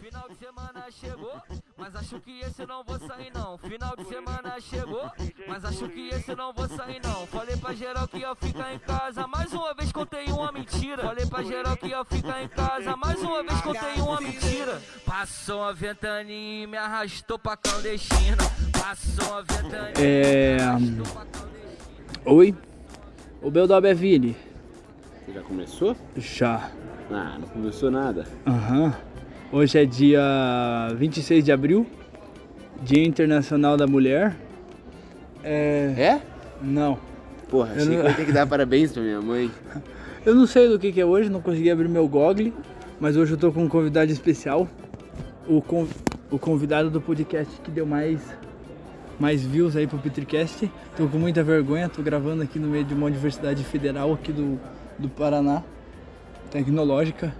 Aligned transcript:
Final 0.00 0.28
de 0.28 0.36
semana 0.36 0.90
chegou, 0.90 1.42
mas 1.76 1.94
acho 1.96 2.20
que 2.20 2.40
esse 2.40 2.64
não 2.64 2.82
vou 2.82 2.98
sair 2.98 3.30
não. 3.34 3.58
Final 3.58 3.96
de 3.96 4.04
semana 4.04 4.60
chegou, 4.60 5.10
mas 5.46 5.64
acho 5.64 5.88
que 5.88 6.08
esse 6.08 6.34
não 6.34 6.52
vou 6.52 6.68
sair 6.68 7.00
não. 7.02 7.26
Falei 7.26 7.56
pra 7.56 7.74
geral 7.74 8.08
que 8.08 8.18
ia 8.18 8.34
ficar 8.34 8.72
em 8.72 8.78
casa, 8.78 9.26
mais 9.26 9.52
uma 9.52 9.74
vez 9.74 9.92
contei 9.92 10.26
uma 10.26 10.50
mentira. 10.52 11.02
Falei 11.02 11.26
pra 11.26 11.42
geral 11.42 11.76
que 11.76 11.88
ia 11.88 12.04
ficar 12.04 12.42
em 12.42 12.48
casa, 12.48 12.96
mais 12.96 13.20
uma 13.20 13.42
vez 13.42 13.60
contei 13.60 13.94
uma 14.00 14.20
mentira. 14.20 14.82
Passou 15.04 15.60
uma 15.60 15.74
ventania 15.74 16.64
e 16.64 16.66
me 16.66 16.76
arrastou 16.76 17.38
pra 17.38 17.56
clandestina. 17.56 18.36
Passou 18.72 19.32
uma 19.32 19.42
ventania 19.42 19.92
É. 19.98 20.58
Oi? 22.24 22.54
O 23.42 23.50
Beldob 23.50 23.86
é 23.86 23.94
Vini? 23.94 24.36
Você 25.24 25.32
já 25.32 25.42
começou? 25.42 25.96
Já. 26.16 26.70
Ah, 27.10 27.36
não 27.40 27.48
começou 27.48 27.90
nada. 27.90 28.24
Aham. 28.46 28.94
Hoje 29.50 29.78
é 29.78 29.84
dia 29.86 30.20
26 30.96 31.44
de 31.44 31.50
abril, 31.52 31.86
Dia 32.82 33.02
Internacional 33.06 33.76
da 33.76 33.86
Mulher. 33.86 34.36
É. 35.42 35.94
É? 35.96 36.20
Não. 36.62 36.98
Porra, 37.48 37.72
achei 37.72 37.84
não- 37.86 37.92
que 37.94 38.00
eu 38.00 38.04
ia 38.10 38.14
ter 38.14 38.26
que 38.26 38.32
dar 38.32 38.46
parabéns 38.46 38.92
pra 38.92 39.02
minha 39.02 39.20
mãe. 39.20 39.50
Eu 40.26 40.34
não 40.34 40.46
sei 40.46 40.68
do 40.68 40.78
que, 40.78 40.92
que 40.92 41.00
é 41.00 41.06
hoje, 41.06 41.30
não 41.30 41.40
consegui 41.40 41.70
abrir 41.70 41.88
meu 41.88 42.06
Google, 42.06 42.52
mas 43.00 43.16
hoje 43.16 43.32
eu 43.32 43.38
tô 43.38 43.50
com 43.50 43.62
um 43.62 43.68
convidado 43.68 44.10
especial. 44.12 44.68
O, 45.46 45.62
con- 45.62 45.86
o 46.30 46.38
convidado 46.38 46.90
do 46.90 47.00
podcast 47.00 47.58
que 47.62 47.70
deu 47.70 47.86
mais, 47.86 48.20
mais 49.18 49.42
views 49.42 49.74
aí 49.74 49.86
pro 49.86 49.96
Petricast. 49.98 50.70
Tô 50.98 51.06
com 51.06 51.16
muita 51.16 51.42
vergonha, 51.42 51.88
tô 51.88 52.02
gravando 52.02 52.42
aqui 52.42 52.58
no 52.58 52.66
meio 52.68 52.84
de 52.84 52.92
uma 52.92 53.06
universidade 53.06 53.64
federal 53.64 54.12
aqui 54.12 54.30
do, 54.32 54.60
do 54.98 55.08
Paraná, 55.08 55.62
tecnológica. 56.50 57.34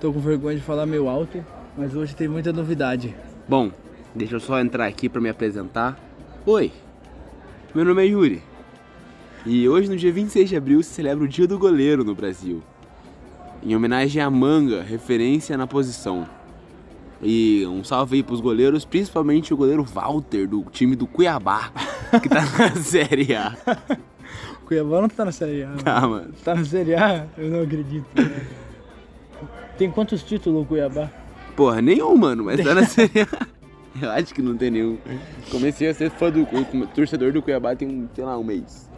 Tô 0.00 0.12
com 0.12 0.20
vergonha 0.20 0.56
de 0.56 0.62
falar 0.62 0.86
meio 0.86 1.08
alto, 1.08 1.44
mas 1.76 1.94
hoje 1.94 2.14
tem 2.14 2.28
muita 2.28 2.52
novidade. 2.52 3.14
Bom, 3.48 3.70
deixa 4.14 4.36
eu 4.36 4.40
só 4.40 4.60
entrar 4.60 4.86
aqui 4.86 5.08
pra 5.08 5.20
me 5.20 5.28
apresentar. 5.28 5.98
Oi, 6.46 6.72
meu 7.74 7.84
nome 7.84 8.02
é 8.02 8.06
Yuri. 8.06 8.42
E 9.44 9.68
hoje, 9.68 9.88
no 9.88 9.96
dia 9.96 10.12
26 10.12 10.48
de 10.48 10.56
abril, 10.56 10.82
se 10.82 10.90
celebra 10.90 11.24
o 11.24 11.28
Dia 11.28 11.46
do 11.46 11.58
Goleiro 11.58 12.04
no 12.04 12.14
Brasil. 12.14 12.62
Em 13.62 13.74
homenagem 13.74 14.22
à 14.22 14.30
manga, 14.30 14.82
referência 14.82 15.56
na 15.56 15.66
posição. 15.66 16.26
E 17.22 17.66
um 17.66 17.84
salve 17.84 18.16
aí 18.16 18.22
pros 18.22 18.40
goleiros, 18.40 18.84
principalmente 18.84 19.52
o 19.52 19.56
goleiro 19.56 19.82
Walter, 19.82 20.46
do 20.46 20.64
time 20.70 20.96
do 20.96 21.06
Cuiabá, 21.06 21.70
que 22.22 22.28
tá 22.28 22.40
na 22.42 22.74
Série 22.82 23.34
A. 23.34 23.56
O 24.70 24.72
Cuiabá 24.72 25.00
não 25.00 25.08
tá 25.08 25.24
na 25.24 25.32
Série 25.32 25.64
A. 25.64 25.70
Tá, 25.82 26.00
mano. 26.06 26.32
Tá 26.44 26.54
na 26.54 26.64
Série 26.64 26.94
A? 26.94 27.26
Eu 27.36 27.50
não 27.50 27.62
acredito. 27.62 28.06
Tem 29.76 29.90
quantos 29.90 30.22
títulos 30.22 30.62
o 30.62 30.64
Cuiabá? 30.64 31.10
Porra, 31.56 31.82
nenhum, 31.82 32.16
mano, 32.16 32.44
mas 32.44 32.62
tá 32.62 32.72
na 32.72 32.84
Série 32.86 33.22
A. 33.22 33.46
Eu 34.00 34.10
acho 34.12 34.32
que 34.32 34.40
não 34.40 34.56
tem 34.56 34.70
nenhum. 34.70 34.96
Comecei 35.50 35.88
a 35.88 35.94
ser 35.94 36.08
fã 36.12 36.30
do 36.30 36.46
torcedor 36.94 37.32
do 37.32 37.42
Cuiabá 37.42 37.74
tem, 37.74 37.88
um, 37.88 38.08
sei 38.14 38.24
lá, 38.24 38.38
um 38.38 38.44
mês. 38.44 38.88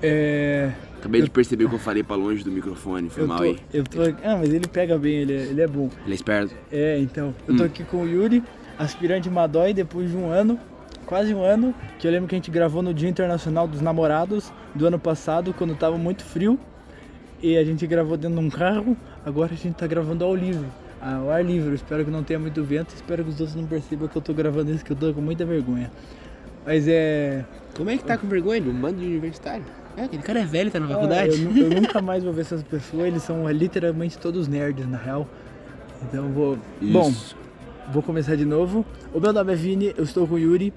É. 0.00 0.70
Acabei 0.98 1.22
de 1.22 1.28
perceber 1.30 1.68
que 1.68 1.74
eu 1.74 1.78
falei 1.80 2.04
pra 2.04 2.14
longe 2.14 2.44
do 2.44 2.52
microfone, 2.52 3.10
foi 3.10 3.24
Eu 3.24 3.26
mal 3.26 3.38
tô, 3.38 3.42
aí. 3.44 3.58
eu 3.74 3.82
tô. 3.82 4.02
Ah, 4.22 4.36
mas 4.36 4.52
ele 4.54 4.68
pega 4.68 4.96
bem, 4.96 5.14
ele 5.16 5.32
é, 5.34 5.40
ele 5.46 5.60
é 5.62 5.66
bom. 5.66 5.90
Ele 6.04 6.12
é 6.12 6.14
esperto. 6.14 6.54
É, 6.70 6.96
então. 7.00 7.34
Eu 7.48 7.56
tô 7.56 7.62
Hum. 7.64 7.66
aqui 7.66 7.82
com 7.82 8.02
o 8.02 8.08
Yuri, 8.08 8.42
aspirante 8.78 9.28
Madói, 9.28 9.74
depois 9.74 10.10
de 10.10 10.16
um 10.16 10.30
ano, 10.30 10.58
quase 11.06 11.32
um 11.34 11.42
ano, 11.42 11.74
que 11.98 12.06
eu 12.06 12.10
lembro 12.10 12.28
que 12.28 12.34
a 12.34 12.38
gente 12.38 12.50
gravou 12.50 12.82
no 12.82 12.92
Dia 12.92 13.08
Internacional 13.08 13.66
dos 13.66 13.80
Namorados 13.80 14.52
do 14.74 14.86
ano 14.86 14.98
passado, 14.98 15.54
quando 15.54 15.74
tava 15.76 15.96
muito 15.96 16.24
frio. 16.24 16.58
E 17.42 17.56
a 17.56 17.64
gente 17.64 17.86
gravou 17.86 18.16
dentro 18.16 18.38
de 18.38 18.44
um 18.44 18.50
carro, 18.50 18.96
agora 19.24 19.52
a 19.52 19.56
gente 19.56 19.74
tá 19.74 19.86
gravando 19.86 20.24
ao 20.24 20.34
livre. 20.34 20.66
Ao 21.00 21.30
ar 21.30 21.44
livre, 21.44 21.68
eu 21.68 21.74
espero 21.74 22.04
que 22.04 22.10
não 22.10 22.22
tenha 22.22 22.38
muito 22.38 22.64
vento, 22.64 22.94
espero 22.94 23.22
que 23.22 23.30
os 23.30 23.38
outros 23.40 23.54
não 23.54 23.66
percebam 23.66 24.08
que 24.08 24.16
eu 24.16 24.22
tô 24.22 24.32
gravando 24.34 24.72
isso, 24.72 24.84
que 24.84 24.90
eu 24.92 24.96
tô 24.96 25.12
com 25.12 25.20
muita 25.20 25.44
vergonha. 25.44 25.90
Mas 26.64 26.88
é. 26.88 27.44
Como 27.76 27.90
é 27.90 27.96
que 27.96 28.04
tá 28.04 28.16
com 28.16 28.26
vergonha? 28.26 28.62
Um 28.62 28.72
bando 28.72 28.98
de 28.98 29.04
universitário. 29.06 29.64
É, 29.96 30.04
aquele 30.04 30.22
cara 30.22 30.40
é 30.40 30.44
velho, 30.44 30.70
tá 30.70 30.80
na 30.80 30.86
Ah, 30.86 30.88
faculdade. 30.88 31.30
eu, 31.42 31.50
nu- 31.50 31.58
eu 31.60 31.70
nunca 31.82 32.00
mais 32.02 32.24
vou 32.24 32.32
ver 32.32 32.40
essas 32.40 32.62
pessoas, 32.62 33.06
eles 33.06 33.22
são 33.22 33.48
literalmente 33.50 34.18
todos 34.18 34.48
nerds, 34.48 34.88
na 34.88 34.96
real. 34.98 35.28
Então 36.02 36.24
eu 36.24 36.32
vou. 36.32 36.58
Bom, 36.80 37.08
Isso. 37.10 37.36
vou 37.92 38.02
começar 38.02 38.34
de 38.34 38.44
novo. 38.46 38.84
O 39.12 39.20
meu 39.20 39.32
nome 39.32 39.52
é 39.52 39.56
Vini, 39.56 39.94
eu 39.96 40.04
estou 40.04 40.26
com 40.26 40.34
o 40.34 40.38
Yuri. 40.38 40.72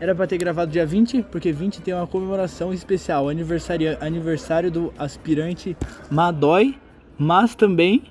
Era 0.00 0.14
pra 0.14 0.26
ter 0.26 0.36
gravado 0.38 0.70
dia 0.70 0.84
20, 0.84 1.22
porque 1.30 1.52
20 1.52 1.80
tem 1.80 1.94
uma 1.94 2.06
comemoração 2.06 2.72
especial, 2.74 3.28
aniversário, 3.28 3.96
aniversário 4.00 4.70
do 4.70 4.92
aspirante 4.98 5.76
Madói, 6.10 6.74
mas 7.18 7.54
também. 7.54 8.02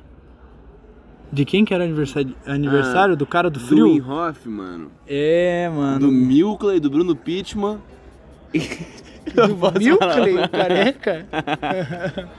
De 1.31 1.45
quem 1.45 1.65
que 1.65 1.73
era 1.73 1.83
o 1.83 1.87
aniversário? 1.87 2.35
Aniversário? 2.45 3.15
do 3.17 3.25
cara 3.25 3.49
do 3.49 3.59
Do 3.59 3.65
frio? 3.65 3.87
Inhoff, 3.87 4.47
mano. 4.47 4.91
É, 5.07 5.67
Do 5.67 5.75
mano. 5.75 6.11
Milkley, 6.11 6.79
do 6.79 6.89
Bruno 6.89 7.15
Pittman. 7.15 7.79
Do 9.33 9.79
Milkley, 9.79 10.47
careca. 10.49 11.25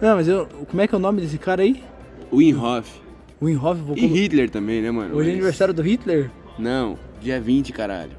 Não, 0.00 0.16
mas 0.16 0.28
eu. 0.28 0.46
Como 0.68 0.80
é 0.82 0.86
que 0.86 0.94
é 0.94 0.98
o 0.98 1.00
nome 1.00 1.20
desse 1.20 1.38
cara 1.38 1.62
aí? 1.62 1.82
O 2.30 2.40
Inhoff. 2.42 3.00
O 3.40 3.48
Inhoff, 3.48 3.80
vou 3.80 3.96
E 3.96 4.04
Hitler 4.06 4.50
também, 4.50 4.82
né, 4.82 4.90
mano? 4.90 5.14
Hoje 5.14 5.28
é 5.28 5.32
Mas- 5.32 5.34
aniversário 5.34 5.72
do 5.74 5.82
Hitler? 5.82 6.30
Não, 6.58 6.98
dia 7.20 7.40
20, 7.40 7.72
caralho. 7.72 8.12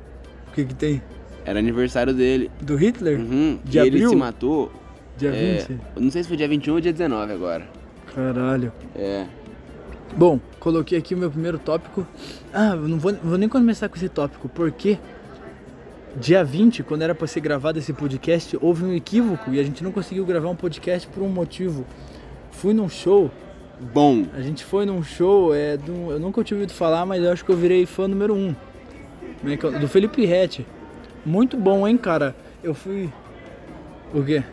O 0.48 0.52
que 0.52 0.66
que 0.66 0.74
tem? 0.74 1.02
Era 1.46 1.60
aniversário 1.60 2.14
dele. 2.14 2.50
Do 2.62 2.76
Hitler? 2.76 3.20
Uhum. 3.20 3.60
De 3.64 3.78
e 3.78 3.82
abril? 3.82 3.98
ele 3.98 4.10
se 4.10 4.16
matou. 4.16 4.72
Dia 5.18 5.30
é, 5.30 5.58
20? 5.68 5.82
eu 5.96 6.02
não 6.02 6.12
sei 6.12 6.24
se 6.24 6.30
foi 6.30 6.38
dia 6.38 6.48
21 6.48 6.74
ou 6.74 6.80
dia 6.80 6.94
19 6.94 7.34
agora. 7.34 7.68
Caralho. 8.14 8.72
É. 8.96 9.26
Bom, 10.16 10.40
coloquei 10.60 10.98
aqui 10.98 11.14
o 11.14 11.18
meu 11.18 11.30
primeiro 11.30 11.60
tópico. 11.60 12.06
Ah, 12.54 12.72
eu 12.76 12.88
não 12.88 12.98
vou, 12.98 13.14
vou 13.14 13.38
nem 13.38 13.48
começar 13.50 13.90
com 13.90 13.96
esse 13.96 14.10
tópico, 14.10 14.50
porque 14.50 14.98
dia 16.16 16.44
20, 16.44 16.84
quando 16.84 17.04
era 17.04 17.14
pra 17.14 17.28
ser 17.28 17.42
gravado 17.42 17.78
esse 17.78 17.94
podcast, 17.94 18.58
houve 18.62 18.84
um 18.86 18.94
equívoco 18.94 19.52
e 19.52 19.60
a 19.60 19.64
gente 19.64 19.84
não 19.84 19.92
conseguiu 19.92 20.26
gravar 20.26 20.50
um 20.50 20.56
podcast 20.56 21.08
por 21.08 21.22
um 21.22 21.30
motivo. 21.30 21.86
Fui 22.52 22.74
num 22.74 22.90
show, 22.90 23.30
Bom. 23.80 24.26
a 24.34 24.42
gente 24.42 24.66
foi 24.66 24.86
num 24.86 25.02
show, 25.02 25.54
é, 25.56 25.78
do, 25.78 26.12
eu 26.12 26.20
nunca 26.20 26.44
tinha 26.44 26.58
ouvido 26.58 26.74
falar, 26.74 27.06
mas 27.06 27.24
eu 27.24 27.32
acho 27.32 27.46
que 27.46 27.52
eu 27.52 27.56
virei 27.56 27.86
fã 27.86 28.08
número 28.08 28.34
um. 28.34 28.54
É 29.46 29.54
é? 29.54 29.80
Do 29.80 29.88
Felipe 29.88 30.26
Rett. 30.26 30.66
Muito 31.26 31.56
bom, 31.58 31.88
hein, 31.88 31.98
cara? 31.98 32.36
Eu 32.64 32.74
fui. 32.74 33.10
O 34.14 34.24
quê? 34.24 34.44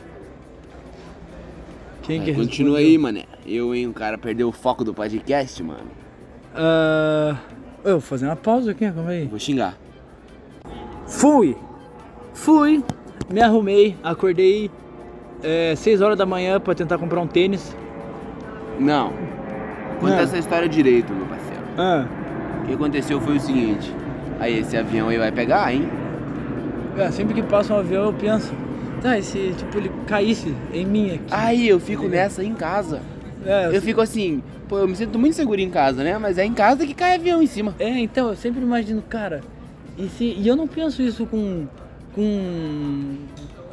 Quem 2.03 2.23
que 2.23 2.33
continua 2.33 2.79
respondeu? 2.79 2.93
aí, 2.93 2.99
mané. 2.99 3.25
Eu, 3.45 3.75
hein, 3.75 3.89
o 3.89 3.93
cara 3.93 4.17
perdeu 4.17 4.49
o 4.49 4.53
foco 4.53 4.85
do 4.85 4.95
podcast, 4.95 5.61
mano. 5.63 5.91
Ah, 6.55 7.37
eu 7.85 7.93
vou 7.93 8.01
fazer 8.01 8.27
uma 8.27 8.37
pausa 8.37 8.71
aqui, 8.71 8.91
calma 8.91 9.11
aí. 9.11 9.27
Vou 9.27 9.39
xingar. 9.39 9.77
Fui! 11.07 11.57
Fui! 12.33 12.83
Me 13.29 13.41
arrumei, 13.41 13.97
acordei 14.05 14.71
6 15.77 16.01
horas 16.01 16.17
da 16.17 16.25
manhã 16.25 16.61
pra 16.61 16.75
tentar 16.75 16.99
comprar 16.99 17.21
um 17.21 17.27
tênis. 17.27 17.75
Não. 18.79 19.13
Conta 20.01 20.17
Ah. 20.19 20.23
essa 20.23 20.39
história 20.39 20.69
direito, 20.69 21.13
meu 21.13 21.27
parceiro. 21.27 21.63
Ah, 21.79 22.07
O 22.63 22.67
que 22.67 22.75
aconteceu 22.75 23.21
foi 23.21 23.37
o 23.37 23.41
seguinte. 23.41 23.95
Aí, 24.41 24.59
esse 24.61 24.77
avião 24.77 25.09
aí 25.09 25.17
vai 25.19 25.31
pegar, 25.33 25.73
hein? 25.73 25.89
é, 26.99 27.11
sempre 27.11 27.35
que 27.35 27.43
passa 27.43 27.75
um 27.75 27.79
avião 27.79 28.05
eu 28.07 28.13
penso, 28.13 28.53
tá, 29.03 29.19
e 29.19 29.23
se 29.23 29.55
tipo 29.57 29.77
ele 29.79 29.91
caísse 30.07 30.55
em 30.73 30.85
mim 30.87 31.15
aqui? 31.15 31.25
Aí, 31.31 31.69
eu 31.69 31.79
fico 31.79 32.09
nessa 32.09 32.43
em 32.43 32.55
casa. 32.55 33.01
É, 33.45 33.69
Eu 33.77 33.81
fico 33.83 34.01
assim, 34.01 34.43
pô, 34.69 34.79
eu 34.79 34.89
me 34.89 34.97
sinto 34.97 35.19
muito 35.19 35.37
seguro 35.37 35.61
em 35.61 35.71
casa, 35.71 36.03
né? 36.03 36.19
Mas 36.19 36.37
é 36.39 36.45
em 36.45 36.53
casa 36.53 36.85
que 36.87 36.93
cai 36.95 37.15
avião 37.15 37.43
em 37.43 37.47
cima. 37.47 37.75
É, 37.79 37.89
então, 38.01 38.29
eu 38.29 38.37
sempre 38.37 38.61
imagino, 38.63 39.01
cara, 39.09 39.41
e, 39.97 40.09
se, 40.09 40.25
e 40.25 40.47
eu 40.49 40.57
não 40.57 40.67
penso 40.67 41.01
isso 41.03 41.25
com, 41.27 41.67
com 42.15 43.15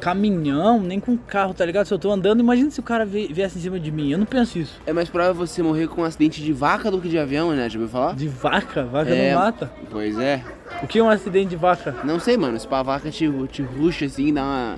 caminhão, 0.04 0.80
nem 0.82 1.00
com 1.00 1.16
carro, 1.16 1.54
tá 1.54 1.64
ligado? 1.64 1.86
Se 1.86 1.94
eu 1.94 1.98
tô 1.98 2.12
andando, 2.12 2.40
imagina 2.40 2.70
se 2.70 2.78
o 2.78 2.82
cara 2.82 3.06
vi- 3.06 3.26
viesse 3.32 3.56
em 3.58 3.60
cima 3.62 3.80
de 3.80 3.90
mim, 3.90 4.10
eu 4.12 4.18
não 4.18 4.26
penso 4.26 4.58
isso. 4.58 4.78
É 4.86 4.92
mais 4.92 5.08
provável 5.08 5.34
você 5.34 5.62
morrer 5.62 5.88
com 5.88 6.02
um 6.02 6.04
acidente 6.04 6.42
de 6.42 6.52
vaca 6.52 6.90
do 6.90 7.00
que 7.00 7.08
de 7.08 7.18
avião, 7.18 7.52
né? 7.52 7.68
Já 7.70 7.78
ouviu 7.78 7.88
falar? 7.90 8.14
De 8.14 8.28
vaca? 8.28 8.84
Vaca 8.84 9.10
É. 9.14 9.32
não 9.32 9.40
mata. 9.40 9.70
Pois 9.90 10.18
é. 10.18 10.42
O 10.82 10.86
que 10.86 10.98
é 10.98 11.02
um 11.02 11.08
acidente 11.08 11.48
de 11.48 11.56
vaca? 11.56 11.96
Não 12.04 12.20
sei, 12.20 12.36
mano. 12.36 12.60
Se 12.60 12.68
pá, 12.68 12.80
a 12.80 12.82
vaca 12.82 13.10
te, 13.10 13.26
te 13.50 13.62
ruxa 13.62 14.04
assim, 14.04 14.32
dá 14.34 14.42
uma 14.42 14.76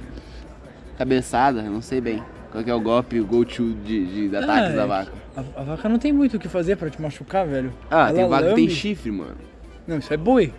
cabeçada, 0.96 1.60
não 1.62 1.82
sei 1.82 2.00
bem. 2.00 2.22
Qual 2.52 2.62
que 2.62 2.70
é 2.70 2.74
o 2.74 2.80
golpe, 2.80 3.18
o 3.20 3.26
go-to 3.26 3.74
de, 3.84 4.06
de, 4.06 4.28
de 4.28 4.36
ataques 4.36 4.72
Ah, 4.74 4.76
da 4.76 4.82
é. 4.82 4.86
vaca? 4.86 5.12
A, 5.36 5.60
a 5.60 5.64
vaca 5.64 5.88
não 5.88 5.98
tem 5.98 6.12
muito 6.12 6.36
o 6.36 6.40
que 6.40 6.48
fazer 6.48 6.76
pra 6.76 6.88
te 6.88 7.02
machucar, 7.02 7.44
velho. 7.46 7.72
Ah, 7.90 8.08
Ela 8.10 8.12
tem 8.14 8.28
vaca 8.28 8.48
que 8.50 8.54
tem 8.54 8.68
chifre, 8.68 9.10
mano. 9.10 9.34
Não, 9.86 9.98
isso 9.98 10.12
é 10.12 10.16
boi. 10.16 10.52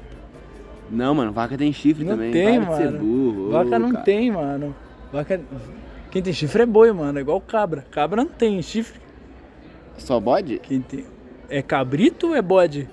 Não, 0.90 1.14
mano, 1.16 1.32
vaca 1.32 1.58
tem 1.58 1.72
chifre 1.74 2.04
Não 2.04 2.14
também. 2.14 2.32
tem, 2.32 2.62
Para 2.62 2.78
mano. 2.80 3.00
burro. 3.00 3.52
Vaca 3.52 3.80
não 3.80 3.92
cara. 3.92 4.04
tem, 4.04 4.32
mano. 4.32 4.76
Vaca. 5.12 5.40
Quem 6.12 6.22
tem 6.22 6.34
chifre 6.34 6.64
é 6.64 6.66
boi, 6.66 6.92
mano. 6.92 7.18
É 7.18 7.22
igual 7.22 7.40
cabra. 7.42 7.86
Cabra 7.92 8.24
não 8.24 8.30
tem 8.30 8.62
chifre. 8.62 9.00
Só 9.98 10.20
bode? 10.20 10.60
Quem 10.60 10.82
tem. 10.82 11.06
É 11.50 11.62
cabrito 11.62 12.28
ou 12.28 12.36
é 12.36 12.42
bode? 12.42 12.88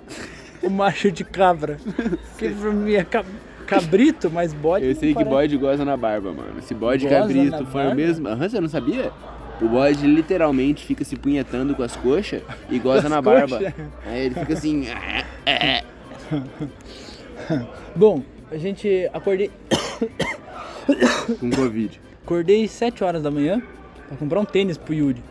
o 0.62 0.70
macho 0.70 1.12
de 1.12 1.24
cabra. 1.24 1.76
Porque 2.32 2.48
pra 2.48 2.72
mim 2.72 2.94
é 2.94 3.04
cab- 3.04 3.26
cabrito, 3.66 4.30
mas 4.30 4.52
bode. 4.54 4.86
Eu 4.86 4.94
sei 4.94 5.08
que 5.10 5.14
parece. 5.14 5.30
bode 5.30 5.56
goza 5.58 5.84
na 5.84 5.96
barba, 5.96 6.32
mano. 6.32 6.62
Se 6.62 6.74
bode 6.74 7.06
e 7.06 7.10
cabrito 7.10 7.66
for 7.66 7.86
o 7.86 7.94
mesmo. 7.94 8.26
Aham, 8.28 8.48
você 8.48 8.60
não 8.60 8.68
sabia? 8.68 9.12
O 9.60 9.68
bode 9.68 10.06
literalmente 10.06 10.84
fica 10.84 11.04
se 11.04 11.16
punhetando 11.16 11.74
com 11.74 11.82
as 11.82 11.94
coxas 11.94 12.42
e 12.70 12.78
goza 12.78 13.08
na 13.08 13.20
barba. 13.22 13.58
coxas? 13.58 13.74
Aí 14.06 14.26
ele 14.26 14.34
fica 14.34 14.52
assim. 14.54 14.86
Bom, 17.94 18.22
a 18.50 18.56
gente 18.56 19.08
acordei, 19.12 19.50
com 21.40 21.50
Covid. 21.50 22.00
acordei 22.22 22.68
7 22.68 23.04
horas 23.04 23.22
da 23.22 23.30
manhã 23.30 23.62
pra 24.08 24.16
comprar 24.16 24.40
um 24.40 24.44
tênis 24.44 24.76
pro 24.76 24.94
Yuri. 24.94 25.22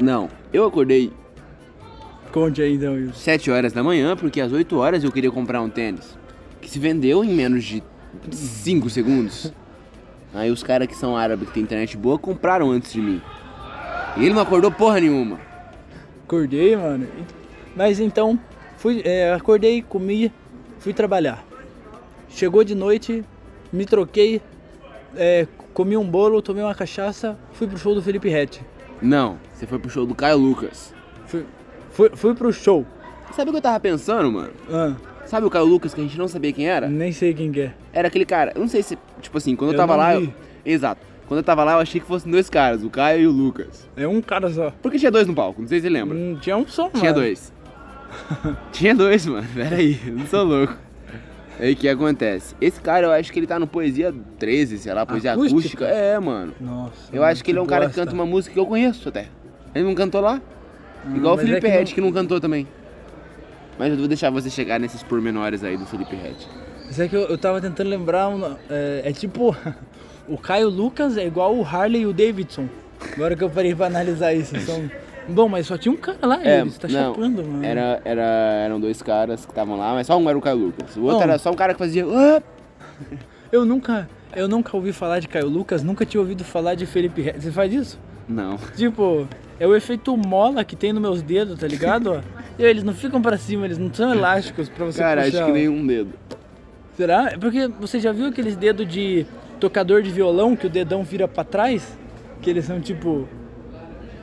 Não, 0.00 0.28
eu 0.52 0.64
acordei 0.64 1.12
Conte 2.32 2.62
aí 2.62 2.74
então, 2.74 2.96
Yuri. 2.96 3.12
7 3.14 3.50
horas 3.50 3.72
da 3.72 3.82
manhã 3.82 4.16
porque 4.16 4.40
às 4.40 4.52
8 4.52 4.76
horas 4.76 5.02
eu 5.02 5.10
queria 5.10 5.30
comprar 5.30 5.60
um 5.60 5.68
tênis. 5.68 6.16
Que 6.60 6.70
se 6.70 6.78
vendeu 6.78 7.24
em 7.24 7.34
menos 7.34 7.64
de 7.64 7.82
5 8.30 8.88
segundos. 8.90 9.52
Aí 10.32 10.48
os 10.48 10.62
caras 10.62 10.86
que 10.86 10.94
são 10.94 11.16
árabes, 11.16 11.48
que 11.48 11.54
tem 11.54 11.62
internet 11.62 11.96
boa, 11.96 12.16
compraram 12.16 12.70
antes 12.70 12.92
de 12.92 13.00
mim. 13.00 13.20
E 14.16 14.24
ele 14.24 14.34
não 14.34 14.42
acordou 14.42 14.70
porra 14.70 15.00
nenhuma. 15.00 15.40
Acordei, 16.24 16.76
mano. 16.76 17.08
Mas 17.74 17.98
então, 17.98 18.38
fui, 18.76 19.02
é, 19.04 19.32
acordei, 19.32 19.82
comi, 19.82 20.32
fui 20.80 20.92
trabalhar. 20.92 21.44
Chegou 22.28 22.62
de 22.64 22.74
noite, 22.74 23.24
me 23.72 23.84
troquei, 23.84 24.40
é, 25.16 25.46
comi 25.72 25.96
um 25.96 26.04
bolo, 26.04 26.40
tomei 26.42 26.62
uma 26.62 26.74
cachaça, 26.74 27.38
fui 27.52 27.66
pro 27.66 27.78
show 27.78 27.94
do 27.94 28.02
Felipe 28.02 28.28
Rett. 28.28 28.60
Não, 29.00 29.38
você 29.52 29.66
foi 29.66 29.78
pro 29.78 29.88
show 29.90 30.04
do 30.06 30.14
Caio 30.14 30.36
Lucas. 30.38 30.92
Fui, 31.26 31.44
fui, 31.90 32.10
fui 32.14 32.34
pro 32.34 32.52
show. 32.52 32.84
Sabe 33.34 33.50
o 33.50 33.52
que 33.52 33.58
eu 33.58 33.62
tava 33.62 33.78
pensando, 33.80 34.30
mano? 34.30 34.50
Ah, 34.70 34.94
Sabe 35.26 35.46
o 35.46 35.50
Caio 35.50 35.64
Lucas 35.64 35.94
que 35.94 36.00
a 36.00 36.04
gente 36.04 36.18
não 36.18 36.26
sabia 36.26 36.52
quem 36.52 36.68
era? 36.68 36.88
nem 36.88 37.12
sei 37.12 37.32
quem 37.32 37.52
que 37.52 37.60
é. 37.60 37.74
Era 37.92 38.08
aquele 38.08 38.24
cara, 38.24 38.52
eu 38.56 38.60
não 38.60 38.68
sei 38.68 38.82
se, 38.82 38.98
tipo 39.20 39.38
assim, 39.38 39.54
quando 39.54 39.70
eu, 39.70 39.74
Eu 39.74 39.78
tava 39.78 39.94
lá. 39.94 40.16
eu- 40.16 40.32
Exato. 40.66 41.00
Quando 41.28 41.38
eu 41.38 41.44
tava 41.44 41.62
lá, 41.62 41.74
eu 41.74 41.78
achei 41.78 42.00
que 42.00 42.06
fossem 42.08 42.30
dois 42.30 42.50
caras, 42.50 42.82
o 42.82 42.90
Caio 42.90 43.20
e 43.22 43.26
o 43.28 43.30
Lucas. 43.30 43.88
É 43.96 44.06
um 44.08 44.20
cara 44.20 44.50
só. 44.52 44.72
Porque 44.82 44.98
tinha 44.98 45.12
dois 45.12 45.28
no 45.28 45.34
palco, 45.34 45.60
não 45.62 45.68
sei 45.68 45.78
se 45.78 45.82
você 45.86 45.88
lembra. 45.88 46.16
Hum, 46.18 46.36
tinha 46.40 46.56
um 46.56 46.66
só, 46.66 46.88
Tinha 46.90 47.04
mano. 47.12 47.14
dois. 47.22 47.52
Tinha 48.72 48.94
dois, 48.94 49.26
mano. 49.26 49.46
Pera 49.54 49.76
aí, 49.76 49.98
não 50.06 50.26
sou 50.26 50.44
louco. 50.44 50.76
Aí 51.58 51.74
o 51.74 51.76
que 51.76 51.88
acontece? 51.88 52.54
Esse 52.60 52.80
cara, 52.80 53.06
eu 53.06 53.12
acho 53.12 53.30
que 53.32 53.38
ele 53.38 53.46
tá 53.46 53.58
no 53.58 53.66
Poesia 53.66 54.14
13, 54.38 54.78
sei 54.78 54.94
lá, 54.94 55.04
Poesia 55.04 55.32
Acústica? 55.34 55.58
Acústica. 55.58 55.84
É, 55.86 56.18
mano. 56.18 56.54
Nossa. 56.60 56.94
Eu 57.12 57.22
acho 57.22 57.44
que 57.44 57.50
ele 57.50 57.58
é 57.58 57.62
um 57.62 57.66
cara 57.66 57.82
que 57.82 57.88
bosta. 57.88 58.00
canta 58.02 58.14
uma 58.14 58.24
música 58.24 58.54
que 58.54 58.58
eu 58.58 58.66
conheço 58.66 59.08
até. 59.08 59.26
Ele 59.74 59.84
não 59.84 59.94
cantou 59.94 60.20
lá? 60.22 60.40
Igual 61.14 61.34
o 61.34 61.36
mas 61.36 61.44
é 61.44 61.48
Felipe 61.48 61.66
que 61.66 61.72
Red, 61.72 61.84
não- 61.84 61.92
que 61.92 62.00
não 62.00 62.12
cantou 62.12 62.40
também. 62.40 62.66
Mas 63.78 63.90
eu 63.92 63.98
vou 63.98 64.08
deixar 64.08 64.30
você 64.30 64.48
chegar 64.50 64.78
nesses 64.80 65.02
pormenores 65.02 65.62
aí 65.62 65.76
do 65.76 65.84
Felipe 65.86 66.16
Red. 66.16 66.36
Mas 66.86 66.98
é 66.98 67.08
que 67.08 67.14
eu, 67.16 67.22
eu 67.22 67.36
tava 67.38 67.60
tentando 67.60 67.88
lembrar. 67.88 68.28
um- 68.28 68.56
é, 68.70 69.02
é 69.04 69.12
tipo. 69.12 69.54
o 70.28 70.38
Caio 70.38 70.68
Lucas 70.68 71.16
é 71.18 71.26
igual 71.26 71.54
o 71.54 71.62
Harley 71.64 72.02
e 72.02 72.06
o 72.06 72.12
Davidson. 72.12 72.68
Agora 73.14 73.36
que 73.36 73.44
eu 73.44 73.50
parei 73.50 73.74
pra 73.74 73.86
analisar 73.86 74.32
isso. 74.34 74.58
São... 74.60 74.90
Bom, 75.32 75.48
mas 75.48 75.66
só 75.66 75.76
tinha 75.78 75.92
um 75.92 75.96
cara 75.96 76.18
lá, 76.22 76.40
É, 76.42 76.60
ele. 76.60 76.70
Você 76.70 76.78
tá 76.80 76.88
não, 76.88 77.14
chapando, 77.14 77.44
mano. 77.44 77.64
Era, 77.64 78.00
era, 78.04 78.22
eram 78.64 78.80
dois 78.80 79.00
caras 79.02 79.44
que 79.44 79.52
estavam 79.52 79.76
lá, 79.78 79.94
mas 79.94 80.06
só 80.06 80.16
um 80.18 80.28
era 80.28 80.36
o 80.36 80.40
Caio 80.40 80.56
Lucas. 80.58 80.96
O 80.96 81.02
outro 81.02 81.18
Bom. 81.18 81.22
era 81.24 81.38
só 81.38 81.50
um 81.50 81.54
cara 81.54 81.72
que 81.74 81.78
fazia. 81.78 82.04
Eu 83.52 83.64
nunca. 83.64 84.08
Eu 84.34 84.46
nunca 84.46 84.76
ouvi 84.76 84.92
falar 84.92 85.18
de 85.18 85.26
Caio 85.28 85.48
Lucas, 85.48 85.82
nunca 85.82 86.06
tinha 86.06 86.20
ouvido 86.20 86.44
falar 86.44 86.74
de 86.76 86.86
Felipe 86.86 87.20
Red. 87.20 87.40
Você 87.40 87.50
faz 87.50 87.72
isso? 87.72 87.98
Não. 88.28 88.56
Tipo, 88.76 89.26
é 89.58 89.66
o 89.66 89.74
efeito 89.74 90.16
mola 90.16 90.64
que 90.64 90.76
tem 90.76 90.92
nos 90.92 91.02
meus 91.02 91.22
dedos, 91.22 91.58
tá 91.58 91.66
ligado? 91.66 92.22
E 92.58 92.62
eles 92.62 92.82
não 92.84 92.92
ficam 92.92 93.22
pra 93.22 93.38
cima, 93.38 93.64
eles 93.64 93.78
não 93.78 93.90
são 93.94 94.12
elásticos 94.12 94.68
pra 94.68 94.84
você 94.84 94.98
Cara, 94.98 95.22
puxar. 95.22 95.36
acho 95.38 95.46
que 95.46 95.50
ó. 95.50 95.54
nem 95.54 95.66
um 95.66 95.86
dedo. 95.86 96.10
Será? 96.94 97.30
É 97.30 97.38
Porque 97.38 97.66
você 97.80 97.98
já 97.98 98.12
viu 98.12 98.26
aqueles 98.26 98.54
dedos 98.54 98.86
de 98.86 99.24
tocador 99.58 100.02
de 100.02 100.10
violão 100.10 100.54
que 100.54 100.66
o 100.66 100.68
dedão 100.68 101.02
vira 101.02 101.26
pra 101.26 101.42
trás? 101.42 101.96
Que 102.42 102.50
eles 102.50 102.66
são 102.66 102.78
tipo. 102.78 103.26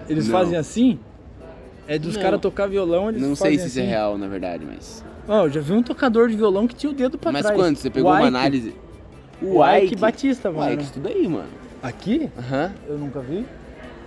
Eles 0.09 0.27
Não. 0.27 0.31
fazem 0.39 0.57
assim? 0.57 0.99
É 1.87 1.97
dos 1.97 2.15
Não. 2.15 2.21
caras 2.21 2.39
tocar 2.41 2.67
violão, 2.67 3.09
eles 3.09 3.21
Não 3.21 3.35
fazem 3.35 3.57
sei 3.57 3.59
se 3.59 3.67
isso 3.67 3.79
é 3.79 3.81
assim. 3.83 3.89
real, 3.91 4.17
na 4.17 4.27
verdade, 4.27 4.65
mas. 4.65 5.03
Ó, 5.27 5.45
eu 5.45 5.49
já 5.49 5.61
vi 5.61 5.73
um 5.73 5.83
tocador 5.83 6.27
de 6.29 6.35
violão 6.35 6.67
que 6.67 6.75
tinha 6.75 6.89
o 6.91 6.93
dedo 6.95 7.17
pra 7.17 7.31
mas 7.31 7.41
trás. 7.45 7.55
quando? 7.57 7.75
Você 7.77 7.89
pegou 7.89 8.09
O 8.11 8.13
uma 8.13 8.19
Ike. 8.21 8.27
análise. 8.27 8.75
O 9.41 9.65
Ike 9.65 9.95
Batista, 9.95 10.49
O 10.49 10.53
mano. 10.55 10.73
Ike, 10.73 10.83
estuda 10.83 11.09
aí, 11.09 11.27
mano. 11.27 11.47
Aqui? 11.81 12.29
Aham. 12.37 12.73
Eu 12.87 12.97
nunca 12.97 13.19
vi. 13.21 13.45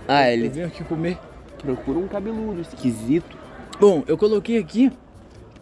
Ah, 0.07 0.27
Eu 0.29 0.33
ele 0.33 0.49
vim 0.49 0.61
aqui 0.63 0.83
comer. 0.83 1.17
procura 1.59 1.97
um 1.99 2.07
cabeludo 2.07 2.59
esquisito. 2.61 3.37
Bom, 3.79 4.03
eu 4.07 4.17
coloquei 4.17 4.57
aqui 4.57 4.91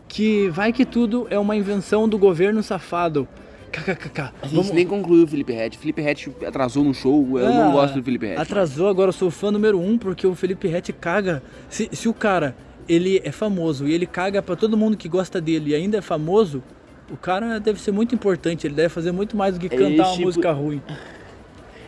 que 0.07 0.49
vai 0.49 0.73
que 0.73 0.85
tudo 0.85 1.27
é 1.29 1.37
uma 1.37 1.55
invenção 1.55 2.07
do 2.09 2.17
governo 2.17 2.63
safado. 2.63 3.27
KKKK. 3.69 4.31
A 4.41 4.47
gente 4.47 4.73
nem 4.73 4.85
concluiu 4.85 5.23
o 5.23 5.27
Felipe 5.27 5.53
Red. 5.53 5.71
Felipe 5.71 6.01
Red 6.01 6.15
atrasou 6.47 6.83
no 6.83 6.93
show. 6.93 7.39
Eu 7.39 7.47
Ah, 7.47 7.51
não 7.51 7.71
gosto 7.71 7.95
do 7.95 8.03
Felipe 8.03 8.25
Red. 8.27 8.35
Atrasou, 8.35 8.87
agora 8.87 9.09
eu 9.09 9.13
sou 9.13 9.29
fã 9.31 9.51
número 9.51 9.79
um 9.79 9.97
porque 9.97 10.25
o 10.27 10.35
Felipe 10.35 10.67
Rett 10.67 10.91
caga. 10.93 11.41
Se, 11.69 11.89
se 11.91 12.07
o 12.09 12.13
cara 12.13 12.55
ele 12.87 13.21
é 13.23 13.31
famoso 13.31 13.87
e 13.87 13.93
ele 13.93 14.05
caga 14.05 14.41
pra 14.41 14.55
todo 14.55 14.75
mundo 14.75 14.97
que 14.97 15.07
gosta 15.07 15.39
dele 15.39 15.71
e 15.71 15.75
ainda 15.75 15.97
é 15.97 16.01
famoso, 16.01 16.63
o 17.11 17.15
cara 17.17 17.59
deve 17.59 17.79
ser 17.79 17.91
muito 17.91 18.15
importante. 18.15 18.65
Ele 18.67 18.73
deve 18.75 18.89
fazer 18.89 19.11
muito 19.11 19.37
mais 19.37 19.53
do 19.55 19.59
que 19.59 19.69
cantar 19.69 20.03
uma 20.07 20.11
tipo, 20.13 20.23
música 20.25 20.51
ruim. 20.51 20.81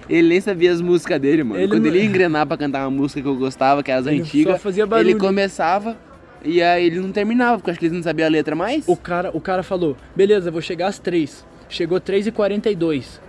Ele 0.10 0.28
nem 0.30 0.42
sabia 0.42 0.72
as 0.72 0.82
músicas 0.82 1.20
dele, 1.22 1.44
mano. 1.44 1.60
Ele 1.62 1.70
Quando 1.72 1.86
ele 1.86 2.00
ia 2.00 2.06
engrenar 2.06 2.46
pra 2.46 2.58
cantar 2.58 2.82
uma 2.88 2.92
música 2.92 3.22
que 3.22 3.28
eu 3.28 3.36
gostava, 3.36 3.82
que 3.82 3.92
era 3.92 4.02
as 4.02 4.08
Ele 4.08 4.22
antigas, 4.22 4.54
só 4.54 4.60
fazia 4.60 4.86
barulho. 4.86 5.12
ele 5.12 5.20
começava 5.20 5.98
e 6.44 6.62
aí 6.62 6.86
ele 6.88 7.00
não 7.00 7.12
terminava, 7.12 7.58
porque 7.58 7.70
eu 7.70 7.72
acho 7.72 7.80
que 7.80 7.86
ele 7.86 7.96
não 7.96 8.04
sabia 8.04 8.26
a 8.26 8.30
letra 8.30 8.56
mais. 8.56 8.84
O 8.88 8.96
cara, 8.98 9.30
o 9.34 9.40
cara 9.40 9.64
falou: 9.64 9.96
beleza, 10.16 10.52
vou 10.52 10.62
chegar 10.62 10.88
às 10.88 11.00
três. 11.00 11.46
Chegou 11.72 12.00
3h42. 12.00 13.20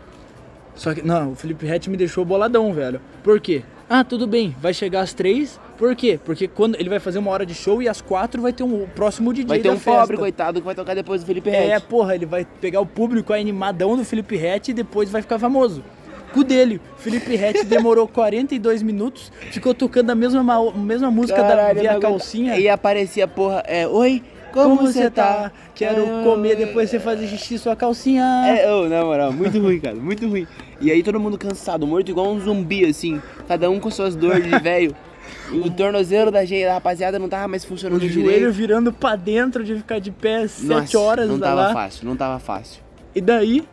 Só 0.74 0.92
que, 0.94 1.02
não, 1.06 1.32
o 1.32 1.34
Felipe 1.34 1.64
Rett 1.66 1.88
me 1.88 1.96
deixou 1.96 2.24
boladão, 2.24 2.72
velho. 2.72 3.00
Por 3.22 3.40
quê? 3.40 3.62
Ah, 3.88 4.02
tudo 4.02 4.26
bem, 4.26 4.54
vai 4.60 4.72
chegar 4.72 5.00
às 5.02 5.12
três. 5.12 5.60
Por 5.76 5.94
quê? 5.94 6.18
Porque 6.24 6.48
quando 6.48 6.76
ele 6.80 6.88
vai 6.88 6.98
fazer 6.98 7.18
uma 7.18 7.30
hora 7.30 7.44
de 7.44 7.54
show 7.54 7.82
e 7.82 7.88
às 7.88 8.00
quatro 8.00 8.40
vai 8.40 8.52
ter 8.52 8.62
um 8.62 8.84
o 8.84 8.88
próximo 8.88 9.32
DJ 9.32 9.46
Vai 9.48 9.58
ter 9.58 9.68
da 9.68 9.74
um 9.74 9.78
festa. 9.78 10.00
pobre, 10.00 10.16
coitado, 10.16 10.60
que 10.60 10.64
vai 10.64 10.74
tocar 10.74 10.94
depois 10.94 11.20
do 11.22 11.26
Felipe 11.26 11.50
Red. 11.50 11.56
É, 11.70 11.78
porra, 11.80 12.14
ele 12.14 12.24
vai 12.24 12.46
pegar 12.60 12.80
o 12.80 12.86
público 12.86 13.32
animadão 13.34 13.96
do 13.96 14.04
Felipe 14.04 14.36
Rett 14.36 14.70
e 14.70 14.74
depois 14.74 15.10
vai 15.10 15.20
ficar 15.20 15.38
famoso. 15.38 15.84
Cu 16.32 16.42
dele, 16.42 16.80
Felipe 16.96 17.36
Rett 17.36 17.62
demorou 17.66 18.08
42 18.08 18.82
minutos, 18.82 19.30
ficou 19.50 19.74
tocando 19.74 20.08
a 20.10 20.14
mesma, 20.14 20.42
ma- 20.42 20.72
mesma 20.72 21.10
música 21.10 21.42
da 21.42 21.48
Caralho, 21.48 21.80
Via 21.80 21.90
não 21.90 21.98
aguento. 21.98 22.10
Calcinha. 22.12 22.58
E 22.58 22.68
aparecia, 22.70 23.28
porra, 23.28 23.62
é, 23.66 23.86
oi, 23.86 24.22
como, 24.52 24.76
você 24.76 25.10
tá? 25.10 25.50
Quero 25.74 26.02
Ah, 26.04 26.22
comer, 26.24 26.56
depois 26.56 26.90
você 26.90 27.00
fazer 27.00 27.26
xixi 27.28 27.58
sua 27.58 27.74
calcinha. 27.74 28.24
É, 28.46 28.72
ô, 28.72 28.88
na 28.88 29.04
moral, 29.04 29.32
muito 29.32 29.58
ruim, 29.58 29.80
cara, 29.80 29.96
muito 29.96 30.26
ruim. 30.28 30.46
E 30.80 30.90
aí 30.90 31.02
todo 31.02 31.18
mundo 31.18 31.36
cansado, 31.38 31.86
morto 31.86 32.10
igual 32.10 32.30
um 32.30 32.38
zumbi, 32.40 32.84
assim, 32.84 33.20
cada 33.48 33.68
um 33.70 33.80
com 33.80 33.90
suas 33.90 34.14
dores 34.16 34.44
de 34.44 34.58
velho. 34.60 34.94
O 35.52 35.70
tornozelo 35.70 36.30
da 36.30 36.44
gente, 36.44 36.64
da 36.64 36.74
rapaziada, 36.74 37.18
não 37.18 37.28
tava 37.28 37.46
mais 37.46 37.62
O 37.64 37.68
funcionando 37.68 38.00
joelho 38.00 38.22
direito. 38.22 38.52
virando 38.52 38.92
pra 38.92 39.14
dentro 39.16 39.62
de 39.62 39.76
ficar 39.76 39.98
de 40.00 40.10
pé 40.10 40.46
7 40.48 40.66
Nossa, 40.66 40.98
horas 40.98 41.28
não 41.28 41.38
tava 41.38 41.62
lá. 41.68 41.72
fácil, 41.72 42.06
não 42.06 42.16
tava 42.16 42.38
fácil. 42.40 42.82
E 43.14 43.20
daí, 43.20 43.64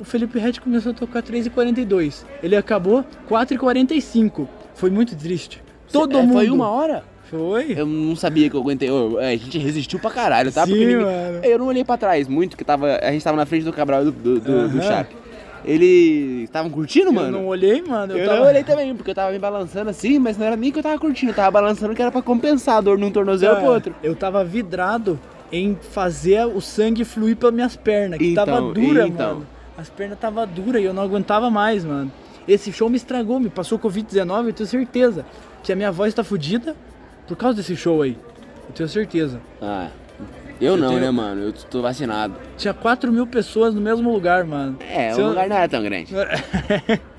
o 0.00 0.04
Felipe 0.04 0.38
Rett 0.38 0.60
começou 0.60 0.90
a 0.92 0.94
tocar 0.94 1.22
3h42. 1.22 2.24
Ele 2.42 2.56
acabou 2.56 3.04
4h45. 3.30 4.46
Foi 4.74 4.90
muito 4.90 5.16
triste. 5.16 5.62
Todo 5.92 6.18
É, 6.18 6.22
mundo. 6.22 6.32
Foi 6.32 6.50
uma 6.50 6.68
hora? 6.68 7.04
Foi? 7.30 7.74
Eu 7.76 7.86
não 7.86 8.14
sabia 8.16 8.48
que 8.48 8.54
eu 8.56 8.60
aguentei. 8.60 8.90
Ô, 8.90 9.18
é, 9.20 9.32
a 9.32 9.36
gente 9.36 9.58
resistiu 9.58 9.98
pra 9.98 10.10
caralho, 10.10 10.52
tá? 10.52 10.64
Sim, 10.64 10.72
Porque 10.72 10.86
ninguém- 10.86 11.04
mano. 11.04 11.40
Eu 11.44 11.58
não 11.58 11.66
olhei 11.66 11.84
pra 11.84 11.96
trás 11.96 12.28
muito, 12.28 12.56
que 12.56 12.64
tava, 12.64 12.98
a 13.02 13.10
gente 13.12 13.24
tava 13.24 13.36
na 13.36 13.46
frente 13.46 13.64
do 13.64 13.72
Cabral 13.72 14.04
do, 14.04 14.12
do, 14.12 14.40
do, 14.40 14.68
do. 14.68 14.82
Chape. 14.82 15.16
Eles 15.64 16.44
estavam 16.44 16.70
curtindo, 16.70 17.06
Eu 17.08 17.12
mano? 17.12 17.30
não 17.38 17.46
olhei, 17.46 17.82
mano. 17.82 18.12
Eu, 18.12 18.18
Eu 18.18 18.26
tava... 18.26 18.40
não 18.40 18.46
olhei 18.46 18.62
também, 18.62 18.94
porque 18.94 19.10
eu 19.10 19.14
tava 19.14 19.32
me 19.32 19.38
balançando 19.38 19.90
assim, 19.90 20.18
mas 20.18 20.38
não 20.38 20.46
era 20.46 20.54
nem 20.56 20.70
que 20.70 20.78
eu 20.78 20.82
tava 20.82 20.98
curtindo, 20.98 21.32
eu 21.32 21.36
tava 21.36 21.50
balançando 21.50 21.94
que 21.94 22.00
era 22.00 22.12
pra 22.12 22.22
compensar 22.22 22.76
a 22.76 22.80
dor 22.80 22.96
num 22.98 23.10
tornozelo 23.10 23.56
É, 23.56 23.60
pro 23.60 23.70
outro. 23.72 23.94
Eu 24.02 24.14
tava 24.14 24.44
vidrado 24.44 25.18
em 25.50 25.76
fazer 25.90 26.46
o 26.46 26.60
sangue 26.60 27.04
fluir 27.04 27.36
pelas 27.36 27.54
minhas 27.54 27.74
pernas, 27.76 28.18
que 28.18 28.32
tava 28.34 28.52
Então, 28.52 28.72
dura, 28.72 29.06
então. 29.08 29.28
mano. 29.34 29.46
As 29.76 29.88
pernas 29.90 30.18
tava 30.18 30.46
dura 30.46 30.78
e 30.80 30.84
eu 30.84 30.94
não 30.94 31.02
aguentava 31.02 31.50
mais, 31.50 31.84
mano. 31.84 32.10
Esse 32.46 32.72
show 32.72 32.88
me 32.88 32.96
estragou, 32.96 33.40
me 33.40 33.50
passou 33.50 33.76
Covid-19, 33.78 34.46
eu 34.46 34.52
tenho 34.52 34.68
certeza 34.68 35.26
que 35.64 35.72
a 35.72 35.76
minha 35.76 35.90
voz 35.90 36.14
tá 36.14 36.22
fodida 36.22 36.76
por 37.26 37.36
causa 37.36 37.56
desse 37.56 37.76
show 37.76 38.02
aí. 38.02 38.16
Eu 38.68 38.74
tenho 38.74 38.88
certeza. 38.88 39.40
Ah, 39.60 39.88
eu, 40.60 40.76
não, 40.76 40.88
tenho- 40.88 41.00
né, 41.00 41.10
mano? 41.10 41.42
Eu 41.42 41.52
tô 41.52 41.82
vacinado. 41.82 42.34
Tinha 42.56 42.72
4 42.74 43.12
mil 43.12 43.26
pessoas 43.26 43.74
no 43.74 43.80
mesmo 43.80 44.12
lugar, 44.12 44.44
mano. 44.44 44.76
É, 44.80 45.12
Se 45.12 45.20
o 45.20 45.24
eu- 45.24 45.28
lugar 45.28 45.48
não 45.48 45.56
era 45.56 45.68
tão 45.68 45.82
grande. 45.82 46.12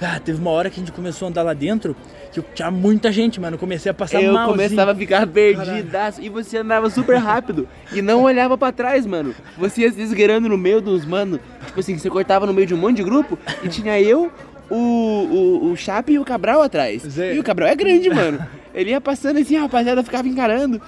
Ah, 0.00 0.20
teve 0.24 0.40
uma 0.40 0.50
hora 0.52 0.70
que 0.70 0.76
a 0.76 0.78
gente 0.78 0.92
começou 0.92 1.26
a 1.26 1.28
andar 1.28 1.42
lá 1.42 1.52
dentro 1.52 1.96
que 2.30 2.38
eu- 2.38 2.44
tinha 2.54 2.70
muita 2.70 3.10
gente, 3.10 3.40
mano. 3.40 3.56
Eu 3.56 3.58
comecei 3.58 3.90
a 3.90 3.94
passar 3.94 4.22
Eu 4.22 4.32
mal. 4.32 4.48
começava 4.48 4.92
a 4.92 4.92
assim. 4.92 5.00
ficar 5.00 5.26
perdidaço 5.26 6.22
e 6.22 6.28
você 6.28 6.58
andava 6.58 6.88
super 6.88 7.16
rápido 7.18 7.66
e 7.92 8.00
não 8.00 8.22
olhava 8.22 8.56
pra 8.56 8.70
trás, 8.70 9.04
mano. 9.04 9.34
Você 9.56 9.80
ia 9.80 9.90
se 9.90 10.00
esgueirando 10.00 10.48
no 10.48 10.56
meio 10.56 10.80
dos 10.80 11.04
mano. 11.04 11.40
Tipo 11.66 11.80
assim, 11.80 11.98
você 11.98 12.08
cortava 12.08 12.46
no 12.46 12.54
meio 12.54 12.64
de 12.68 12.74
um 12.74 12.76
monte 12.76 12.98
de 12.98 13.02
grupo 13.02 13.36
e 13.60 13.68
tinha 13.68 14.00
eu, 14.00 14.30
o, 14.70 14.76
o, 14.76 15.72
o 15.72 15.76
Chape 15.76 16.12
e 16.12 16.18
o 16.20 16.24
Cabral 16.24 16.62
atrás. 16.62 17.02
Zé. 17.02 17.34
E 17.34 17.40
o 17.40 17.42
Cabral 17.42 17.68
é 17.68 17.74
grande, 17.74 18.08
mano. 18.08 18.38
Ele 18.78 18.90
ia 18.90 19.00
passando 19.00 19.38
assim, 19.38 19.56
a 19.56 19.62
rapaziada 19.62 20.02
ficava 20.04 20.28
encarando. 20.28 20.80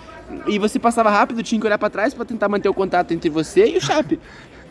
E 0.47 0.59
você 0.59 0.79
passava 0.79 1.11
rápido, 1.11 1.43
tinha 1.43 1.61
que 1.61 1.67
olhar 1.67 1.77
pra 1.79 1.91
trás 1.91 2.15
pra 2.15 2.25
tentar 2.25 2.49
manter 2.49 2.69
o 2.69 2.75
contato 2.75 3.13
entre 3.13 3.29
você 3.29 3.67
e 3.67 3.79
o 3.79 3.81
Chape. 3.81 4.19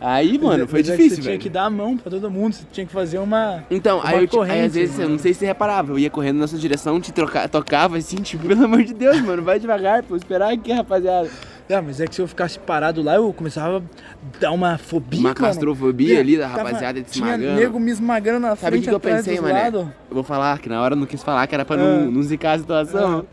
Aí, 0.00 0.38
mano, 0.38 0.66
foi 0.66 0.78
Mas 0.80 0.88
é 0.88 0.92
difícil, 0.96 1.16
Você 1.16 1.22
velho. 1.22 1.38
tinha 1.38 1.38
que 1.38 1.50
dar 1.50 1.64
a 1.64 1.70
mão 1.70 1.94
pra 1.98 2.10
todo 2.10 2.30
mundo, 2.30 2.54
você 2.54 2.64
tinha 2.72 2.86
que 2.86 2.92
fazer 2.92 3.18
uma. 3.18 3.62
Então, 3.70 3.98
uma 3.98 4.08
aí, 4.08 4.14
eu, 4.14 4.20
ti- 4.20 4.22
aí 4.22 4.28
corrente, 4.38 4.66
às 4.66 4.72
vezes, 4.74 4.94
eu 4.94 5.02
mano. 5.02 5.12
não 5.12 5.18
sei 5.18 5.34
se 5.34 5.40
você 5.40 5.46
reparava, 5.46 5.92
eu 5.92 5.98
ia 5.98 6.08
correndo 6.08 6.38
na 6.38 6.46
sua 6.46 6.58
direção, 6.58 6.98
te 6.98 7.12
troca, 7.12 7.46
tocava 7.46 7.98
assim, 7.98 8.16
tipo, 8.16 8.44
pelo 8.48 8.64
amor 8.64 8.82
de 8.82 8.94
Deus, 8.94 9.20
mano, 9.20 9.42
vai 9.42 9.60
devagar, 9.60 10.02
pô, 10.02 10.16
esperar 10.16 10.50
aqui, 10.54 10.72
rapaziada. 10.72 11.28
É, 11.70 11.80
mas 11.80 12.00
é 12.00 12.06
que 12.06 12.14
se 12.16 12.20
eu 12.20 12.26
ficasse 12.26 12.58
parado 12.58 13.00
lá, 13.02 13.14
eu 13.14 13.32
começava 13.32 13.78
a 13.78 14.38
dar 14.40 14.50
uma 14.50 14.76
fobia. 14.76 15.20
Uma 15.20 15.28
mano. 15.28 15.36
claustrofobia 15.36 16.18
ali 16.18 16.36
da 16.36 16.48
Tava- 16.48 16.62
rapaziada 16.64 17.00
te 17.00 17.12
Tinha 17.12 17.34
esmagando. 17.36 17.60
nego 17.60 17.78
me 17.80 17.90
esmagando 17.92 18.40
na 18.40 18.48
Sabe 18.56 18.58
o 18.58 18.70
frente 18.70 18.82
que, 18.82 18.88
que 18.88 18.94
eu 18.94 19.00
pensei, 19.00 19.38
lados. 19.40 19.82
Eu 19.82 20.14
vou 20.14 20.24
falar, 20.24 20.58
que 20.58 20.68
na 20.68 20.82
hora 20.82 20.94
eu 20.94 20.98
não 20.98 21.06
quis 21.06 21.22
falar, 21.22 21.46
que 21.46 21.54
era 21.54 21.64
pra 21.64 21.76
Ah. 21.76 21.78
não, 21.78 22.10
não 22.10 22.22
zicar 22.22 22.54
a 22.54 22.58
situação. 22.58 23.24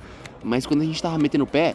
Mas 0.44 0.66
quando 0.68 0.82
a 0.82 0.86
gente 0.86 1.02
tava 1.02 1.18
metendo 1.18 1.46
o 1.46 1.48
pé, 1.48 1.74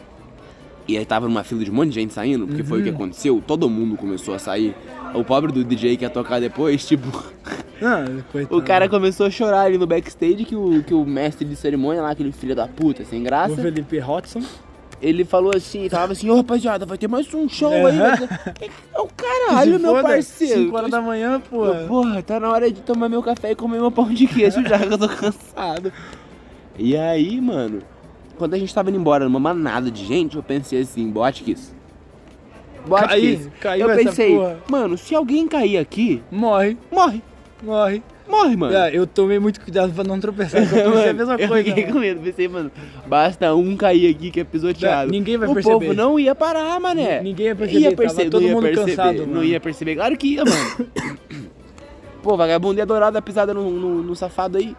e 0.87 0.97
aí 0.97 1.05
tava 1.05 1.27
numa 1.27 1.43
fila 1.43 1.63
de 1.65 1.69
um 1.71 1.73
monte 1.73 1.89
de 1.89 1.95
gente 1.95 2.13
saindo, 2.13 2.47
porque 2.47 2.63
foi 2.63 2.79
o 2.79 2.83
que 2.83 2.89
Uhum. 2.89 2.95
aconteceu, 2.95 3.43
todo 3.45 3.69
mundo 3.69 3.97
começou 3.97 4.33
a 4.33 4.39
sair. 4.39 4.73
O 5.13 5.23
pobre 5.23 5.51
do 5.51 5.63
DJ 5.65 5.97
que 5.97 6.03
ia 6.05 6.09
tocar 6.09 6.39
depois, 6.39 6.83
tipo, 6.87 7.07
Ah, 7.81 8.05
o 8.49 8.61
cara 8.61 8.87
começou 8.87 9.25
a 9.25 9.29
chorar 9.29 9.63
ali 9.63 9.77
no 9.77 9.85
backstage 9.85 10.45
que 10.45 10.55
o, 10.55 10.81
que 10.81 10.93
o 10.93 11.03
mestre 11.05 11.45
de 11.45 11.55
cerimônia 11.57 12.01
lá, 12.01 12.11
aquele 12.11 12.31
filho 12.31 12.55
da 12.55 12.67
puta, 12.69 13.03
sem 13.03 13.19
O 13.19 13.23
graça, 13.23 13.55
Felipe 13.57 13.99
Hotson. 14.01 14.41
Ele 15.03 15.25
falou 15.25 15.51
assim, 15.55 15.87
falava 15.89 16.13
assim, 16.13 16.29
ô 16.29 16.35
rapaziada, 16.37 16.85
vai 16.85 16.97
ter 16.97 17.07
mais 17.07 17.31
um 17.33 17.47
show 17.49 17.71
aí. 17.71 17.83
Aham. 17.83 18.15
vai 18.15 18.27
ter- 18.53 18.71
É 18.95 18.99
o 19.01 19.07
caralho, 19.07 19.79
meu 19.79 20.01
parceiro. 20.01 20.63
5 20.65 20.75
horas 20.77 20.89
da 20.91 21.01
manhã, 21.01 21.39
pô. 21.49 21.65
Eu, 21.65 21.87
Porra, 21.87 22.23
tá 22.23 22.39
na 22.39 22.49
hora 22.49 22.71
de 22.71 22.81
tomar 22.81 23.09
meu 23.09 23.21
café 23.21 23.51
e 23.51 23.55
comer 23.55 23.79
meu 23.79 23.91
pão 23.91 24.09
de 24.11 24.25
queijo 24.27 24.63
já 24.67 24.79
que 24.79 24.85
eu 24.93 24.97
tô 24.97 25.09
cansado. 25.09 25.91
E 26.79 26.95
aí, 26.97 27.39
mano, 27.41 27.81
quando 28.37 28.53
a 28.53 28.57
gente 28.57 28.73
tava 28.73 28.89
indo 28.89 28.97
embora 28.99 29.25
numa 29.25 29.39
manada 29.39 29.91
de 29.91 30.05
gente, 30.05 30.35
eu 30.37 30.41
pensei 30.43 30.81
assim, 30.81 31.09
Botkiss. 31.09 31.75
Botkiss. 32.87 33.47
Caí, 33.47 33.51
caiu 33.61 33.85
eu 33.87 33.91
essa 33.91 34.03
pensei, 34.03 34.35
porra. 34.35 34.57
mano, 34.69 34.97
se 34.97 35.13
alguém 35.15 35.47
cair 35.47 35.77
aqui, 35.77 36.21
Morre, 36.31 36.77
morre. 36.91 37.21
morre. 37.61 38.03
Morre, 38.27 38.55
mano. 38.55 38.73
É, 38.75 38.95
eu 38.95 39.05
tomei 39.05 39.37
muito 39.37 39.59
cuidado 39.61 39.93
pra 39.93 40.03
não 40.03 40.19
tropeçar. 40.19 40.61
Eu 40.61 40.67
pensei 40.93 41.09
a 41.09 41.13
mesma 41.13 41.35
eu 41.35 41.47
coisa. 41.47 41.63
fiquei 41.63 41.83
mano. 41.83 41.93
com 41.93 41.99
medo, 41.99 42.21
pensei, 42.21 42.47
mano, 42.47 42.71
basta 43.05 43.53
um 43.53 43.75
cair 43.75 44.09
aqui 44.15 44.31
que 44.31 44.39
é 44.39 44.43
pisoteado. 44.43 45.11
Ninguém 45.11 45.37
vai 45.37 45.49
o 45.49 45.53
perceber. 45.53 45.73
povo 45.79 45.93
não 45.93 46.19
ia 46.19 46.33
parar, 46.33 46.79
mané. 46.79 47.21
Ninguém 47.21 47.47
ia 47.47 47.55
perceber, 47.55 47.79
Ia 47.81 47.95
perceber, 47.95 48.29
todo 48.29 48.47
mundo 48.47 48.61
perceber, 48.61 48.95
cansado, 48.95 49.19
Não 49.27 49.27
mano. 49.27 49.43
ia 49.43 49.59
perceber, 49.59 49.95
claro 49.95 50.17
que 50.17 50.27
ia, 50.35 50.43
mano. 50.45 50.87
Pô, 52.23 52.37
vagabundo 52.37 52.77
ia 52.79 52.83
adorar 52.83 53.11
dar 53.11 53.21
pisada 53.21 53.53
no, 53.53 53.69
no, 53.69 54.01
no 54.01 54.15
safado 54.15 54.57
aí. 54.57 54.75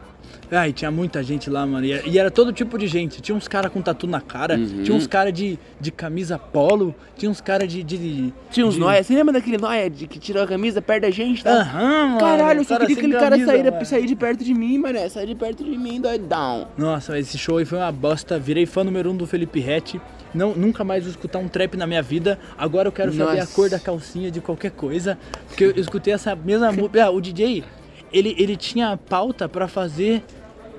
Ai, 0.54 0.72
tinha 0.72 0.90
muita 0.90 1.22
gente 1.22 1.50
lá, 1.50 1.66
mano. 1.66 1.84
E 1.84 1.92
era, 1.92 2.08
e 2.08 2.18
era 2.18 2.30
todo 2.30 2.52
tipo 2.52 2.78
de 2.78 2.86
gente. 2.86 3.20
Tinha 3.20 3.34
uns 3.36 3.48
caras 3.48 3.72
com 3.72 3.80
tatu 3.82 4.06
na 4.06 4.20
cara, 4.20 4.54
Uhum. 4.56 4.82
tinha 4.82 4.96
uns 4.96 5.06
caras 5.06 5.32
de, 5.32 5.58
de 5.80 5.90
camisa 5.90 6.38
polo, 6.38 6.94
tinha 7.16 7.30
uns 7.30 7.40
caras 7.40 7.70
de, 7.70 7.82
de. 7.82 8.32
Tinha 8.50 8.66
uns 8.66 8.74
de... 8.74 8.80
nóia. 8.80 9.02
Você 9.02 9.14
lembra 9.14 9.32
daquele 9.34 9.58
nóia 9.58 9.88
de 9.90 10.06
que 10.06 10.18
tirou 10.18 10.42
a 10.42 10.46
camisa 10.46 10.80
perto 10.80 11.02
da 11.02 11.10
gente, 11.10 11.42
tá? 11.42 11.60
Aham, 11.60 12.06
mano. 12.08 12.20
Caralho, 12.20 12.60
eu 12.60 12.64
só 12.64 12.78
queria 12.78 12.94
que 12.94 13.00
aquele 13.00 13.14
cara 13.18 13.36
sair, 13.44 13.64
mano. 13.70 13.84
sair 13.84 14.06
de 14.06 14.16
perto 14.16 14.44
de 14.44 14.54
mim, 14.54 14.78
mané. 14.78 15.08
Sair 15.08 15.26
de 15.26 15.34
perto 15.34 15.64
de 15.64 15.76
mim, 15.76 16.00
doidão. 16.00 16.68
Nossa, 16.78 17.18
esse 17.18 17.36
show 17.38 17.58
aí 17.58 17.64
foi 17.64 17.78
uma 17.78 17.92
bosta. 17.92 18.38
Virei 18.38 18.66
fã 18.66 18.84
número 18.84 19.10
um 19.10 19.16
do 19.16 19.26
Felipe 19.26 19.60
Rett. 19.60 20.00
Não, 20.34 20.52
nunca 20.54 20.82
mais 20.82 21.04
vou 21.04 21.10
escutar 21.10 21.38
um 21.38 21.46
trap 21.48 21.76
na 21.76 21.86
minha 21.86 22.02
vida. 22.02 22.38
Agora 22.58 22.88
eu 22.88 22.92
quero 22.92 23.12
saber 23.12 23.38
a 23.38 23.42
Nossa. 23.42 23.54
cor 23.54 23.70
da 23.70 23.78
calcinha 23.78 24.30
de 24.30 24.40
qualquer 24.40 24.72
coisa. 24.72 25.16
Porque 25.48 25.64
eu 25.64 25.70
escutei 25.76 26.12
essa 26.12 26.34
mesma 26.34 26.72
música. 26.72 27.04
Ah, 27.04 27.10
o 27.10 27.20
DJ, 27.20 27.62
ele, 28.12 28.34
ele 28.36 28.56
tinha 28.56 28.96
pauta 28.96 29.48
pra 29.48 29.68
fazer 29.68 30.22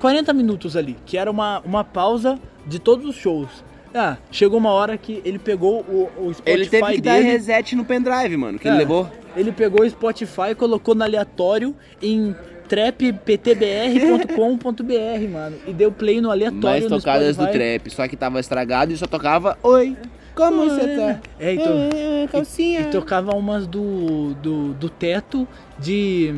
40 0.00 0.32
minutos 0.32 0.76
ali, 0.76 0.96
que 1.06 1.16
era 1.18 1.30
uma, 1.30 1.60
uma 1.60 1.84
pausa 1.84 2.38
de 2.66 2.78
todos 2.78 3.06
os 3.06 3.16
shows. 3.16 3.48
Ah, 3.94 4.18
chegou 4.30 4.58
uma 4.58 4.70
hora 4.70 4.98
que 4.98 5.22
ele 5.24 5.38
pegou 5.38 5.80
o, 5.80 6.10
o 6.18 6.34
Spotify 6.34 6.50
Ele 6.50 6.66
teve 6.66 6.92
que 6.96 7.00
dar 7.00 7.14
dele. 7.14 7.30
reset 7.30 7.74
no 7.74 7.84
pendrive, 7.84 8.36
mano, 8.36 8.58
que 8.58 8.68
É, 8.68 8.70
ele 8.70 8.78
levou. 8.78 9.10
Ele 9.34 9.52
pegou 9.52 9.86
o 9.86 9.90
Spotify 9.90 10.50
e 10.50 10.54
colocou 10.54 10.94
no 10.94 11.02
aleatório 11.02 11.74
em 12.02 12.34
trapptbr.com.br, 12.68 15.28
mano. 15.32 15.56
E 15.66 15.72
deu 15.72 15.90
play 15.92 16.20
no 16.20 16.30
aleatório 16.30 16.62
Mais 16.62 16.86
tocadas 16.86 17.36
do 17.36 17.46
trap, 17.46 17.90
só 17.90 18.06
que 18.08 18.16
tava 18.16 18.40
estragado 18.40 18.92
e 18.92 18.96
só 18.96 19.06
tocava 19.06 19.56
Oi, 19.62 19.96
como 20.34 20.62
Oi. 20.62 20.68
você 20.68 20.96
tá? 20.96 21.20
É, 21.38 21.54
então- 21.54 21.88
É, 21.94 22.26
calcinha. 22.30 22.80
E 22.80 22.84
tocava 22.86 23.34
umas 23.34 23.66
do, 23.66 24.34
do, 24.34 24.74
do 24.74 24.88
teto 24.90 25.46
de. 25.78 26.34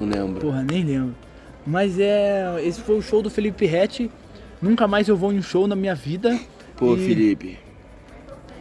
Não 0.00 0.08
lembro. 0.08 0.40
Porra, 0.40 0.62
nem 0.62 0.84
lembro. 0.84 1.14
Mas 1.66 1.98
é. 1.98 2.62
Esse 2.64 2.80
foi 2.80 2.98
o 2.98 3.02
show 3.02 3.22
do 3.22 3.30
Felipe 3.30 3.66
Rett. 3.66 4.10
Nunca 4.60 4.86
mais 4.86 5.08
eu 5.08 5.16
vou 5.16 5.32
em 5.32 5.38
um 5.38 5.42
show 5.42 5.66
na 5.66 5.76
minha 5.76 5.94
vida. 5.94 6.38
Pô, 6.76 6.94
E 6.94 7.06
Felipe. 7.06 7.58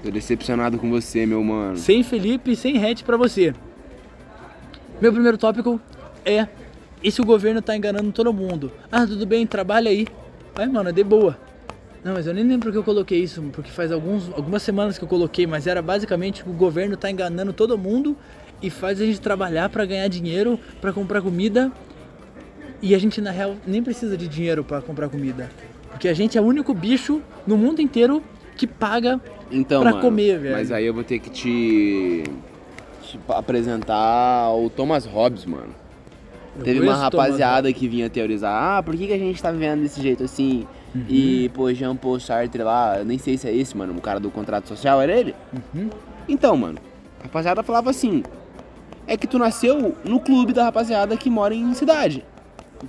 Tô 0.04 0.12
decepcionado 0.12 0.78
com 0.78 0.90
você, 0.90 1.26
meu 1.26 1.42
mano. 1.44 1.78
Sem 1.78 2.04
Felipe 2.04 2.56
sem 2.56 2.78
Rett 2.78 3.04
pra 3.04 3.16
você. 3.16 3.54
Meu 5.00 5.12
primeiro 5.12 5.38
tópico 5.38 5.80
é. 6.26 6.48
E 7.02 7.12
se 7.12 7.22
o 7.22 7.26
governo 7.26 7.62
tá 7.62 7.76
enganando 7.76 8.12
todo 8.12 8.34
mundo? 8.34 8.72
Ah, 8.92 9.06
tudo 9.06 9.26
bem, 9.26 9.46
trabalha 9.46 9.90
aí. 9.90 10.08
Vai, 10.56 10.68
mano, 10.68 10.90
é 10.90 10.92
de 10.92 11.04
boa. 11.04 11.38
Não, 12.04 12.14
mas 12.14 12.28
eu 12.28 12.34
nem 12.34 12.44
lembro 12.46 12.72
que 12.72 12.78
eu 12.78 12.84
coloquei 12.84 13.22
isso, 13.24 13.42
porque 13.54 13.72
faz 13.72 13.92
alguns, 13.92 14.30
algumas 14.34 14.62
semanas 14.62 14.98
que 14.98 15.04
eu 15.04 15.08
coloquei, 15.08 15.48
mas 15.48 15.68
era 15.68 15.82
basicamente 15.82 16.44
que 16.44 16.50
o 16.50 16.54
governo 16.54 16.98
tá 16.98 17.10
enganando 17.10 17.54
todo 17.54 17.78
mundo 17.78 18.16
e 18.62 18.70
faz 18.70 19.00
a 19.00 19.06
gente 19.06 19.22
trabalhar 19.22 19.70
pra 19.70 19.86
ganhar 19.86 20.08
dinheiro, 20.10 20.60
pra 20.82 20.92
comprar 20.92 21.22
comida. 21.22 21.72
E 22.86 22.94
a 22.94 23.00
gente, 23.00 23.22
na 23.22 23.32
real, 23.32 23.56
nem 23.66 23.82
precisa 23.82 24.18
de 24.18 24.28
dinheiro 24.28 24.62
pra 24.62 24.82
comprar 24.82 25.08
comida. 25.08 25.50
Porque 25.90 26.10
a 26.10 26.14
gente 26.14 26.38
é 26.38 26.42
o 26.42 26.44
único 26.44 26.74
bicho 26.74 27.22
no 27.48 27.56
mundo 27.56 27.82
inteiro 27.82 28.22
que 28.58 28.68
paga 28.68 29.22
Então, 29.50 29.82
pra 29.82 29.92
mano, 29.92 30.04
comer, 30.04 30.38
velho. 30.38 30.54
Mas 30.58 30.70
aí 30.70 30.86
eu 30.86 30.94
vou 30.94 31.02
ter 31.02 31.20
que 31.20 31.30
te, 31.30 32.24
te 33.02 33.18
apresentar 33.30 34.54
o 34.54 34.70
Thomas 34.70 35.06
Hobbes, 35.06 35.46
mano. 35.46 35.74
Eu 36.58 36.66
Teve 36.66 36.82
uma 36.82 36.92
o 36.92 37.10
Thomas 37.10 37.30
rapaziada 37.30 37.72
que 37.72 37.88
vinha 37.88 38.10
teorizar, 38.10 38.52
ah, 38.80 38.84
por 38.84 38.98
que, 38.98 39.08
que 39.08 39.14
a 39.14 39.18
gente 39.18 39.42
tá 39.42 39.50
vivendo 39.50 39.84
desse 39.84 40.02
jeito 40.02 40.26
assim? 40.26 40.68
Uhum. 40.94 41.06
E, 41.08 41.50
pô, 41.54 41.74
Jean 41.74 41.96
Paul 41.96 42.20
Sartre 42.20 42.64
lá, 42.64 43.00
eu 43.00 43.06
nem 43.06 43.18
sei 43.18 43.38
se 43.38 43.48
é 43.48 43.56
esse, 43.56 43.78
mano, 43.78 43.96
o 43.98 44.02
cara 44.02 44.20
do 44.20 44.30
contrato 44.30 44.68
social, 44.68 45.02
era 45.02 45.18
ele? 45.18 45.34
Uhum. 45.74 45.90
Então, 46.28 46.58
mano, 46.58 46.80
a 47.22 47.24
rapaziada 47.24 47.64
falava 47.64 47.90
assim, 47.90 48.24
é 49.08 49.16
que 49.16 49.26
tu 49.26 49.40
nasceu 49.40 49.96
no 50.04 50.20
clube 50.20 50.52
da 50.52 50.66
rapaziada 50.66 51.16
que 51.16 51.30
mora 51.30 51.56
em 51.56 51.74
cidade. 51.74 52.26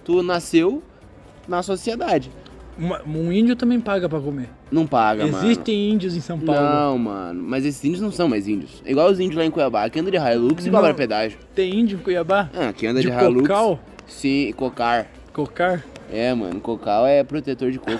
Tu 0.04 0.22
nasceu 0.22 0.82
na 1.46 1.62
sociedade. 1.62 2.30
Uma- 2.76 3.02
Um 3.06 3.30
índio 3.30 3.54
também 3.54 3.78
paga 3.80 4.08
pra 4.08 4.18
comer. 4.18 4.48
Não 4.70 4.84
paga, 4.86 5.24
mano. 5.26 5.44
Existem 5.46 5.90
índios 5.92 6.16
em 6.16 6.20
São 6.20 6.38
Paulo. 6.40 6.60
Não, 6.60 6.98
mano, 6.98 7.40
mas 7.42 7.64
esses 7.64 7.84
índios 7.84 8.00
não 8.00 8.10
são 8.10 8.28
mais 8.28 8.48
índios. 8.48 8.82
É 8.84 8.90
igual 8.90 9.08
os 9.08 9.20
índios 9.20 9.36
lá 9.38 9.44
em 9.44 9.50
Cuiabá, 9.50 9.88
que 9.88 10.00
anda 10.00 10.10
de 10.10 10.16
Hilux 10.16 10.66
e 10.66 10.70
cobra 10.70 10.92
pedágio. 10.92 11.38
Tem 11.54 11.72
índio 11.78 11.98
em 11.98 12.02
Cuiabá? 12.02 12.50
Ah, 12.52 12.72
que 12.72 12.84
anda 12.86 13.00
de, 13.00 13.08
De 13.08 13.16
Hilux. 13.16 13.42
cocal? 13.42 13.78
Sim, 14.08 14.52
cocar. 14.56 15.06
Cocar? 15.32 15.84
É, 16.12 16.34
mano, 16.34 16.60
cocal 16.60 17.06
é 17.06 17.22
protetor 17.22 17.70
de 17.70 17.78
coco. 17.78 17.98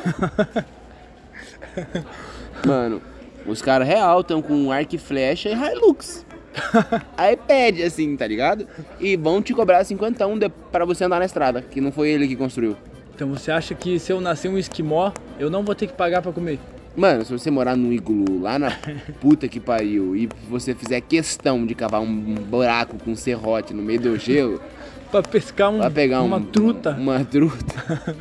mano, 2.66 3.00
os 3.46 3.60
caras 3.62 3.86
real 3.86 4.20
estão 4.20 4.40
com 4.42 4.70
arco 4.72 4.94
e 4.94 4.98
flecha 4.98 5.48
e 5.48 5.52
Hilux. 5.54 6.24
Aí 7.16 7.36
pede 7.36 7.82
assim, 7.82 8.16
tá 8.16 8.26
ligado? 8.26 8.66
E 9.00 9.16
vão 9.16 9.42
te 9.42 9.52
cobrar 9.54 9.84
50 9.84 10.26
de, 10.38 10.48
pra 10.70 10.84
você 10.84 11.04
andar 11.04 11.18
na 11.18 11.24
estrada, 11.24 11.62
que 11.62 11.80
não 11.80 11.90
foi 11.92 12.10
ele 12.10 12.26
que 12.28 12.36
construiu. 12.36 12.76
Então 13.14 13.28
você 13.28 13.50
acha 13.50 13.74
que 13.74 13.98
se 13.98 14.12
eu 14.12 14.20
nascer 14.20 14.48
um 14.48 14.58
esquimó, 14.58 15.12
eu 15.38 15.48
não 15.50 15.62
vou 15.62 15.74
ter 15.74 15.86
que 15.86 15.92
pagar 15.92 16.20
pra 16.22 16.32
comer? 16.32 16.58
Mano, 16.96 17.24
se 17.24 17.32
você 17.32 17.50
morar 17.50 17.76
num 17.76 17.92
iglu 17.92 18.40
lá 18.40 18.58
na 18.58 18.70
puta 19.20 19.48
que 19.48 19.58
pariu 19.58 20.14
e 20.14 20.28
você 20.48 20.74
fizer 20.74 21.00
questão 21.00 21.66
de 21.66 21.74
cavar 21.74 22.00
um 22.00 22.34
buraco 22.34 22.96
com 23.04 23.14
serrote 23.16 23.74
no 23.74 23.82
meio 23.82 24.00
do 24.00 24.18
gelo, 24.18 24.60
Pra 25.10 25.22
pescar 25.22 25.70
um, 25.70 25.78
vai 25.78 25.90
pegar 25.90 26.22
uma 26.22 26.38
um- 26.38 26.42
truta? 26.44 26.90
Uma 26.90 27.24
truta. 27.24 28.12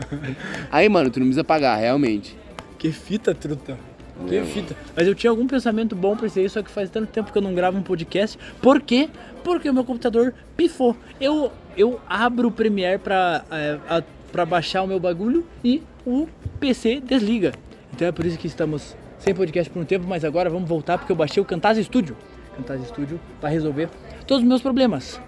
Aí, 0.71 0.87
mano, 0.87 1.09
tu 1.09 1.19
não 1.19 1.25
precisa 1.25 1.43
pagar, 1.43 1.75
realmente. 1.77 2.37
Que 2.77 2.91
fita, 2.91 3.33
truta. 3.33 3.77
Que 4.27 4.35
É, 4.37 4.43
fita. 4.43 4.75
Mas 4.95 5.07
eu 5.07 5.15
tinha 5.15 5.29
algum 5.31 5.47
pensamento 5.47 5.95
bom 5.95 6.15
pra 6.15 6.27
isso 6.27 6.39
aí, 6.39 6.47
só 6.49 6.61
que 6.61 6.69
faz 6.69 6.89
tanto 6.89 7.07
tempo 7.07 7.31
que 7.31 7.37
eu 7.37 7.41
não 7.41 7.53
gravo 7.53 7.77
um 7.77 7.81
podcast. 7.83 8.37
Por 8.61 8.79
quê? 8.81 9.09
Porque 9.43 9.69
o 9.69 9.73
meu 9.73 9.83
computador 9.83 10.33
pifou. 10.55 10.95
Eu, 11.19 11.51
eu 11.75 11.99
abro 12.07 12.47
o 12.47 12.51
Premiere 12.51 12.99
pra, 12.99 13.43
é, 13.51 13.79
a- 13.89 14.03
pra 14.31 14.45
baixar 14.45 14.83
o 14.83 14.87
meu 14.87 14.99
bagulho 14.99 15.45
e 15.63 15.81
o 16.05 16.27
PC 16.59 16.99
desliga. 17.01 17.53
Então 17.93 18.07
é 18.07 18.11
por 18.11 18.25
isso 18.25 18.37
que 18.37 18.47
estamos 18.47 18.95
sem 19.19 19.33
podcast 19.33 19.69
por 19.71 19.81
um 19.81 19.85
tempo, 19.85 20.05
mas 20.07 20.23
agora 20.25 20.49
vamos 20.49 20.67
voltar 20.69 20.97
porque 20.97 21.11
eu 21.11 21.15
baixei 21.15 21.41
o 21.41 21.45
Camtasia 21.45 21.83
Studio. 21.83 22.15
Camtasia 22.55 22.85
Studio 22.87 23.19
vai 23.41 23.51
resolver 23.51 23.89
todos 24.27 24.43
os 24.43 24.47
meus 24.47 24.61
problemas. 24.61 25.19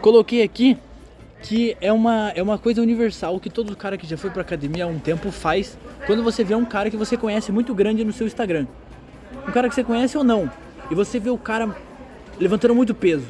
Coloquei 0.00 0.42
aqui 0.42 0.76
que 1.44 1.76
é 1.78 1.92
uma, 1.92 2.30
é 2.34 2.42
uma 2.42 2.56
coisa 2.56 2.80
universal 2.80 3.38
que 3.38 3.50
todo 3.50 3.76
cara 3.76 3.98
que 3.98 4.06
já 4.06 4.16
foi 4.16 4.30
pra 4.30 4.40
academia 4.40 4.84
há 4.86 4.88
um 4.88 4.98
tempo 4.98 5.30
faz 5.30 5.76
quando 6.06 6.22
você 6.22 6.42
vê 6.42 6.54
um 6.54 6.64
cara 6.64 6.88
que 6.90 6.96
você 6.96 7.18
conhece 7.18 7.52
muito 7.52 7.74
grande 7.74 8.02
no 8.02 8.14
seu 8.14 8.26
Instagram. 8.26 8.66
Um 9.46 9.52
cara 9.52 9.68
que 9.68 9.74
você 9.74 9.84
conhece 9.84 10.16
ou 10.16 10.24
não. 10.24 10.50
E 10.90 10.94
você 10.94 11.18
vê 11.20 11.28
o 11.28 11.36
cara 11.36 11.76
levantando 12.40 12.74
muito 12.74 12.94
peso 12.94 13.26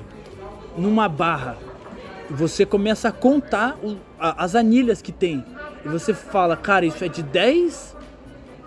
numa 0.78 1.09
barra. 1.09 1.56
Você 2.30 2.64
começa 2.64 3.09
a 3.09 3.12
contar 3.12 3.76
o- 3.83 3.97
a- 4.16 4.44
as 4.44 4.54
anilhas 4.54 5.02
que 5.02 5.11
tem. 5.11 5.44
E 5.85 5.88
você 5.88 6.14
fala, 6.14 6.56
cara, 6.56 6.87
isso 6.87 7.04
é 7.04 7.09
de 7.09 7.21
10 7.23 7.97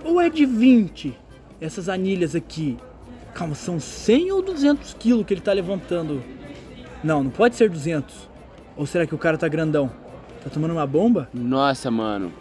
ou 0.04 0.20
é 0.20 0.30
de 0.30 0.46
20? 0.46 1.18
Essas 1.62 1.88
anilhas 1.88 2.36
aqui. 2.36 2.78
Calma, 3.34 3.56
são 3.56 3.80
100 3.80 4.30
ou 4.30 4.42
200 4.42 4.94
quilos 4.94 5.26
que 5.26 5.34
ele 5.34 5.42
tá 5.42 5.54
levantando? 5.54 6.22
Não, 7.02 7.24
não 7.24 7.32
pode 7.32 7.56
ser 7.56 7.70
200. 7.70 8.28
Ou 8.78 8.86
será 8.86 9.06
que 9.08 9.16
o 9.16 9.18
cara 9.18 9.38
tá 9.38 9.48
grandão? 9.48 9.90
Tá 10.44 10.50
tomando 10.50 10.72
uma 10.72 10.86
bomba? 10.86 11.28
Nossa, 11.34 11.90
mano. 11.90 12.32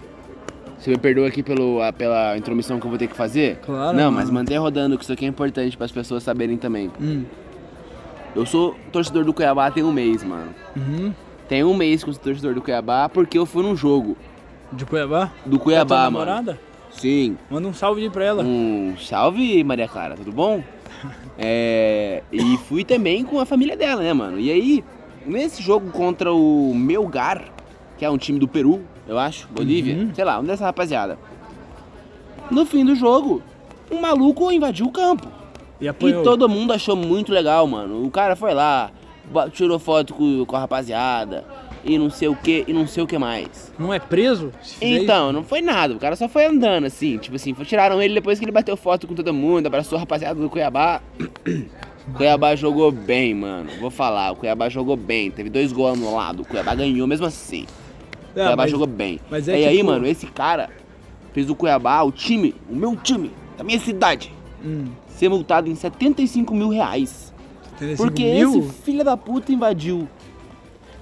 Você 0.79 0.91
me 0.91 0.99
perdoa 0.99 1.27
aqui 1.29 1.43
pelo, 1.43 1.81
a- 1.83 1.93
pela 1.93 2.37
intromissão 2.37 2.79
que 2.79 2.85
eu 2.87 2.91
vou 2.91 2.99
ter 2.99 3.07
que 3.09 3.17
fazer? 3.17 3.57
Claro, 3.65 3.97
Não, 3.97 4.05
mano. 4.05 4.17
mas 4.19 4.31
mantém 4.31 4.59
rodando, 4.59 4.99
que 4.99 5.05
isso 5.05 5.13
aqui 5.13 5.25
é 5.25 5.29
importante 5.29 5.77
para 5.77 5.87
as 5.87 5.93
pessoas 5.93 6.23
saberem 6.23 6.57
também. 6.59 6.91
Hum. 7.01 7.25
Eu 8.35 8.45
sou 8.45 8.77
torcedor 8.93 9.25
do 9.25 9.33
Cuiabá 9.33 9.71
tem 9.71 9.83
um 9.83 9.91
mês, 9.93 10.23
mano. 10.23 10.55
Uhum. 10.77 11.15
Tem 11.49 11.65
um 11.65 11.75
mês 11.75 12.05
que 12.05 12.11
eu 12.11 12.15
sou 12.15 12.23
torcedor 12.23 12.53
do 12.55 12.61
Cuiabá 12.61 13.09
porque 13.09 13.39
eu 13.39 13.47
fui 13.47 13.63
num 13.63 13.75
jogo 13.75 14.17
De 14.71 14.85
Cuiabá? 14.85 15.33
do 15.47 15.59
Cuiabá, 15.59 15.87
tua 15.87 16.11
mano. 16.11 16.19
namorada? 16.27 16.61
Sim. 16.91 17.39
Manda 17.51 17.67
um 17.69 17.73
salve 17.73 18.09
pra 18.11 18.25
ela. 18.25 18.43
Um 18.45 18.95
salve, 18.99 19.65
Maria 19.65 19.89
Clara, 19.89 20.15
tudo 20.15 20.31
bom? 20.33 20.63
É, 21.39 22.23
e 22.33 22.57
fui 22.57 22.83
também 22.83 23.23
com 23.23 23.39
a 23.39 23.45
família 23.45 23.77
dela, 23.77 24.03
né, 24.03 24.11
mano? 24.15 24.41
E 24.41 24.51
aí, 24.51 24.83
nesse 25.27 25.63
jogo 25.63 25.91
contra 25.91 26.33
o 26.33 26.73
Melgar, 26.75 27.45
que 27.99 28.05
é 28.05 28.11
um 28.11 28.19
time 28.19 28.39
do 28.39 28.47
Peru, 28.49 28.83
eu 29.09 29.19
acho, 29.19 29.49
Bolívia, 29.49 29.95
Uhum. 29.97 30.15
sei 30.15 30.25
lá, 30.25 30.39
um 30.39 30.45
dessa 30.45 30.65
rapaziada. 30.65 31.19
No 32.51 32.65
fim 32.65 32.85
do 32.85 32.95
jogo, 32.95 33.43
um 33.91 34.01
maluco 34.01 34.51
invadiu 34.53 34.87
o 34.87 34.93
campo. 34.93 35.27
E 35.81 35.89
apanhou. 35.89 36.21
E 36.23 36.25
todo 36.25 36.49
mundo 36.49 36.73
achou 36.73 36.97
muito 36.97 37.33
legal, 37.33 37.67
mano. 37.67 38.05
O 38.05 38.11
cara 38.11 38.35
foi 38.37 38.55
lá, 38.55 38.91
tirou 39.53 39.79
foto 39.79 40.15
com, 40.15 40.45
com 40.45 40.57
a 40.57 40.61
rapaziada, 40.61 41.45
e 41.85 41.99
não 41.99 42.09
sei 42.11 42.29
o 42.29 42.35
que, 42.37 42.65
e 42.67 42.73
não 42.73 42.87
sei 42.87 43.03
o 43.03 43.07
que 43.07 43.19
mais. 43.19 43.73
Não 43.79 43.93
é 43.93 43.99
preso? 43.99 44.53
Então, 44.81 45.33
não 45.33 45.43
foi 45.45 45.61
nada, 45.61 45.95
o 45.95 45.99
cara 45.99 46.17
só 46.17 46.29
foi 46.29 46.47
andando 46.47 46.87
assim, 46.87 47.19
tipo 47.19 47.37
assim, 47.37 47.53
tiraram 47.55 48.01
ele 48.03 48.15
depois 48.15 48.39
que 48.39 48.45
ele 48.45 48.53
bateu 48.53 48.77
foto 48.77 49.07
com 49.07 49.15
todo 49.15 49.33
mundo, 49.35 49.67
abraçou 49.67 49.97
a 49.97 50.01
rapaziada 50.01 50.41
do 50.41 50.49
Cuiabá. 50.51 51.01
Cuiabá 52.15 52.55
jogou 52.55 52.91
bem, 52.93 53.35
mano. 53.35 53.69
Vou 53.81 53.91
falar, 53.91 54.33
o 54.33 54.37
Cuiabá 54.37 54.69
jogou 54.69 54.97
bem. 54.97 55.31
Teve 55.31 55.51
dois 55.51 55.73
gols 55.73 55.99
no 55.99 56.15
lado, 56.15 56.43
o 56.43 56.47
Cuiabá 56.47 56.75
ganhou 56.75 57.07
mesmo 57.07 57.27
assim. 57.27 57.63
O 57.63 57.67
Ah, 58.31 58.33
Cuiabá 58.35 58.57
mas- 58.63 58.71
jogou 58.71 58.87
bem. 58.87 59.21
mas 59.31 59.49
é 59.49 59.61
e 59.61 59.65
aí, 59.67 59.77
tipo- 59.79 59.87
mano, 59.89 60.07
esse 60.07 60.27
cara 60.27 60.71
fez 61.33 61.51
o 61.51 61.55
Cuiabá, 61.55 62.03
o 62.03 62.13
time, 62.13 62.55
o 62.71 62.75
meu 62.77 62.95
time, 62.97 63.31
da 63.59 63.65
minha 63.65 63.79
cidade, 63.81 64.33
Hum, 64.65 64.87
ser 65.09 65.29
multado 65.29 65.69
em 65.71 65.75
75 65.75 66.55
mil 66.55 66.69
reais. 66.69 67.33
35 67.79 68.03
Porque 68.03 68.25
mil? 68.25 68.59
esse 68.61 68.73
filho 68.83 69.05
da 69.05 69.17
puta 69.17 69.53
invadiu. 69.53 70.09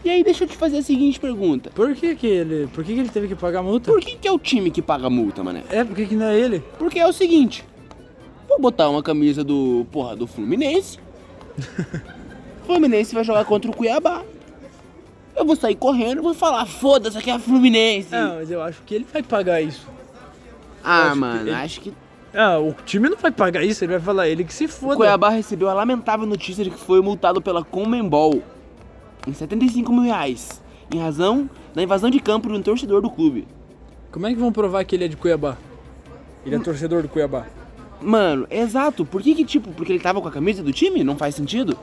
E 0.04 0.10
aí, 0.10 0.22
deixa 0.24 0.44
eu 0.44 0.48
te 0.48 0.56
fazer 0.56 0.78
a 0.78 0.82
seguinte 0.82 1.18
pergunta. 1.18 1.70
Por 1.74 1.94
que 1.94 2.14
que 2.14 2.26
ele... 2.26 2.66
Por 2.74 2.84
que 2.84 2.92
que 2.92 3.00
ele 3.00 3.08
teve 3.08 3.28
que 3.28 3.34
pagar 3.34 3.62
multa? 3.62 3.90
Por 3.90 4.00
que, 4.00 4.16
que 4.16 4.28
é 4.28 4.32
o 4.32 4.38
time 4.38 4.70
que 4.70 4.82
paga 4.82 5.08
multa, 5.08 5.42
mané? 5.42 5.62
É, 5.70 5.82
por 5.82 5.96
que 5.96 6.04
que 6.04 6.14
não 6.14 6.26
é 6.26 6.38
ele? 6.38 6.62
Porque 6.78 6.98
é 6.98 7.06
o 7.06 7.12
seguinte, 7.12 7.64
vou 8.48 8.58
botar 8.60 8.88
uma 8.88 9.02
camisa 9.02 9.42
do, 9.44 9.86
porra, 9.90 10.14
do 10.16 10.26
Fluminense. 10.26 10.98
Fluminense 12.66 13.14
vai 13.14 13.24
jogar 13.24 13.44
contra 13.44 13.70
o 13.70 13.74
Cuiabá. 13.76 14.22
Eu 15.36 15.44
vou 15.44 15.56
sair 15.56 15.74
correndo 15.74 16.18
e 16.18 16.22
vou 16.22 16.34
falar, 16.34 16.64
foda-se, 16.66 17.18
aqui 17.18 17.30
é 17.30 17.34
a 17.34 17.38
Fluminense. 17.38 18.14
Ah, 18.14 18.36
mas 18.38 18.50
eu 18.50 18.62
acho 18.62 18.80
que 18.82 18.94
ele 18.94 19.06
vai 19.12 19.22
pagar 19.22 19.60
isso. 19.60 19.86
ah, 20.82 21.08
acho 21.10 21.20
mano, 21.20 21.34
que 21.38 21.48
ele- 21.48 21.54
acho 21.56 21.80
que 21.80 21.92
Ah, 22.36 22.58
o 22.58 22.72
time 22.84 23.08
não 23.08 23.16
vai 23.16 23.30
pagar 23.30 23.62
isso, 23.62 23.84
ele 23.84 23.92
vai 23.92 24.00
falar 24.00 24.28
ele 24.28 24.42
que 24.44 24.52
se 24.52 24.64
o 24.64 24.68
foda. 24.68 24.96
Cuiabá 24.96 25.28
recebeu 25.28 25.68
a 25.68 25.72
lamentável 25.74 26.26
notícia 26.26 26.64
de 26.64 26.70
que 26.70 26.78
foi 26.78 27.00
multado 27.00 27.40
pela 27.40 27.62
Comembol 27.64 28.42
em 29.26 29.32
75 29.32 29.92
mil 29.92 30.02
reais, 30.02 30.60
em 30.92 30.98
razão 30.98 31.48
da 31.74 31.82
invasão 31.82 32.10
de 32.10 32.18
campo 32.20 32.48
de 32.48 32.54
um 32.54 32.62
torcedor 32.62 33.00
do 33.00 33.08
clube. 33.10 33.46
Como 34.10 34.26
é 34.26 34.30
que 34.30 34.36
vão 34.36 34.50
provar 34.52 34.84
que 34.84 34.94
ele 34.96 35.04
é 35.04 35.08
de 35.08 35.16
Cuiabá? 35.16 35.56
Ele 36.44 36.56
é 36.56 36.58
torcedor 36.58 37.02
do 37.02 37.08
Cuiabá. 37.08 37.46
Mano, 38.04 38.46
exato. 38.50 39.04
Por 39.04 39.22
que 39.22 39.34
que, 39.34 39.44
tipo, 39.44 39.72
porque 39.72 39.92
ele 39.92 40.00
tava 40.00 40.20
com 40.20 40.28
a 40.28 40.30
camisa 40.30 40.62
do 40.62 40.72
time? 40.72 41.02
Não 41.02 41.16
faz 41.16 41.34
sentido? 41.34 41.76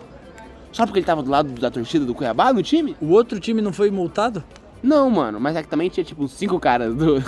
Só 0.72 0.86
porque 0.86 1.00
ele 1.00 1.06
tava 1.06 1.22
do 1.22 1.30
lado 1.30 1.52
da 1.60 1.70
torcida 1.70 2.06
do 2.06 2.14
Cuiabá 2.14 2.54
no 2.54 2.64
time? 2.64 2.96
O 3.02 3.08
outro 3.08 3.40
time 3.40 3.62
não 3.62 3.74
foi 3.74 3.90
multado? 3.92 4.44
Não, 4.82 5.10
mano, 5.10 5.40
mas 5.40 5.56
é 5.56 5.64
que 5.64 5.68
também 5.70 5.90
tinha, 5.90 6.04
tipo, 6.04 6.28
cinco 6.28 6.60
caras 6.60 6.96
do... 6.96 7.16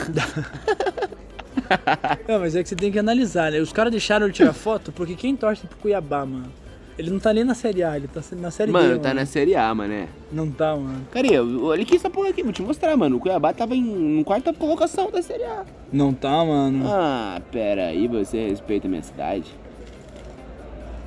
É, 2.28 2.38
mas 2.38 2.56
é 2.56 2.62
que 2.62 2.70
você 2.70 2.76
tem 2.76 2.92
que 2.92 3.00
analisar, 3.00 3.52
né? 3.52 3.60
Os 3.60 3.72
caras 3.72 3.92
deixaram 3.92 4.26
ele 4.26 4.34
tirar 4.34 4.54
foto 4.54 4.92
porque 4.92 5.16
quem 5.16 5.36
torce 5.36 5.66
pro 5.66 5.78
Cuiabá, 5.78 6.26
mano? 6.26 6.52
Ele 6.98 7.10
não 7.10 7.20
tá 7.20 7.34
nem 7.34 7.44
na 7.44 7.56
Série 7.56 7.84
A, 7.84 7.96
ele 7.98 8.08
tá 8.08 8.22
na 8.34 8.52
Série 8.52 8.72
D, 8.72 8.74
Mano, 8.74 9.00
tá 9.00 9.14
na 9.14 9.26
Série 9.26 9.56
A, 9.56 9.74
mané. 9.74 10.08
Não 10.32 10.50
tá, 10.52 10.76
mano. 10.76 11.08
Cara, 11.12 11.28
olha 11.44 11.82
aqui 11.82 11.96
essa 11.96 12.10
porra 12.10 12.30
aqui, 12.30 12.44
vou 12.44 12.54
te 12.54 12.62
mostrar, 12.62 12.96
mano. 12.96 13.18
O 13.18 13.20
Cuiabá 13.20 13.52
tava 13.52 13.76
em, 13.76 14.20
em 14.20 14.24
quarta 14.24 14.54
colocação 14.54 15.10
da 15.10 15.22
Série 15.22 15.44
A. 15.44 15.66
Não 15.92 16.14
tá, 16.14 16.46
mano. 16.46 16.86
Ah, 16.88 17.42
pera 17.52 17.88
aí, 17.88 18.08
você 18.08 18.48
respeita 18.48 18.88
a 18.88 18.90
minha 18.90 19.02
cidade. 19.02 19.52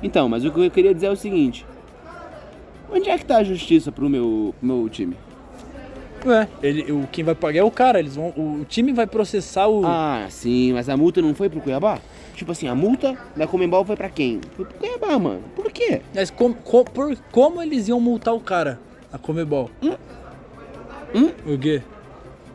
Então, 0.03 0.27
mas 0.27 0.43
o 0.43 0.51
que 0.51 0.65
eu 0.65 0.71
queria 0.71 0.93
dizer 0.93 1.07
é 1.07 1.11
o 1.11 1.15
seguinte. 1.15 1.65
Onde 2.91 3.09
é 3.09 3.17
que 3.17 3.25
tá 3.25 3.37
a 3.37 3.43
justiça 3.43 3.91
pro 3.91 4.09
meu, 4.09 4.53
meu 4.61 4.89
time? 4.89 5.15
Ué, 6.25 6.47
ele, 6.61 6.91
o, 6.91 7.07
quem 7.11 7.23
vai 7.23 7.35
pagar 7.35 7.59
é 7.59 7.63
o 7.63 7.71
cara, 7.71 7.99
eles 7.99 8.15
vão, 8.15 8.33
o, 8.35 8.61
o 8.61 8.65
time 8.65 8.91
vai 8.91 9.07
processar 9.07 9.67
o... 9.67 9.85
Ah, 9.85 10.25
sim, 10.29 10.73
mas 10.73 10.89
a 10.89 10.97
multa 10.97 11.21
não 11.21 11.33
foi 11.33 11.49
pro 11.49 11.61
Cuiabá? 11.61 11.99
Tipo 12.37 12.51
assim, 12.51 12.67
a 12.67 12.75
multa 12.75 13.17
da 13.35 13.47
Comembol 13.47 13.83
foi 13.83 13.95
pra 13.95 14.09
quem? 14.09 14.39
Foi 14.55 14.63
pro 14.63 14.75
Cuiabá, 14.77 15.17
mano. 15.17 15.41
Por 15.55 15.71
quê? 15.71 16.03
Mas 16.13 16.29
com, 16.29 16.53
com- 16.53 16.83
por, 16.83 17.17
como 17.31 17.59
eles 17.63 17.87
iam 17.87 17.99
multar 17.99 18.35
o 18.35 18.39
cara? 18.39 18.79
A 19.11 19.17
Comebol. 19.17 19.71
Hum? 19.81 21.31
O 21.47 21.57
quê? 21.57 21.81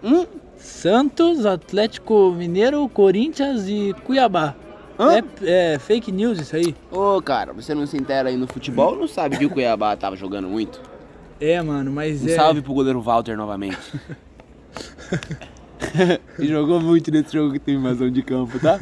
Hum? 0.05 0.25
Santos, 0.57 1.45
Atlético 1.45 2.31
Mineiro, 2.31 2.89
Corinthians 2.91 3.67
e 3.67 3.93
Cuiabá. 4.05 4.55
Hã? 4.97 5.17
É, 5.43 5.73
é 5.75 5.79
fake 5.81 6.13
news 6.13 6.39
isso 6.39 6.55
aí. 6.55 6.77
Ô, 6.89 7.21
cara, 7.21 7.53
você 7.53 7.75
não 7.75 7.85
se 7.85 7.97
inteira 7.97 8.29
aí 8.29 8.37
no 8.37 8.47
futebol, 8.47 8.95
não 8.95 9.09
sabe 9.09 9.37
que 9.37 9.47
o 9.47 9.51
Cuiabá 9.51 9.97
tava 9.99 10.15
jogando 10.15 10.47
muito? 10.47 10.81
É, 11.41 11.61
mano, 11.61 11.91
mas 11.91 12.23
Um 12.23 12.29
é... 12.29 12.37
salve 12.37 12.63
pro 12.63 12.73
goleiro 12.73 13.01
Walter 13.01 13.37
novamente. 13.37 13.77
Ele 16.39 16.49
jogou 16.53 16.81
muito 16.81 17.11
nesse 17.11 17.33
jogo 17.33 17.53
que 17.53 17.59
tem 17.59 17.75
invasão 17.77 18.11
de 18.11 18.23
campo, 18.23 18.59
tá? 18.59 18.79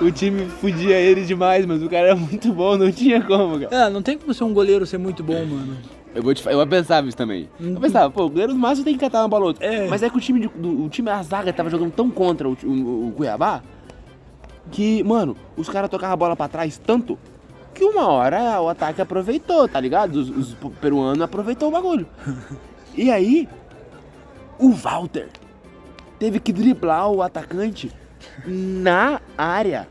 O, 0.00 0.04
o 0.06 0.10
time 0.12 0.46
fudia 0.46 0.96
ele 0.96 1.24
demais, 1.24 1.64
mas 1.66 1.82
o 1.82 1.88
cara 1.88 2.08
era 2.08 2.16
muito 2.16 2.52
bom, 2.52 2.76
não 2.76 2.90
tinha 2.90 3.22
como, 3.22 3.60
cara. 3.60 3.74
É, 3.86 3.90
não 3.90 4.02
tem 4.02 4.16
como 4.18 4.32
ser 4.34 4.44
um 4.44 4.52
goleiro 4.52 4.84
ser 4.86 4.98
muito 4.98 5.22
bom, 5.22 5.44
mano. 5.44 5.76
Eu, 6.14 6.22
vou 6.22 6.34
te, 6.34 6.44
eu 6.44 6.66
pensava 6.66 7.06
isso 7.06 7.16
também. 7.16 7.48
Eu 7.60 7.80
pensava, 7.80 8.10
pô, 8.10 8.24
o 8.24 8.28
goleiro 8.30 8.52
do 8.52 8.58
máximo 8.58 8.84
tem 8.84 8.94
que 8.94 9.00
catar 9.00 9.22
uma 9.22 9.28
bola 9.28 9.42
ou 9.42 9.48
outra. 9.48 9.64
É. 9.64 9.88
Mas 9.88 10.02
é 10.02 10.10
que 10.10 10.16
o 10.16 10.20
time, 10.20 10.40
de, 10.40 10.48
do, 10.48 10.84
o 10.84 10.88
time, 10.88 11.08
a 11.08 11.22
zaga 11.22 11.52
tava 11.52 11.70
jogando 11.70 11.92
tão 11.92 12.10
contra 12.10 12.48
o, 12.48 12.56
o- 12.64 13.08
o 13.08 13.12
Cuiabá 13.16 13.62
que, 14.72 15.02
mano, 15.04 15.36
os 15.56 15.68
caras 15.68 15.88
tocavam 15.90 16.14
a 16.14 16.16
bola 16.16 16.36
pra 16.36 16.48
trás 16.48 16.78
tanto 16.84 17.18
que 17.72 17.84
uma 17.84 18.08
hora 18.08 18.60
o 18.60 18.68
ataque 18.68 19.00
aproveitou, 19.00 19.68
tá 19.68 19.80
ligado? 19.80 20.16
Os, 20.16 20.28
os 20.30 20.56
peruanos 20.80 21.22
aproveitou 21.22 21.68
o 21.68 21.72
bagulho. 21.72 22.06
E 22.96 23.08
aí, 23.08 23.48
o 24.58 24.72
Walter 24.72 25.28
teve 26.20 26.38
que 26.38 26.52
driblar 26.52 27.10
o 27.10 27.20
atacante 27.22 27.90
na 28.46 29.20
área. 29.36 29.88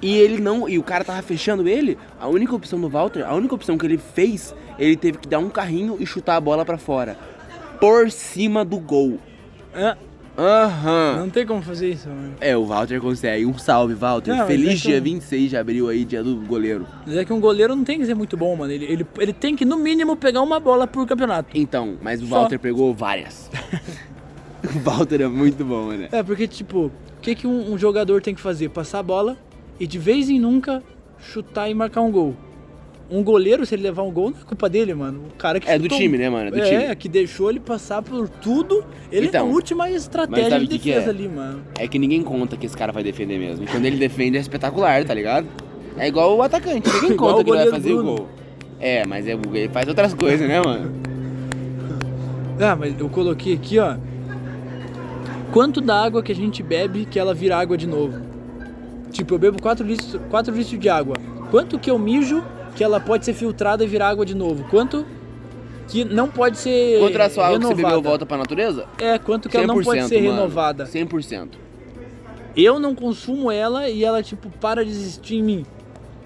E 0.00 0.16
ele 0.16 0.40
não. 0.40 0.68
E 0.68 0.78
o 0.78 0.82
cara 0.82 1.02
tava 1.04 1.20
fechando 1.22 1.66
ele. 1.68 1.98
A 2.20 2.28
única 2.28 2.54
opção 2.54 2.80
do 2.80 2.88
Walter, 2.88 3.22
a 3.26 3.34
única 3.34 3.54
opção 3.54 3.76
que 3.76 3.84
ele 3.86 3.98
fez, 3.98 4.54
ele 4.78 4.96
teve 4.96 5.18
que 5.18 5.28
dar 5.28 5.38
um 5.38 5.50
carrinho 5.50 5.96
e 5.98 6.06
chutar 6.06 6.36
a 6.36 6.40
bola 6.40 6.64
pra 6.64 6.78
fora. 6.78 7.16
Por 7.80 8.10
cima 8.10 8.64
do 8.64 8.78
gol. 8.78 9.18
É, 9.74 9.96
Aham. 10.36 11.16
não 11.20 11.30
tem 11.30 11.46
como 11.46 11.62
fazer 11.62 11.90
isso, 11.90 12.08
mano. 12.08 12.34
É, 12.40 12.56
o 12.56 12.64
Walter 12.66 13.00
consegue. 13.00 13.46
Um 13.46 13.56
salve, 13.58 13.94
Walter. 13.94 14.30
Não, 14.32 14.38
mas 14.38 14.46
Feliz 14.46 14.68
é 14.68 14.74
que 14.74 14.82
dia 14.88 14.96
eu- 14.98 15.02
26 15.02 15.50
de 15.50 15.56
abril 15.56 15.88
aí, 15.88 16.04
dia 16.04 16.22
do 16.22 16.36
goleiro. 16.36 16.86
Mas 17.06 17.16
é 17.16 17.24
que 17.24 17.32
um 17.32 17.40
goleiro 17.40 17.74
não 17.74 17.82
tem 17.84 17.98
que 17.98 18.04
ser 18.06 18.14
muito 18.14 18.36
bom, 18.36 18.54
mano. 18.56 18.72
Ele, 18.72 18.84
ele, 18.84 19.06
ele 19.18 19.32
tem 19.32 19.56
que, 19.56 19.64
no 19.64 19.76
mínimo, 19.78 20.16
pegar 20.16 20.42
uma 20.42 20.60
bola 20.60 20.86
por 20.86 21.06
campeonato. 21.06 21.48
Então, 21.54 21.96
mas 22.02 22.22
o 22.22 22.26
Só. 22.26 22.40
Walter 22.40 22.58
pegou 22.58 22.92
várias. 22.94 23.50
o 24.64 24.78
Walter 24.80 25.20
é 25.22 25.28
muito 25.28 25.64
bom, 25.64 25.88
né? 25.92 26.08
É, 26.12 26.22
porque, 26.22 26.46
tipo, 26.46 26.86
o 26.86 26.92
que, 27.20 27.34
que 27.34 27.46
um, 27.46 27.72
um 27.72 27.78
jogador 27.78 28.20
tem 28.22 28.34
que 28.34 28.40
fazer? 28.40 28.68
Passar 28.70 29.00
a 29.00 29.02
bola 29.02 29.36
e 29.78 29.86
de 29.86 29.98
vez 29.98 30.28
em 30.28 30.38
nunca 30.38 30.82
chutar 31.18 31.68
e 31.70 31.74
marcar 31.74 32.00
um 32.02 32.10
gol. 32.10 32.34
Um 33.10 33.22
goleiro, 33.22 33.66
se 33.66 33.74
ele 33.74 33.82
levar 33.82 34.02
um 34.02 34.10
gol, 34.10 34.30
não 34.30 34.38
é 34.38 34.44
culpa 34.44 34.68
dele, 34.68 34.94
mano. 34.94 35.24
O 35.32 35.36
cara 35.36 35.60
que 35.60 35.68
É 35.68 35.76
do 35.78 35.84
chutou- 35.84 35.98
time, 35.98 36.16
né, 36.16 36.30
mano? 36.30 36.48
É 36.48 36.50
do 36.50 36.58
é, 36.60 36.82
time. 36.84 36.96
que 36.96 37.08
deixou 37.08 37.50
ele 37.50 37.60
passar 37.60 38.00
por 38.02 38.28
tudo. 38.28 38.82
Ele 39.12 39.26
Então, 39.26 39.46
é 39.46 39.50
a 39.50 39.52
última 39.52 39.84
mas 39.84 39.94
estratégia 39.96 40.50
sabe 40.50 40.66
de 40.66 40.74
o 40.74 40.78
que 40.78 40.78
que 40.84 40.88
defesa 40.90 41.06
é? 41.08 41.10
ali, 41.10 41.28
mano. 41.28 41.62
É 41.78 41.86
que 41.86 41.98
ninguém 41.98 42.22
conta 42.22 42.56
que 42.56 42.64
esse 42.64 42.76
cara 42.76 42.92
vai 42.92 43.02
defender 43.02 43.38
mesmo. 43.38 43.64
E 43.64 43.66
quando 43.68 43.84
ele 43.84 43.96
defende 43.98 44.38
é 44.38 44.40
espetacular, 44.40 45.04
tá 45.04 45.12
ligado? 45.12 45.46
É 45.98 46.08
igual 46.08 46.34
o 46.36 46.42
atacante, 46.42 46.88
ninguém 46.92 47.10
Igual 47.12 47.30
conta 47.36 47.42
o 47.42 47.44
que 47.44 47.50
ele 47.50 47.56
vai 47.58 47.66
goleiro 47.66 47.70
fazer 47.70 47.92
o 47.92 47.96
Bruno. 47.98 48.16
gol. 48.16 48.28
É, 48.80 49.06
mas 49.06 49.26
é, 49.28 49.32
ele 49.32 49.68
faz 49.68 49.86
outras 49.86 50.14
coisas, 50.14 50.48
né, 50.48 50.60
mano? 50.64 50.90
Ah, 52.60 52.76
mas 52.76 52.98
eu 52.98 53.08
coloquei 53.08 53.54
aqui, 53.54 53.78
ó. 53.78 53.96
Quanto 55.54 55.80
da 55.80 56.02
água 56.02 56.20
que 56.20 56.32
a 56.32 56.34
gente 56.34 56.64
bebe 56.64 57.04
que 57.04 57.16
ela 57.16 57.32
vira 57.32 57.56
água 57.56 57.76
de 57.76 57.86
novo? 57.86 58.20
Tipo, 59.12 59.34
eu 59.34 59.38
bebo 59.38 59.62
4 59.62 59.86
litros, 59.86 60.20
4 60.28 60.52
litros 60.52 60.76
de 60.80 60.88
água. 60.88 61.14
Quanto 61.48 61.78
que 61.78 61.88
eu 61.88 61.96
mijo 61.96 62.42
que 62.74 62.82
ela 62.82 62.98
pode 62.98 63.24
ser 63.24 63.34
filtrada 63.34 63.84
e 63.84 63.86
virar 63.86 64.08
água 64.08 64.26
de 64.26 64.34
novo? 64.34 64.64
Quanto 64.68 65.06
que 65.86 66.04
não 66.04 66.28
pode 66.28 66.58
ser 66.58 66.98
Quanto 66.98 67.16
da 67.16 67.30
sua 67.30 67.46
água 67.46 67.58
que 67.60 67.66
você 67.66 67.68
renovada. 67.74 67.96
bebeu 67.96 68.10
volta 68.10 68.26
pra 68.26 68.36
natureza? 68.36 68.86
É, 68.98 69.16
quanto 69.16 69.48
que 69.48 69.56
ela 69.56 69.68
não 69.68 69.80
pode 69.80 70.08
ser 70.08 70.20
mano. 70.22 70.34
renovada. 70.34 70.86
100%. 70.86 71.50
Eu 72.56 72.80
não 72.80 72.92
consumo 72.92 73.48
ela 73.48 73.88
e 73.88 74.02
ela, 74.02 74.24
tipo, 74.24 74.50
para 74.58 74.84
de 74.84 74.90
existir 74.90 75.36
em 75.36 75.42
mim. 75.44 75.66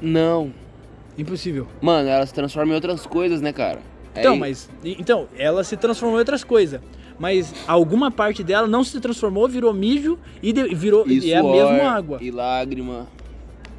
Não. 0.01 0.55
Impossível. 1.19 1.67
Mano, 1.83 2.09
ela 2.09 2.25
se 2.25 2.33
transforma 2.33 2.73
em 2.73 2.75
outras 2.77 3.05
coisas, 3.05 3.43
né, 3.43 3.53
cara? 3.53 3.81
Então, 4.17 4.33
Aí- 4.33 4.38
mas. 4.41 4.71
e- 4.83 4.97
Então, 4.99 5.29
ela 5.37 5.62
se 5.64 5.77
transformou 5.77 6.17
em 6.17 6.21
outras 6.21 6.43
coisas. 6.43 6.81
Mas 7.18 7.52
alguma 7.66 8.11
parte 8.11 8.44
dela 8.44 8.66
não 8.68 8.85
se 8.85 9.00
transformou, 9.00 9.48
virou 9.48 9.72
mijo 9.74 10.18
e 10.42 10.52
de- 10.52 10.74
virou. 10.74 11.04
E, 11.09 11.18
E, 11.18 11.33
é 11.33 11.38
a 11.38 11.42
mesma 11.42 11.90
água. 11.90 12.18
E 12.20 12.31
lágrima. 12.31 13.07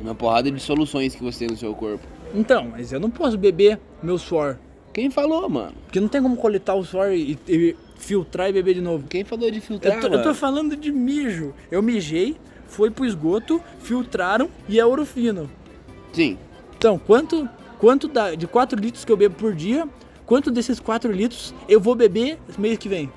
Uma 0.01 0.15
porrada 0.15 0.49
de 0.51 0.59
soluções 0.59 1.13
que 1.15 1.23
você 1.23 1.39
tem 1.39 1.47
no 1.49 1.57
seu 1.57 1.73
corpo. 1.73 2.05
Então, 2.33 2.67
mas 2.71 2.91
eu 2.91 2.99
não 2.99 3.09
posso 3.09 3.37
beber 3.37 3.79
meu 4.03 4.17
suor. 4.17 4.57
Quem 4.93 5.09
falou, 5.09 5.47
mano? 5.49 5.73
Porque 5.85 5.99
não 5.99 6.07
tem 6.07 6.21
como 6.21 6.35
coletar 6.35 6.75
o 6.75 6.83
suor 6.83 7.11
e, 7.11 7.37
e 7.47 7.75
filtrar 7.97 8.49
e 8.49 8.53
beber 8.53 8.75
de 8.75 8.81
novo. 8.81 9.05
Quem 9.07 9.23
falou 9.23 9.49
de 9.51 9.59
filtrar, 9.59 9.95
Eu 9.95 10.01
tô, 10.01 10.07
eu 10.15 10.23
tô 10.23 10.33
falando 10.33 10.75
de 10.75 10.91
mijo. 10.91 11.53
Eu 11.69 11.81
mijei, 11.81 12.37
foi 12.67 12.89
pro 12.89 13.05
esgoto, 13.05 13.61
filtraram 13.79 14.49
e 14.67 14.79
é 14.79 14.85
ouro 14.85 15.05
fino. 15.05 15.49
Sim. 16.13 16.37
Então, 16.77 16.97
quanto, 16.97 17.47
quanto 17.77 18.07
da, 18.07 18.35
de 18.35 18.47
4 18.47 18.79
litros 18.79 19.03
que 19.03 19.11
eu 19.11 19.17
bebo 19.17 19.35
por 19.35 19.53
dia, 19.53 19.87
quanto 20.25 20.49
desses 20.49 20.79
4 20.79 21.11
litros 21.11 21.53
eu 21.67 21.79
vou 21.79 21.93
beber 21.95 22.37
mês 22.57 22.77
que 22.77 22.87
vem? 22.87 23.11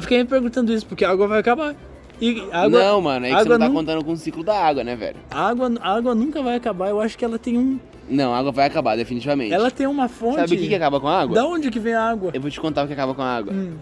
Eu 0.00 0.02
fiquei 0.02 0.18
me 0.18 0.24
perguntando 0.24 0.72
isso, 0.72 0.86
porque 0.86 1.04
a 1.04 1.10
água 1.10 1.26
vai 1.26 1.40
acabar. 1.40 1.74
E 2.20 2.42
água, 2.52 2.82
não, 2.82 3.00
mano, 3.00 3.26
é 3.26 3.30
que 3.30 3.42
você 3.42 3.48
não 3.48 3.58
tá 3.58 3.68
nu- 3.68 3.74
contando 3.74 4.04
com 4.04 4.12
o 4.12 4.16
ciclo 4.16 4.42
da 4.42 4.54
água, 4.54 4.82
né, 4.82 4.96
velho? 4.96 5.16
a 5.30 5.48
água, 5.48 5.72
a 5.80 5.94
água 5.94 6.14
nunca 6.14 6.42
vai 6.42 6.56
acabar. 6.56 6.88
Eu 6.88 7.00
acho 7.00 7.16
que 7.16 7.24
ela 7.24 7.38
tem 7.38 7.58
um. 7.58 7.78
Não, 8.08 8.34
a 8.34 8.38
água 8.38 8.50
vai 8.50 8.66
acabar, 8.66 8.96
definitivamente. 8.96 9.52
Ela 9.52 9.70
tem 9.70 9.86
uma 9.86 10.08
fonte. 10.08 10.36
Sabe 10.36 10.54
o 10.54 10.58
que, 10.58 10.68
que 10.68 10.74
acaba 10.74 11.00
com 11.00 11.06
a 11.06 11.20
água? 11.20 11.34
Da 11.34 11.46
onde 11.46 11.70
que 11.70 11.78
vem 11.78 11.94
a 11.94 12.02
água? 12.02 12.30
Eu 12.34 12.40
vou 12.40 12.50
te 12.50 12.60
contar 12.60 12.84
o 12.84 12.86
que 12.86 12.92
acaba 12.92 13.14
com 13.14 13.22
a 13.22 13.36
água. 13.36 13.52
Hum. 13.52 13.74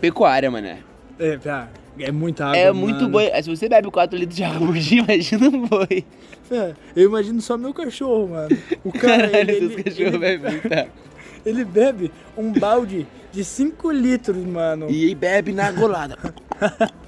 Pecuária, 0.00 0.50
mané. 0.50 0.78
É, 1.18 1.38
ah, 1.46 1.68
é 1.98 2.10
muita 2.10 2.46
água. 2.46 2.56
é 2.58 2.72
muito 2.72 3.00
mano. 3.02 3.10
boi. 3.10 3.30
Se 3.42 3.48
você 3.48 3.68
bebe 3.68 3.90
4 3.90 4.18
litros 4.18 4.36
de 4.36 4.44
água 4.44 4.66
por 4.66 4.76
dia, 4.76 5.00
imagina 5.06 5.48
um 5.48 5.66
boi. 5.66 6.04
É, 6.50 6.72
eu 6.94 7.08
imagino 7.08 7.40
só 7.40 7.56
meu 7.56 7.72
cachorro, 7.72 8.28
mano. 8.28 8.48
O 8.84 8.92
cara, 8.92 9.28
Caralho, 9.28 9.50
ele, 9.50 9.52
ele, 9.52 9.82
cachorros 9.82 10.00
ele, 10.14 10.18
bebem 10.18 10.52
muita. 10.52 10.88
ele 11.46 11.64
bebe 11.64 12.12
um 12.36 12.52
balde 12.52 13.06
de 13.36 13.44
5 13.44 13.90
litros, 13.92 14.42
mano. 14.44 14.90
E 14.90 15.14
bebe 15.14 15.52
na 15.52 15.70
golada. 15.70 16.16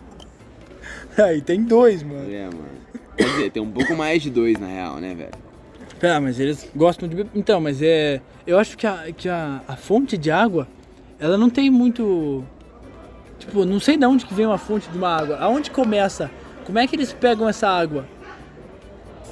Aí 1.16 1.40
tem 1.40 1.64
dois, 1.64 2.02
mano. 2.02 2.30
é, 2.30 2.44
mano. 2.44 2.68
Quer 3.16 3.24
dizer, 3.24 3.50
tem 3.50 3.62
um 3.62 3.70
pouco 3.70 3.96
mais 3.96 4.22
de 4.22 4.30
dois, 4.30 4.58
na 4.58 4.66
real, 4.66 4.98
né, 4.98 5.14
velho? 5.14 5.32
Ah, 6.02 6.20
mas 6.20 6.38
eles 6.38 6.70
gostam 6.76 7.08
de 7.08 7.16
beber. 7.16 7.30
Então, 7.34 7.60
mas 7.60 7.80
é. 7.80 8.20
Eu 8.46 8.58
acho 8.58 8.76
que 8.76 8.86
a, 8.86 9.10
que 9.10 9.28
a, 9.28 9.62
a 9.66 9.74
fonte 9.74 10.18
de 10.18 10.30
água, 10.30 10.68
ela 11.18 11.38
não 11.38 11.48
tem 11.48 11.70
muito. 11.70 12.44
Tipo, 13.38 13.64
não 13.64 13.80
sei 13.80 13.96
de 13.96 14.04
onde 14.04 14.26
que 14.26 14.34
vem 14.34 14.44
uma 14.46 14.58
fonte 14.58 14.88
de 14.90 14.98
uma 14.98 15.08
água. 15.08 15.38
Aonde 15.38 15.70
começa? 15.70 16.30
Como 16.66 16.78
é 16.78 16.86
que 16.86 16.94
eles 16.94 17.12
pegam 17.12 17.48
essa 17.48 17.68
água? 17.68 18.06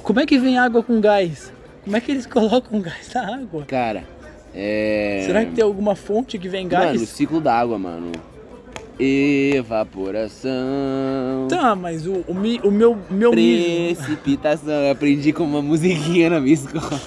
Como 0.01 0.19
é 0.19 0.25
que 0.25 0.39
vem 0.39 0.57
água 0.57 0.81
com 0.81 0.99
gás? 0.99 1.53
Como 1.83 1.95
é 1.95 2.01
que 2.01 2.11
eles 2.11 2.25
colocam 2.27 2.81
gás 2.81 3.13
na 3.13 3.35
água? 3.35 3.63
Cara, 3.65 4.03
é. 4.59 5.21
Será 5.25 5.45
que 5.45 5.51
tem 5.51 5.63
alguma 5.63 5.95
fonte 5.95 6.37
que 6.39 6.49
vem 6.49 6.67
gás? 6.67 6.87
Mano, 6.93 7.03
o 7.03 7.05
ciclo 7.05 7.39
da 7.39 7.53
água, 7.53 7.77
mano. 7.77 8.11
Evaporação. 8.99 10.51
Tá, 11.49 11.75
mas 11.75 12.07
o, 12.07 12.23
o, 12.27 12.33
mi- 12.33 12.59
o 12.63 12.71
meu, 12.71 12.97
meu 13.09 13.31
mijo. 13.31 13.95
Precipitação. 14.01 14.73
Eu 14.73 14.91
aprendi 14.91 15.31
com 15.31 15.43
uma 15.43 15.61
musiquinha 15.61 16.31
na 16.31 16.39
minha 16.39 16.55
escola. 16.55 16.99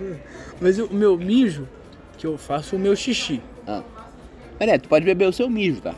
Mas 0.60 0.78
o 0.78 0.88
meu 0.92 1.18
mijo, 1.18 1.68
que 2.16 2.26
eu 2.26 2.38
faço 2.38 2.76
o 2.76 2.78
meu 2.78 2.96
xixi. 2.96 3.42
Ah. 3.66 3.82
Mané, 4.58 4.78
tu 4.78 4.88
pode 4.88 5.04
beber 5.04 5.28
o 5.28 5.32
seu 5.32 5.50
mijo, 5.50 5.82
tá? 5.82 5.94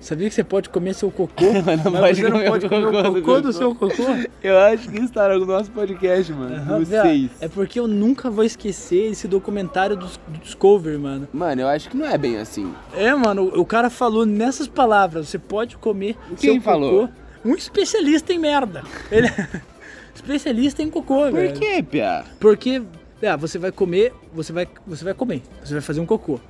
Sabia 0.00 0.28
que 0.30 0.34
você 0.34 0.42
pode 0.42 0.70
comer 0.70 0.94
seu 0.94 1.10
cocô? 1.10 1.44
Mas 1.64 1.84
não 1.84 1.92
mas 1.92 2.00
pode 2.00 2.20
você 2.22 2.28
não 2.30 2.44
pode 2.44 2.68
comer 2.68 2.86
o 2.86 2.90
cocô 2.90 3.02
do 3.10 3.20
cocô 3.22 3.40
do 3.42 3.52
seu 3.52 3.74
cocô? 3.74 4.02
Eu 4.42 4.58
acho 4.58 4.88
que 4.88 5.08
tá 5.08 5.28
no 5.28 5.44
nosso 5.44 5.70
podcast, 5.70 6.32
mano. 6.32 6.56
Aham, 6.56 6.78
Vocês. 6.78 7.30
É 7.38 7.48
porque 7.48 7.78
eu 7.78 7.86
nunca 7.86 8.30
vou 8.30 8.42
esquecer 8.42 9.10
esse 9.10 9.28
documentário 9.28 9.96
do, 9.96 10.06
do 10.06 10.38
Discovery, 10.42 10.96
mano. 10.96 11.28
Mano, 11.32 11.60
eu 11.60 11.68
acho 11.68 11.90
que 11.90 11.96
não 11.98 12.06
é 12.06 12.16
bem 12.16 12.38
assim. 12.38 12.72
É, 12.94 13.14
mano, 13.14 13.52
o, 13.54 13.60
o 13.60 13.66
cara 13.66 13.90
falou 13.90 14.24
nessas 14.24 14.66
palavras, 14.66 15.28
você 15.28 15.38
pode 15.38 15.76
comer 15.76 16.16
Quem 16.38 16.54
seu 16.54 16.60
falou? 16.62 17.08
cocô. 17.08 17.12
Um 17.44 17.54
especialista 17.54 18.32
em 18.32 18.38
merda. 18.38 18.82
Ele 19.12 19.26
é 19.26 19.48
especialista 20.14 20.82
em 20.82 20.88
cocô, 20.88 21.24
Por 21.24 21.32
velho. 21.32 21.58
quê, 21.58 21.82
Pia? 21.82 22.24
Porque, 22.38 22.82
ah, 23.22 23.36
você 23.36 23.58
vai 23.58 23.70
comer, 23.70 24.14
você 24.32 24.50
vai, 24.52 24.66
você 24.86 25.04
vai 25.04 25.12
comer, 25.14 25.42
você 25.62 25.74
vai 25.74 25.82
fazer 25.82 26.00
um 26.00 26.06
cocô. 26.06 26.40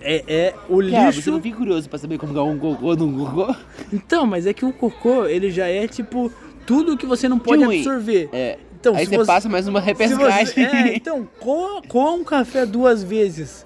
É, 0.00 0.24
é 0.28 0.54
o 0.68 0.76
você 0.76 0.82
lixo. 0.90 1.30
não 1.30 1.40
fica 1.42 1.56
curioso 1.58 1.88
pra 1.88 1.98
saber 1.98 2.18
como 2.18 2.36
é 2.38 2.42
um 2.42 2.58
cocô 2.58 2.96
de 2.96 3.02
um 3.02 3.24
cocô? 3.26 3.54
Então, 3.92 4.26
mas 4.26 4.46
é 4.46 4.52
que 4.52 4.64
o 4.64 4.72
cocô, 4.72 5.26
ele 5.26 5.50
já 5.50 5.66
é 5.66 5.86
tipo 5.86 6.32
tudo 6.66 6.96
que 6.96 7.06
você 7.06 7.28
não 7.28 7.38
pode 7.38 7.64
ruim. 7.64 7.78
absorver. 7.80 8.28
É. 8.32 8.58
Então, 8.80 8.94
Aí 8.96 9.04
se 9.04 9.10
você, 9.10 9.16
você- 9.18 9.26
passa 9.26 9.48
mais 9.48 9.68
uma 9.68 9.78
repescagem. 9.78 10.46
você- 10.46 10.60
é, 10.62 10.96
então, 10.96 11.28
coa, 11.38 11.82
coa 11.86 12.12
um 12.12 12.24
café 12.24 12.64
duas 12.64 13.02
vezes. 13.02 13.62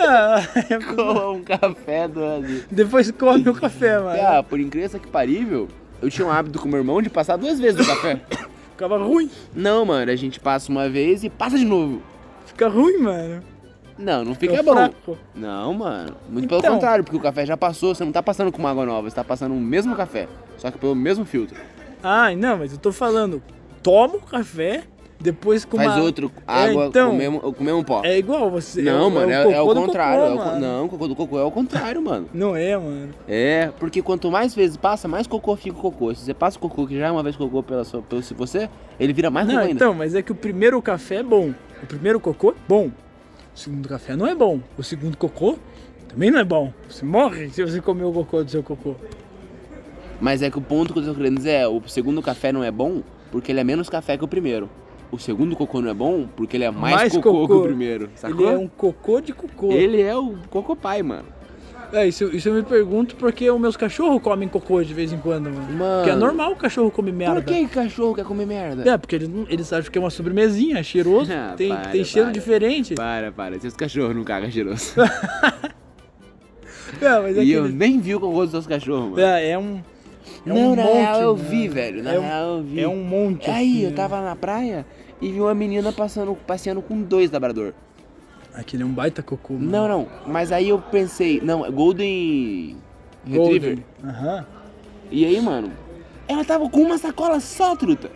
É, 0.00 0.78
Com 0.94 1.36
um 1.36 1.42
café 1.42 2.06
do 2.08 2.22
ali. 2.22 2.62
Depois 2.70 3.10
come 3.12 3.48
o 3.48 3.54
café, 3.54 3.98
mano. 3.98 4.20
Ah, 4.20 4.42
por 4.42 4.60
incrível 4.60 5.00
que 5.00 5.08
parível, 5.08 5.66
eu 6.02 6.10
tinha 6.10 6.26
um 6.26 6.30
hábito 6.30 6.58
com 6.58 6.68
meu 6.68 6.78
irmão 6.78 7.00
de 7.00 7.08
passar 7.08 7.36
duas 7.36 7.58
vezes 7.58 7.80
o 7.80 7.86
café. 7.88 8.20
Ficava 8.72 8.98
ruim. 8.98 9.30
Não, 9.54 9.86
mano, 9.86 10.10
a 10.10 10.16
gente 10.16 10.38
passa 10.40 10.70
uma 10.70 10.90
vez 10.90 11.24
e 11.24 11.30
passa 11.30 11.56
de 11.58 11.64
novo. 11.64 12.02
Fica 12.44 12.68
ruim, 12.68 12.98
mano. 12.98 13.42
Não, 13.98 14.24
não 14.24 14.34
fica 14.34 14.54
É 14.56 14.62
bom. 14.62 14.72
fraco. 14.72 15.16
Não, 15.34 15.72
mano. 15.74 16.16
Muito 16.28 16.48
pelo 16.48 16.60
Então. 16.60 16.74
contrário, 16.74 17.04
porque 17.04 17.16
o 17.16 17.20
café 17.20 17.46
já 17.46 17.56
passou, 17.56 17.94
você 17.94 18.04
não 18.04 18.12
tá 18.12 18.22
passando 18.22 18.50
com 18.50 18.58
uma 18.58 18.70
água 18.70 18.84
nova, 18.84 19.08
você 19.08 19.16
tá 19.16 19.24
passando 19.24 19.52
o 19.54 19.60
mesmo 19.60 19.94
café, 19.94 20.28
só 20.56 20.70
que 20.70 20.78
pelo 20.78 20.94
mesmo 20.94 21.24
filtro. 21.24 21.56
Ai, 22.02 22.36
não, 22.36 22.58
mas 22.58 22.72
eu 22.72 22.78
tô 22.78 22.92
falando, 22.92 23.42
toma 23.82 24.16
o 24.16 24.20
café, 24.20 24.82
depois 25.20 25.64
com 25.64 25.76
Faz 25.78 25.92
uma... 25.94 26.02
outro 26.02 26.30
água 26.46 26.84
É, 26.84 26.86
então, 26.88 27.08
com, 27.10 27.14
o 27.14 27.18
mesmo, 27.18 27.40
com 27.40 27.60
o 27.62 27.64
mesmo 27.64 27.84
pó. 27.84 28.02
É 28.04 28.18
igual 28.18 28.50
você. 28.50 28.82
não, 28.82 29.06
é, 29.06 29.10
mano, 29.10 29.32
é, 29.32 29.46
o 29.46 29.50
é 29.52 29.60
o 29.62 29.66
contrário. 29.74 30.36
cocô, 30.36 30.50
é 30.50 30.52
o 30.56 30.60
não, 30.60 30.88
cocô 30.88 31.08
do 31.08 31.16
cocô 31.16 31.38
é 31.38 31.44
o 31.44 31.50
contrário, 31.50 32.02
mano. 32.02 32.28
Não 32.34 32.54
é, 32.54 32.76
mano. 32.76 33.10
É, 33.26 33.70
porque 33.78 34.02
quanto 34.02 34.30
mais 34.30 34.54
vezes 34.54 34.76
passa, 34.76 35.08
mais 35.08 35.26
cocô 35.26 35.56
fica 35.56 35.78
o 35.78 35.80
cocô. 35.80 36.14
Se 36.14 36.24
você 36.24 36.34
passa 36.34 36.58
o 36.58 36.60
cocô, 36.60 36.86
que 36.86 36.98
já 36.98 37.06
é 37.06 37.10
uma 37.10 37.22
vez 37.22 37.36
cocô 37.36 37.62
pela 37.62 37.84
sua, 37.84 38.02
pelo 38.02 38.22
se 38.22 38.34
você, 38.34 38.68
ele 39.00 39.12
vira 39.14 39.30
mais 39.30 39.46
Não, 39.46 39.54
cocô 39.54 39.66
ainda. 39.66 39.76
então, 39.76 39.94
mas 39.94 40.14
é 40.14 40.20
que 40.20 40.32
o 40.32 40.34
primeiro 40.34 40.82
café 40.82 41.16
é 41.16 41.22
bom. 41.22 41.54
O 41.82 41.86
primeiro 41.86 42.20
cocô 42.20 42.50
é 42.50 42.54
bom. 42.68 42.90
O 43.54 43.58
segundo 43.58 43.88
café 43.88 44.16
não 44.16 44.26
é 44.26 44.34
bom. 44.34 44.60
O 44.76 44.82
segundo 44.82 45.16
cocô 45.16 45.56
também 46.08 46.30
não 46.30 46.40
é 46.40 46.44
bom. 46.44 46.72
Você 46.88 47.04
morre 47.04 47.48
se 47.50 47.62
você 47.62 47.80
comer 47.80 48.04
o 48.04 48.12
cocô 48.12 48.42
do 48.42 48.50
seu 48.50 48.62
cocô. 48.62 48.96
Mas 50.20 50.42
é 50.42 50.50
que 50.50 50.58
o 50.58 50.60
ponto 50.60 50.92
que 50.92 50.98
eu 50.98 51.04
tô 51.04 51.14
querendo 51.14 51.36
dizer 51.36 51.50
é, 51.50 51.68
o 51.68 51.80
segundo 51.86 52.20
café 52.22 52.52
não 52.52 52.64
é 52.64 52.70
bom 52.70 53.02
porque 53.30 53.52
ele 53.52 53.60
é 53.60 53.64
menos 53.64 53.88
café 53.88 54.16
que 54.16 54.24
o 54.24 54.28
primeiro. 54.28 54.68
O 55.10 55.18
segundo 55.18 55.54
cocô 55.54 55.80
não 55.80 55.90
é 55.90 55.94
bom 55.94 56.26
porque 56.36 56.56
ele 56.56 56.64
é 56.64 56.70
mais, 56.70 57.12
cocô, 57.12 57.46
que 57.46 57.52
o 57.52 57.62
primeiro, 57.62 58.10
sacou? 58.16 58.40
Ele 58.40 58.54
é 58.54 58.58
um 58.58 58.66
cocô 58.66 59.20
de 59.20 59.32
cocô. 59.32 59.70
Ele 59.70 60.02
é 60.02 60.16
o 60.16 60.34
cocô 60.50 60.74
pai, 60.74 61.02
mano. 61.02 61.26
É, 61.94 62.08
isso, 62.08 62.24
isso 62.34 62.48
eu 62.48 62.54
me 62.54 62.62
pergunto 62.64 63.14
porque 63.14 63.48
os 63.48 63.60
meus 63.60 63.76
cachorros 63.76 64.20
comem 64.20 64.48
cocô 64.48 64.82
de 64.82 64.92
vez 64.92 65.12
em 65.12 65.18
quando, 65.18 65.44
mano. 65.44 65.72
Mano. 65.72 65.96
Porque 65.98 66.10
é 66.10 66.16
normal 66.16 66.52
o 66.52 66.56
cachorro 66.56 66.90
comer 66.90 67.12
merda. 67.12 67.40
Por 67.40 67.44
que 67.44 67.68
cachorro 67.68 68.14
quer 68.16 68.24
comer 68.24 68.46
merda? 68.46 68.90
É, 68.90 68.98
porque 68.98 69.14
eles, 69.14 69.30
eles 69.48 69.72
acham 69.72 69.92
que 69.92 69.96
é 69.96 70.00
uma 70.00 70.10
sobremesinha, 70.10 70.78
é 70.78 70.82
cheiroso, 70.82 71.30
Ah, 71.32 71.54
tem, 71.56 71.68
para, 71.68 71.90
tem 71.90 72.04
cheiro 72.04 72.26
para. 72.26 72.32
diferente. 72.32 72.94
Para, 72.94 73.30
para, 73.30 73.60
seus 73.60 73.74
cachorros 73.74 74.16
não 74.16 74.24
cagam 74.24 74.50
cheiroso. 74.50 74.94
É, 77.00 77.18
mas 77.18 77.36
é 77.36 77.42
e 77.42 77.50
eu 77.50 77.68
nem 77.68 77.98
vi 77.98 78.14
o 78.14 78.20
cocô 78.20 78.42
dos 78.42 78.52
seus 78.52 78.66
cachorros, 78.68 79.10
mano. 79.10 79.20
é, 79.20 79.50
é 79.50 79.58
um. 79.58 79.82
É 80.46 80.48
não, 80.48 80.56
um 80.56 80.76
na 80.76 80.84
monte, 80.84 80.94
real 80.94 81.20
eu 81.22 81.36
mano. 81.36 81.48
vi, 81.48 81.68
velho. 81.68 82.02
Na 82.02 82.12
é 82.12 82.18
um, 82.18 82.22
real 82.22 82.48
eu 82.58 82.62
vi. 82.62 82.80
É 82.80 82.88
um 82.88 83.02
monte. 83.02 83.50
Aí, 83.50 83.70
assim, 83.72 83.82
eu 83.84 83.90
né? 83.90 83.96
tava 83.96 84.20
na 84.20 84.36
praia 84.36 84.86
e 85.20 85.32
vi 85.32 85.40
uma 85.40 85.54
menina 85.54 85.92
passando, 85.92 86.36
passeando 86.46 86.80
com 86.82 87.02
dois 87.02 87.32
labrador. 87.32 87.74
Aquele 88.54 88.84
é 88.84 88.86
um 88.86 88.92
baita 88.92 89.22
cocô. 89.22 89.54
mano. 89.54 89.70
Não, 89.70 89.88
não. 89.88 90.08
Mas 90.26 90.52
aí 90.52 90.68
eu 90.68 90.78
pensei, 90.78 91.40
não, 91.42 91.66
é 91.66 91.70
Golden 91.70 92.76
Retriever. 93.26 93.78
Aham. 94.02 94.46
E 95.10 95.24
aí, 95.24 95.40
mano, 95.40 95.72
ela 96.28 96.44
tava 96.44 96.68
com 96.70 96.80
uma 96.80 96.96
sacola 96.96 97.40
só, 97.40 97.74
truta. 97.74 98.10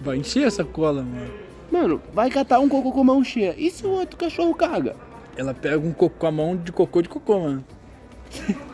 Vai 0.00 0.16
encher 0.18 0.46
essa 0.46 0.64
cola, 0.64 1.02
mano. 1.02 1.30
Mano, 1.70 2.02
vai 2.12 2.30
catar 2.30 2.60
um 2.60 2.68
cocô 2.68 2.92
com 2.92 3.00
a 3.00 3.04
mão 3.04 3.24
cheia. 3.24 3.54
E 3.58 3.70
se 3.70 3.86
o 3.86 3.90
outro 3.90 4.16
cachorro 4.16 4.54
caga? 4.54 4.94
Ela 5.36 5.54
pega 5.54 5.78
um 5.78 5.92
cocô 5.92 6.10
com 6.18 6.26
a 6.26 6.32
mão 6.32 6.56
de 6.56 6.70
cocô 6.70 7.02
de 7.02 7.08
cocô, 7.08 7.40
mano. 7.40 7.64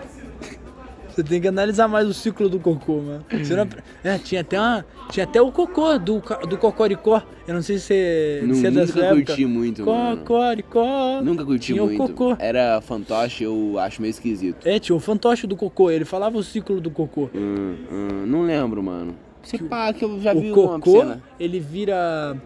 Você 1.18 1.24
tem 1.24 1.40
que 1.40 1.48
analisar 1.48 1.88
mais 1.88 2.06
o 2.06 2.14
ciclo 2.14 2.48
do 2.48 2.60
cocô, 2.60 3.00
mano. 3.00 3.24
Você 3.28 3.56
não... 3.56 3.66
É, 4.04 4.18
tinha 4.18 4.40
até 4.40 4.56
uma. 4.56 4.86
Tinha 5.10 5.24
até 5.24 5.42
o 5.42 5.50
cocô 5.50 5.98
do, 5.98 6.22
do 6.48 6.56
Cocoricó. 6.56 7.20
Eu 7.44 7.54
não 7.54 7.60
sei 7.60 7.78
se 7.78 7.86
você, 7.86 8.42
Não, 8.44 8.54
se 8.54 8.66
é 8.68 8.70
da 8.70 8.86
nunca 8.86 9.00
época. 9.00 9.24
curti 9.26 9.44
muito, 9.44 9.84
mano. 9.84 10.18
Cocoricó. 10.18 11.20
Nunca 11.20 11.44
curti 11.44 11.72
tinha 11.72 11.82
muito. 11.82 12.04
o 12.04 12.06
cocô. 12.06 12.36
Era 12.38 12.80
fantoche, 12.80 13.42
eu 13.42 13.76
acho 13.80 14.00
meio 14.00 14.10
esquisito. 14.10 14.64
É, 14.64 14.78
tinha 14.78 14.94
o 14.94 15.00
fantoche 15.00 15.44
do 15.48 15.56
cocô. 15.56 15.90
Ele 15.90 16.04
falava 16.04 16.38
o 16.38 16.42
ciclo 16.44 16.80
do 16.80 16.88
cocô. 16.88 17.28
Hum, 17.34 17.74
hum, 17.90 18.24
não 18.24 18.42
lembro, 18.42 18.80
mano. 18.80 19.16
Se 19.42 19.58
pá, 19.58 19.92
que 19.92 20.04
eu 20.04 20.20
já 20.20 20.32
vi 20.32 20.52
o 20.52 20.66
uma 20.66 20.78
cocô, 20.78 21.16
ele 21.40 21.58
vira 21.58 22.36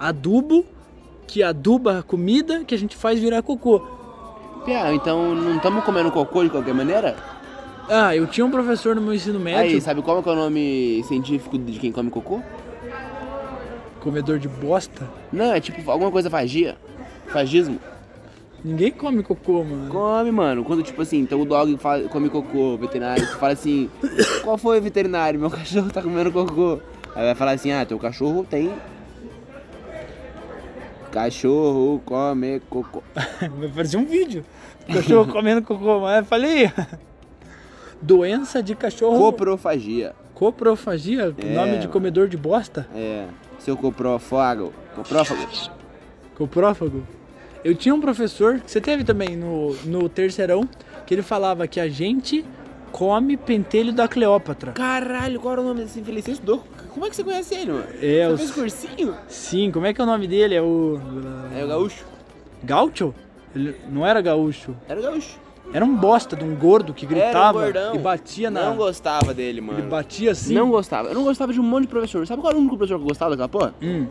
adubo 0.00 0.66
que 1.28 1.44
aduba 1.44 2.00
a 2.00 2.02
comida 2.02 2.64
que 2.64 2.74
a 2.74 2.78
gente 2.78 2.96
faz 2.96 3.20
virar 3.20 3.40
cocô. 3.42 3.80
Pia, 4.64 4.92
então 4.92 5.32
não 5.32 5.58
estamos 5.58 5.84
comendo 5.84 6.10
cocô 6.10 6.42
de 6.42 6.50
qualquer 6.50 6.74
maneira? 6.74 7.35
Ah, 7.88 8.14
eu 8.16 8.26
tinha 8.26 8.44
um 8.44 8.50
professor 8.50 8.94
no 8.96 9.00
meu 9.02 9.14
ensino 9.14 9.38
médio, 9.38 9.74
Aí, 9.76 9.80
sabe 9.80 10.02
qual 10.02 10.18
é 10.24 10.28
o 10.28 10.34
nome 10.34 11.02
científico 11.06 11.56
de 11.58 11.78
quem 11.78 11.92
come 11.92 12.10
cocô? 12.10 12.40
comedor 14.00 14.38
de 14.38 14.46
bosta. 14.48 15.08
Não, 15.32 15.52
é 15.52 15.60
tipo 15.60 15.90
alguma 15.90 16.12
coisa 16.12 16.30
fagia. 16.30 16.76
Fagismo. 17.26 17.80
Ninguém 18.64 18.92
come 18.92 19.20
cocô, 19.22 19.64
mano. 19.64 19.90
Come, 19.90 20.30
mano. 20.30 20.64
Quando, 20.64 20.82
tipo 20.84 21.02
assim, 21.02 21.18
então 21.18 21.40
o 21.40 21.44
dog 21.44 21.76
fala- 21.78 22.08
come 22.08 22.30
cocô, 22.30 22.74
o 22.74 22.78
veterinário, 22.78 23.26
tu 23.26 23.36
fala 23.36 23.52
assim, 23.52 23.90
qual 24.44 24.56
foi, 24.56 24.80
veterinário? 24.80 25.40
Meu 25.40 25.50
cachorro 25.50 25.90
tá 25.90 26.00
comendo 26.00 26.30
cocô. 26.30 26.78
Aí 27.16 27.24
vai 27.24 27.34
falar 27.34 27.52
assim, 27.52 27.72
ah, 27.72 27.84
teu 27.84 27.98
cachorro 27.98 28.46
tem. 28.48 28.72
Cachorro 31.10 32.00
come 32.04 32.60
cocô. 32.68 33.02
Vai 33.58 33.68
parecer 33.74 33.96
um 33.96 34.04
vídeo. 34.04 34.44
Cachorro 34.92 35.32
comendo 35.32 35.62
cocô, 35.62 36.00
mas 36.00 36.18
eu 36.18 36.24
falei. 36.26 36.70
Doença 38.00 38.62
de 38.62 38.74
cachorro. 38.74 39.18
Coprofagia. 39.18 40.14
Coprofagia, 40.34 41.34
É. 41.38 41.54
nome 41.54 41.78
de 41.78 41.88
comedor 41.88 42.28
de 42.28 42.36
bosta. 42.36 42.86
É. 42.94 43.26
Seu 43.58 43.76
coprófago. 43.76 44.72
Coprófago. 44.94 45.40
Coprófago. 46.36 47.02
Eu 47.64 47.74
tinha 47.74 47.94
um 47.94 48.00
professor, 48.00 48.60
que 48.60 48.70
você 48.70 48.80
teve 48.80 49.02
também 49.02 49.34
no, 49.36 49.74
no 49.84 50.08
terceirão, 50.08 50.68
que 51.06 51.14
ele 51.14 51.22
falava 51.22 51.66
que 51.66 51.80
a 51.80 51.88
gente 51.88 52.44
come 52.92 53.36
pentelho 53.36 53.92
da 53.92 54.06
Cleópatra. 54.06 54.72
Caralho, 54.72 55.40
qual 55.40 55.52
era 55.54 55.60
o 55.62 55.64
nome 55.64 55.80
desse 55.82 55.98
infeliz? 56.00 56.28
Estudou? 56.28 56.62
Como 56.90 57.04
é 57.06 57.10
que 57.10 57.16
você 57.16 57.24
conhece 57.24 57.54
ele, 57.54 57.72
mano? 57.72 57.86
É, 58.00 58.26
Você 58.28 58.32
os- 58.32 58.40
fez 58.40 58.50
cursinho? 58.52 59.14
Sim, 59.28 59.70
como 59.72 59.84
é 59.86 59.92
que 59.92 60.00
é 60.00 60.04
o 60.04 60.06
nome 60.06 60.26
dele? 60.26 60.54
É 60.54 60.62
o. 60.62 61.00
É 61.58 61.64
o 61.64 61.68
gaúcho. 61.68 62.04
Gaúcho? 62.62 63.14
Ele 63.54 63.74
não 63.90 64.06
era 64.06 64.20
gaúcho. 64.20 64.74
Era 64.88 65.00
gaúcho. 65.00 65.38
Era 65.72 65.84
um 65.84 65.94
bosta 65.96 66.34
de 66.36 66.44
um 66.44 66.54
gordo 66.54 66.94
que 66.94 67.04
um 67.04 67.08
gritava 67.08 67.62
gordão. 67.64 67.94
e 67.94 67.98
batia 67.98 68.50
na. 68.50 68.70
Não 68.70 68.76
gostava 68.76 69.34
dele, 69.34 69.60
mano. 69.60 69.78
Ele 69.80 69.88
batia 69.88 70.30
assim. 70.30 70.54
Não 70.54 70.70
gostava. 70.70 71.08
Eu 71.08 71.14
não 71.14 71.24
gostava 71.24 71.52
de 71.52 71.60
um 71.60 71.62
monte 71.64 71.82
de 71.82 71.88
professor. 71.88 72.26
Sabe 72.26 72.40
qual 72.40 72.50
era 72.50 72.56
o 72.58 72.60
único 72.60 72.76
professor 72.76 72.98
que 72.98 73.04
eu 73.04 73.08
gostava 73.08 73.30
daquela 73.32 73.48
porra? 73.48 73.74
Hum, 73.82 74.06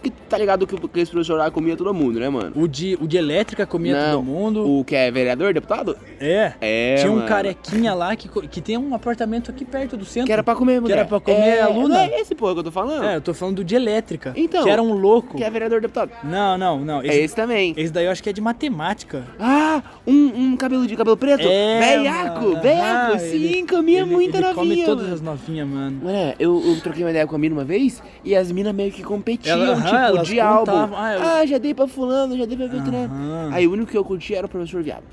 Porque 0.00 0.12
tá 0.28 0.38
ligado 0.38 0.66
que, 0.66 0.76
que 0.88 1.00
esse 1.00 1.10
professor 1.10 1.36
lá 1.38 1.50
comia 1.50 1.76
todo 1.76 1.92
mundo, 1.92 2.18
né, 2.18 2.28
mano? 2.28 2.52
o, 2.54 2.66
de, 2.66 2.96
o 3.00 3.06
de 3.06 3.16
elétrica 3.18 3.66
comia 3.66 3.94
Não, 3.94 4.12
todo 4.20 4.22
mundo. 4.24 4.78
O 4.80 4.84
que 4.84 4.94
é 4.96 5.10
vereador, 5.10 5.52
deputado? 5.52 5.96
É. 6.18 6.52
É, 6.60 6.94
Tinha 6.96 7.12
um 7.12 7.16
mano. 7.16 7.28
carequinha 7.28 7.92
lá 7.94 8.16
que, 8.16 8.28
que 8.48 8.60
tem 8.60 8.78
um 8.78 8.94
apartamento 8.94 9.50
aqui 9.50 9.64
perto 9.64 9.96
do 9.96 10.04
centro. 10.04 10.26
Que 10.26 10.32
era 10.32 10.42
pra 10.42 10.54
comer, 10.54 10.80
mulher. 10.80 10.98
era 10.98 11.04
pra 11.06 11.20
comer 11.20 11.36
é, 11.38 11.60
aluna. 11.60 11.88
Não 11.88 11.96
é 12.00 12.20
esse 12.20 12.34
porra 12.34 12.54
que 12.54 12.60
eu 12.60 12.64
tô 12.64 12.70
falando? 12.72 13.04
É, 13.04 13.16
eu 13.16 13.20
tô 13.20 13.34
falando 13.34 13.56
do 13.56 13.64
de 13.64 13.74
elétrica. 13.74 14.32
Então, 14.36 14.64
Que 14.64 14.70
era 14.70 14.82
um 14.82 14.92
louco. 14.94 15.36
Que 15.36 15.44
é 15.44 15.50
vereador, 15.50 15.80
deputado. 15.80 16.10
Não, 16.24 16.56
não, 16.56 16.80
não. 16.80 17.02
É 17.02 17.06
Esse, 17.08 17.18
esse 17.20 17.36
também. 17.36 17.74
esse 17.76 17.92
daí 17.92 18.06
eu 18.06 18.10
acho 18.10 18.22
que 18.22 18.30
é 18.30 18.32
de 18.32 18.40
matemática. 18.40 19.24
Ah, 19.38 19.82
um, 20.06 20.12
um 20.52 20.56
cabelo 20.56 20.86
de 20.86 20.96
cabelo 20.96 21.16
preto? 21.16 21.46
É, 21.46 21.80
Velhaco, 21.80 22.40
mano. 22.48 22.62
velhaco. 22.62 23.14
Ah, 23.16 23.18
Sim, 23.18 23.66
comia 23.66 24.00
ele, 24.00 24.10
muita 24.10 24.38
ele 24.38 24.46
novinha. 24.46 24.54
come 24.76 24.84
todas 24.84 25.02
mano. 25.04 25.14
as 25.14 25.20
novinhas, 25.20 25.68
mano. 25.68 26.00
Mano, 26.02 26.34
eu, 26.38 26.62
eu 26.64 26.80
troquei 26.80 27.04
uma 27.04 27.10
ideia 27.10 27.26
com 27.26 27.36
a 27.36 27.38
mina 27.38 27.54
uma 27.54 27.64
vez 27.64 28.02
e 28.24 28.34
as 28.34 28.50
minas 28.50 28.74
meio 28.74 28.90
que 28.92 29.02
competiam, 29.02 29.60
Ela- 29.60 29.74
tipo, 29.96 30.06
elas 30.16 30.28
de 30.28 30.40
álbum. 30.40 30.72
ah, 30.94 31.38
Ah, 31.40 31.46
já 31.46 31.58
dei 31.58 31.74
pra 31.74 31.86
fulano, 31.86 32.36
já 32.36 32.44
dei 32.46 32.56
pra 32.56 32.66
veterinário. 32.66 33.10
Aham. 33.10 33.50
Aí 33.52 33.66
o 33.66 33.72
único 33.72 33.90
que 33.90 33.96
eu 33.98 34.04
curti 34.04 34.34
era 34.34 34.46
o 34.46 34.48
professor 34.48 34.82
viado. 34.82 35.04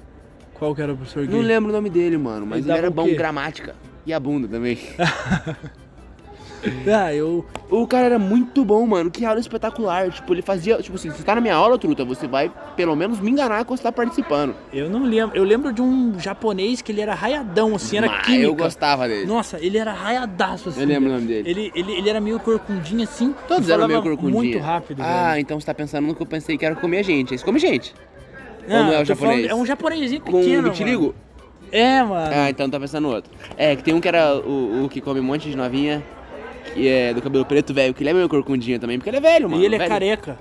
Qual 0.54 0.74
que 0.76 0.82
era 0.82 0.94
o 0.94 0.98
professor 0.98 1.24
Não 1.26 1.34
gay? 1.40 1.42
lembro 1.44 1.70
o 1.70 1.74
nome 1.74 1.90
dele, 1.90 2.18
mano, 2.18 2.46
mas 2.46 2.60
Ele 2.63 2.72
ele, 2.72 2.78
era 2.80 2.90
bom 2.90 3.08
gramática. 3.13 3.76
E 4.06 4.13
a 4.13 4.20
bunda 4.20 4.48
também. 4.48 4.78
Ah, 6.88 7.13
eu... 7.13 7.46
o 7.70 7.86
cara 7.86 8.06
era 8.06 8.20
muito 8.20 8.63
bom, 8.65 8.86
mano. 8.88 9.12
Que 9.12 9.24
aula 9.26 9.39
espetacular. 9.39 10.10
Tipo, 10.12 10.34
ele 10.34 10.41
fazia. 10.41 10.78
Tipo 10.82 10.96
assim, 10.96 11.12
se 11.12 11.17
você 11.17 11.24
tá 11.24 11.36
na 11.36 11.41
minha 11.41 11.54
aula, 11.56 11.78
truta, 11.78 12.04
você 12.06 12.28
vai 12.28 12.52
pelo 12.76 12.96
menos 12.96 13.20
me 13.20 13.30
enganar 13.32 13.63
quando 13.65 13.78
você 13.78 13.84
tá 13.84 13.91
participando. 13.91 14.56
Eu 14.74 14.89
não 14.89 15.04
lembro. 15.04 15.36
Eu 15.38 15.43
lembro 15.43 15.72
de 15.74 15.82
um 15.82 16.20
japonês 16.20 16.82
que 16.82 16.91
ele 16.91 17.02
era 17.02 17.13
raiadão, 17.13 17.76
assim, 17.76 17.98
era 17.98 18.08
Mas 18.08 18.26
química. 18.26 18.43
eu 18.46 18.56
gostava 18.56 19.08
dele. 19.08 19.26
Nossa, 19.26 19.60
ele 19.60 19.78
era 19.78 19.93
raiadaço, 19.93 20.70
assim. 20.70 20.82
Eu 20.82 20.88
lembro 20.88 21.10
o 21.10 21.13
nome 21.13 21.28
dele. 21.28 21.50
Ele, 21.50 21.72
ele, 21.76 21.91
ele 21.93 22.10
era 22.10 22.20
meio 22.20 22.39
corcundinho, 22.39 23.04
assim. 23.04 23.36
Todos 23.48 23.70
eram 23.70 23.88
meio 23.88 24.02
corcundinha. 24.02 24.34
muito 24.34 24.60
rápido, 24.60 25.02
Ah, 25.04 25.30
velho. 25.32 25.41
então 25.41 25.60
você 25.60 25.65
tá 25.65 25.74
pensando 25.74 26.08
no 26.08 26.15
que 26.15 26.22
eu 26.22 26.26
pensei 26.28 26.58
que 26.58 26.65
era 26.65 26.76
comer 26.76 27.04
gente. 27.04 27.34
Esse 27.36 27.43
come 27.46 27.60
gente. 27.60 27.93
Não, 28.67 28.78
ou 28.80 28.84
não 28.86 28.93
é 28.93 29.02
o 29.02 29.06
tô 29.06 29.15
falando- 29.15 29.36
japonês? 29.36 29.52
É 29.52 29.56
um 29.56 29.65
japonesinho 29.65 30.22
Com 30.22 30.32
pequeno, 30.39 30.63
vitiligo? 30.72 31.02
mano. 31.04 31.15
É, 31.70 32.02
mano. 32.02 32.32
Ah, 32.34 32.50
então 32.50 32.70
tá 32.70 32.80
pensando 32.80 33.04
no 33.10 33.13
outro. 33.13 33.30
É, 33.58 33.76
que 33.76 33.84
tem 33.84 33.93
um 33.93 34.00
que 34.00 34.08
era 34.08 34.36
o, 34.38 34.86
o 34.86 34.89
que 34.89 35.02
come 35.02 35.20
um 35.20 35.24
monte 35.24 35.50
de 35.50 35.56
novinha, 35.58 36.02
que 36.78 36.88
é 36.88 37.13
do 37.13 37.22
cabelo 37.22 37.44
preto, 37.46 37.74
velho, 37.74 37.94
que 37.94 38.04
ele 38.04 38.10
é 38.12 38.13
meio 38.13 38.30
corcundinho 38.30 38.80
também, 38.80 38.98
porque 38.98 39.10
ele 39.10 39.18
é 39.18 39.22
velho, 39.22 39.50
mano. 39.50 39.62
e 39.62 39.66
ele 39.66 39.76
é 39.76 39.78
velho. 39.80 39.90
careca. 39.90 40.38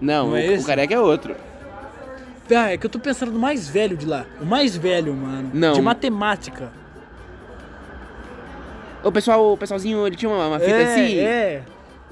Não, 0.00 0.28
Não 0.30 0.36
é 0.36 0.40
o, 0.48 0.52
esse? 0.52 0.66
careca 0.66 0.94
é 0.94 1.00
outro. 1.00 1.34
Ah, 2.54 2.72
é 2.72 2.76
que 2.76 2.84
eu 2.86 2.90
tô 2.90 2.98
pensando 2.98 3.32
no 3.32 3.38
mais 3.38 3.68
velho 3.68 3.96
de 3.96 4.06
lá. 4.06 4.26
O 4.40 4.44
mais 4.44 4.76
velho, 4.76 5.14
mano. 5.14 5.50
Não. 5.54 5.72
De 5.74 5.80
matemática. 5.82 6.70
O 9.02 9.12
pessoal, 9.12 9.52
o 9.52 9.56
pessoalzinho, 9.56 10.06
ele 10.06 10.16
tinha 10.16 10.30
uma, 10.30 10.48
uma 10.48 10.58
fita 10.58 10.70
é, 10.76 10.84
assim. 10.84 11.18
É, 11.18 11.62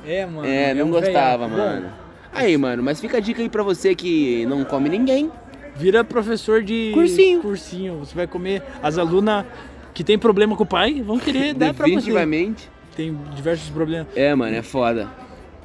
é, 0.06 0.26
mano. 0.26 0.46
É, 0.46 0.74
não 0.74 0.86
um 0.86 0.90
gostava, 0.90 1.46
velhaco. 1.48 1.50
mano. 1.70 1.82
Bom, 1.86 2.02
Aí, 2.34 2.56
mano, 2.56 2.82
mas 2.82 2.98
fica 3.00 3.18
a 3.18 3.20
dica 3.20 3.42
aí 3.42 3.48
pra 3.48 3.62
você 3.62 3.94
que 3.94 4.46
não 4.46 4.64
come 4.64 4.88
ninguém. 4.88 5.30
vira 5.76 6.02
professor 6.02 6.62
de 6.62 6.90
Cursinho. 6.94 7.42
cursinho. 7.42 7.98
Você 7.98 8.14
vai 8.14 8.26
comer. 8.26 8.62
As 8.82 8.96
alunas 8.96 9.44
que 9.92 10.02
tem 10.02 10.18
problema 10.18 10.56
com 10.56 10.62
o 10.62 10.66
pai 10.66 11.02
vão 11.02 11.18
querer 11.18 11.52
dar 11.54 11.74
pra 11.74 11.84
você. 11.86 11.94
Definitivamente. 11.96 12.70
Tem 12.96 13.16
diversos 13.34 13.70
problemas. 13.70 14.08
É, 14.16 14.34
mano, 14.34 14.54
é 14.56 14.62
foda. 14.62 15.08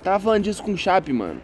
Tava 0.03 0.19
falando 0.19 0.43
disso 0.43 0.63
com 0.63 0.71
o 0.73 0.77
Chape, 0.77 1.11
mano. 1.11 1.39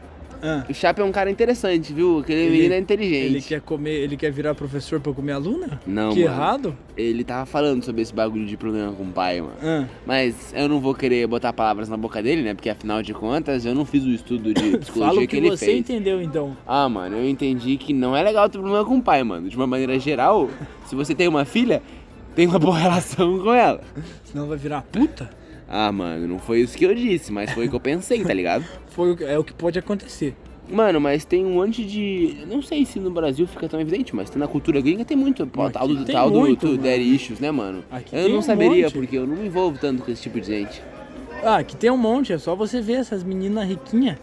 Ah, 0.45 0.65
O 0.69 0.73
Chape 0.73 0.99
é 0.99 1.03
um 1.05 1.11
cara 1.11 1.31
interessante, 1.31 1.93
viu? 1.93 2.19
Aquele 2.19 2.41
Ele- 2.41 2.51
menino 2.51 2.73
é 2.73 2.77
inteligente. 2.77 3.25
ele 3.27 3.41
quer 3.41 3.61
comer, 3.61 3.91
ele 4.01 4.17
quer 4.17 4.29
virar 4.29 4.53
professor 4.53 4.99
pra 4.99 5.13
comer 5.13 5.31
aluna? 5.31 5.79
Não, 5.87 6.11
Que 6.13 6.23
mano. 6.25 6.33
errado. 6.35 6.77
Ele 6.97 7.23
tava 7.23 7.45
falando 7.45 7.81
sobre 7.83 8.01
esse 8.01 8.13
bagulho 8.13 8.45
de 8.45 8.57
problema 8.57 8.91
com 8.91 9.03
o 9.03 9.11
pai, 9.11 9.39
mano. 9.39 9.53
Ah, 9.63 9.85
Mas 10.05 10.53
eu 10.53 10.67
não 10.67 10.81
vou 10.81 10.93
querer 10.93 11.25
botar 11.27 11.53
palavras 11.53 11.87
na 11.87 11.95
boca 11.95 12.21
dele, 12.21 12.41
né? 12.41 12.53
Porque 12.53 12.69
afinal 12.69 13.01
de 13.01 13.13
contas 13.13 13.65
eu 13.65 13.73
não 13.73 13.85
fiz 13.85 14.03
o 14.03 14.09
estudo 14.09 14.53
de 14.53 14.77
psicologia 14.79 15.17
o 15.17 15.21
que, 15.21 15.27
que, 15.27 15.37
ele 15.37 15.49
você 15.49 15.65
fez. 15.65 15.79
entendeu 15.79 16.21
então. 16.21 16.57
Ah, 16.67 16.89
mano, 16.89 17.15
eu 17.15 17.29
entendi 17.29 17.77
que 17.77 17.93
não 17.93 18.13
é 18.13 18.21
legal 18.21 18.49
ter 18.49 18.57
problema 18.59 18.83
com 18.83 18.97
o 18.97 19.01
pai, 19.01 19.23
mano. 19.23 19.47
De 19.47 19.55
uma 19.55 19.65
maneira 19.67 19.97
geral, 19.97 20.49
se 20.85 20.93
você 20.93 21.15
tem 21.15 21.29
uma 21.29 21.45
filha, 21.45 21.81
tem 22.35 22.47
uma 22.47 22.59
boa 22.59 22.75
relação 22.77 23.39
com 23.39 23.53
ela. 23.53 23.79
Senão 24.25 24.45
vai 24.47 24.57
virar 24.57 24.81
puta. 24.81 25.29
Ah, 25.75 25.91
mano, 25.91 26.27
não 26.27 26.37
foi 26.37 26.59
isso 26.61 26.77
que 26.77 26.85
eu 26.85 26.93
disse, 26.93 27.31
mas 27.31 27.49
foi 27.51 27.65
o 27.65 27.69
que 27.69 27.75
eu 27.75 27.79
pensei, 27.79 28.23
tá 28.23 28.31
ligado? 28.31 28.63
Foi, 28.93 29.09
o 29.11 29.17
que- 29.17 29.23
é 29.23 29.39
o 29.39 29.43
que 29.43 29.51
pode 29.53 29.79
acontecer. 29.79 30.35
Mano, 30.69 31.01
mas 31.01 31.25
tem 31.25 31.43
um 31.43 31.55
monte 31.55 31.83
de. 31.83 32.45
Não 32.47 32.61
sei 32.61 32.85
se 32.85 32.99
no 32.99 33.09
Brasil 33.09 33.47
fica 33.47 33.67
tão 33.67 33.81
evidente, 33.81 34.15
mas 34.15 34.29
na 34.35 34.47
cultura 34.47 34.79
gringa 34.81 35.03
tem 35.03 35.17
muito. 35.17 35.47
Pô, 35.47 35.63
Aqui 35.63 35.73
tal 35.73 35.87
do, 35.87 36.05
tem 36.05 36.13
tal 36.15 36.29
muito, 36.29 36.67
do 36.67 36.77
daddy 36.77 37.15
issues, 37.15 37.39
né, 37.39 37.49
mano? 37.49 37.83
Aqui 37.89 38.15
eu 38.15 38.29
não 38.29 38.37
um 38.37 38.41
saberia, 38.43 38.83
monte. 38.85 38.93
porque 38.93 39.17
eu 39.17 39.25
não 39.25 39.35
me 39.35 39.47
envolvo 39.47 39.79
tanto 39.79 40.03
com 40.03 40.11
esse 40.11 40.21
tipo 40.21 40.39
de 40.39 40.45
gente. 40.45 40.79
Ah, 41.43 41.63
que 41.63 41.75
tem 41.75 41.89
um 41.89 41.97
monte, 41.97 42.31
é 42.31 42.37
só 42.37 42.55
você 42.55 42.79
ver 42.79 42.93
essas 42.99 43.23
meninas 43.23 43.67
riquinhas 43.67 44.17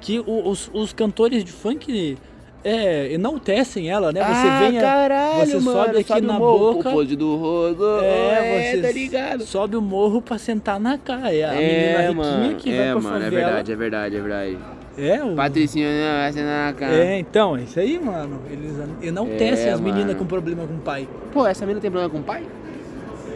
que 0.00 0.22
os, 0.24 0.70
os 0.72 0.92
cantores 0.92 1.42
de 1.44 1.50
funk 1.50 2.16
é, 2.64 3.12
enaltecem 3.12 3.90
ela, 3.90 4.10
né? 4.10 4.20
Você 4.20 4.48
ah, 4.48 4.58
vem, 4.60 4.80
caralho, 4.80 5.46
você 5.46 5.60
mano, 5.60 5.84
sobe 5.84 5.98
aqui 5.98 6.08
sobe 6.08 6.26
na 6.26 6.38
morro, 6.38 6.74
boca. 6.74 6.96
O 6.96 7.04
do 7.04 7.36
rodo. 7.36 8.00
É, 8.00 8.72
você 8.72 8.82
tá 8.82 8.90
ligado? 8.90 9.44
sobe 9.44 9.76
o 9.76 9.82
morro 9.82 10.22
pra 10.22 10.38
sentar 10.38 10.80
na 10.80 10.96
cara. 10.96 11.34
É 11.34 11.44
a 11.44 11.54
é, 11.54 11.58
menina 11.58 11.98
riquinha 11.98 12.14
mano, 12.14 12.54
que 12.56 12.72
é, 12.72 12.76
vai 12.76 12.92
pra 12.92 13.00
mano, 13.02 13.16
é 13.16 13.24
favela. 13.24 13.46
verdade, 13.46 13.72
é 13.72 13.76
verdade, 13.76 14.16
é 14.16 14.20
verdade. 14.20 14.58
É, 14.96 15.24
o... 15.24 15.34
Patricinha, 15.34 15.88
né, 15.88 16.22
vai 16.22 16.32
ser 16.32 16.42
na 16.42 16.72
cara. 16.72 16.94
É, 16.94 17.18
então, 17.18 17.56
é 17.56 17.62
isso 17.62 17.78
aí, 17.78 17.98
mano. 17.98 18.40
Eles 18.50 18.72
enaltecem 19.02 19.68
É, 19.68 19.72
as 19.72 19.80
meninas 19.80 20.06
mano. 20.06 20.18
com 20.20 20.24
problema 20.24 20.66
com 20.66 20.74
o 20.74 20.78
pai. 20.78 21.06
Pô, 21.32 21.46
essa 21.46 21.66
mina 21.66 21.80
tem 21.80 21.90
problema 21.90 22.10
com 22.10 22.20
o 22.20 22.24
pai? 22.24 22.44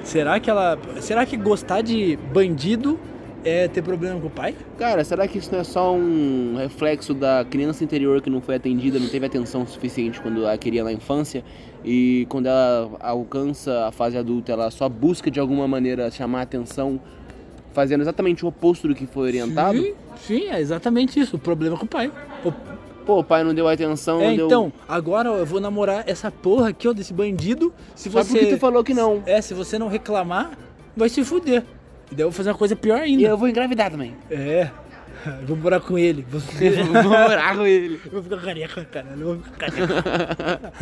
Será 0.05 0.41
que 0.41 0.49
ela. 0.49 0.79
Será 1.01 1.27
que 1.27 1.37
gostar 1.37 1.83
de 1.83 2.19
bandido 2.33 2.99
é 3.45 3.69
ter 3.69 3.83
problema 3.83 4.21
com 4.21 4.27
o 4.27 4.31
pai? 4.31 4.55
Cara, 4.79 5.05
será 5.05 5.27
que 5.27 5.39
isso 5.39 5.51
não 5.53 5.61
é 5.61 5.65
só 5.65 5.95
um 5.95 6.57
reflexo 6.57 7.15
da 7.15 7.45
criança 7.49 7.85
interior 7.85 8.21
que 8.21 8.31
não 8.31 8.41
foi 8.41 8.57
atendida, 8.57 8.99
não 8.99 9.09
teve 9.09 9.27
atenção 9.27 9.67
suficiente 9.67 10.21
quando 10.21 10.47
a 10.47 10.57
queria 10.57 10.85
na 10.85 10.93
infância? 10.93 11.45
E 11.85 12.27
quando 12.29 12.47
ela 12.47 12.91
alcança 13.01 13.87
a 13.87 13.93
fase 13.93 14.17
adulta, 14.19 14.53
ela 14.53 14.71
só 14.71 14.89
busca 14.89 15.31
de 15.31 15.39
alguma 15.39 15.69
maneira 15.69 16.11
chamar 16.11 16.41
a 16.41 16.43
atenção, 16.43 17.01
fazendo 17.73 18.01
exatamente 18.01 18.45
o 18.45 18.49
oposto 18.49 18.89
do 18.89 18.95
que 18.95 19.07
foi 19.07 19.29
orientado? 19.29 19.79
Sim, 19.79 19.95
sim, 20.27 20.49
é 20.49 20.61
exatamente 20.61 21.19
isso. 21.21 21.37
O 21.37 21.39
problema 21.39 21.77
com 21.77 21.85
o 21.85 21.89
pai. 21.89 22.13
O 22.45 22.53
Pô, 23.09 23.21
o 23.21 23.25
pai 23.25 23.43
não 23.43 23.55
deu 23.55 23.67
atenção, 23.67 24.21
É, 24.21 24.29
não 24.29 24.37
deu... 24.37 24.47
então, 24.47 24.73
agora 24.87 25.31
eu 25.31 25.47
vou 25.47 25.59
namorar 25.61 26.05
essa 26.07 26.31
porra 26.31 26.69
aqui, 26.69 26.87
ó, 26.87 26.93
desse 26.93 27.15
bandido. 27.15 27.73
Se 27.95 28.11
Só 28.11 28.23
você. 28.23 28.39
porque 28.39 28.55
tu 28.55 28.59
falou 28.59 28.85
que 28.85 28.93
não. 28.93 29.23
É, 29.25 29.41
se 29.41 29.55
você 29.55 29.79
não 29.79 29.89
reclamar, 29.89 30.51
vai 30.95 31.09
se 31.09 31.25
fuder. 31.25 31.65
E 32.11 32.15
daí 32.15 32.25
eu 32.25 32.31
vou 32.31 32.33
fazer 32.37 32.51
uma 32.51 32.57
coisa 32.59 32.75
pior 32.77 32.99
E 32.99 33.03
ainda. 33.03 33.23
eu 33.25 33.37
vou 33.39 33.49
engravidar 33.49 33.91
também. 33.91 34.15
É. 34.31 34.71
Eu 35.41 35.47
vou 35.49 35.57
morar 35.57 35.81
com 35.81 35.99
ele. 35.99 36.25
Vou, 36.31 36.41
Vou 37.03 37.11
morar 37.11 37.57
com 37.57 37.67
ele. 37.67 38.01
eu 38.05 38.11
vou 38.13 38.23
ficar 38.23 38.39
careca, 38.39 38.85
caralho. 38.85 39.21
Eu 39.21 39.27
vou 39.27 39.39
ficar 39.43 39.71
careca. 39.71 40.73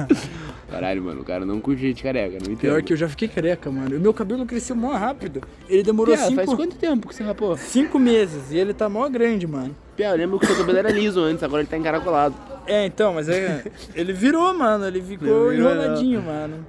Caralho, 0.71 1.03
mano, 1.03 1.21
o 1.23 1.25
cara 1.25 1.45
não 1.47 1.61
curte 1.61 1.83
gente 1.83 2.03
careca, 2.03 2.33
não 2.45 2.53
entendo. 2.53 2.59
Pior 2.61 2.83
que 2.83 2.93
eu 2.93 2.97
já 2.97 3.09
fiquei 3.09 3.29
careca, 3.29 3.71
mano. 3.71 3.97
O 3.97 4.01
meu 4.01 4.12
cabelo 4.12 4.45
cresceu 4.45 4.77
mó 4.77 4.93
rápido. 4.93 5.43
Ele 5.69 5.83
demorou 5.83 6.15
Pia, 6.15 6.25
cinco, 6.27 6.37
faz 6.45 6.55
quanto 6.55 6.77
tempo 6.77 7.09
que 7.09 7.15
você 7.15 7.23
rapou? 7.25 7.57
cinco 7.57 7.99
meses 7.99 8.53
e 8.53 8.59
ele 8.59 8.75
tá 8.75 8.89
mó 8.89 9.09
grande, 9.09 9.47
mano. 9.47 9.75
Pia, 9.97 10.11
eu 10.11 10.17
lembro 10.17 10.39
que 10.39 10.45
o 10.45 10.49
seu 10.49 10.57
cabelo 10.57 10.79
era 10.79 10.91
liso 10.91 11.21
antes, 11.21 11.43
agora 11.43 11.62
ele 11.62 11.69
tá 11.71 11.77
encaracolado. 11.79 12.35
É, 12.67 12.85
então, 12.85 13.15
mas 13.15 13.29
é. 13.29 13.65
ele 13.95 14.12
virou, 14.12 14.53
mano. 14.53 14.87
Ele 14.87 15.01
ficou 15.01 15.51
Ele 15.51 15.57
virou, 15.57 15.73
enroladinho, 15.73 16.23
mano. 16.23 16.67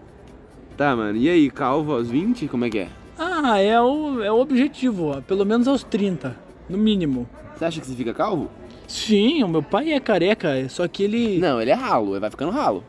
Tá, 0.77 0.95
mano, 0.95 1.17
e 1.17 1.27
aí, 1.27 1.49
calvo 1.49 1.91
aos 1.91 2.07
20? 2.09 2.47
Como 2.47 2.63
é 2.65 2.69
que 2.69 2.77
é? 2.79 2.87
Ah, 3.17 3.59
é 3.59 3.79
o, 3.79 4.23
é 4.23 4.31
o 4.31 4.39
objetivo, 4.39 5.17
ó. 5.17 5.21
Pelo 5.21 5.45
menos 5.45 5.67
aos 5.67 5.83
30, 5.83 6.35
no 6.69 6.77
mínimo. 6.77 7.27
Você 7.55 7.65
acha 7.65 7.81
que 7.81 7.87
você 7.87 7.95
fica 7.95 8.13
calvo? 8.13 8.49
Sim, 8.87 9.43
o 9.43 9.47
meu 9.47 9.63
pai 9.63 9.91
é 9.91 9.99
careca, 9.99 10.67
só 10.69 10.87
que 10.87 11.03
ele. 11.03 11.39
Não, 11.39 11.61
ele 11.61 11.71
é 11.71 11.73
ralo, 11.73 12.13
ele 12.13 12.19
vai 12.19 12.29
ficando 12.29 12.51
ralo. 12.51 12.83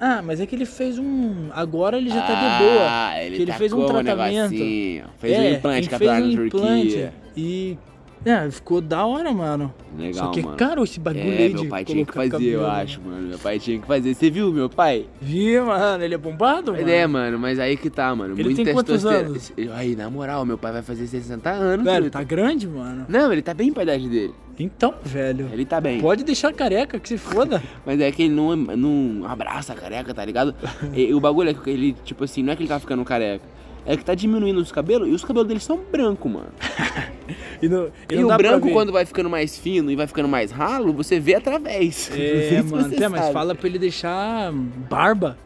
Ah, 0.00 0.20
mas 0.22 0.40
é 0.40 0.46
que 0.46 0.54
ele 0.54 0.66
fez 0.66 0.98
um. 0.98 1.48
Agora 1.52 1.96
ele 1.96 2.10
já 2.10 2.20
tá 2.20 2.34
de 2.34 2.64
boa. 2.64 2.86
Ah, 2.88 3.22
ele 3.22 3.36
que 3.36 3.42
ele 3.42 3.52
fez 3.52 3.72
um 3.72 3.86
tratamento. 3.86 4.50
negocinho. 4.50 5.04
Fez 5.18 5.32
é, 5.32 5.40
um 5.40 5.54
implante 5.54 5.88
capilar 5.88 6.16
fez 6.16 6.34
um 6.34 6.36
na 6.36 6.46
implante 6.46 6.82
Turquia. 6.88 7.14
E. 7.36 7.78
É, 8.26 8.50
ficou 8.50 8.80
da 8.80 9.06
hora, 9.06 9.32
mano. 9.32 9.72
Legal, 9.96 10.24
Só 10.26 10.30
que 10.32 10.42
mano. 10.42 10.54
é 10.54 10.58
caro 10.58 10.82
esse 10.82 10.98
bagulho 10.98 11.32
É, 11.32 11.36
aí 11.44 11.54
meu 11.54 11.68
pai 11.68 11.84
tinha 11.84 12.04
que 12.04 12.12
fazer, 12.12 12.26
eu 12.26 12.60
cabelo, 12.60 12.66
acho, 12.66 13.00
mano. 13.00 13.28
Meu 13.28 13.38
pai 13.38 13.58
tinha 13.60 13.78
que 13.78 13.86
fazer. 13.86 14.14
Você 14.14 14.28
viu, 14.28 14.52
meu 14.52 14.68
pai? 14.68 15.06
Vi, 15.20 15.60
mano, 15.60 16.02
ele 16.02 16.14
é 16.14 16.18
bombado, 16.18 16.72
mano. 16.72 16.82
Ele 16.82 16.90
é, 16.90 17.06
mano, 17.06 17.38
mas 17.38 17.60
aí 17.60 17.76
que 17.76 17.88
tá, 17.88 18.12
mano. 18.16 18.34
Ele 18.34 18.42
Muito 18.42 18.64
tem 18.64 18.74
quantos 18.74 19.04
testosterona. 19.04 19.76
Aí, 19.76 19.94
na 19.94 20.10
moral, 20.10 20.44
meu 20.44 20.58
pai 20.58 20.72
vai 20.72 20.82
fazer 20.82 21.06
60 21.06 21.48
anos. 21.50 21.84
Velho, 21.84 22.10
tá 22.10 22.24
grande, 22.24 22.66
mano. 22.66 23.06
Não, 23.08 23.32
ele 23.32 23.42
tá 23.42 23.54
bem 23.54 23.72
pra 23.72 23.84
idade 23.84 24.08
dele. 24.08 24.34
Então, 24.58 24.94
velho. 25.04 25.48
Ele 25.52 25.64
tá 25.64 25.80
bem. 25.80 26.00
Pode 26.00 26.24
deixar 26.24 26.52
careca, 26.52 26.98
que 26.98 27.08
se 27.08 27.18
foda. 27.18 27.62
Mas 27.86 28.00
é 28.00 28.10
que 28.10 28.24
ele 28.24 28.34
não, 28.34 28.56
não 28.56 29.24
abraça 29.24 29.72
a 29.72 29.76
careca, 29.76 30.12
tá 30.12 30.24
ligado? 30.24 30.52
E, 30.94 31.12
o 31.14 31.20
bagulho 31.20 31.50
é 31.50 31.54
que 31.54 31.70
ele, 31.70 31.92
tipo 32.04 32.24
assim, 32.24 32.42
não 32.42 32.52
é 32.52 32.56
que 32.56 32.62
ele 32.62 32.68
tá 32.68 32.80
ficando 32.80 33.04
careca. 33.04 33.44
É 33.86 33.96
que 33.96 34.04
tá 34.04 34.14
diminuindo 34.14 34.58
os 34.60 34.72
cabelos 34.72 35.08
e 35.08 35.12
os 35.12 35.24
cabelos 35.24 35.46
dele 35.48 35.60
são 35.60 35.78
brancos, 35.90 36.30
mano. 36.30 36.48
E, 37.60 37.66
e 37.66 37.68
E, 38.16 38.20
não 38.20 38.28
o 38.28 38.36
branco, 38.36 38.70
quando 38.70 38.92
vai 38.92 39.06
ficando 39.06 39.30
mais 39.30 39.56
fino 39.58 39.90
e 39.90 39.96
vai 39.96 40.06
ficando 40.06 40.28
mais 40.28 40.50
ralo, 40.50 40.92
você 40.92 41.18
vê 41.18 41.34
através. 41.34 42.10
É, 42.14 42.60
mano. 42.62 42.88
mas 43.10 43.30
fala 43.30 43.54
pra 43.54 43.66
ele 43.66 43.78
deixar 43.78 44.52
barba. 44.52 45.38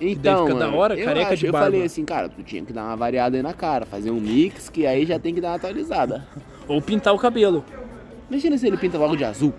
Então, 0.00 0.46
fica 0.46 0.58
da 0.58 0.66
mano, 0.66 0.78
hora, 0.78 0.98
eu 0.98 1.04
careca 1.04 1.28
acho- 1.28 1.36
de 1.40 1.46
Eu 1.46 1.52
falei 1.52 1.84
assim, 1.84 2.04
cara, 2.04 2.28
tu 2.28 2.42
tinha 2.42 2.64
que 2.64 2.72
dar 2.72 2.84
uma 2.84 2.96
variada 2.96 3.36
aí 3.36 3.42
na 3.42 3.52
cara, 3.52 3.86
fazer 3.86 4.10
um 4.10 4.18
mix, 4.20 4.68
que 4.68 4.86
aí 4.86 5.06
já 5.06 5.18
tem 5.18 5.34
que 5.34 5.40
dar 5.40 5.50
uma 5.50 5.56
atualizada. 5.56 6.26
Ou 6.66 6.80
pintar 6.80 7.14
o 7.14 7.18
cabelo. 7.18 7.64
Imagina 8.30 8.56
se 8.56 8.66
ele 8.66 8.76
pinta 8.78 8.98
logo 8.98 9.14
de 9.14 9.24
azul. 9.24 9.52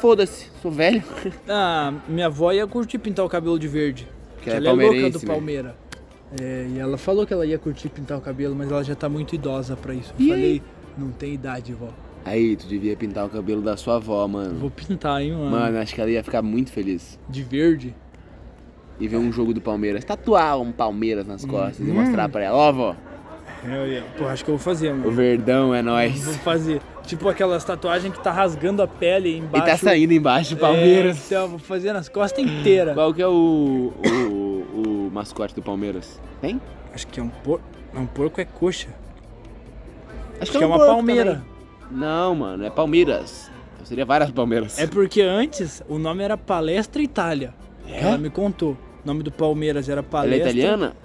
Foda-se, 0.00 0.48
sou 0.60 0.70
velho. 0.70 1.02
Ah, 1.48 1.94
minha 2.08 2.26
avó 2.26 2.52
ia 2.52 2.66
curtir 2.66 2.98
pintar 2.98 3.24
o 3.24 3.28
cabelo 3.28 3.58
de 3.58 3.68
verde. 3.68 4.06
Que 4.42 4.50
ela 4.50 4.58
é 4.58 4.70
ela 4.70 4.82
é 4.82 4.86
louca 4.86 5.10
do 5.10 5.18
né? 5.26 5.74
É, 6.40 6.66
e 6.74 6.78
ela 6.78 6.98
falou 6.98 7.26
que 7.26 7.32
ela 7.32 7.46
ia 7.46 7.58
curtir 7.58 7.88
pintar 7.88 8.18
o 8.18 8.20
cabelo, 8.20 8.54
mas 8.54 8.70
ela 8.70 8.82
já 8.84 8.94
tá 8.94 9.08
muito 9.08 9.34
idosa 9.34 9.76
pra 9.76 9.94
isso. 9.94 10.12
Eu 10.18 10.24
E 10.26 10.28
falei, 10.28 10.62
não 10.96 11.10
tem 11.10 11.32
idade, 11.34 11.72
vó. 11.72 11.88
Aí, 12.24 12.56
tu 12.56 12.66
devia 12.66 12.94
pintar 12.96 13.24
o 13.24 13.28
cabelo 13.30 13.62
da 13.62 13.76
sua 13.76 13.96
avó, 13.96 14.26
mano. 14.28 14.58
Vou 14.58 14.70
pintar, 14.70 15.22
hein, 15.22 15.32
mano. 15.32 15.50
Mano, 15.50 15.78
acho 15.78 15.94
que 15.94 16.00
ela 16.00 16.10
ia 16.10 16.22
ficar 16.22 16.42
muito 16.42 16.70
feliz. 16.70 17.18
De 17.28 17.42
verde. 17.42 17.94
E 19.00 19.08
ver 19.08 19.16
um 19.16 19.32
jogo 19.32 19.54
do 19.54 19.60
Palmeiras. 19.60 20.04
Tatuar 20.04 20.60
um 20.60 20.72
Palmeiras 20.72 21.26
nas 21.26 21.44
costas 21.44 21.80
Hum. 21.86 21.90
e 21.90 21.92
mostrar 21.92 22.28
pra 22.28 22.42
ela. 22.42 22.56
Ó, 22.58 22.72
vó, 22.72 22.96
Eu 23.64 23.86
ia. 23.88 24.02
Pô, 24.18 24.26
acho 24.26 24.44
que 24.44 24.50
eu 24.50 24.56
vou 24.56 24.62
fazer, 24.62 24.92
o 24.92 24.96
mano. 24.96 25.10
verdão 25.12 25.74
é 25.74 25.82
Vou 25.82 25.92
nóis. 25.92 26.36
fazer. 26.38 26.80
Tipo 27.04 27.28
aquelas 27.28 27.64
tatuagens 27.64 28.12
que 28.14 28.22
tá 28.22 28.30
rasgando 28.30 28.82
a 28.82 28.86
pele 28.86 29.30
E 29.30 29.38
embaixo. 29.38 29.66
tá 29.66 29.76
saindo 29.78 30.12
embaixo 30.12 30.54
do 30.54 30.60
Palmeiras. 30.60 31.16
É, 31.16 31.20
então, 31.36 31.48
vou 31.48 31.58
fazer 31.58 31.92
nas 31.94 32.08
costas 32.08 32.44
inteiras. 32.44 32.92
Qual 32.94 33.14
que 33.14 33.22
é 33.22 33.26
o, 33.26 33.92
o, 33.96 34.47
o 35.08 35.10
mascote 35.10 35.54
do 35.54 35.62
Palmeiras? 35.62 36.20
Tem? 36.40 36.60
Acho 36.94 37.06
que 37.06 37.18
é 37.20 37.22
um 37.22 37.28
porco. 37.28 37.64
Um 37.94 38.06
porco 38.06 38.40
é 38.40 38.44
coxa. 38.44 38.88
Acho, 40.34 40.42
Acho 40.42 40.52
que 40.52 40.58
é 40.58 40.66
um 40.66 40.70
uma 40.70 40.76
porco 40.76 40.94
palmeira. 40.94 41.42
também. 41.90 41.98
Não, 42.00 42.34
mano, 42.34 42.64
é 42.64 42.70
Palmeiras. 42.70 43.50
Então 43.74 43.86
seria 43.86 44.04
várias 44.04 44.30
Palmeiras. 44.30 44.78
É 44.78 44.86
porque 44.86 45.22
antes 45.22 45.82
o 45.88 45.98
nome 45.98 46.22
era 46.22 46.36
Palestra 46.36 47.02
Itália. 47.02 47.54
É? 47.86 48.02
Ela 48.02 48.18
me 48.18 48.30
contou. 48.30 48.72
O 48.72 49.06
nome 49.06 49.22
do 49.22 49.30
Palmeiras 49.32 49.88
era 49.88 50.00
Ela 50.00 50.06
é 50.06 50.10
Palestra. 50.10 50.50
italiana? 50.50 50.96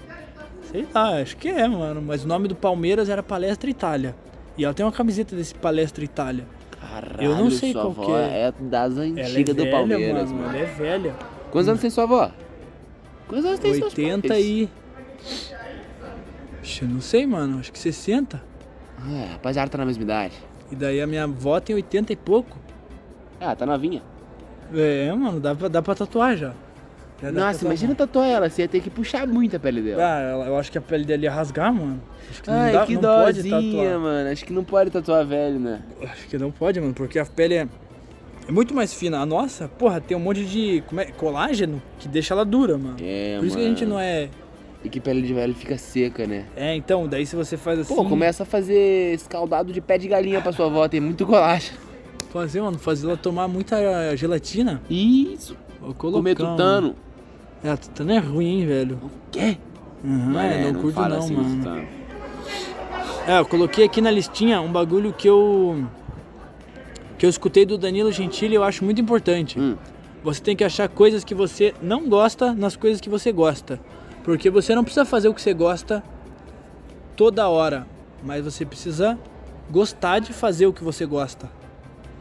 Sei 0.72 0.86
lá, 0.94 1.20
acho 1.22 1.38
que 1.38 1.48
é, 1.50 1.68
mano. 1.68 2.02
Mas 2.02 2.26
o 2.26 2.28
nome 2.28 2.48
do 2.48 2.56
Palmeiras 2.56 3.08
era 3.10 3.24
Palestra 3.24 3.70
Itália. 3.70 4.16
E 4.58 4.66
ela 4.66 4.74
tem 4.74 4.86
uma 4.86 4.92
camiseta 4.92 5.36
desse 5.36 5.56
Palestra 5.56 6.04
Itália. 6.04 6.46
Caralho, 6.80 7.24
Eu 7.24 7.36
não 7.36 7.50
sei 7.50 7.72
sua 7.72 7.82
qual 7.82 7.92
avó 7.92 8.06
que 8.06 8.12
é. 8.12 8.42
é 8.48 8.54
das 8.60 8.98
é 8.98 9.02
antigas 9.02 9.56
do 9.56 9.64
velha, 9.64 9.72
Palmeiras, 9.72 10.32
mano. 10.32 10.44
mano. 10.44 10.58
Ela 10.58 10.68
é 10.68 10.74
velha. 10.74 11.16
Quantos 11.50 11.70
anos 11.70 11.82
tem 11.82 11.90
sua 11.90 12.04
avó? 12.04 12.32
Quantos 13.28 13.46
anos 13.46 13.60
tem 13.60 13.74
seus 13.74 13.86
80 13.98 14.28
pais? 14.28 14.46
e. 14.46 14.70
Ixi, 16.62 16.82
eu 16.84 16.88
não 16.90 17.02
sei, 17.02 17.26
mano. 17.26 17.60
Acho 17.60 17.72
que 17.72 17.80
60. 17.80 18.42
É, 19.12 19.26
rapaziada, 19.34 19.70
tá 19.70 19.78
na 19.78 19.86
mesma 19.86 20.04
idade. 20.04 20.34
E 20.72 20.76
daí 20.76 21.02
a 21.02 21.08
minha 21.08 21.24
avó 21.26 21.60
tem 21.60 21.76
80 21.76 22.14
e 22.14 22.16
pouco. 22.16 22.58
Ah, 23.40 23.56
tá 23.56 23.66
novinha. 23.66 24.02
É, 24.74 25.12
mano, 25.14 25.40
dá 25.40 25.54
pra, 25.54 25.68
dá 25.68 25.82
pra 25.82 25.94
tatuar 25.96 26.38
já. 26.38 26.54
Já 27.22 27.32
Nossa, 27.32 27.64
imagina 27.66 27.94
tatuar 27.96 28.28
ela, 28.28 28.50
você 28.50 28.64
ia 28.64 28.68
ter 28.68 28.82
que 28.82 28.90
puxar 28.90 29.28
muito 29.28 29.56
a 29.56 29.60
pele 29.60 29.82
dela. 29.82 30.04
Ah, 30.04 30.46
eu 30.48 30.58
acho 30.58 30.72
que 30.72 30.78
a 30.78 30.82
pele 30.82 31.06
dele 31.06 31.26
ia 31.26 31.32
rasgar, 31.32 31.74
mano. 31.74 32.02
Acho 32.30 32.42
que 32.44 32.50
não, 32.50 32.58
Ai, 32.58 32.72
dá, 32.74 32.86
que 32.86 32.94
não 32.96 33.02
pode 33.02 33.44
tatuar. 33.44 34.00
mano. 34.00 34.30
Acho 34.30 34.46
que 34.46 34.54
não 34.54 34.64
pode 34.64 34.92
tatuar 34.92 35.26
velho, 35.26 35.60
né? 35.60 35.82
Acho 36.04 36.28
que 36.28 36.38
não 36.38 36.52
pode, 36.52 36.82
mano, 36.82 36.94
porque 36.94 37.20
a 37.20 37.26
pele 37.26 37.56
é, 37.56 37.68
é 38.48 38.52
muito 38.52 38.74
mais 38.74 38.94
fina. 38.94 39.20
A 39.20 39.26
nossa, 39.26 39.68
porra, 39.68 40.02
tem 40.02 40.16
um 40.16 40.20
monte 40.20 40.44
de 40.46 40.84
é, 40.98 41.06
colágeno 41.06 41.82
que 42.00 42.08
deixa 42.08 42.34
ela 42.34 42.44
dura, 42.44 42.78
mano. 42.78 42.98
É, 43.02 43.38
Por 43.38 43.46
isso 43.46 43.58
que 43.58 43.64
a 43.64 43.68
gente 43.68 43.86
não 43.86 44.00
é. 44.00 44.30
E 44.84 44.90
que 44.90 45.00
pele 45.00 45.22
de 45.22 45.34
velho 45.34 45.56
fica 45.56 45.78
seca, 45.78 46.28
né? 46.28 46.46
É, 46.56 46.76
então, 46.76 47.08
daí 47.08 47.26
se 47.26 47.36
você 47.36 47.56
faz 47.56 47.80
assim. 47.80 47.96
Pô, 47.96 48.04
começa 48.04 48.44
a 48.44 48.46
fazer 48.46 49.14
escaldado 49.14 49.72
de 49.72 49.80
pé 49.80 49.98
de 49.98 50.08
galinha 50.08 50.42
pra 50.42 50.52
sua 50.52 50.66
avó, 50.66 50.88
tem 50.88 51.00
muito 51.00 51.26
colágeno. 51.26 51.78
Fazer, 52.32 52.62
mano, 52.62 52.78
fazer 52.80 53.08
ela 53.08 53.16
tomar 53.16 53.48
muita 53.48 54.16
gelatina. 54.18 54.82
Isso, 54.90 55.56
comer 55.98 56.36
tutano. 56.36 56.96
É, 57.64 57.76
tutano 57.78 58.12
é 58.12 58.18
ruim, 58.18 58.60
hein, 58.62 58.66
velho. 58.66 59.00
O 59.02 59.10
quê? 59.32 59.58
Uhum, 60.04 60.38
é, 60.38 60.72
não, 60.72 60.82
curto 60.82 60.96
fala 60.96 61.16
não, 61.16 61.20
assim, 61.20 61.34
mano. 61.34 61.88
É, 63.26 63.40
eu 63.40 63.46
coloquei 63.46 63.86
aqui 63.86 64.02
na 64.02 64.12
listinha 64.12 64.60
um 64.60 64.72
bagulho 64.72 65.14
que 65.14 65.30
eu. 65.30 65.86
Que 67.24 67.26
eu 67.28 67.30
escutei 67.30 67.66
do 67.66 67.78
Danilo 67.78 68.12
Gentili 68.12 68.52
e 68.52 68.56
eu 68.56 68.66
acho 68.66 68.84
muito 68.84 69.00
importante. 69.00 69.58
Hum. 69.58 69.78
Você 70.26 70.42
tem 70.42 70.58
que 70.58 70.64
achar 70.66 70.90
coisas 70.90 71.24
que 71.24 71.34
você 71.34 71.74
não 71.82 72.10
gosta 72.10 72.54
nas 72.54 72.76
coisas 72.76 73.00
que 73.00 73.08
você 73.08 73.32
gosta. 73.32 73.80
Porque 74.26 74.50
você 74.50 74.76
não 74.76 74.84
precisa 74.84 75.06
fazer 75.06 75.30
o 75.30 75.34
que 75.34 75.42
você 75.42 75.54
gosta 75.54 76.04
toda 77.16 77.48
hora, 77.48 77.88
mas 78.22 78.44
você 78.44 78.66
precisa 78.66 79.18
gostar 79.72 80.20
de 80.20 80.34
fazer 80.34 80.66
o 80.68 80.74
que 80.74 80.84
você 80.84 81.06
gosta. 81.06 81.50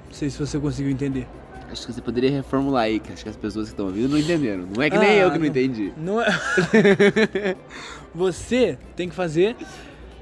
Não 0.07 0.15
sei 0.15 0.31
se 0.31 0.39
você 0.39 0.57
conseguiu 0.57 0.93
entender. 0.93 1.27
Acho 1.69 1.85
que 1.85 1.93
você 1.95 2.01
poderia 2.01 2.31
reformular 2.31 2.85
aí, 2.85 3.01
que 3.01 3.13
acho 3.13 3.25
que 3.25 3.31
as 3.31 3.37
pessoas 3.37 3.67
que 3.67 3.73
estão 3.73 3.87
ouvindo 3.87 4.09
não 4.09 4.19
entenderam. 4.19 4.69
Não 4.73 4.81
é 4.81 4.89
que 4.89 4.97
nem 4.97 5.09
Ah, 5.09 5.17
eu 5.17 5.31
que 5.33 5.39
não 5.39 5.47
não. 5.47 5.51
entendi. 5.51 5.93
Não 5.97 6.23
é... 6.23 6.29
você 8.15 8.79
tem 8.95 9.09
que 9.09 9.17
fazer 9.17 9.57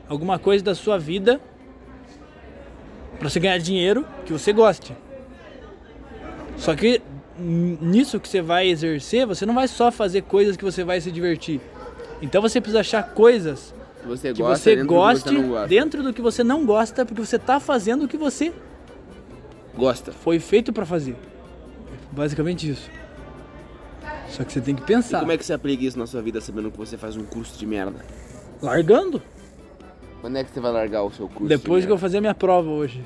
alguma 0.08 0.38
coisa 0.38 0.64
da 0.64 0.74
sua 0.74 0.98
vida 0.98 1.38
para 3.20 3.28
você 3.30 3.38
ganhar 3.38 3.58
dinheiro 3.58 4.04
que 4.26 4.32
você 4.32 4.52
goste. 4.52 4.92
Só 6.56 6.74
que 6.74 7.00
nisso 7.38 8.18
que 8.18 8.28
você 8.28 8.42
vai 8.42 8.68
exercer, 8.68 9.26
você 9.26 9.46
não 9.46 9.54
vai 9.54 9.68
só 9.68 9.92
fazer 9.92 10.22
coisas 10.22 10.56
que 10.56 10.64
você 10.64 10.82
vai 10.82 11.00
se 11.00 11.12
divertir. 11.12 11.60
Então 12.20 12.42
você 12.42 12.60
precisa 12.60 12.80
achar 12.80 13.02
coisas 13.14 13.72
Que 14.02 14.08
você 14.08 14.32
que 14.32 14.42
gosta 14.42 14.56
você 14.64 14.70
dentro 14.76 14.88
do 14.88 14.94
goste 14.94 15.22
que 15.24 15.30
você 15.30 15.34
não 15.40 15.48
gosta. 15.48 15.68
dentro 15.68 16.02
do 16.02 16.12
que 16.12 16.20
você 16.22 16.42
não 16.44 16.66
gosta, 16.66 17.06
porque 17.06 17.20
você 17.24 17.38
tá 17.38 17.60
fazendo 17.60 18.04
o 18.04 18.08
que 18.08 18.16
você 18.16 18.52
Gosta. 19.76 20.12
foi 20.12 20.38
feito 20.40 20.72
para 20.72 20.84
fazer. 20.84 21.14
Basicamente 22.10 22.68
isso. 22.68 22.90
Só 24.28 24.44
que 24.44 24.52
você 24.52 24.60
tem 24.60 24.74
que 24.74 24.82
E 24.82 24.86
pensar. 24.86 25.20
como 25.20 25.32
é 25.32 25.36
que 25.38 25.44
você 25.44 25.52
aplica 25.52 25.84
isso 25.84 25.98
na 25.98 26.06
sua 26.06 26.20
vida 26.20 26.40
sabendo 26.40 26.70
que 26.70 26.76
você 26.78 26.96
faz 26.98 27.16
um 27.16 27.24
curso 27.24 27.56
de 27.58 27.64
merda? 27.66 28.04
Largando? 28.60 29.22
Quando 30.20 30.36
é 30.36 30.44
que 30.44 30.50
você 30.50 30.60
vai 30.60 30.72
largar 30.72 31.02
o 31.02 31.10
seu 31.10 31.28
curso? 31.28 31.46
Depois 31.48 31.82
de 31.82 31.86
que 31.86 31.92
eu 31.92 31.98
fazer 31.98 32.18
a 32.18 32.20
minha 32.20 32.34
prova 32.34 32.68
hoje. 32.68 33.04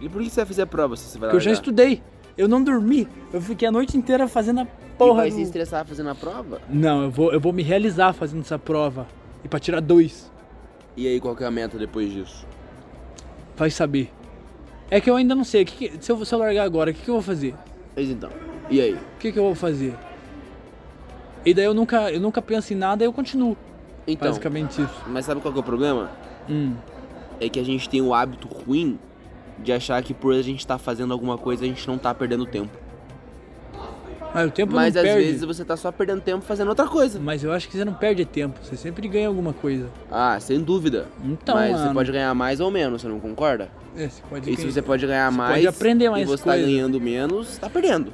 E 0.00 0.08
por 0.08 0.22
que 0.22 0.28
você 0.30 0.36
vai 0.40 0.46
fazer 0.46 0.62
a 0.62 0.66
prova 0.66 0.96
se 0.96 1.04
você 1.04 1.18
vai 1.18 1.28
Porque 1.28 1.36
eu 1.36 1.40
já 1.40 1.50
largar? 1.50 1.60
estudei. 1.62 2.02
Eu 2.36 2.48
não 2.48 2.62
dormi. 2.62 3.06
Eu 3.32 3.40
fiquei 3.40 3.68
a 3.68 3.72
noite 3.72 3.96
inteira 3.96 4.26
fazendo 4.26 4.60
a 4.60 4.62
E 4.64 4.66
porra 4.98 5.14
vai 5.22 5.30
do... 5.30 5.36
se 5.36 5.42
estressar 5.42 5.84
fazendo 5.86 6.10
a 6.10 6.14
prova? 6.14 6.60
Não, 6.68 7.04
eu 7.04 7.10
vou, 7.10 7.32
eu 7.32 7.38
vou 7.40 7.52
me 7.52 7.62
realizar 7.62 8.12
fazendo 8.12 8.40
essa 8.40 8.58
prova. 8.58 9.06
E 9.44 9.48
pra 9.48 9.60
tirar 9.60 9.80
dois. 9.80 10.30
E 10.96 11.06
aí, 11.06 11.20
qual 11.20 11.36
que 11.36 11.44
é 11.44 11.46
a 11.46 11.50
meta 11.50 11.78
depois 11.78 12.10
disso? 12.12 12.44
Vai 13.56 13.70
saber. 13.70 14.10
É 14.90 15.00
que 15.00 15.08
eu 15.08 15.16
ainda 15.16 15.34
não 15.34 15.44
sei. 15.44 15.64
Que 15.64 15.88
que- 15.90 16.04
se, 16.04 16.10
eu, 16.10 16.24
se 16.24 16.34
eu 16.34 16.38
largar 16.38 16.64
agora, 16.64 16.90
o 16.90 16.94
que, 16.94 17.02
que 17.02 17.08
eu 17.10 17.14
vou 17.14 17.22
fazer? 17.22 17.54
Mas 17.96 18.08
então, 18.10 18.30
e 18.68 18.80
aí? 18.80 18.94
O 18.94 19.18
que, 19.18 19.30
que 19.32 19.38
eu 19.38 19.44
vou 19.44 19.54
fazer? 19.54 19.94
E 21.44 21.52
daí 21.54 21.64
eu 21.64 21.74
nunca, 21.74 22.10
eu 22.10 22.20
nunca 22.20 22.40
penso 22.42 22.72
em 22.72 22.76
nada 22.76 23.02
e 23.04 23.06
eu 23.06 23.12
continuo. 23.12 23.56
Então, 24.06 24.28
Basicamente 24.28 24.82
isso. 24.82 25.02
mas 25.06 25.24
sabe 25.26 25.40
qual 25.40 25.52
que 25.52 25.58
é 25.58 25.62
o 25.62 25.64
problema? 25.64 26.10
Hum. 26.48 26.74
É 27.40 27.48
que 27.48 27.58
a 27.60 27.64
gente 27.64 27.88
tem 27.88 28.00
o 28.00 28.14
hábito 28.14 28.46
ruim 28.48 28.98
de 29.58 29.72
achar 29.72 30.02
que 30.02 30.12
por 30.14 30.34
a 30.34 30.42
gente 30.42 30.60
estar 30.60 30.78
fazendo 30.78 31.12
alguma 31.12 31.36
coisa 31.38 31.64
a 31.64 31.66
gente 31.68 31.86
não 31.86 31.98
tá 31.98 32.14
perdendo 32.14 32.46
tempo. 32.46 32.76
Mas 34.34 34.48
o 34.48 34.50
tempo 34.50 34.72
Mas 34.74 34.96
às 34.96 35.02
perde. 35.02 35.24
vezes 35.24 35.44
você 35.44 35.62
tá 35.62 35.76
só 35.76 35.92
perdendo 35.92 36.22
tempo 36.22 36.42
fazendo 36.42 36.68
outra 36.68 36.86
coisa. 36.88 37.20
Mas 37.20 37.44
eu 37.44 37.52
acho 37.52 37.68
que 37.68 37.76
você 37.76 37.84
não 37.84 37.92
perde 37.92 38.24
tempo, 38.24 38.58
você 38.62 38.76
sempre 38.78 39.06
ganha 39.06 39.28
alguma 39.28 39.52
coisa. 39.52 39.88
Ah, 40.10 40.38
sem 40.40 40.58
dúvida. 40.60 41.06
Então, 41.22 41.54
Mas 41.54 41.72
você 41.72 41.82
mano, 41.82 41.94
pode 41.94 42.12
ganhar 42.12 42.32
mais 42.34 42.58
ou 42.58 42.70
menos, 42.70 43.02
você 43.02 43.08
não 43.08 43.20
concorda? 43.20 43.68
é, 43.94 44.08
você 44.08 44.22
pode 44.30 44.50
E 44.50 44.56
se 44.56 44.64
você 44.72 44.80
pode 44.80 45.06
ganhar 45.06 45.30
Você 45.30 45.36
mais 45.36 45.54
pode 45.56 45.66
aprender 45.66 46.08
mais 46.08 46.22
e 46.22 46.26
você 46.26 46.44
tá 46.44 46.52
coisa. 46.52 46.66
ganhando 46.66 46.98
menos, 46.98 47.58
tá 47.58 47.68
perdendo. 47.68 48.12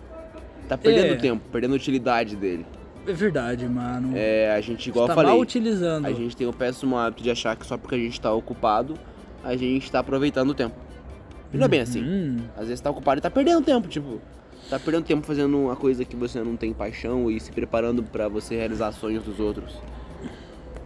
Tá 0.69 0.77
perdendo 0.77 1.13
É. 1.13 1.17
tempo, 1.17 1.43
perdendo 1.53 1.75
a 1.75 1.77
utilidade 1.77 2.35
dele. 2.35 2.67
É 3.09 3.13
verdade, 3.13 3.67
mano. 3.67 4.13
É, 4.15 4.53
a 4.53 4.61
gente, 4.61 4.89
igual 4.89 5.05
eu 5.05 5.09
tá 5.09 5.15
falei, 5.15 5.31
mal 5.33 5.41
utilizando. 5.41 6.05
a 6.07 6.13
gente 6.13 6.37
tem 6.37 6.47
o 6.47 6.53
péssimo 6.53 6.97
hábito 6.97 7.23
de 7.23 7.31
achar 7.31 7.57
que 7.57 7.67
só 7.67 7.79
porque 7.79 7.95
a 7.95 7.99
gente 7.99 8.21
tá 8.21 8.33
ocupado, 8.33 8.95
a 9.43 9.57
gente 9.57 9.91
tá 9.91 10.01
aproveitando 10.01 10.51
o 10.51 10.55
tempo. 10.55 10.77
E 11.53 11.57
não 11.57 11.65
é 11.65 11.69
bem 11.69 11.81
assim. 11.81 12.03
Hum, 12.05 12.37
Às 12.57 12.67
vezes 12.69 12.81
tá 12.81 12.91
ocupado 12.91 13.19
e 13.19 13.23
tá 13.23 13.31
perdendo 13.31 13.65
tempo, 13.65 13.89
tipo, 13.89 14.21
tá 14.69 14.79
perdendo 14.79 15.05
tempo 15.05 15.27
fazendo 15.27 15.57
uma 15.59 15.75
coisa 15.75 16.05
que 16.05 16.15
você 16.15 16.41
não 16.43 16.55
tem 16.57 16.75
paixão 16.75 17.31
e 17.31 17.41
se 17.41 17.51
preparando 17.51 18.03
pra 18.03 18.29
você 18.29 18.55
realizar 18.57 18.93
sonhos 18.93 19.25
dos 19.25 19.41
outros. 19.41 19.75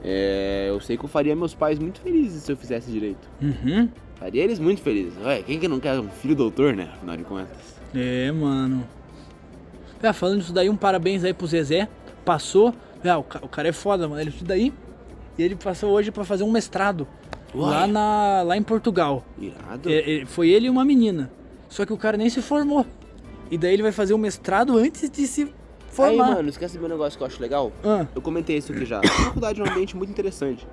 É, 0.05 0.67
eu 0.69 0.81
sei 0.81 0.97
que 0.97 1.05
eu 1.05 1.09
faria 1.09 1.35
meus 1.35 1.55
pais 1.55 1.79
muito 1.79 2.01
felizes 2.01 2.43
se 2.45 2.53
eu 2.53 2.57
fizesse 2.57 2.91
direito. 2.91 3.29
uhum. 3.41 3.89
Faria 4.17 4.45
eles 4.45 4.61
muito 4.61 4.81
felizes. 4.81 5.15
Ué, 5.25 5.43
quem 5.43 5.59
que 5.59 5.67
não 5.67 5.81
quer 5.81 5.99
um 5.99 6.09
filho 6.09 6.37
doutor, 6.37 6.75
né? 6.75 6.91
Afinal 6.95 7.17
de 7.17 7.25
contas. 7.25 7.57
É, 7.93 8.31
mano. 8.31 8.87
É, 10.01 10.13
falando 10.13 10.39
disso 10.41 10.53
daí, 10.53 10.71
um 10.71 10.77
parabéns 10.77 11.25
aí 11.25 11.35
pro 11.35 11.47
Zezé. 11.47 11.89
Passou. 12.25 12.75
É, 13.03 13.15
o, 13.17 13.23
ca- 13.23 13.41
o 13.43 13.49
cara 13.49 13.69
é 13.69 13.73
foda, 13.73 14.07
mano. 14.09 14.21
Ele 14.21 14.31
estuda 14.31 14.49
daí. 14.55 14.73
E 15.39 15.43
ele 15.43 15.57
passou 15.57 15.91
hoje 15.91 16.11
pra 16.11 16.25
fazer 16.25 16.45
um 16.45 16.51
mestrado. 16.51 17.07
Lá, 17.55 17.87
na, 17.87 18.43
lá 18.43 18.57
em 18.57 18.63
Portugal. 18.63 19.25
Irado. 19.39 19.91
É, 19.91 20.25
foi 20.27 20.49
ele 20.51 20.67
e 20.67 20.71
uma 20.71 20.85
menina. 20.85 21.31
Só 21.69 21.85
que 21.85 21.93
o 21.93 21.97
cara 21.97 22.17
nem 22.17 22.29
se 22.31 22.41
formou. 22.41 22.87
E 23.51 23.59
daí 23.59 23.75
ele 23.75 23.83
vai 23.83 23.93
fazer 23.93 24.15
um 24.15 24.19
mestrado 24.19 24.77
antes 24.79 25.11
de 25.11 25.27
se 25.27 25.43
Aí, 25.43 25.51
formar. 25.89 26.31
mano, 26.37 26.49
esquece 26.49 26.79
meu 26.79 26.89
negócio 26.89 27.19
que 27.19 27.23
eu 27.23 27.27
acho 27.27 27.41
legal? 27.43 27.71
Ah, 27.85 28.07
Eu 28.15 28.23
comentei 28.23 28.57
isso 28.57 28.73
aqui 28.73 28.85
já. 28.87 29.01
A 29.01 29.09
faculdade 29.09 29.61
é 29.61 29.65
um 29.65 29.69
ambiente 29.69 29.95
muito 29.97 30.11
interessante. 30.11 30.67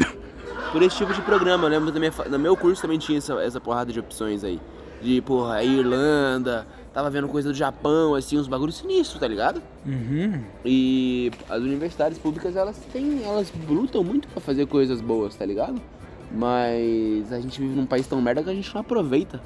Por 0.71 0.81
esse 0.81 0.95
tipo 0.97 1.13
de 1.13 1.21
programa, 1.21 1.65
eu 1.65 1.69
lembro 1.69 1.91
da 1.91 1.99
minha, 1.99 2.13
no 2.29 2.39
meu 2.39 2.55
curso 2.55 2.81
também 2.81 2.97
tinha 2.97 3.17
essa, 3.17 3.33
essa 3.41 3.59
porrada 3.59 3.91
de 3.91 3.99
opções 3.99 4.43
aí. 4.45 4.59
De, 5.01 5.21
porra, 5.21 5.63
Irlanda, 5.63 6.67
tava 6.93 7.09
vendo 7.09 7.27
coisa 7.27 7.49
do 7.49 7.55
Japão, 7.55 8.15
assim, 8.15 8.37
uns 8.37 8.47
bagulhos 8.47 8.77
sinistros, 8.77 9.19
tá 9.19 9.27
ligado? 9.27 9.61
uhum. 9.85 10.41
E 10.65 11.31
as 11.49 11.61
universidades 11.61 12.17
públicas, 12.17 12.55
elas 12.55 12.77
têm, 12.91 13.23
elas 13.23 13.51
lutam 13.67 14.03
muito 14.03 14.27
pra 14.27 14.41
fazer 14.41 14.65
coisas 14.67 14.99
boas, 15.01 15.35
tá 15.35 15.45
ligado? 15.45 15.81
Mas 16.31 17.31
a 17.31 17.39
gente 17.39 17.59
vive 17.59 17.75
num 17.75 17.85
país 17.85 18.05
tão 18.07 18.21
merda 18.21 18.43
que 18.43 18.49
a 18.49 18.53
gente 18.53 18.73
não 18.73 18.81
aproveita. 18.81 19.41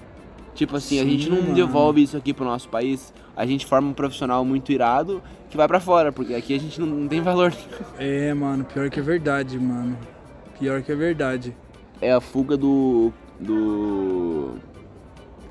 Tipo 0.53 0.75
assim, 0.75 0.99
a 0.99 1.03
Sim, 1.03 1.09
gente 1.11 1.29
não 1.29 1.41
mano. 1.41 1.55
devolve 1.55 2.03
isso 2.03 2.15
aqui 2.15 2.33
pro 2.33 2.45
nosso 2.45 2.69
país. 2.69 3.13
A 3.35 3.45
gente 3.45 3.65
forma 3.65 3.89
um 3.89 3.93
profissional 3.93 4.43
muito 4.45 4.71
irado 4.71 5.21
que 5.49 5.57
vai 5.57 5.67
pra 5.67 5.79
fora, 5.79 6.11
porque 6.11 6.35
aqui 6.35 6.53
a 6.55 6.59
gente 6.59 6.79
não, 6.79 6.87
não 6.87 7.07
tem 7.07 7.21
valor. 7.21 7.53
É, 7.97 8.33
mano, 8.33 8.63
pior 8.63 8.89
que 8.89 8.99
é 8.99 9.03
verdade, 9.03 9.57
mano. 9.57 9.97
Pior 10.59 10.81
que 10.83 10.91
é 10.91 10.95
verdade. 10.95 11.55
É 11.99 12.11
a 12.11 12.21
fuga 12.21 12.55
do. 12.55 13.11
do. 13.39 14.51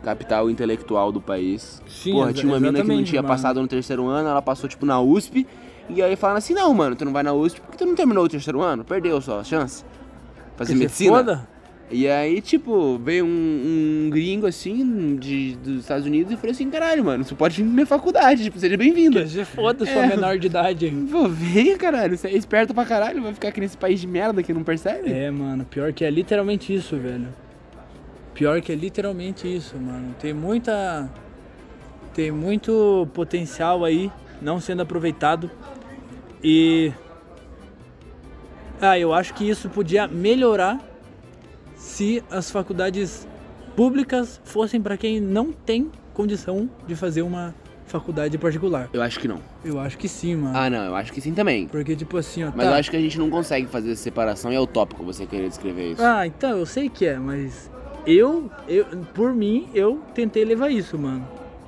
Capital 0.03 0.51
intelectual 0.51 1.11
do 1.13 1.21
país. 1.21 1.83
Sim, 1.89 2.13
Porra, 2.13 2.33
tinha 2.33 2.53
uma 2.53 2.61
mina 2.61 2.81
que 2.83 2.89
não 2.89 3.03
tinha 3.05 3.23
mano. 3.23 3.33
passado 3.35 3.61
no 3.61 3.69
terceiro 3.69 4.07
ano, 4.07 4.29
ela 4.29 4.43
passou 4.43 4.69
tipo 4.69 4.85
na 4.87 5.01
USP. 5.01 5.47
E 5.89 6.03
aí 6.03 6.17
falaram 6.17 6.39
assim: 6.39 6.55
não, 6.55 6.73
mano, 6.75 6.95
tu 6.97 7.05
não 7.05 7.13
vai 7.13 7.23
na 7.23 7.33
USP 7.33 7.61
porque 7.61 7.77
tu 7.77 7.87
não 7.87 7.95
terminou 7.95 8.25
o 8.25 8.29
terceiro 8.29 8.61
ano, 8.61 8.85
perdeu 8.85 9.21
só 9.21 9.41
a 9.41 9.45
chance. 9.45 9.85
Fazer 10.57 10.73
Quer 10.73 10.79
ser 10.79 10.85
medicina. 10.85 11.17
Foda? 11.17 11.53
E 11.95 12.09
aí, 12.09 12.41
tipo, 12.41 12.97
veio 13.05 13.23
um, 13.27 14.07
um 14.07 14.11
gringo 14.11 14.47
assim 14.47 15.15
de, 15.17 15.57
dos 15.57 15.81
Estados 15.81 16.07
Unidos 16.07 16.33
e 16.33 16.37
falou 16.37 16.53
assim: 16.53 16.71
caralho, 16.71 17.05
mano, 17.05 17.23
você 17.23 17.35
pode 17.35 17.57
vir 17.57 17.65
na 17.69 17.75
minha 17.75 17.87
faculdade, 17.87 18.45
tipo, 18.45 18.59
seja 18.59 18.79
bem-vindo. 18.79 19.27
Ser 19.29 19.45
foda, 19.45 19.85
sua 19.85 20.07
É. 20.07 20.09
menor 20.09 20.39
de 20.39 20.47
idade. 20.47 20.91
Pô, 21.13 21.29
venha, 21.29 21.77
caralho, 21.77 22.17
você 22.17 22.29
é 22.29 22.35
esperto 22.35 22.73
pra 22.73 22.87
caralho, 22.87 23.23
vai 23.23 23.35
ficar 23.35 23.49
aqui 23.49 23.61
nesse 23.61 23.77
país 23.77 24.01
de 24.01 24.07
merda 24.07 24.43
que 24.43 24.55
não 24.55 24.63
percebe? 24.65 25.13
É, 25.13 25.31
mano, 25.31 25.67
pior 25.67 25.93
que 25.93 26.03
é 26.03 26.11
literalmente 26.11 26.75
isso, 26.75 26.97
velho. 26.97 27.29
Pior 28.35 28.61
que 28.61 28.73
é 28.73 28.75
literalmente 28.75 29.47
isso, 29.47 29.77
mano. 29.77 30.15
Tem 30.19 30.33
muita. 30.33 31.11
Tem 32.15 32.31
muito 32.31 33.09
potencial 33.15 33.85
aí 33.85 34.11
não 34.41 34.61
sendo 34.61 34.83
aproveitado. 34.83 35.51
E. 36.43 36.93
Ah, 38.81 38.99
eu 38.99 39.13
acho 39.13 39.33
que 39.35 39.49
isso 39.49 39.69
podia 39.69 40.09
melhorar 40.09 40.81
se 41.77 42.23
as 42.31 42.51
faculdades 42.51 43.29
públicas 43.77 44.41
fossem 44.45 44.81
para 44.81 44.97
quem 44.97 45.21
não 45.21 45.53
tem 45.53 45.91
condição 46.13 46.69
de 46.87 46.97
fazer 46.97 47.23
uma 47.23 47.55
faculdade 47.87 48.37
particular. 48.39 48.89
Eu 48.93 49.03
acho 49.03 49.21
que 49.21 49.29
não. 49.29 49.41
Eu 49.65 49.79
acho 49.79 49.99
que 49.99 50.09
sim, 50.09 50.35
mano. 50.35 50.57
Ah, 50.57 50.71
não, 50.71 50.85
eu 50.85 50.97
acho 50.97 51.13
que 51.13 51.21
sim 51.21 51.33
também. 51.33 51.69
Porque, 51.69 51.95
tipo 51.95 52.17
assim, 52.17 52.43
ó. 52.43 52.51
Mas 52.55 52.67
tá. 52.67 52.73
eu 52.73 52.75
acho 52.75 52.91
que 52.91 52.97
a 52.97 53.01
gente 53.01 53.19
não 53.19 53.31
consegue 53.31 53.67
fazer 53.67 53.93
essa 53.93 54.03
separação 54.03 54.53
e 54.53 54.57
é 54.57 54.61
utópico 54.61 55.05
você 55.05 55.27
querer 55.27 55.49
descrever 55.49 55.93
isso. 55.93 56.03
Ah, 56.03 56.27
então, 56.27 56.59
eu 56.59 56.67
sei 56.67 56.89
que 56.89 57.05
é, 57.07 57.19
mas 57.19 57.71
eu, 58.07 58.51
eu, 58.69 58.85
por 59.15 59.33
mim, 59.33 59.67
eu 59.75 60.01
tentei 60.15 60.45
levar 60.45 60.71
isso, 60.71 60.99
mano. 60.99 61.27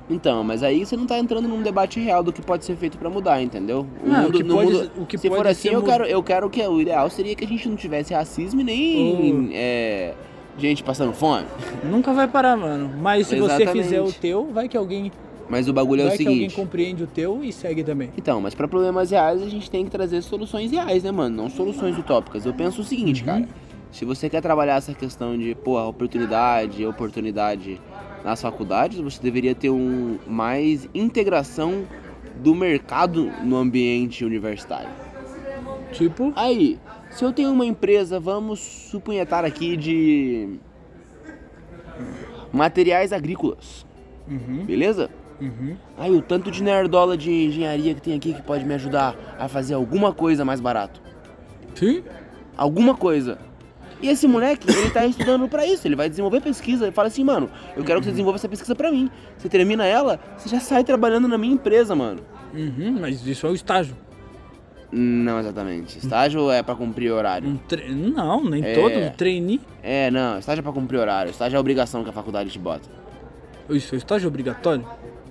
Então, 0.09 0.43
mas 0.43 0.61
aí 0.61 0.85
você 0.85 0.95
não 0.95 1.07
tá 1.07 1.17
entrando 1.17 1.47
num 1.47 1.63
debate 1.63 1.99
real 1.99 2.21
do 2.21 2.31
que 2.31 2.39
pode 2.41 2.63
ser 2.63 2.75
feito 2.75 2.95
pra 2.97 3.09
mudar, 3.09 3.41
entendeu? 3.41 3.87
Ah, 4.07 4.25
o 4.27 4.31
que 4.31 4.43
pode- 4.43 4.91
o 4.99 5.05
que 5.05 5.17
se 5.17 5.27
for 5.29 5.47
assim, 5.47 5.69
eu 5.69 5.81
quero, 5.81 6.03
eu 6.05 6.21
quero 6.21 6.47
que 6.49 6.61
o 6.61 6.79
ideal 6.79 7.09
seria 7.09 7.33
que 7.35 7.43
a 7.43 7.47
gente 7.47 7.67
não 7.67 7.75
tivesse 7.75 8.13
racismo 8.13 8.61
e 8.61 8.63
nem 8.63 9.49
Oh. 9.49 9.49
é, 9.51 10.13
gente 10.59 10.83
passando 10.83 11.11
fome. 11.11 11.45
Nunca 11.83 12.13
vai 12.13 12.27
parar, 12.27 12.55
mano. 12.55 12.91
Mas 13.01 13.25
se 13.27 13.35
você 13.39 13.63
Exatamente. 13.63 13.83
fizer 13.83 14.01
o 14.01 14.11
teu, 14.11 14.45
vai 14.53 14.69
que 14.69 14.77
alguém, 14.77 15.11
Mas 15.49 15.67
o 15.67 15.73
bagulho 15.73 16.01
é 16.01 16.05
vai 16.05 16.13
o 16.13 16.17
que 16.17 16.23
alguém 16.27 16.39
seguinte. 16.49 16.55
compreende 16.55 17.03
o 17.03 17.07
teu 17.07 17.43
e 17.43 17.51
segue 17.51 17.83
também. 17.83 18.11
Então, 18.15 18.39
mas 18.39 18.53
pra 18.53 18.67
problemas 18.67 19.09
reais 19.09 19.41
a 19.41 19.49
gente 19.49 19.71
tem 19.71 19.85
que 19.85 19.89
trazer 19.91 20.21
soluções 20.21 20.71
reais, 20.71 21.01
né, 21.03 21.11
mano? 21.11 21.35
Não 21.35 21.49
soluções 21.49 21.97
utópicas. 21.97 22.45
Eu 22.45 22.53
penso 22.53 22.81
o 22.81 22.83
seguinte, 22.83 23.21
Uhum. 23.21 23.25
cara. 23.25 23.47
Se 23.95 24.03
você 24.03 24.29
quer 24.29 24.41
trabalhar 24.41 24.75
essa 24.75 24.93
questão 24.93 25.37
de, 25.37 25.55
pô, 25.55 25.81
oportunidade, 25.81 26.85
oportunidade 26.85 27.79
nas 28.25 28.41
faculdades, 28.41 28.99
você 28.99 29.21
deveria 29.23 29.55
ter 29.55 29.69
um 29.69 30.19
mais 30.27 30.89
integração 30.93 31.85
do 32.35 32.53
mercado 32.53 33.31
no 33.41 33.55
ambiente 33.55 34.25
universitário. 34.25 34.89
Tipo, 35.93 36.33
Aí, 36.35 36.77
se 37.09 37.23
eu 37.23 37.31
tenho 37.31 37.49
uma 37.53 37.65
empresa, 37.65 38.19
vamos 38.19 38.59
supunhetar 38.59 39.45
aqui 39.45 39.77
de 39.77 40.59
materiais 42.51 43.13
agrícolas, 43.13 43.85
uhum, 44.27 44.65
beleza? 44.65 45.09
uhum. 45.39 45.77
Aí 45.97 46.11
o 46.11 46.21
tanto 46.21 46.51
de 46.51 46.61
nerdola 46.61 47.15
de 47.15 47.31
engenharia 47.31 47.95
que 47.95 48.01
tem 48.01 48.13
aqui 48.13 48.33
que 48.33 48.41
pode 48.41 48.65
me 48.65 48.73
ajudar 48.73 49.15
a 49.39 49.47
fazer 49.47 49.73
alguma 49.73 50.13
coisa 50.13 50.43
mais 50.43 50.59
barato. 50.59 51.01
Sim, 51.75 52.03
Alguma 52.57 52.93
coisa. 52.93 53.37
E 54.01 54.09
esse 54.09 54.27
moleque, 54.27 54.69
ele 54.69 54.89
tá 54.91 55.05
estudando 55.05 55.47
pra 55.47 55.65
isso, 55.65 55.87
ele 55.87 55.95
vai 55.95 56.09
desenvolver 56.09 56.41
pesquisa. 56.41 56.85
Ele 56.85 56.91
fala 56.91 57.07
assim, 57.07 57.23
mano, 57.23 57.49
eu 57.75 57.83
quero 57.83 57.99
que 57.99 58.05
você 58.05 58.11
desenvolva 58.11 58.37
essa 58.37 58.49
pesquisa 58.49 58.75
pra 58.75 58.91
mim. 58.91 59.09
Você 59.37 59.47
termina 59.49 59.85
ela, 59.85 60.19
você 60.37 60.49
já 60.49 60.59
sai 60.59 60.83
trabalhando 60.83 61.27
na 61.27 61.37
minha 61.37 61.53
empresa, 61.53 61.95
mano. 61.95 62.21
uhum, 62.53 62.97
mas 63.01 63.25
isso 63.25 63.47
é 63.47 63.49
o 63.49 63.53
estágio. 63.55 63.95
Não 64.91 65.39
exatamente. 65.39 65.97
Estágio 65.97 66.49
é 66.51 66.61
pra 66.63 66.75
cumprir 66.75 67.11
horário. 67.11 67.49
Um 67.49 67.57
tre... 67.57 67.89
Não, 67.93 68.43
nem 68.43 68.63
É. 68.63 68.73
todo, 68.73 68.97
um 68.97 69.09
trainee. 69.09 69.59
É, 69.83 70.09
não, 70.11 70.37
estágio 70.39 70.59
é 70.61 70.63
pra 70.63 70.71
cumprir 70.71 70.97
horário. 70.99 71.31
Estágio 71.31 71.55
é 71.55 71.57
a 71.57 71.59
obrigação 71.59 72.03
que 72.03 72.09
a 72.09 72.13
faculdade 72.13 72.49
te 72.49 72.59
bota. 72.59 72.87
Isso 73.69 73.95
é 73.95 73.97
estágio 73.97 74.27
obrigatório? 74.27 74.85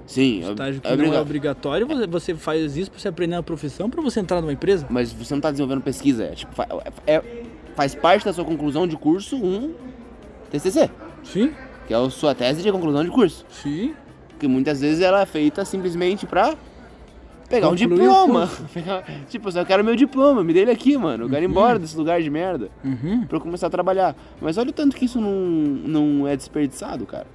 Sim, 0.07 0.45
é- 0.45 0.51
Estágio 0.51 0.81
que 0.83 0.87
é 0.87 0.91
não 0.91 0.97
é 0.97 1.07
obriga- 1.07 1.21
obrigatório, 1.23 1.87
você, 1.87 2.07
você 2.07 2.35
faz 2.35 2.77
isso 2.77 2.91
pra 2.91 3.01
você 3.01 3.09
aprender 3.09 3.37
uma 3.37 3.43
profissão, 3.43 3.89
pra 3.89 4.03
você 4.03 4.21
entrar 4.21 4.41
numa 4.43 4.53
empresa. 4.53 4.87
Mas 4.91 5.13
você 5.13 5.33
não 5.33 5.41
tá 5.41 5.51
desenvolvendo 5.51 5.83
pesquisa, 5.83 6.25
é 6.25 6.31
tipo, 6.33 6.53
é- 6.61 7.15
é- 7.15 7.23
faz 7.75 7.95
parte 7.95 8.25
da 8.25 8.33
sua 8.33 8.45
conclusão 8.45 8.87
de 8.87 8.97
curso 8.97 9.37
um 9.37 9.75
TCC, 10.51 10.91
Sim, 11.23 11.53
que 11.87 11.95
é 11.95 11.97
a 11.97 12.09
sua 12.11 12.35
tese 12.35 12.63
de 12.63 12.71
conclusão 12.73 13.03
de 13.05 13.11
curso. 13.11 13.45
sim. 13.51 13.95
Que 14.39 14.49
muitas 14.49 14.81
vezes 14.81 15.01
ela 15.01 15.21
é 15.23 15.27
feita 15.27 15.65
simplesmente 15.65 16.27
pra 16.27 16.55
pegar 17.49 17.69
um 17.69 17.71
Concluir 17.71 17.87
o 17.93 17.99
diploma. 17.99 18.51
Tipo, 19.31 19.49
eu 19.49 19.53
só 19.53 19.65
quero 19.65 19.85
meu 19.85 19.95
diploma, 19.95 20.43
me 20.43 20.53
dê 20.53 20.61
ele 20.61 20.73
aqui, 20.73 20.97
mano. 20.99 21.25
Eu 21.25 21.31
quero 21.31 21.45
ir 21.45 21.49
embora 21.49 21.79
desse 21.79 21.97
lugar 21.97 22.21
de 22.21 22.29
merda 22.29 22.69
Uhum. 22.85 23.25
pra 23.27 23.37
eu 23.37 23.41
começar 23.41 23.69
a 23.69 23.71
trabalhar. 23.71 24.15
Mas 24.41 24.59
olha 24.59 24.71
o 24.71 24.73
tanto 24.73 24.97
que 24.97 25.05
isso 25.05 25.21
não, 25.21 25.31
não 25.31 26.27
é 26.29 26.37
desperdiçado, 26.37 27.07
cara. 27.07 27.27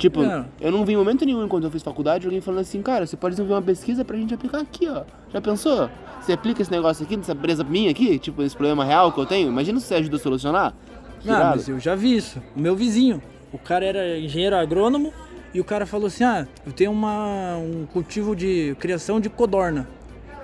Tipo, 0.00 0.22
É. 0.24 0.44
eu 0.60 0.72
não 0.72 0.84
vi 0.84 0.94
em 0.94 0.96
momento 0.96 1.26
nenhum 1.26 1.44
enquanto 1.44 1.64
eu 1.64 1.70
fiz 1.70 1.82
faculdade 1.82 2.24
alguém 2.26 2.40
falando 2.40 2.60
assim, 2.60 2.80
cara, 2.80 3.06
você 3.06 3.16
pode 3.18 3.34
desenvolver 3.34 3.54
uma 3.60 3.62
pesquisa 3.66 4.02
pra 4.04 4.16
gente 4.16 4.32
aplicar 4.32 4.60
aqui, 4.60 4.88
ó. 4.88 5.02
Já 5.32 5.40
pensou? 5.42 5.90
Você 6.20 6.32
aplica 6.32 6.62
esse 6.62 6.70
negócio 6.70 7.04
aqui, 7.04 7.16
nessa 7.18 7.32
empresa 7.32 7.62
minha 7.62 7.90
aqui, 7.90 8.18
tipo, 8.18 8.42
esse 8.42 8.56
problema 8.56 8.82
real 8.84 9.12
que 9.12 9.20
eu 9.20 9.26
tenho? 9.26 9.48
Imagina 9.48 9.78
se 9.78 9.86
você 9.86 9.94
ajuda 9.96 10.16
a 10.16 10.18
solucionar. 10.18 10.74
Irado. 11.22 11.56
mas 11.56 11.68
eu 11.68 11.78
já 11.78 11.94
vi 11.94 12.16
isso. 12.16 12.42
O 12.56 12.60
meu 12.60 12.74
vizinho, 12.74 13.22
o 13.52 13.58
cara 13.58 13.84
era 13.84 14.18
engenheiro 14.18 14.56
agrônomo 14.56 15.12
e 15.52 15.60
o 15.60 15.64
cara 15.64 15.84
falou 15.84 16.06
assim: 16.06 16.24
ah, 16.24 16.46
eu 16.66 16.72
tenho 16.72 16.90
uma, 16.90 17.56
um 17.58 17.84
cultivo 17.92 18.34
de 18.34 18.74
criação 18.80 19.20
de 19.20 19.28
codorna. 19.28 19.86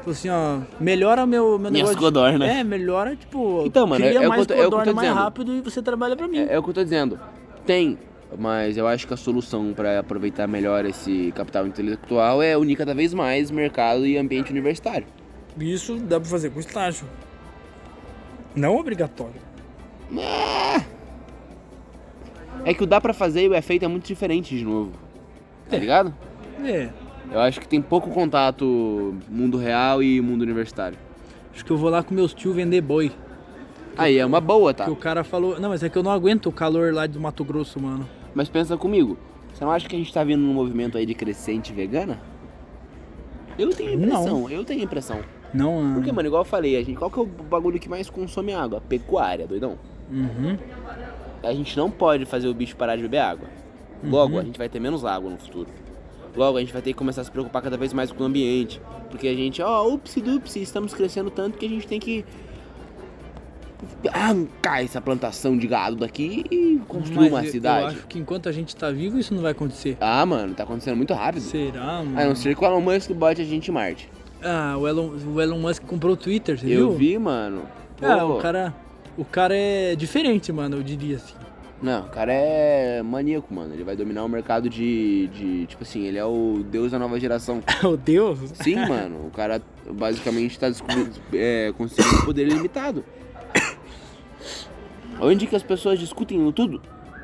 Falou 0.01 0.13
assim, 0.13 0.29
ó, 0.29 0.59
melhora 0.79 1.25
meu, 1.27 1.59
meu 1.59 1.71
Minhas 1.71 1.73
negócio. 1.89 1.97
de- 1.97 2.05
codorna. 2.05 2.47
É, 2.47 2.63
melhora, 2.63 3.17
tipo, 3.17 3.63
Então, 3.65 3.87
mano, 3.87 4.05
cria 4.05 4.21
é- 4.21 4.25
é 4.25 4.29
mais 4.29 4.47
eu 4.47 4.55
é 4.55 4.61
eu 4.61 4.65
codorna 4.65 4.93
mais 4.93 5.09
dizendo. 5.09 5.19
rápido 5.25 5.53
e 5.55 5.61
você 5.63 5.81
trabalha 5.83 6.15
pra 6.15 6.29
mim. 6.29 6.39
É, 6.41 6.55
é 6.55 6.59
o 6.59 6.63
que 6.63 6.69
eu 6.71 6.75
tô 6.75 6.85
dizendo. 6.85 7.19
Tem 7.65 7.99
Mas 8.39 8.77
eu 8.77 8.87
acho 8.89 9.07
que 9.07 9.15
a 9.15 9.17
solução 9.17 9.73
para 9.73 10.01
aproveitar 10.01 10.47
melhor 10.47 10.85
esse 10.85 11.33
capital 11.35 11.67
intelectual 11.67 12.43
é 12.43 12.57
unir 12.57 12.77
cada 12.77 12.95
vez 12.95 13.15
mais 13.15 13.51
mercado 13.51 14.07
e 14.07 14.17
ambiente 14.19 14.51
universitário. 14.51 15.07
Isso 15.59 15.97
dá 15.97 16.19
pra 16.21 16.29
fazer 16.29 16.51
com 16.51 16.61
estágio. 16.61 17.07
Não 18.55 18.77
obrigatório. 18.77 19.41
É 22.65 22.75
que 22.75 22.83
o 22.83 22.87
dá 22.87 23.01
pra 23.01 23.13
fazer 23.15 23.45
e 23.45 23.49
o 23.49 23.55
é 23.55 23.63
feito 23.63 23.85
é 23.85 23.89
muito 23.89 24.07
diferente 24.07 24.57
de 24.57 24.65
novo. 24.65 24.93
Tá 25.71 25.77
É. 25.77 25.79
ligado? 25.79 26.15
É. 26.65 26.89
Eu 27.31 27.41
acho 27.41 27.61
que 27.61 27.69
tem 27.69 27.81
pouco 27.81 28.11
contato 28.11 29.15
mundo 29.29 29.57
real 29.57 30.03
e 30.03 30.21
mundo 30.21 30.43
universitário. 30.43 30.99
Acho 31.55 31.65
que 31.65 31.71
eu 31.71 31.77
vou 31.77 31.91
lá 31.91 32.03
com 32.03 32.15
meus 32.15 32.35
tio 32.35 32.53
vender 32.53 32.81
boi. 32.81 33.13
Aí 33.97 34.19
é 34.19 34.27
uma 34.27 34.41
boa, 34.41 34.75
tá? 34.75 34.85
Que 34.85 34.91
o 34.91 34.97
cara 34.97 35.25
falou. 35.25 35.59
Não, 35.59 35.71
mas 35.71 35.83
é 35.83 35.89
que 35.89 35.97
eu 35.97 36.03
não 36.03 36.11
aguento 36.11 36.47
o 36.47 36.53
calor 36.53 36.93
lá 36.93 37.07
do 37.07 37.21
Mato 37.21 37.45
Grosso, 37.45 37.81
mano. 37.81 38.09
Mas 38.35 38.49
pensa 38.49 38.77
comigo, 38.77 39.17
você 39.53 39.65
não 39.65 39.73
acha 39.73 39.89
que 39.89 39.97
a 39.97 39.99
gente 39.99 40.13
tá 40.13 40.23
vindo 40.23 40.41
num 40.41 40.53
movimento 40.53 40.99
aí 40.99 41.07
de 41.07 41.15
crescente 41.15 41.73
vegana? 41.73 42.21
Eu 43.59 43.71
tenho 43.71 43.95
impressão, 43.95 44.51
eu 44.51 44.65
tenho 44.65 44.83
impressão. 44.83 45.21
Não, 45.55 45.81
ah, 45.81 45.95
Porque, 45.95 46.13
mano, 46.13 46.29
igual 46.29 46.43
eu 46.43 46.45
falei, 46.45 46.77
a 46.77 46.83
gente, 46.83 46.99
qual 46.99 47.11
que 47.11 47.19
é 47.19 47.23
o 47.23 47.27
bagulho 47.27 47.81
que 47.81 47.89
mais 47.89 48.11
consome 48.11 48.53
água? 48.53 48.83
Pecuária, 48.87 49.47
doidão. 49.47 49.79
Uhum. 50.11 50.59
A 51.43 51.55
gente 51.55 51.77
não 51.77 51.91
pode 51.91 52.27
fazer 52.27 52.49
o 52.49 52.55
bicho 52.55 52.77
parar 52.77 52.97
de 52.97 53.03
beber 53.03 53.19
água. 53.19 53.49
Logo, 54.05 54.39
a 54.39 54.43
gente 54.43 54.59
vai 54.59 54.69
ter 54.69 54.79
menos 54.79 55.05
água 55.05 55.31
no 55.31 55.39
futuro. 55.39 55.69
Logo, 56.37 56.59
a 56.59 56.61
gente 56.61 56.73
vai 56.73 56.83
ter 56.83 56.93
que 56.93 56.99
começar 56.99 57.23
a 57.23 57.25
se 57.25 57.31
preocupar 57.31 57.63
cada 57.63 57.79
vez 57.79 57.95
mais 57.95 58.13
com 58.13 58.23
o 58.23 58.27
ambiente. 58.27 58.81
Porque 59.11 59.27
a 59.27 59.35
gente, 59.35 59.63
ó, 59.63 59.89
upsi 59.89 60.21
dupsi, 60.21 60.61
estamos 60.61 60.93
crescendo 60.93 61.31
tanto 61.31 61.57
que 61.57 61.65
a 61.65 61.69
gente 61.69 61.87
tem 61.87 61.99
que 61.99 62.25
arrancar 64.13 64.83
essa 64.83 65.01
plantação 65.01 65.57
de 65.57 65.67
gado 65.67 65.97
daqui 65.97 66.45
e 66.51 66.81
construir 66.89 67.17
Mas 67.17 67.29
uma 67.33 67.45
eu- 67.45 67.51
cidade. 67.51 67.83
Eu 67.83 67.89
acho 67.89 68.07
que 68.07 68.19
enquanto 68.19 68.49
a 68.49 68.53
gente 68.53 68.75
tá 68.75 68.91
vivo, 68.91 69.19
isso 69.19 69.35
não 69.35 69.43
vai 69.43 69.53
acontecer. 69.53 69.97
Ah, 70.01 70.25
mano, 70.25 70.55
tá 70.55 70.63
acontecendo 70.65 70.97
muito 70.97 71.13
rápido. 71.15 71.43
Será, 71.43 72.03
mano? 72.03 72.19
A 72.19 72.25
não 72.25 72.35
ser 72.35 72.55
que 72.57 72.63
o 72.65 72.67
Elon 72.67 72.81
Musk 72.81 73.11
bote 73.13 73.43
a 73.43 73.45
gente 73.45 73.71
em 73.71 73.75
Marte. 73.75 74.09
Ah, 74.43 74.77
o 74.79 74.87
Elon, 74.87 75.11
o 75.35 75.41
Elon 75.41 75.59
Musk 75.59 75.83
comprou 75.85 76.13
o 76.13 76.17
Twitter, 76.17 76.59
você 76.59 76.67
Eu 76.67 76.91
viu? 76.91 76.93
vi, 76.93 77.19
mano. 77.19 77.63
Ah, 78.03 78.19
Pô, 78.19 78.35
o 78.35 78.39
cara. 78.39 78.75
O 79.17 79.25
cara 79.25 79.57
é 79.57 79.95
diferente, 79.97 80.53
mano, 80.53 80.77
eu 80.77 80.83
diria 80.83 81.17
assim. 81.17 81.35
Não, 81.83 82.03
o 82.07 82.09
cara 82.09 82.33
é 82.33 83.03
maníaco, 83.03 83.53
mano. 83.53 83.73
Ele 83.75 83.85
vai 83.85 83.95
dominar 83.97 84.25
o 84.25 84.29
mercado 84.29 84.69
de, 84.69 85.29
de. 85.29 85.67
Tipo 85.67 85.83
assim, 85.83 86.05
ele 86.05 86.17
é 86.19 86.25
o 86.25 86.63
deus 86.71 86.93
da 86.93 86.99
nova 86.99 87.19
geração. 87.21 87.63
Oh, 87.85 87.97
Deus! 87.97 88.39
Sim, 88.63 88.77
mano. 88.77 89.27
O 89.27 89.31
cara 89.31 89.61
basicamente 89.91 90.59
tá 90.59 90.69
descobrindo, 90.69 91.11
é, 91.35 91.73
conseguindo 91.77 92.25
poder 92.25 92.47
ilimitado. 92.47 93.05
Onde 95.21 95.47
que 95.47 95.57
as 95.57 95.63
pessoas 95.63 95.99
discutem 95.99 96.51
tudo? 96.53 96.81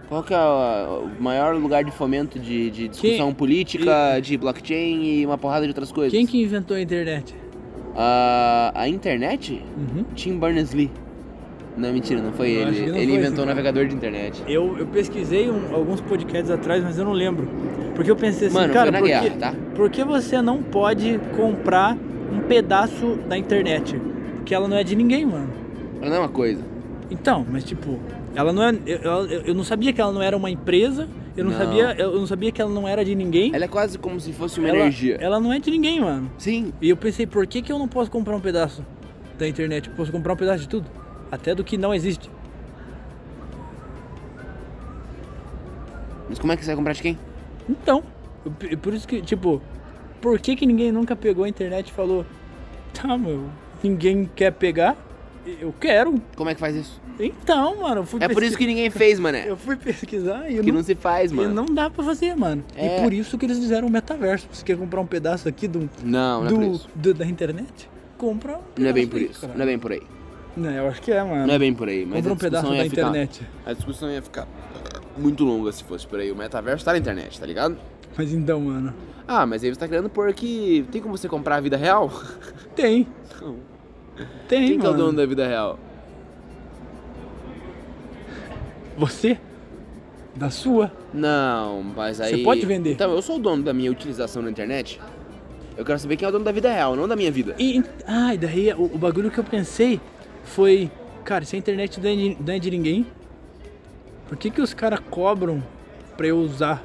Qual 0.08 0.22
que 0.22 0.34
é 0.34 0.38
o 0.38 1.08
maior 1.22 1.54
lugar 1.56 1.84
de 1.84 1.90
fomento 1.90 2.38
de, 2.38 2.70
de 2.70 2.88
discussão 2.88 3.26
Quem- 3.28 3.34
política, 3.34 4.20
de 4.20 4.36
blockchain 4.36 5.02
e 5.04 5.26
uma 5.26 5.38
porrada 5.38 5.62
de 5.64 5.70
outras 5.70 5.90
coisas? 5.90 6.12
Quem 6.12 6.26
que 6.26 6.42
inventou 6.42 6.76
a 6.76 6.80
internet? 6.80 7.34
A, 7.96 8.72
a 8.74 8.88
internet? 8.88 9.62
Uhum. 9.76 10.04
Tim 10.14 10.38
Berners-Lee. 10.38 10.90
Não, 11.76 11.90
mentira, 11.92 12.20
não 12.20 12.32
foi 12.32 12.50
Eu 12.50 12.68
acho 12.68 12.70
ele. 12.76 12.84
que 12.84 12.90
não 12.90 12.96
Ele 12.98 13.06
foi 13.12 13.16
inventou 13.20 13.32
o 13.32 13.46
cara. 13.46 13.48
navegador 13.48 13.86
de 13.86 13.94
internet. 13.94 14.42
Eu, 14.46 14.76
eu 14.78 14.86
pesquisei 14.86 15.50
um- 15.50 15.74
alguns 15.74 16.00
podcasts 16.02 16.50
atrás, 16.50 16.84
mas 16.84 16.98
eu 16.98 17.04
não 17.06 17.12
lembro. 17.12 17.48
Porque 17.94 18.10
eu 18.10 18.16
pensei 18.16 18.48
assim, 18.48 18.56
Mano, 18.56 18.72
cara, 18.72 18.84
foi 18.84 18.92
na 18.92 18.98
por, 18.98 19.06
guerra, 19.08 19.30
que, 19.30 19.38
tá? 19.38 19.54
por 19.74 19.90
que 19.90 20.04
você 20.04 20.42
não 20.42 20.62
pode 20.62 21.18
comprar 21.36 21.96
um 22.30 22.40
pedaço 22.40 23.16
da 23.28 23.38
internet? 23.38 23.98
Porque 24.36 24.54
ela 24.54 24.68
não 24.68 24.76
é 24.76 24.84
de 24.84 24.94
ninguém, 24.94 25.24
mano. 25.24 25.48
Mas 26.00 26.10
não 26.10 26.16
é 26.16 26.20
uma 26.20 26.28
coisa. 26.28 26.62
Então, 27.12 27.46
mas 27.48 27.62
tipo, 27.62 28.00
ela 28.34 28.52
não 28.54 28.62
é. 28.62 28.74
Eu, 28.86 29.26
eu, 29.46 29.54
não 29.54 29.62
sabia 29.62 29.92
que 29.92 30.00
ela 30.00 30.10
não 30.12 30.22
era 30.22 30.34
uma 30.34 30.50
empresa, 30.50 31.06
eu 31.36 31.44
não, 31.44 31.50
Não. 31.52 31.58
sabia. 31.58 31.94
Eu 31.98 32.18
não 32.18 32.26
sabia 32.26 32.50
que 32.50 32.60
ela 32.62 32.70
não 32.70 32.88
era 32.88 33.04
de 33.04 33.14
ninguém. 33.14 33.54
Ela 33.54 33.66
é 33.66 33.68
quase 33.68 33.98
como 33.98 34.18
se 34.18 34.32
fosse 34.32 34.58
uma 34.58 34.68
ela, 34.68 34.78
energia. 34.78 35.16
ela 35.20 35.38
não 35.38 35.52
é 35.52 35.58
de 35.58 35.70
ninguém, 35.70 36.00
mano. 36.00 36.30
Sim. 36.38 36.72
E 36.80 36.88
eu 36.88 36.96
pensei, 36.96 37.26
por 37.26 37.46
que, 37.46 37.60
que 37.60 37.70
eu 37.70 37.78
não 37.78 37.86
posso 37.86 38.10
comprar 38.10 38.34
um 38.34 38.40
pedaço 38.40 38.82
da 39.38 39.46
internet? 39.46 39.88
Eu 39.90 39.94
posso 39.94 40.10
comprar 40.10 40.32
um 40.32 40.36
pedaço 40.36 40.60
de 40.62 40.68
tudo. 40.70 40.86
Até 41.30 41.54
do 41.54 41.62
que 41.62 41.76
não 41.76 41.92
existe. 41.94 42.30
Mas 46.30 46.38
como 46.38 46.52
é 46.52 46.56
que 46.56 46.62
você 46.64 46.68
vai 46.70 46.76
comprar 46.76 46.92
de 46.94 47.02
quem? 47.02 47.18
Então, 47.68 48.02
eu- 48.70 48.78
por 48.78 48.94
isso 48.94 49.06
que, 49.06 49.20
tipo, 49.20 49.60
por 50.20 50.38
que, 50.40 50.56
que 50.56 50.64
ninguém 50.64 50.90
nunca 50.90 51.14
pegou 51.14 51.44
a 51.44 51.48
internet 51.48 51.88
e 51.88 51.92
falou, 51.92 52.24
tá, 52.94 53.18
meu, 53.18 53.44
ninguém 53.82 54.28
quer 54.34 54.50
pegar? 54.52 54.96
Eu 55.60 55.74
quero. 55.80 56.14
Como 56.36 56.48
é 56.50 56.54
que 56.54 56.60
faz 56.60 56.76
isso? 56.76 57.00
Então, 57.18 57.80
mano, 57.82 58.00
eu 58.02 58.04
fui 58.06 58.22
É 58.22 58.28
por 58.28 58.42
isso 58.42 58.56
que 58.56 58.66
ninguém 58.66 58.88
fez, 58.90 59.18
mané. 59.18 59.44
Eu 59.50 59.56
fui 59.56 59.76
pesquisar 59.76 60.48
e 60.50 60.60
Que 60.60 60.68
não, 60.70 60.76
não 60.78 60.82
se 60.84 60.94
faz, 60.94 61.30
e 61.30 61.34
mano. 61.34 61.52
não 61.52 61.66
dá 61.66 61.90
pra 61.90 62.02
fazer, 62.04 62.34
mano. 62.36 62.64
É. 62.76 62.98
E 62.98 63.02
por 63.02 63.12
isso 63.12 63.36
que 63.36 63.44
eles 63.46 63.58
fizeram 63.58 63.86
o 63.88 63.90
metaverso. 63.90 64.46
Você 64.52 64.64
quer 64.64 64.76
comprar 64.78 65.00
um 65.00 65.06
pedaço 65.06 65.48
aqui 65.48 65.66
do, 65.68 65.90
Não, 66.02 66.40
não 66.40 66.46
é 66.46 66.48
do, 66.50 66.54
por 66.54 66.64
isso. 66.64 66.88
do- 66.94 67.14
da 67.14 67.26
internet? 67.26 67.88
Compra 68.16 68.56
um 68.58 68.60
Não 68.78 68.88
é 68.88 68.92
bem 68.92 69.06
por 69.06 69.20
isso. 69.20 69.40
cara. 69.42 69.52
Não 69.54 69.62
é 69.62 69.66
bem 69.66 69.78
por 69.78 69.92
aí. 69.92 70.02
Não, 70.56 70.70
eu 70.70 70.88
acho 70.88 71.02
que 71.02 71.10
é, 71.12 71.22
mano. 71.22 71.46
Não 71.46 71.54
é 71.54 71.58
bem 71.58 71.74
por 71.74 71.88
aí. 71.88 72.06
Mas 72.06 72.16
Compra 72.18 72.32
um 72.32 72.36
pedaço 72.36 72.66
da 72.70 72.72
ficar- 72.84 72.86
internet. 72.86 73.42
A 73.66 73.72
discussão 73.72 74.10
ia 74.10 74.22
ficar 74.22 74.46
muito 75.18 75.44
longa 75.44 75.70
se 75.72 75.82
fosse 75.84 76.06
por 76.06 76.18
aí. 76.20 76.30
O 76.30 76.36
metaverso 76.36 76.84
tá 76.84 76.92
na 76.92 76.98
internet, 76.98 77.38
tá 77.40 77.46
ligado? 77.46 77.76
Mas 78.16 78.32
então, 78.32 78.60
mano, 78.60 78.94
Ah, 79.26 79.46
mas 79.46 79.62
aí 79.64 79.72
você 79.72 79.78
tá 79.78 79.88
querendo 79.88 80.08
pôr 80.10 80.32
que 80.34 80.84
tem 80.92 81.00
como 81.00 81.16
você 81.16 81.28
comprar 81.28 81.56
a 81.56 81.60
vida 81.60 81.76
real? 81.76 82.10
tem. 82.76 83.06
Não. 83.40 83.56
Tem, 84.48 84.68
Quem 84.68 84.78
que 84.78 84.86
é 84.86 84.88
o 84.88 84.92
mano. 84.92 85.04
dono 85.04 85.16
da 85.16 85.26
vida 85.26 85.46
real? 85.46 85.78
Você? 88.96 89.38
Da 90.34 90.50
sua? 90.50 90.92
Não, 91.12 91.82
mas 91.82 92.20
aí. 92.20 92.36
Você 92.36 92.42
pode 92.42 92.64
vender. 92.64 92.92
Então, 92.92 93.12
eu 93.12 93.22
sou 93.22 93.36
o 93.36 93.38
dono 93.38 93.62
da 93.62 93.72
minha 93.72 93.90
utilização 93.90 94.42
na 94.42 94.50
internet. 94.50 95.00
Eu 95.76 95.84
quero 95.84 95.98
saber 95.98 96.16
quem 96.16 96.26
é 96.26 96.28
o 96.28 96.32
dono 96.32 96.44
da 96.44 96.52
vida 96.52 96.70
real, 96.70 96.94
não 96.94 97.08
da 97.08 97.16
minha 97.16 97.30
vida. 97.30 97.54
E, 97.58 97.82
ah, 98.06 98.34
e 98.34 98.38
daí 98.38 98.72
o, 98.74 98.84
o 98.84 98.98
bagulho 98.98 99.30
que 99.30 99.38
eu 99.38 99.44
pensei 99.44 100.00
foi, 100.44 100.90
cara, 101.24 101.44
se 101.44 101.56
a 101.56 101.58
internet 101.58 102.00
não 102.00 102.10
é 102.10 102.14
de, 102.14 102.36
não 102.38 102.54
é 102.54 102.58
de 102.58 102.70
ninguém, 102.70 103.06
por 104.28 104.36
que 104.36 104.50
que 104.50 104.60
os 104.60 104.74
caras 104.74 105.00
cobram 105.10 105.62
pra 106.16 106.26
eu 106.26 106.38
usar? 106.38 106.82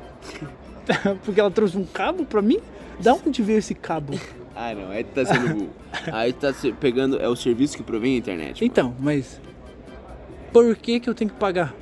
Porque 1.26 1.40
ela 1.40 1.52
trouxe 1.52 1.78
um 1.78 1.86
cabo 1.86 2.26
pra 2.26 2.42
mim? 2.42 2.60
Da 3.00 3.14
onde 3.14 3.44
veio 3.44 3.60
esse 3.60 3.76
cabo? 3.76 4.18
Ah, 4.60 4.74
não, 4.74 4.90
aí 4.90 5.04
tu 5.04 5.10
tá 5.14 5.24
sendo 5.26 5.54
burro. 5.54 5.70
aí 6.12 6.34
tu 6.34 6.40
tá 6.40 6.54
pegando. 6.80 7.20
É 7.22 7.28
o 7.30 7.36
serviço 7.36 7.78
que 7.78 7.84
provém 7.84 8.16
a 8.16 8.18
internet. 8.18 8.66
Então, 8.66 8.96
mas 9.00 9.40
por 10.52 10.76
que 10.76 11.00
que 11.00 11.10
eu 11.10 11.14
tenho 11.14 11.30
que 11.30 11.38
pagar? 11.38 11.76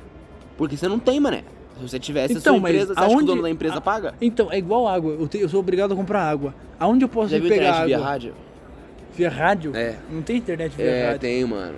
Porque 0.58 0.76
você 0.76 0.86
não 0.88 0.98
tem, 0.98 1.18
mané. 1.18 1.42
Se 1.76 1.82
você 1.88 1.98
tivesse 1.98 2.34
a 2.34 2.38
Então, 2.38 2.54
sua 2.54 2.60
mas 2.62 2.72
empresa, 2.72 2.94
você 2.94 3.00
acha 3.00 3.08
que 3.08 3.14
o 3.14 3.16
aonde- 3.18 3.26
dono 3.26 3.42
da 3.42 3.50
empresa 3.50 3.76
a- 3.76 3.80
paga? 3.80 4.14
Então, 4.20 4.50
é 4.52 4.58
igual 4.58 4.86
água, 4.88 5.12
eu, 5.18 5.28
te- 5.28 5.38
eu 5.38 5.48
sou 5.48 5.60
obrigado 5.60 5.92
a 5.92 5.96
comprar 5.96 6.22
água. 6.22 6.54
Aonde 6.78 7.04
eu 7.04 7.08
posso 7.08 7.28
Já 7.30 7.38
viu 7.38 7.48
pegar 7.48 7.62
internet 7.62 7.76
água? 7.76 7.86
via 7.86 7.98
rádio? 7.98 8.34
Via 9.14 9.30
rádio? 9.30 9.76
É. 9.76 9.96
Não 10.10 10.22
tem 10.22 10.36
internet 10.36 10.76
via 10.76 10.84
É, 10.86 11.04
rádio. 11.06 11.20
tem, 11.20 11.44
mano. 11.44 11.76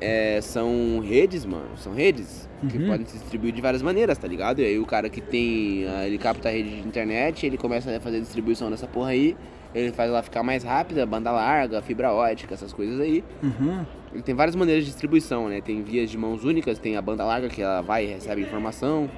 É, 0.00 0.40
são 0.40 1.00
redes, 1.00 1.44
mano. 1.44 1.68
São 1.76 1.94
redes 1.94 2.48
que 2.68 2.76
Uhum. 2.78 2.86
podem 2.88 3.06
se 3.06 3.18
distribuir 3.18 3.52
de 3.52 3.60
várias 3.60 3.82
maneiras, 3.82 4.18
tá 4.18 4.26
ligado? 4.28 4.60
E 4.60 4.64
aí 4.64 4.78
o 4.78 4.84
cara 4.86 5.08
que 5.08 5.20
tem. 5.20 5.86
ah, 5.88 6.06
Ele 6.06 6.18
capta 6.18 6.48
a 6.48 6.52
rede 6.52 6.80
de 6.82 6.86
internet, 6.86 7.46
ele 7.46 7.56
começa 7.56 7.96
a 7.96 8.00
fazer 8.00 8.20
distribuição 8.20 8.70
dessa 8.70 8.86
porra 8.86 9.10
aí. 9.10 9.36
Ele 9.74 9.90
faz 9.92 10.08
ela 10.08 10.22
ficar 10.22 10.42
mais 10.42 10.62
rápida, 10.62 11.04
banda 11.04 11.32
larga, 11.32 11.82
fibra 11.82 12.12
ótica, 12.12 12.54
essas 12.54 12.72
coisas 12.72 13.00
aí. 13.00 13.24
Uhum. 13.42 13.84
Ele 14.12 14.22
tem 14.22 14.34
várias 14.34 14.54
maneiras 14.54 14.84
de 14.84 14.90
distribuição, 14.90 15.48
né? 15.48 15.60
Tem 15.60 15.82
vias 15.82 16.08
de 16.08 16.16
mãos 16.16 16.44
únicas, 16.44 16.78
tem 16.78 16.96
a 16.96 17.02
banda 17.02 17.24
larga 17.24 17.48
que 17.48 17.60
ela 17.60 17.80
vai 17.80 18.04
e 18.04 18.08
recebe 18.08 18.42
informação. 18.42 19.10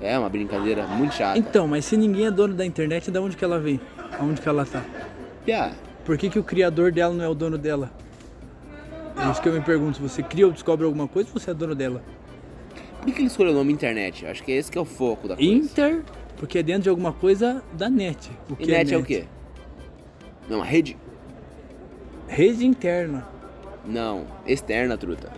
É 0.00 0.18
uma 0.18 0.28
brincadeira 0.28 0.86
muito 0.86 1.14
chata. 1.14 1.38
Então, 1.38 1.68
mas 1.68 1.84
se 1.84 1.96
ninguém 1.96 2.26
é 2.26 2.30
dono 2.30 2.54
da 2.54 2.64
internet, 2.64 3.10
da 3.10 3.20
onde 3.20 3.36
que 3.36 3.44
ela 3.44 3.58
vem? 3.58 3.78
Aonde 4.18 4.40
que 4.40 4.48
ela 4.48 4.64
tá? 4.64 4.82
Piá, 5.44 5.72
Por 6.04 6.16
que, 6.16 6.30
que 6.30 6.38
o 6.38 6.42
criador 6.42 6.90
dela 6.90 7.12
não 7.12 7.24
é 7.24 7.28
o 7.28 7.34
dono 7.34 7.58
dela? 7.58 7.90
É 9.16 9.30
isso 9.30 9.42
que 9.42 9.48
eu 9.48 9.52
me 9.52 9.60
pergunto. 9.60 9.96
Se 9.96 10.02
você 10.02 10.22
cria 10.22 10.46
ou 10.46 10.52
descobre 10.52 10.86
alguma 10.86 11.08
coisa, 11.08 11.28
você 11.32 11.50
é 11.50 11.54
dono 11.54 11.74
dela. 11.74 12.02
por 12.98 13.06
que 13.06 13.12
que 13.12 13.18
ele 13.20 13.26
escolheu 13.26 13.52
o 13.52 13.54
nome 13.56 13.72
internet? 13.72 14.24
Eu 14.24 14.30
acho 14.30 14.42
que 14.42 14.52
esse 14.52 14.70
que 14.70 14.78
é 14.78 14.80
o 14.80 14.84
foco 14.86 15.28
da 15.28 15.36
coisa. 15.36 15.50
Inter, 15.52 16.02
porque 16.36 16.58
é 16.58 16.62
dentro 16.62 16.82
de 16.84 16.88
alguma 16.88 17.12
coisa 17.12 17.62
da 17.72 17.90
net. 17.90 18.30
O 18.48 18.54
E 18.54 18.56
que 18.56 18.70
net 18.70 18.94
é 18.94 18.96
o 18.96 19.02
quê? 19.04 19.24
Não, 20.48 20.62
a 20.62 20.64
rede? 20.64 20.96
Rede 22.26 22.66
interna. 22.66 23.26
Não, 23.84 24.26
externa, 24.46 24.96
truta. 24.96 25.32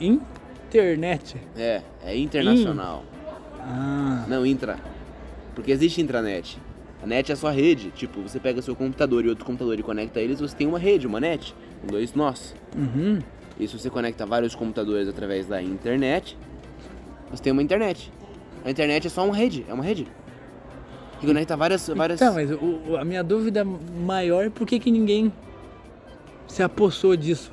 Internet. 0.00 1.36
É, 1.56 1.82
é 2.04 2.16
internacional. 2.16 3.04
Ah, 3.60 4.24
Não, 4.28 4.44
intra. 4.44 4.78
Porque 5.54 5.70
existe 5.70 6.00
intranet. 6.00 6.58
A 7.02 7.06
net 7.06 7.30
é 7.30 7.34
a 7.34 7.36
sua 7.36 7.50
rede. 7.52 7.90
Tipo, 7.90 8.20
você 8.22 8.40
pega 8.40 8.62
seu 8.62 8.74
computador 8.74 9.24
e 9.24 9.28
outro 9.28 9.44
computador 9.44 9.78
e 9.78 9.82
conecta 9.82 10.20
eles, 10.20 10.40
você 10.40 10.56
tem 10.56 10.66
uma 10.66 10.78
rede, 10.78 11.06
uma 11.06 11.20
net. 11.20 11.54
Dois 11.84 12.14
nós. 12.14 12.54
uhum. 12.76 13.18
E 13.60 13.68
se 13.68 13.78
você 13.78 13.90
conecta 13.90 14.24
vários 14.24 14.54
computadores 14.54 15.06
através 15.06 15.46
da 15.46 15.62
internet, 15.62 16.36
você 17.30 17.42
tem 17.42 17.52
uma 17.52 17.62
internet. 17.62 18.10
A 18.64 18.70
internet 18.70 19.06
é 19.06 19.10
só 19.10 19.24
uma 19.26 19.36
rede, 19.36 19.64
é 19.68 19.74
uma 19.74 19.84
rede. 19.84 20.06
Conecta 21.26 21.56
várias. 21.56 21.88
várias... 21.88 22.20
Então, 22.20 22.34
mas 22.34 22.50
o- 22.50 22.96
a 22.98 23.04
minha 23.04 23.22
dúvida 23.22 23.64
maior 23.64 24.44
é 24.44 24.50
por 24.50 24.66
que, 24.66 24.78
que 24.78 24.90
ninguém 24.90 25.32
se 26.46 26.62
apossou 26.62 27.16
disso? 27.16 27.52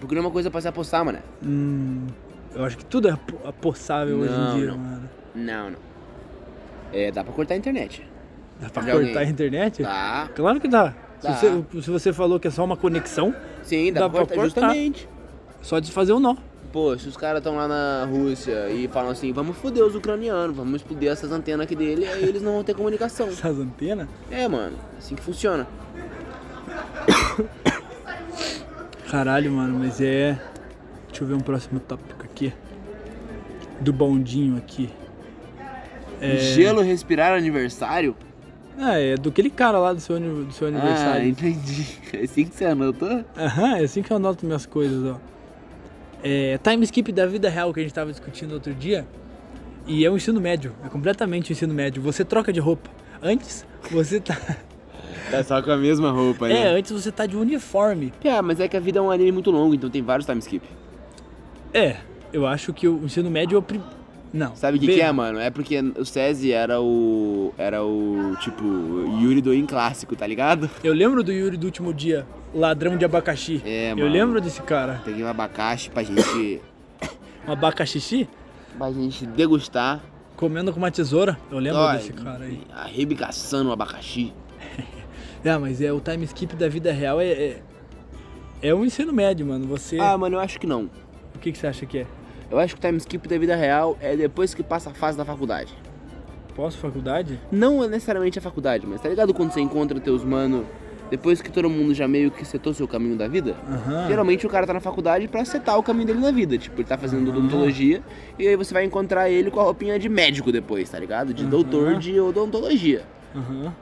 Porque 0.00 0.14
não 0.14 0.22
é 0.22 0.24
uma 0.26 0.30
coisa 0.30 0.50
pra 0.50 0.60
se 0.60 0.68
apostar, 0.68 1.04
mano. 1.04 1.18
Hum, 1.44 2.06
eu 2.54 2.64
acho 2.64 2.76
que 2.76 2.84
tudo 2.84 3.08
é 3.08 3.12
apo- 3.12 3.38
apossável 3.46 4.18
hoje 4.18 4.32
em 4.32 4.56
dia, 4.58 4.66
não. 4.72 4.78
mano. 4.78 5.10
Não, 5.34 5.70
não. 5.70 5.78
É, 6.92 7.10
dá 7.10 7.22
pra 7.24 7.32
cortar 7.32 7.54
a 7.54 7.56
internet. 7.56 8.02
Dá 8.60 8.70
pra 8.70 8.82
De 8.82 8.90
cortar 8.90 9.06
alguém. 9.08 9.18
a 9.18 9.24
internet? 9.30 9.82
Tá. 9.82 10.28
Claro 10.34 10.60
que 10.60 10.68
dá. 10.68 10.94
Se, 11.20 11.26
Dá. 11.28 11.32
você, 11.34 11.64
se 11.82 11.90
você 11.90 12.12
falou 12.12 12.38
que 12.38 12.48
é 12.48 12.50
só 12.50 12.62
uma 12.64 12.76
conexão, 12.76 13.34
Sim, 13.62 13.92
dá, 13.92 14.00
Dá 14.00 14.08
pra 14.10 14.26
pra 14.26 14.36
cortar, 14.36 14.36
cortar. 14.36 14.60
justamente. 14.68 15.08
só 15.62 15.80
desfazer 15.80 16.12
o 16.12 16.20
nó. 16.20 16.36
Pô, 16.76 16.94
se 16.98 17.08
os 17.08 17.16
caras 17.16 17.38
estão 17.38 17.56
lá 17.56 17.66
na 17.66 18.04
Rússia 18.04 18.68
e 18.68 18.86
falam 18.86 19.10
assim, 19.10 19.32
vamos 19.32 19.56
foder 19.56 19.82
os 19.82 19.94
ucranianos, 19.94 20.54
vamos 20.54 20.74
explodir 20.74 21.10
essas 21.10 21.32
antenas 21.32 21.64
aqui 21.64 21.74
dele, 21.74 22.06
aí 22.06 22.22
eles 22.22 22.42
não 22.42 22.52
vão 22.52 22.62
ter 22.62 22.74
comunicação. 22.74 23.28
Essas 23.32 23.58
antenas. 23.58 24.06
É, 24.30 24.46
mano, 24.46 24.76
assim 24.98 25.14
que 25.14 25.22
funciona. 25.22 25.66
Caralho, 29.10 29.50
mano, 29.52 29.78
mas 29.78 30.02
é. 30.02 30.38
Deixa 31.08 31.24
eu 31.24 31.28
ver 31.28 31.32
um 31.32 31.40
próximo 31.40 31.80
tópico 31.80 32.22
aqui. 32.22 32.52
Do 33.80 33.90
bondinho 33.90 34.58
aqui. 34.58 34.90
É... 36.20 36.36
Gelo 36.36 36.82
respirar 36.82 37.32
aniversário? 37.32 38.14
Ah, 38.76 38.98
é 38.98 39.14
do 39.14 39.30
aquele 39.30 39.48
cara 39.48 39.78
lá 39.78 39.94
do 39.94 40.00
seu, 40.00 40.20
do 40.20 40.52
seu 40.52 40.66
Ah, 40.66 40.70
aniversário. 40.70 41.26
entendi. 41.26 41.86
É 42.12 42.24
assim 42.24 42.44
que 42.44 42.54
você 42.54 42.66
anotou? 42.66 43.24
Aham, 43.34 43.78
é 43.78 43.84
assim 43.84 44.02
que 44.02 44.10
eu 44.10 44.18
anoto 44.18 44.44
minhas 44.44 44.66
coisas, 44.66 45.02
ó. 45.06 45.18
É, 46.22 46.58
time 46.58 46.84
skip 46.84 47.12
da 47.12 47.26
vida 47.26 47.48
real 47.48 47.72
que 47.72 47.80
a 47.80 47.82
gente 47.82 47.94
tava 47.94 48.10
discutindo 48.10 48.52
outro 48.52 48.74
dia. 48.74 49.06
E 49.86 50.04
é 50.04 50.10
o 50.10 50.16
ensino 50.16 50.40
médio, 50.40 50.74
é 50.84 50.88
completamente 50.88 51.50
o 51.50 51.52
ensino 51.52 51.72
médio. 51.72 52.02
Você 52.02 52.24
troca 52.24 52.52
de 52.52 52.58
roupa. 52.58 52.90
Antes, 53.22 53.64
você 53.90 54.20
tá. 54.20 54.36
Tá 55.30 55.42
só 55.42 55.60
com 55.60 55.72
a 55.72 55.76
mesma 55.76 56.12
roupa, 56.12 56.48
É, 56.48 56.68
antes 56.68 56.92
você 56.92 57.10
tá 57.10 57.26
de 57.26 57.36
uniforme. 57.36 58.12
É, 58.22 58.40
mas 58.40 58.60
é 58.60 58.68
que 58.68 58.76
a 58.76 58.80
vida 58.80 59.00
é 59.00 59.02
um 59.02 59.10
anime 59.10 59.32
muito 59.32 59.50
longo, 59.50 59.74
então 59.74 59.90
tem 59.90 60.00
vários 60.00 60.24
time 60.24 60.38
skip. 60.38 60.64
É, 61.74 61.96
eu 62.32 62.46
acho 62.46 62.72
que 62.72 62.86
o 62.86 63.04
ensino 63.04 63.28
médio 63.28 63.56
é 63.56 63.58
o 63.58 63.62
prim... 63.62 63.82
Não. 64.36 64.54
Sabe 64.54 64.76
o 64.76 64.80
que, 64.80 64.86
que 64.86 65.00
é, 65.00 65.10
mano? 65.10 65.38
É 65.38 65.48
porque 65.50 65.80
o 65.80 66.04
SESI 66.04 66.52
era 66.52 66.78
o. 66.80 67.54
Era 67.56 67.82
o. 67.82 68.36
Tipo, 68.40 68.62
Yuri 69.22 69.40
do 69.40 69.54
In 69.54 69.64
clássico, 69.64 70.14
tá 70.14 70.26
ligado? 70.26 70.68
Eu 70.84 70.92
lembro 70.92 71.22
do 71.24 71.32
Yuri 71.32 71.56
do 71.56 71.64
último 71.64 71.94
dia, 71.94 72.26
ladrão 72.54 72.98
de 72.98 73.04
abacaxi. 73.04 73.62
É, 73.64 73.92
Eu 73.92 73.96
mano. 73.96 74.10
lembro 74.10 74.40
desse 74.40 74.60
cara. 74.60 75.00
Peguei 75.04 75.24
um 75.24 75.28
abacaxi 75.28 75.88
pra 75.88 76.02
gente. 76.02 76.60
Um 77.48 77.52
abacaxi 77.52 78.28
pra 78.76 78.92
gente 78.92 79.24
degustar. 79.26 80.02
comendo 80.36 80.70
com 80.70 80.78
uma 80.78 80.90
tesoura. 80.90 81.38
Eu 81.50 81.58
lembro 81.58 81.80
Ó, 81.80 81.92
desse 81.94 82.12
cara 82.12 82.44
aí. 82.44 82.60
Arrebigaçando 82.74 83.70
o 83.70 83.72
abacaxi. 83.72 84.32
É, 85.44 85.56
mas 85.58 85.80
é 85.80 85.92
o 85.92 86.00
time 86.00 86.24
skip 86.24 86.56
da 86.56 86.68
vida 86.68 86.90
real 86.92 87.20
é. 87.20 87.26
É, 87.28 87.62
é 88.62 88.74
o 88.74 88.84
ensino 88.84 89.12
médio, 89.12 89.46
mano. 89.46 89.64
Você. 89.68 89.96
Ah, 90.00 90.18
mano, 90.18 90.34
eu 90.36 90.40
acho 90.40 90.58
que 90.58 90.66
não. 90.66 90.90
O 91.36 91.38
que, 91.38 91.52
que 91.52 91.58
você 91.58 91.68
acha 91.68 91.86
que 91.86 91.98
é? 91.98 92.06
Eu 92.50 92.58
acho 92.58 92.74
que 92.74 92.78
o 92.78 92.88
time 92.88 92.98
skip 92.98 93.28
da 93.28 93.38
vida 93.38 93.56
real 93.56 93.96
é 94.00 94.16
depois 94.16 94.54
que 94.54 94.62
passa 94.62 94.90
a 94.90 94.94
fase 94.94 95.18
da 95.18 95.24
faculdade. 95.24 95.74
Pós-faculdade? 96.54 97.38
Não 97.50 97.82
é 97.84 97.88
necessariamente 97.88 98.38
a 98.38 98.42
faculdade, 98.42 98.86
mas 98.86 99.00
tá 99.00 99.08
ligado 99.08 99.34
quando 99.34 99.52
você 99.52 99.60
encontra 99.60 100.00
teus 100.00 100.24
mano 100.24 100.64
depois 101.10 101.40
que 101.40 101.50
todo 101.50 101.68
mundo 101.70 101.94
já 101.94 102.08
meio 102.08 102.30
que 102.30 102.44
setou 102.44 102.74
seu 102.74 102.88
caminho 102.88 103.16
da 103.16 103.28
vida? 103.28 103.54
Aham. 103.68 104.08
Geralmente 104.08 104.46
o 104.46 104.48
cara 104.48 104.66
tá 104.66 104.72
na 104.72 104.80
faculdade 104.80 105.28
pra 105.28 105.44
setar 105.44 105.78
o 105.78 105.82
caminho 105.82 106.06
dele 106.06 106.20
na 106.20 106.30
vida. 106.30 106.58
Tipo, 106.58 106.80
ele 106.80 106.88
tá 106.88 106.96
fazendo 106.98 107.28
odontologia 107.28 108.02
e 108.38 108.46
aí 108.46 108.56
você 108.56 108.72
vai 108.74 108.84
encontrar 108.84 109.30
ele 109.30 109.50
com 109.50 109.60
a 109.60 109.64
roupinha 109.64 109.98
de 109.98 110.08
médico 110.08 110.50
depois, 110.50 110.88
tá 110.88 110.98
ligado? 110.98 111.32
De 111.32 111.44
doutor 111.44 111.96
de 111.98 112.18
odontologia. 112.18 113.04
Aham. 113.34 113.72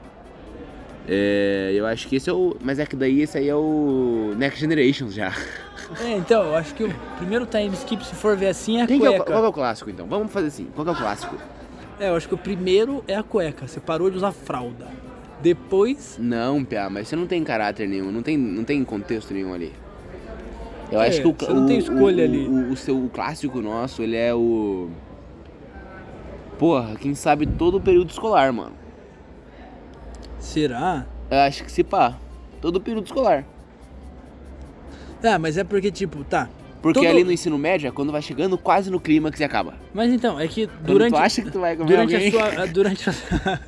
É, 1.07 1.71
eu 1.73 1.85
acho 1.85 2.07
que 2.07 2.15
esse 2.15 2.29
é 2.29 2.33
o. 2.33 2.55
Mas 2.63 2.79
é 2.79 2.85
que 2.85 2.95
daí 2.95 3.21
esse 3.21 3.37
aí 3.37 3.47
é 3.47 3.55
o 3.55 4.33
Next 4.37 4.59
Generation 4.59 5.09
já. 5.09 5.31
É, 6.01 6.11
então, 6.17 6.43
eu 6.43 6.55
acho 6.55 6.73
que 6.73 6.83
o 6.83 6.93
primeiro 7.17 7.45
time 7.45 7.69
skip, 7.75 8.03
se 8.03 8.15
for 8.15 8.35
ver 8.35 8.47
assim, 8.47 8.79
é 8.79 8.83
a 8.83 8.87
Quem 8.87 8.99
que 8.99 9.05
é 9.05 9.09
o, 9.09 9.13
cueca. 9.17 9.31
qual 9.31 9.45
é 9.45 9.47
o 9.47 9.53
clássico 9.53 9.89
então? 9.89 10.07
Vamos 10.07 10.31
fazer 10.31 10.47
assim. 10.47 10.67
Qual 10.73 10.87
é 10.87 10.91
o 10.91 10.95
clássico? 10.95 11.35
É, 11.99 12.09
eu 12.09 12.15
acho 12.15 12.27
que 12.27 12.33
o 12.33 12.37
primeiro 12.37 13.03
é 13.07 13.15
a 13.15 13.21
cueca. 13.23 13.67
Você 13.67 13.79
parou 13.79 14.09
de 14.09 14.17
usar 14.17 14.31
fralda. 14.31 14.87
Depois. 15.41 16.17
Não, 16.19 16.65
Pia, 16.65 16.89
mas 16.89 17.07
você 17.07 17.15
não 17.15 17.27
tem 17.27 17.43
caráter 17.43 17.87
nenhum, 17.87 18.11
não 18.11 18.23
tem, 18.23 18.35
não 18.35 18.63
tem 18.63 18.83
contexto 18.83 19.31
nenhum 19.33 19.53
ali. 19.53 19.71
Eu 20.91 20.99
É, 21.01 21.07
acho 21.07 21.21
que 21.21 21.27
o, 21.27 21.35
você 21.37 21.53
não 21.53 21.67
tem 21.67 21.77
o- 21.77 21.79
escolha 21.79 22.23
o, 22.23 22.25
ali. 22.25 22.47
O, 22.47 22.71
o 22.71 22.75
seu 22.75 22.97
o 22.97 23.09
clássico 23.09 23.61
nosso, 23.61 24.01
ele 24.01 24.15
é 24.15 24.33
o. 24.33 24.89
Porra, 26.57 26.95
quem 26.95 27.13
sabe 27.13 27.45
todo 27.45 27.77
o 27.77 27.81
período 27.81 28.09
escolar, 28.09 28.51
mano. 28.53 28.73
Será? 30.45 31.05
Eu 31.29 31.39
acho 31.39 31.63
que 31.63 31.71
se 31.71 31.83
pá. 31.83 32.15
Todo 32.61 32.79
período 32.79 33.05
escolar. 33.05 33.43
Ah, 35.23 35.39
mas 35.39 35.57
é 35.57 35.63
porque, 35.63 35.89
tipo, 35.89 36.23
tá. 36.23 36.47
Porque 36.83 36.99
Todo- 36.99 37.09
ali 37.09 37.23
no 37.23 37.31
ensino 37.31 37.57
médio 37.57 37.87
é 37.87 37.91
quando 37.91 38.11
vai 38.11 38.21
chegando 38.21 38.57
quase 38.59 38.91
no 38.91 38.99
clima 38.99 39.31
que 39.31 39.37
se 39.39 39.43
acaba. 39.43 39.73
Mas 39.91 40.13
então, 40.13 40.39
é 40.39 40.47
que 40.47 40.67
Quando 40.67 40.85
durante. 40.85 41.13
tu 41.13 41.17
acha 41.17 41.41
que 41.41 41.49
tu 41.49 41.59
vai 41.59 41.75
comer 41.75 41.87
durante 41.89 42.13
alguém. 42.15 42.27
a 42.29 42.31
sua. 42.53 42.67
Durante, 42.67 43.09
a- 43.09 43.59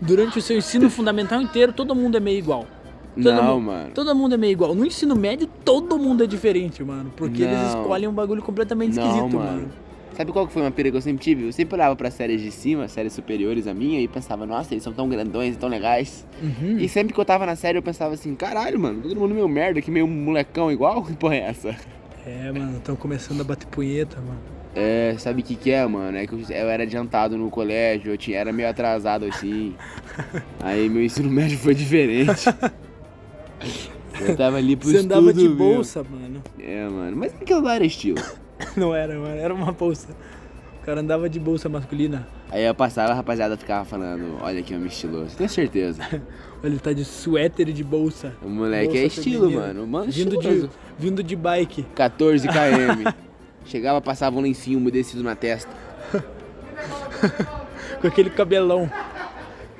durante 0.00 0.38
o 0.38 0.42
seu 0.42 0.56
ensino 0.56 0.88
fundamental 0.88 1.42
inteiro, 1.42 1.72
todo 1.74 1.94
mundo 1.94 2.16
é 2.16 2.20
meio 2.20 2.38
igual. 2.38 2.64
Todo 3.14 3.32
Não, 3.34 3.54
mundo, 3.60 3.66
mano. 3.66 3.90
Todo 3.94 4.14
mundo 4.14 4.34
é 4.34 4.38
meio 4.38 4.52
igual. 4.52 4.74
No 4.74 4.84
ensino 4.86 5.14
médio, 5.14 5.46
todo 5.64 5.98
mundo 5.98 6.24
é 6.24 6.26
diferente, 6.26 6.82
mano. 6.82 7.12
Porque 7.16 7.42
eles 7.42 7.58
Não. 7.58 7.80
escolhem 7.82 8.08
um 8.08 8.12
bagulho 8.12 8.42
completamente 8.42 8.96
Não, 8.96 9.02
esquisito, 9.06 9.36
mano. 9.36 9.50
mano. 9.52 9.68
Sabe 10.16 10.32
qual 10.32 10.46
que 10.46 10.52
foi 10.54 10.62
uma 10.62 10.70
pira 10.70 10.90
que 10.90 10.96
eu 10.96 11.00
sempre 11.02 11.22
tive? 11.22 11.44
Eu 11.44 11.52
sempre 11.52 11.74
olhava 11.74 11.94
pra 11.94 12.10
séries 12.10 12.40
de 12.40 12.50
cima, 12.50 12.88
séries 12.88 13.12
superiores 13.12 13.66
a 13.66 13.74
minha, 13.74 14.00
e 14.00 14.08
pensava, 14.08 14.46
nossa, 14.46 14.72
eles 14.72 14.82
são 14.82 14.92
tão 14.92 15.06
grandões 15.10 15.58
tão 15.58 15.68
legais. 15.68 16.26
Uhum. 16.42 16.78
E 16.78 16.88
sempre 16.88 17.12
que 17.12 17.20
eu 17.20 17.24
tava 17.24 17.44
na 17.44 17.54
série, 17.54 17.76
eu 17.76 17.82
pensava 17.82 18.14
assim, 18.14 18.34
caralho, 18.34 18.80
mano, 18.80 19.02
todo 19.02 19.20
mundo 19.20 19.34
meio 19.34 19.46
merda, 19.46 19.82
que 19.82 19.90
meio 19.90 20.08
molecão 20.08 20.72
igual, 20.72 21.04
que 21.04 21.12
porra 21.12 21.34
é 21.34 21.40
essa? 21.40 21.76
É, 22.26 22.50
mano, 22.50 22.78
estão 22.78 22.96
começando 22.96 23.42
a 23.42 23.44
bater 23.44 23.66
punheta, 23.66 24.16
mano. 24.16 24.40
É, 24.74 25.14
sabe 25.18 25.42
o 25.42 25.44
que 25.44 25.54
que 25.54 25.70
é, 25.70 25.86
mano? 25.86 26.16
É 26.16 26.26
que 26.26 26.32
eu, 26.32 26.40
eu 26.48 26.68
era 26.68 26.82
adiantado 26.82 27.36
no 27.36 27.50
colégio, 27.50 28.12
eu 28.12 28.16
tinha, 28.16 28.38
era 28.38 28.52
meio 28.52 28.70
atrasado 28.70 29.26
assim. 29.26 29.74
Aí 30.60 30.88
meu 30.88 31.04
ensino 31.04 31.30
médio 31.30 31.58
foi 31.58 31.74
diferente. 31.74 32.30
Eu 34.18 34.34
tava 34.34 34.56
ali 34.56 34.76
pro 34.76 34.88
Você 34.88 34.98
andava 34.98 35.30
de 35.30 35.42
mesmo. 35.42 35.56
bolsa, 35.56 36.02
mano. 36.02 36.42
É, 36.58 36.88
mano, 36.88 37.16
mas 37.18 37.34
aquilo 37.34 37.60
lá 37.60 37.74
era 37.74 37.84
estilo. 37.84 38.18
Não 38.76 38.94
era, 38.94 39.18
mano, 39.18 39.36
era 39.38 39.52
uma 39.54 39.72
bolsa. 39.72 40.08
O 40.82 40.86
cara 40.86 41.00
andava 41.00 41.28
de 41.28 41.40
bolsa 41.40 41.68
masculina. 41.68 42.26
Aí 42.50 42.64
eu 42.64 42.74
passava, 42.74 43.12
a 43.12 43.14
rapaziada 43.14 43.56
ficava 43.56 43.84
falando, 43.84 44.38
olha 44.40 44.62
que 44.62 44.72
homem 44.74 44.86
estiloso. 44.86 45.36
Tenho 45.36 45.50
certeza. 45.50 46.00
Ele 46.62 46.78
tá 46.78 46.92
de 46.92 47.04
suéter 47.04 47.68
e 47.68 47.72
de 47.72 47.82
bolsa. 47.84 48.32
O 48.42 48.48
moleque 48.48 48.86
Bolsa 48.86 48.98
é 49.02 49.06
estilo, 49.06 49.40
feminina. 49.50 49.66
mano. 49.66 49.86
Mano, 49.86 50.10
Vindo 50.12 50.38
de, 50.38 50.68
vindo 50.98 51.22
de 51.22 51.36
bike. 51.36 51.82
14 51.94 52.46
km. 52.48 53.12
Chegava, 53.66 54.00
passava 54.00 54.36
um 54.38 54.40
lencinho 54.40 54.78
umedecido 54.78 55.22
na 55.24 55.34
testa. 55.34 55.70
Com 58.00 58.06
aquele 58.06 58.30
cabelão. 58.30 58.90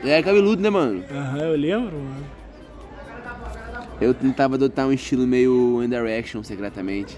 Era 0.05 0.23
cabeludo, 0.23 0.61
né, 0.61 0.71
mano? 0.71 1.05
Aham, 1.11 1.39
eu 1.39 1.57
lembro, 1.57 1.97
mano. 1.97 2.25
Eu 4.01 4.13
tentava 4.13 4.57
adotar 4.57 4.87
um 4.87 4.93
estilo 4.93 5.27
meio 5.27 5.77
One 5.79 5.89
Direction 5.89 6.43
secretamente. 6.43 7.17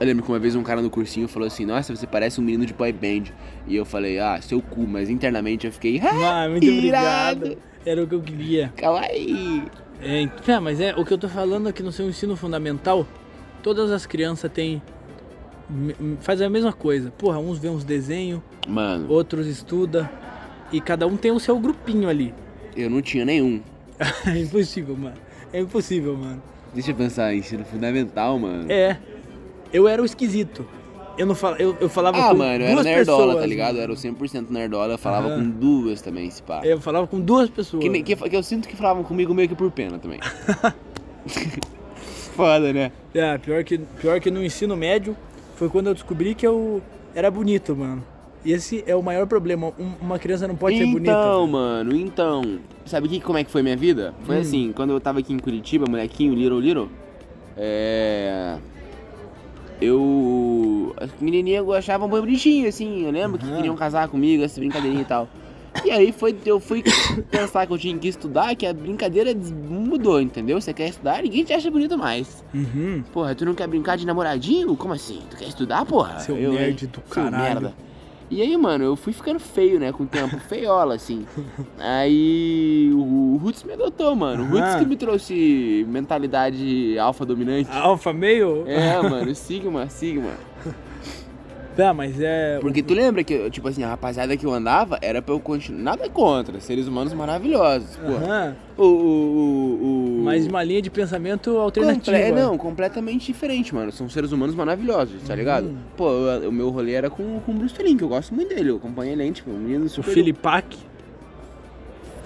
Eu 0.00 0.06
lembro 0.06 0.22
que 0.24 0.30
uma 0.30 0.38
vez 0.38 0.54
um 0.54 0.62
cara 0.62 0.80
no 0.80 0.88
cursinho 0.90 1.26
falou 1.26 1.46
assim, 1.48 1.66
nossa, 1.66 1.94
você 1.94 2.06
parece 2.06 2.40
um 2.40 2.44
menino 2.44 2.64
de 2.64 2.72
boy 2.72 2.92
band. 2.92 3.24
E 3.66 3.74
eu 3.74 3.84
falei, 3.84 4.18
ah, 4.20 4.40
seu 4.40 4.62
cu, 4.62 4.86
mas 4.86 5.10
internamente 5.10 5.66
eu 5.66 5.72
fiquei, 5.72 6.00
ah, 6.00 6.44
Ah, 6.44 6.48
muito 6.48 6.64
irado. 6.64 7.38
obrigado. 7.46 7.62
Era 7.84 8.04
o 8.04 8.06
que 8.06 8.14
eu 8.14 8.20
queria. 8.22 8.72
Kawaii. 8.76 9.64
É, 10.00 10.22
é, 10.52 10.60
mas 10.60 10.80
é, 10.80 10.94
o 10.94 11.04
que 11.04 11.12
eu 11.12 11.18
tô 11.18 11.28
falando 11.28 11.68
é 11.68 11.72
que 11.72 11.82
no 11.82 11.90
seu 11.90 12.08
ensino 12.08 12.36
fundamental, 12.36 13.04
todas 13.62 13.90
as 13.90 14.06
crianças 14.06 14.50
têm. 14.52 14.80
Faz 16.20 16.40
a 16.40 16.48
mesma 16.48 16.72
coisa. 16.72 17.10
Porra, 17.10 17.38
uns 17.40 17.58
vê 17.58 17.68
uns 17.68 17.82
desenhos, 17.82 18.40
Mano, 18.68 19.10
outros 19.10 19.46
estuda 19.48 20.08
e 20.72 20.80
cada 20.80 21.06
um 21.08 21.16
tem 21.16 21.30
o 21.32 21.40
seu 21.40 21.58
grupinho 21.58 22.08
ali. 22.08 22.32
eu 22.76 22.88
não 22.88 23.02
tinha 23.02 23.24
nenhum. 23.24 23.60
É 24.26 24.38
impossível, 24.38 24.96
mano. 24.96 25.16
É 25.52 25.60
impossível, 25.60 26.16
mano. 26.16 26.40
Deixa 26.74 26.90
eu 26.90 26.94
pensar, 26.94 27.34
ensino 27.34 27.64
fundamental, 27.64 28.38
mano. 28.38 28.70
É. 28.70 28.98
Eu 29.72 29.86
era 29.88 30.00
o 30.00 30.04
esquisito. 30.04 30.66
Eu 31.16 31.26
não 31.26 31.34
fal... 31.34 31.56
eu, 31.56 31.76
eu 31.80 31.88
falava 31.88 32.16
Ah, 32.18 32.28
com 32.30 32.36
mano, 32.36 32.62
eu 32.62 32.66
era 32.66 32.72
duas 32.74 32.86
nerdola, 32.86 33.18
pessoas, 33.24 33.40
tá 33.40 33.46
ligado? 33.46 33.68
Eu 33.70 33.74
mano. 33.74 33.82
era 33.82 33.92
o 33.92 33.96
100% 33.96 34.50
nerdola, 34.50 34.94
eu 34.94 34.98
falava 34.98 35.28
Aham. 35.28 35.36
com 35.42 35.50
duas 35.50 36.00
também, 36.00 36.30
se 36.30 36.40
pá. 36.42 36.60
Eu 36.64 36.80
falava 36.80 37.06
com 37.08 37.20
duas 37.20 37.50
pessoas. 37.50 37.82
Que, 37.82 38.02
que, 38.02 38.14
que 38.16 38.36
eu 38.36 38.42
sinto 38.42 38.68
que 38.68 38.76
falavam 38.76 39.02
comigo 39.02 39.34
meio 39.34 39.48
que 39.48 39.54
por 39.56 39.70
pena 39.72 39.98
também. 39.98 40.20
Foda, 42.36 42.72
né? 42.72 42.92
É, 43.12 43.36
pior 43.38 43.64
que, 43.64 43.78
pior 43.78 44.20
que 44.20 44.30
no 44.30 44.44
ensino 44.44 44.76
médio 44.76 45.16
foi 45.56 45.68
quando 45.68 45.88
eu 45.88 45.94
descobri 45.94 46.34
que 46.36 46.46
eu 46.46 46.80
era 47.14 47.30
bonito, 47.30 47.74
mano. 47.74 48.04
E 48.48 48.52
esse 48.52 48.82
é 48.86 48.96
o 48.96 49.02
maior 49.02 49.26
problema. 49.26 49.74
Um- 49.78 49.92
uma 50.00 50.18
criança 50.18 50.48
não 50.48 50.56
pode 50.56 50.78
ser 50.78 50.86
bonita. 50.86 51.10
então, 51.10 51.46
mano, 51.46 51.94
então. 51.94 52.58
Sabe 52.86 53.06
que, 53.06 53.20
como 53.20 53.36
é 53.36 53.44
que 53.44 53.50
foi 53.50 53.62
minha 53.62 53.76
vida? 53.76 54.14
Foi 54.22 54.36
Hum. 54.36 54.40
assim, 54.40 54.72
quando 54.74 54.90
eu 54.94 54.98
tava 54.98 55.18
aqui 55.18 55.34
em 55.34 55.38
Curitiba, 55.38 55.84
molequinho, 55.86 56.32
little, 56.34 56.58
little. 56.58 56.88
É. 57.58 58.56
Eu. 59.82 60.94
As 60.96 61.10
menininhas 61.20 61.68
achavam 61.68 62.08
bem 62.08 62.20
bonitinho, 62.20 62.66
assim. 62.68 63.04
Eu 63.04 63.10
lembro 63.10 63.38
que 63.38 63.44
Aham. 63.44 63.56
queriam 63.56 63.76
casar 63.76 64.08
comigo, 64.08 64.42
essa 64.42 64.58
brincadeirinha 64.58 65.02
e 65.02 65.04
tal. 65.04 65.28
E 65.84 65.90
aí 65.90 66.10
foi, 66.10 66.34
eu 66.46 66.58
fui 66.58 66.82
pensar 67.30 67.66
que 67.66 67.72
eu 67.74 67.78
tinha 67.78 67.96
que 67.98 68.08
estudar, 68.08 68.56
que 68.56 68.64
a 68.66 68.72
brincadeira 68.72 69.32
mudou, 69.68 70.22
entendeu? 70.22 70.58
Você 70.58 70.72
quer 70.72 70.88
estudar, 70.88 71.22
ninguém 71.22 71.44
te 71.44 71.52
acha 71.52 71.70
bonito 71.70 71.98
mais. 71.98 72.42
Uhum. 72.54 73.04
Porra, 73.12 73.34
tu 73.34 73.44
não 73.44 73.54
quer 73.54 73.68
brincar 73.68 73.96
de 73.98 74.06
namoradinho? 74.06 74.74
Como 74.74 74.94
assim? 74.94 75.20
Tu 75.30 75.36
quer 75.36 75.48
estudar, 75.48 75.84
porra? 75.84 76.18
Seu 76.20 76.34
Eu, 76.36 76.52
hein? 76.52 76.58
nerd 76.60 76.86
do 76.86 76.94
Seu 77.06 77.22
caralho. 77.24 77.72
E 78.30 78.42
aí, 78.42 78.56
mano, 78.56 78.84
eu 78.84 78.96
fui 78.96 79.12
ficando 79.12 79.38
feio, 79.40 79.80
né, 79.80 79.90
com 79.92 80.02
o 80.02 80.06
tempo, 80.06 80.38
feiola, 80.48 80.94
assim. 80.94 81.26
Aí 81.78 82.90
o 82.92 83.38
Roots 83.42 83.64
me 83.64 83.72
adotou, 83.72 84.14
mano. 84.14 84.44
O 84.44 84.46
Roots 84.46 84.74
que 84.76 84.84
me 84.86 84.96
trouxe 84.96 85.86
mentalidade 85.88 86.98
alfa 86.98 87.24
dominante. 87.24 87.70
Alfa 87.72 88.12
meio? 88.12 88.64
É, 88.66 89.00
mano, 89.00 89.34
Sigma, 89.34 89.88
Sigma. 89.88 90.32
Tá, 91.78 91.94
mas 91.94 92.20
é. 92.20 92.58
Porque 92.60 92.82
tu 92.82 92.92
lembra 92.92 93.22
que, 93.22 93.48
tipo 93.50 93.68
assim, 93.68 93.84
a 93.84 93.88
rapaziada 93.90 94.36
que 94.36 94.44
eu 94.44 94.52
andava 94.52 94.98
era 95.00 95.22
pra 95.22 95.32
eu 95.32 95.38
continuar. 95.38 95.80
Nada 95.96 96.08
contra, 96.10 96.58
seres 96.58 96.88
humanos 96.88 97.12
maravilhosos, 97.14 97.94
pô. 97.96 98.14
Aham. 98.14 98.56
O, 98.76 98.82
o, 98.82 100.18
o. 100.18 100.22
Mas 100.24 100.44
uma 100.48 100.64
linha 100.64 100.82
de 100.82 100.90
pensamento 100.90 101.56
alternativa. 101.56 102.18
Comple- 102.18 102.32
não, 102.42 102.58
completamente 102.58 103.26
diferente, 103.26 103.72
mano. 103.72 103.92
São 103.92 104.08
seres 104.10 104.32
humanos 104.32 104.56
maravilhosos, 104.56 105.22
tá 105.22 105.36
ligado? 105.36 105.66
Uhum. 105.66 105.76
Pô, 105.96 106.10
eu- 106.10 106.48
o 106.48 106.52
meu 106.52 106.68
rolê 106.70 106.94
era 106.94 107.08
com, 107.08 107.38
com 107.46 107.52
o 107.52 107.54
Bruce 107.54 107.80
Lee, 107.80 107.94
que 107.94 108.02
eu 108.02 108.08
gosto 108.08 108.34
muito 108.34 108.52
dele. 108.52 108.70
Eu 108.70 108.76
acompanhei 108.78 109.12
ele, 109.14 109.30
tipo, 109.30 109.48
um 109.48 109.56
menino 109.58 109.84
O 109.84 109.88
super. 109.88 110.12
Filipac. 110.12 110.76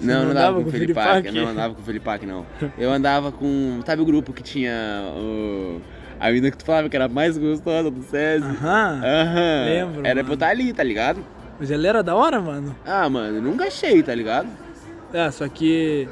Não, 0.01 0.15
Não 0.15 0.23
não 0.25 0.31
andava 0.31 0.61
com 0.63 0.67
o 0.67 0.71
Felipac. 0.71 1.21
Felipac? 1.21 1.31
Não 1.45 1.47
andava 1.51 1.73
com 1.75 1.81
o 1.81 1.85
Felipac, 1.85 2.25
não. 2.25 2.45
Eu 2.75 2.91
andava 2.91 3.31
com. 3.31 3.79
Sabe 3.85 4.01
o 4.01 4.05
grupo 4.05 4.33
que 4.33 4.41
tinha 4.41 4.73
o. 5.15 5.79
A 6.23 6.27
menina 6.27 6.51
que 6.51 6.57
tu 6.57 6.63
falava 6.65 6.87
que 6.87 6.95
era 6.95 7.05
a 7.05 7.09
mais 7.09 7.37
gostosa 7.37 7.91
do 7.91 8.01
SESI? 8.01 8.45
Aham. 8.45 9.01
Aham. 9.03 9.65
Lembro, 9.65 10.05
Era 10.05 10.15
mano. 10.15 10.23
pra 10.23 10.31
eu 10.31 10.33
estar 10.35 10.47
ali, 10.47 10.71
tá 10.71 10.81
ligado? 10.83 11.19
Mas 11.59 11.69
ele 11.69 11.85
era 11.85 12.01
da 12.01 12.15
hora, 12.15 12.39
mano. 12.39 12.73
Ah, 12.85 13.09
mano, 13.09 13.41
nunca 13.41 13.65
achei, 13.65 14.01
tá 14.01 14.15
ligado? 14.15 14.47
É, 15.13 15.29
só 15.31 15.47
que. 15.49 16.07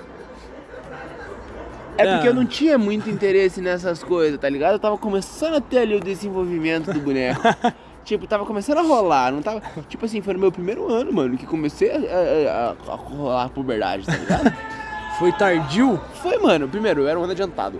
É 1.98 2.06
porque 2.06 2.28
Ah. 2.28 2.32
eu 2.32 2.34
não 2.34 2.46
tinha 2.46 2.78
muito 2.78 3.10
interesse 3.10 3.62
nessas 3.62 4.04
coisas, 4.04 4.38
tá 4.40 4.50
ligado? 4.50 4.74
Eu 4.74 4.80
tava 4.80 4.98
começando 4.98 5.56
a 5.56 5.62
ter 5.62 5.80
ali 5.80 5.96
o 5.96 6.00
desenvolvimento 6.00 6.92
do 6.92 7.00
boneco. 7.00 7.42
tipo, 8.04 8.28
tava 8.28 8.46
começando 8.46 8.80
a 8.80 8.82
rolar, 8.82 9.32
não 9.32 9.42
tava. 9.42 9.62
Tipo 9.88 10.06
assim, 10.06 10.22
foi 10.22 10.34
no 10.34 10.40
meu 10.40 10.52
primeiro 10.52 10.92
ano, 10.92 11.12
mano, 11.14 11.38
que 11.38 11.46
comecei 11.46 11.90
a, 11.90 11.96
a- 11.96 12.76
a- 12.90 12.92
a 12.94 12.96
rolar 12.96 13.46
a 13.46 13.50
puberdade, 13.50 14.06
tá 14.06 14.16
ligado? 14.18 14.54
Foi 15.20 15.32
tardio? 15.34 16.02
foi, 16.16 16.38
mano, 16.40 16.68
primeiro, 16.68 17.02
eu 17.02 17.08
era 17.08 17.20
um 17.20 17.24
ano 17.24 17.34
adiantado. 17.34 17.80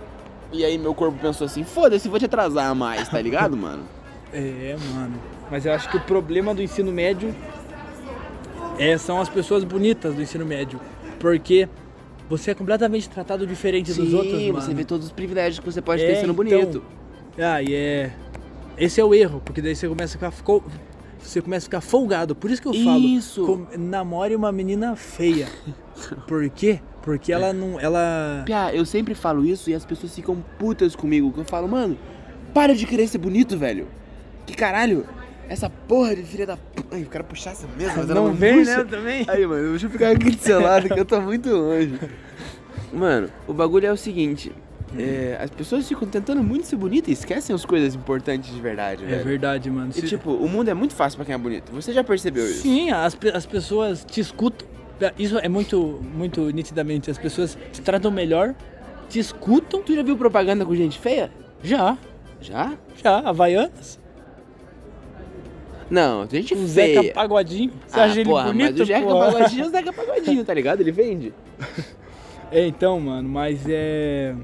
E 0.52 0.64
aí 0.64 0.76
meu 0.76 0.94
corpo 0.94 1.18
pensou 1.18 1.46
assim, 1.46 1.64
foda-se, 1.64 2.08
vou 2.08 2.18
te 2.18 2.26
atrasar 2.26 2.74
mais, 2.74 3.08
tá 3.08 3.20
ligado, 3.20 3.56
mano? 3.58 3.82
É, 4.32 4.76
mano. 4.94 5.14
Mas 5.50 5.64
eu 5.66 5.72
acho 5.72 5.90
que 5.90 5.96
o 5.96 6.00
problema 6.00 6.54
do 6.54 6.62
ensino 6.62 6.92
médio 6.92 7.34
é, 8.78 8.96
são 8.98 9.20
as 9.20 9.28
pessoas 9.28 9.64
bonitas 9.64 10.14
do 10.14 10.22
ensino 10.22 10.44
médio. 10.44 10.80
Porque 11.18 11.68
você 12.28 12.50
é 12.50 12.54
completamente 12.54 13.08
tratado 13.08 13.46
diferente 13.46 13.92
dos 13.92 14.12
outros, 14.12 14.40
mano. 14.42 14.52
você 14.60 14.74
vê 14.74 14.84
todos 14.84 15.06
os 15.06 15.12
privilégios 15.12 15.58
que 15.60 15.66
você 15.70 15.80
pode 15.82 16.02
É, 16.02 16.06
ter 16.06 16.14
sendo 16.16 16.32
então. 16.32 16.34
bonito. 16.34 16.82
Ah, 17.38 17.62
e 17.62 17.74
é. 17.74 18.12
Esse 18.76 19.00
é 19.00 19.04
o 19.04 19.14
erro, 19.14 19.40
porque 19.44 19.60
daí 19.60 19.76
você 19.76 19.86
começa 19.88 20.16
a 20.16 20.30
ficar. 20.30 20.60
Você 21.22 21.40
começa 21.40 21.64
a 21.64 21.68
ficar 21.68 21.80
folgado. 21.80 22.34
Por 22.34 22.50
isso 22.50 22.60
que 22.60 22.68
eu 22.68 22.74
falo. 22.74 22.98
Isso. 22.98 23.46
com- 23.46 23.66
namore 23.78 24.34
uma 24.34 24.50
menina 24.50 24.96
feia. 24.96 25.46
Por 26.26 26.48
quê? 26.50 26.80
Porque 27.02 27.32
ela 27.32 27.52
não. 27.52 27.78
Ela. 27.80 28.42
Piá, 28.46 28.72
eu 28.74 28.84
sempre 28.86 29.14
falo 29.14 29.44
isso 29.44 29.68
e 29.70 29.74
as 29.74 29.84
pessoas 29.84 30.14
ficam 30.14 30.42
putas 30.58 30.94
comigo. 30.94 31.32
Que 31.32 31.40
eu 31.40 31.44
falo, 31.44 31.66
mano, 31.68 31.98
para 32.54 32.74
de 32.74 32.86
querer 32.86 33.06
ser 33.08 33.18
bonito, 33.18 33.58
velho. 33.58 33.88
Que 34.46 34.54
caralho, 34.54 35.04
essa 35.48 35.68
porra 35.68 36.14
de 36.14 36.22
filha 36.22 36.46
da 36.46 36.56
puta. 36.56 36.94
Ai, 36.96 37.02
eu 37.02 37.06
quero 37.06 37.24
puxar 37.24 37.50
essa 37.52 37.66
mesa, 37.76 37.92
mas 37.96 38.10
ela 38.10 38.20
Não 38.20 38.28
não 38.28 38.34
vem, 38.34 38.58
puxa. 38.58 38.78
né? 38.78 38.84
Também. 38.84 39.24
Aí, 39.28 39.46
mano, 39.46 39.70
deixa 39.70 39.86
eu 39.86 39.90
ficar 39.90 40.10
aqui 40.10 40.30
do 40.30 40.38
seu 40.42 40.60
lado 40.60 40.88
que 40.88 40.98
eu 40.98 41.04
tô 41.04 41.20
muito 41.20 41.48
longe. 41.50 41.98
Mano, 42.92 43.28
o 43.46 43.52
bagulho 43.54 43.86
é 43.86 43.92
o 43.92 43.96
seguinte. 43.96 44.52
é, 44.98 45.38
as 45.40 45.48
pessoas 45.48 45.88
ficam 45.88 46.06
tentando 46.06 46.42
muito 46.42 46.66
ser 46.66 46.76
bonita 46.76 47.08
e 47.08 47.14
esquecem 47.14 47.54
as 47.56 47.64
coisas 47.64 47.94
importantes 47.94 48.54
de 48.54 48.60
verdade, 48.60 49.02
É 49.04 49.06
velho. 49.06 49.24
verdade, 49.24 49.70
mano. 49.70 49.90
E 49.90 49.94
Se- 50.00 50.06
tipo, 50.06 50.30
o 50.32 50.46
mundo 50.48 50.68
é 50.68 50.74
muito 50.74 50.94
fácil 50.94 51.16
pra 51.16 51.24
quem 51.24 51.34
é 51.34 51.38
bonito. 51.38 51.72
Você 51.72 51.92
já 51.94 52.04
percebeu 52.04 52.44
isso? 52.44 52.60
Sim, 52.60 52.90
as, 52.90 53.14
pe- 53.14 53.30
as 53.30 53.46
pessoas 53.46 54.04
te 54.04 54.20
escutam. 54.20 54.68
Isso 55.18 55.38
é 55.38 55.48
muito, 55.48 56.00
muito 56.14 56.50
nitidamente. 56.50 57.10
As 57.10 57.18
pessoas 57.18 57.56
te 57.72 57.80
tratam 57.80 58.10
melhor, 58.10 58.54
te 59.08 59.18
escutam. 59.18 59.82
Tu 59.82 59.94
já 59.94 60.02
viu 60.02 60.16
propaganda 60.16 60.64
com 60.64 60.74
gente 60.74 60.98
feia? 60.98 61.30
Já, 61.62 61.96
Já? 62.40 62.72
já, 63.02 63.18
Havaianas. 63.18 63.98
Não, 65.90 66.26
tem 66.26 66.40
gente 66.40 66.54
O 66.54 66.66
feia. 66.68 67.02
Zeca 67.02 67.14
Pagodinho. 67.14 67.72
Você 67.86 68.00
ah, 68.00 68.04
acha 68.04 68.20
ele 68.20 68.30
porra, 68.30 68.44
bonito? 68.44 68.70
mas 68.72 68.80
o 68.80 68.84
Zeca 68.84 69.06
porra? 69.06 69.32
Pagodinho 69.32 69.64
é 69.64 69.66
o 69.66 69.70
Zeca 69.70 69.92
Pagodinho, 69.92 70.44
tá 70.44 70.54
ligado? 70.54 70.80
Ele 70.80 70.92
vende. 70.92 71.32
É, 72.54 72.66
então, 72.66 73.00
mano, 73.00 73.26
mas 73.26 73.64
é. 73.66 74.34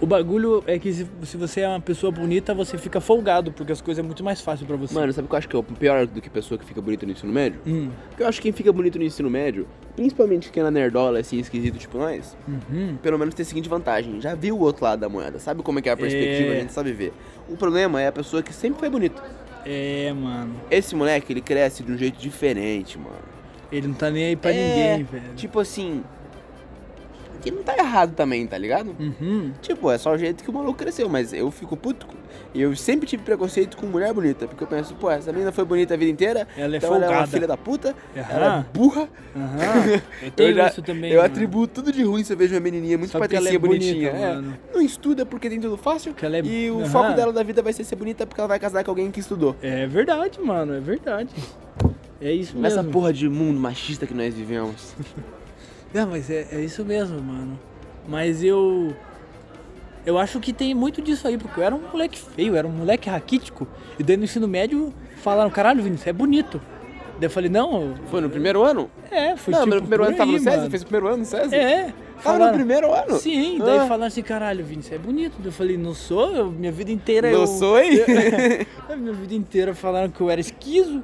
O 0.00 0.06
bagulho 0.06 0.62
é 0.66 0.78
que 0.78 0.92
se, 0.92 1.06
se 1.24 1.36
você 1.36 1.62
é 1.62 1.68
uma 1.68 1.80
pessoa 1.80 2.12
bonita, 2.12 2.54
você 2.54 2.78
fica 2.78 3.00
folgado, 3.00 3.50
porque 3.50 3.72
as 3.72 3.80
coisas 3.80 4.02
é 4.02 4.06
muito 4.06 4.22
mais 4.22 4.40
fácil 4.40 4.64
pra 4.64 4.76
você. 4.76 4.94
Mano, 4.94 5.12
sabe 5.12 5.26
o 5.26 5.28
que 5.28 5.34
eu 5.34 5.38
acho 5.38 5.48
que 5.48 5.56
é 5.56 5.58
o 5.58 5.62
pior 5.64 6.06
do 6.06 6.20
que 6.20 6.30
pessoa 6.30 6.56
que 6.56 6.64
fica 6.64 6.80
bonita 6.80 7.04
no 7.04 7.10
ensino 7.10 7.32
médio? 7.32 7.60
Hum, 7.66 7.90
Porque 8.10 8.22
eu 8.22 8.28
acho 8.28 8.38
que 8.40 8.44
quem 8.44 8.52
fica 8.52 8.72
bonito 8.72 8.96
no 8.96 9.04
ensino 9.04 9.28
médio, 9.28 9.66
principalmente 9.96 10.52
quem 10.52 10.60
é 10.60 10.64
na 10.64 10.70
nerdola, 10.70 11.18
assim, 11.18 11.40
esquisito 11.40 11.78
tipo 11.78 11.98
nós, 11.98 12.36
uhum. 12.46 12.96
pelo 13.02 13.18
menos 13.18 13.34
tem 13.34 13.42
a 13.42 13.46
seguinte 13.46 13.68
vantagem. 13.68 14.20
Já 14.20 14.36
viu 14.36 14.56
o 14.56 14.60
outro 14.60 14.84
lado 14.84 15.00
da 15.00 15.08
moeda, 15.08 15.40
sabe 15.40 15.64
como 15.64 15.80
é 15.80 15.82
que 15.82 15.88
é 15.88 15.92
a 15.92 15.96
perspectiva, 15.96 16.52
É. 16.54 16.56
a 16.58 16.60
gente 16.60 16.72
sabe 16.72 16.92
ver. 16.92 17.12
O 17.48 17.56
problema 17.56 18.00
é 18.00 18.06
a 18.06 18.12
pessoa 18.12 18.40
que 18.40 18.52
sempre 18.54 18.78
foi 18.78 18.88
bonita. 18.88 19.20
É, 19.66 20.12
mano. 20.12 20.54
Esse 20.70 20.94
moleque, 20.94 21.32
ele 21.32 21.40
cresce 21.40 21.82
de 21.82 21.90
um 21.90 21.98
jeito 21.98 22.18
diferente, 22.20 22.96
mano. 22.96 23.16
Ele 23.72 23.88
não 23.88 23.94
tá 23.94 24.10
nem 24.10 24.26
aí 24.26 24.36
pra 24.36 24.52
É, 24.52 24.94
ninguém, 24.96 25.04
velho. 25.04 25.34
Tipo 25.34 25.58
assim, 25.60 26.02
que 27.40 27.50
não 27.50 27.62
tá 27.62 27.76
errado 27.76 28.14
também, 28.14 28.46
tá 28.46 28.58
ligado? 28.58 28.94
Uhum. 28.98 29.52
Tipo, 29.62 29.90
é 29.90 29.98
só 29.98 30.12
o 30.12 30.18
jeito 30.18 30.42
que 30.44 30.50
o 30.50 30.52
maluco 30.52 30.78
cresceu, 30.78 31.08
mas 31.08 31.32
eu 31.32 31.50
fico 31.50 31.76
puto. 31.76 32.06
E 32.54 32.60
eu 32.62 32.74
sempre 32.76 33.06
tive 33.06 33.22
preconceito 33.22 33.76
com 33.76 33.86
mulher 33.86 34.12
bonita, 34.12 34.46
porque 34.48 34.62
eu 34.64 34.66
penso, 34.68 34.94
pô, 34.94 35.10
essa 35.10 35.30
menina 35.32 35.52
foi 35.52 35.64
bonita 35.64 35.94
a 35.94 35.96
vida 35.96 36.10
inteira, 36.10 36.46
Ela 36.56 36.74
é 36.74 36.78
então 36.78 36.94
ela 36.94 37.04
é 37.04 37.08
uma 37.08 37.14
folgada. 37.14 37.26
filha 37.30 37.46
da 37.46 37.56
puta, 37.56 37.94
ela 38.14 38.46
Aham. 38.46 38.60
é 38.60 38.76
burra. 38.78 39.08
Aham. 39.36 40.02
Eu 40.22 40.30
tenho 40.32 40.54
já- 40.54 40.68
isso 40.68 40.82
também. 40.82 41.10
Eu 41.10 41.20
mano. 41.20 41.32
atribuo 41.32 41.66
tudo 41.66 41.92
de 41.92 42.02
ruim 42.02 42.24
se 42.24 42.32
eu 42.32 42.36
vejo 42.36 42.54
uma 42.54 42.60
menininha 42.60 42.96
muito 42.98 43.14
ela 43.16 43.24
patricinha, 43.24 43.54
é 43.54 43.58
bonita, 43.58 43.84
bonitinha. 43.84 44.10
É, 44.10 44.34
mano. 44.34 44.56
não 44.74 44.80
estuda 44.80 45.24
porque 45.26 45.48
tem 45.48 45.60
tudo 45.60 45.76
fácil, 45.76 46.14
ela 46.22 46.36
é- 46.38 46.42
e 46.44 46.70
o 46.70 46.84
foco 46.86 47.12
dela 47.14 47.32
da 47.32 47.42
vida 47.42 47.62
vai 47.62 47.72
ser 47.72 47.84
ser 47.84 47.96
bonita 47.96 48.26
porque 48.26 48.40
ela 48.40 48.48
vai 48.48 48.58
casar 48.58 48.82
com 48.84 48.90
alguém 48.90 49.10
que 49.10 49.20
estudou. 49.20 49.54
É 49.62 49.86
verdade, 49.86 50.40
mano, 50.40 50.74
é 50.74 50.80
verdade. 50.80 51.30
É 52.20 52.32
isso 52.32 52.56
mesmo. 52.56 52.62
Nessa 52.62 52.82
porra 52.82 53.12
de 53.12 53.28
mundo 53.28 53.60
machista 53.60 54.06
que 54.06 54.14
nós 54.14 54.34
vivemos. 54.34 54.94
Não, 55.92 56.06
mas 56.08 56.28
é, 56.30 56.46
é 56.52 56.60
isso 56.60 56.84
mesmo, 56.84 57.20
mano. 57.22 57.58
Mas 58.06 58.42
eu. 58.42 58.94
Eu 60.06 60.16
acho 60.18 60.40
que 60.40 60.52
tem 60.52 60.74
muito 60.74 61.02
disso 61.02 61.28
aí, 61.28 61.36
porque 61.36 61.60
eu 61.60 61.64
era 61.64 61.74
um 61.74 61.80
moleque 61.92 62.18
feio, 62.18 62.56
era 62.56 62.66
um 62.66 62.70
moleque 62.70 63.10
raquítico. 63.10 63.66
E 63.98 64.02
daí 64.02 64.16
no 64.16 64.24
ensino 64.24 64.48
médio 64.48 64.92
falaram, 65.22 65.50
caralho, 65.50 65.82
Vinícius, 65.82 66.04
você 66.04 66.10
é 66.10 66.12
bonito. 66.14 66.60
Daí 67.18 67.26
eu 67.26 67.30
falei, 67.30 67.50
não, 67.50 67.94
Foi 68.10 68.20
no 68.20 68.30
primeiro 68.30 68.62
ano? 68.62 68.88
é, 69.10 69.36
foi 69.36 69.52
não, 69.52 69.64
tipo. 69.64 69.74
no 69.74 69.80
primeiro 69.82 70.04
ano 70.04 70.16
tava 70.16 70.30
no 70.32 70.38
SESI? 70.38 70.56
mano. 70.56 70.70
Fez 70.70 70.82
o 70.82 70.86
primeiro 70.86 71.08
ano 71.08 71.16
no 71.18 71.24
SESI? 71.24 71.54
É. 71.54 71.92
Tava 72.22 72.46
no 72.46 72.52
primeiro 72.54 72.92
ano? 72.94 73.18
Sim, 73.18 73.58
daí 73.58 73.78
Ah. 73.78 73.86
falaram 73.86 74.04
assim, 74.06 74.22
caralho, 74.22 74.64
Vinícius, 74.64 74.94
é 74.94 74.98
bonito. 74.98 75.34
Daí 75.38 75.48
eu 75.48 75.52
falei, 75.52 75.76
não 75.76 75.94
sou, 75.94 76.30
eu- 76.34 76.50
minha 76.50 76.70
vida 76.72 76.92
inteira 76.92 77.30
Não 77.30 77.40
eu. 77.40 77.46
sou, 77.46 77.78
hein? 77.78 77.90
A 78.88 78.94
minha 78.96 79.12
vida 79.12 79.34
inteira 79.34 79.74
falaram 79.74 80.10
que 80.10 80.20
eu 80.20 80.30
era 80.30 80.40
esquizo. 80.40 81.02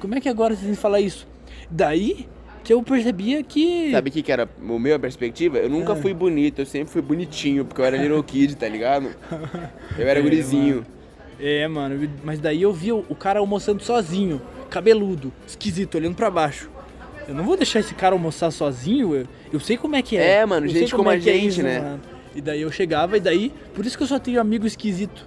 Como 0.00 0.14
é 0.16 0.20
que 0.20 0.28
agora 0.28 0.52
vocês 0.54 0.66
vêm 0.66 0.74
falar 0.74 1.00
isso? 1.00 1.26
Daí 1.70 2.28
que 2.62 2.72
eu 2.72 2.82
percebia 2.82 3.42
que. 3.42 3.90
Sabe 3.90 4.10
o 4.10 4.12
que, 4.12 4.22
que 4.22 4.32
era 4.32 4.48
o 4.60 4.78
meu 4.78 4.98
perspectiva? 4.98 5.58
Eu 5.58 5.68
nunca 5.70 5.92
É. 5.92 5.96
fui 5.96 6.14
bonito, 6.14 6.60
eu 6.60 6.66
sempre 6.66 6.92
fui 6.92 7.02
bonitinho, 7.02 7.64
porque 7.64 7.80
eu 7.80 7.84
era 7.84 7.96
little 7.96 8.22
kid, 8.22 8.56
tá 8.56 8.68
ligado? 8.68 9.08
Eu 9.98 10.06
era 10.08 10.18
É, 10.20 10.22
gurizinho. 10.22 10.74
mano. 10.76 10.86
É, 11.40 11.66
mano, 11.66 12.08
mas 12.22 12.38
daí 12.38 12.62
eu 12.62 12.72
vi 12.72 12.92
o, 12.92 13.02
cara 13.18 13.40
almoçando 13.40 13.82
sozinho, 13.82 14.40
cabeludo, 14.70 15.32
esquisito, 15.46 15.96
olhando 15.96 16.14
pra 16.14 16.30
baixo. 16.30 16.70
Eu 17.26 17.34
não 17.34 17.42
vou 17.44 17.56
deixar 17.56 17.80
esse 17.80 17.94
cara 17.94 18.14
almoçar 18.14 18.50
sozinho, 18.52 19.14
eu, 19.14 19.26
eu 19.52 19.58
sei 19.60 19.76
como 19.76 19.96
é 19.96 20.02
que 20.02 20.16
é. 20.16 20.36
É, 20.36 20.46
mano, 20.46 20.66
Eu 20.66 20.70
gente 20.70 20.88
sei 20.88 20.96
como 20.96 21.10
é 21.10 21.14
a 21.14 21.16
é 21.16 21.20
gente, 21.20 21.46
isso, 21.48 21.62
né? 21.62 21.80
mano. 21.80 22.00
E 22.34 22.40
daí 22.40 22.62
eu 22.62 22.70
chegava, 22.70 23.16
e 23.16 23.20
daí, 23.20 23.52
por 23.74 23.84
isso 23.84 23.96
que 23.96 24.04
eu 24.04 24.06
só 24.06 24.18
tenho 24.18 24.40
amigo 24.40 24.66
esquisito. 24.66 25.26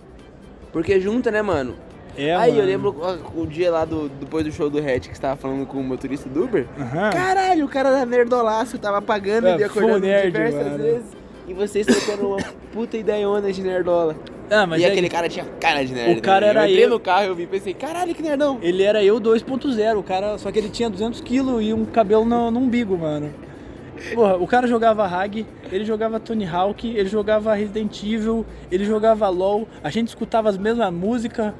Porque 0.72 1.00
junta, 1.00 1.30
né, 1.32 1.42
mano? 1.42 1.76
É, 2.18 2.34
Aí 2.36 2.52
mano. 2.52 2.62
eu 2.64 2.66
lembro 2.66 2.96
o, 3.36 3.46
dia 3.46 3.72
lá 3.72 3.84
do, 3.86 4.08
depois 4.10 4.46
do 4.46 4.52
show 4.52 4.70
do 4.70 4.78
Hatch 4.80 5.08
que 5.10 5.16
você 5.16 5.22
tava 5.22 5.36
falando 5.36 5.66
com 5.66 5.78
o 5.80 5.84
motorista 5.84 6.30
do 6.30 6.44
Uber. 6.46 6.66
Aham. 6.80 7.10
Caralho, 7.12 7.66
o 7.66 7.68
cara 7.68 7.92
da 7.92 8.06
nerdolaço 8.06 8.78
tava 8.78 9.02
pagando 9.02 9.48
É, 9.48 9.58
e 9.58 9.64
acordando 9.64 10.00
nerd, 10.00 10.32
diversas 10.32 10.64
mano. 10.66 10.78
vezes. 10.78 11.06
E 11.48 11.54
vocês 11.54 11.86
trocando 11.86 12.30
uma 12.30 12.38
puta 12.74 12.98
ideiona 12.98 13.52
de 13.52 13.62
nerdola. 13.62 14.16
Ah, 14.50 14.66
mas 14.66 14.82
e 14.82 14.86
é- 14.86 14.88
aquele 14.92 15.10
cara 15.10 15.28
tinha 15.28 15.46
cara 15.60 15.84
de 15.84 15.94
nerd. 15.94 16.20
O 16.20 16.22
cara 16.22 16.46
né? 16.46 16.50
era 16.52 16.62
eu. 16.62 16.70
entrei 16.72 16.86
eu. 16.86 16.90
no 16.90 17.00
carro 17.00 17.26
eu 17.26 17.36
vi 17.36 17.44
e 17.44 17.48
pensei, 17.48 17.74
caralho, 17.74 18.16
que 18.16 18.22
nerdão. 18.24 18.60
Ele 18.62 18.82
era 18.84 19.04
eu 19.04 19.20
2.0, 19.20 19.98
o 19.98 20.04
cara, 20.04 20.38
só 20.38 20.52
que 20.52 20.58
ele 20.60 20.70
tinha 20.70 20.90
200 20.90 21.22
quilos 21.22 21.64
e 21.64 21.74
um 21.74 21.84
cabelo 21.86 22.26
no, 22.26 22.50
no 22.50 22.60
umbigo, 22.60 22.98
mano. 22.98 23.32
Porra, 24.14 24.36
o 24.38 24.46
cara 24.46 24.68
jogava 24.68 25.06
Hag, 25.06 25.46
ele 25.72 25.86
jogava 25.86 26.20
Tony 26.20 26.46
Hawk, 26.46 26.88
ele 26.88 27.08
jogava 27.08 27.54
Resident 27.54 28.04
Evil, 28.04 28.46
ele 28.72 28.84
jogava 28.84 29.28
LOL, 29.30 29.68
a 29.84 29.90
gente 29.90 30.10
escutava 30.10 30.50
as 30.50 30.58
mesmas 30.58 30.92
músicas. 30.94 31.54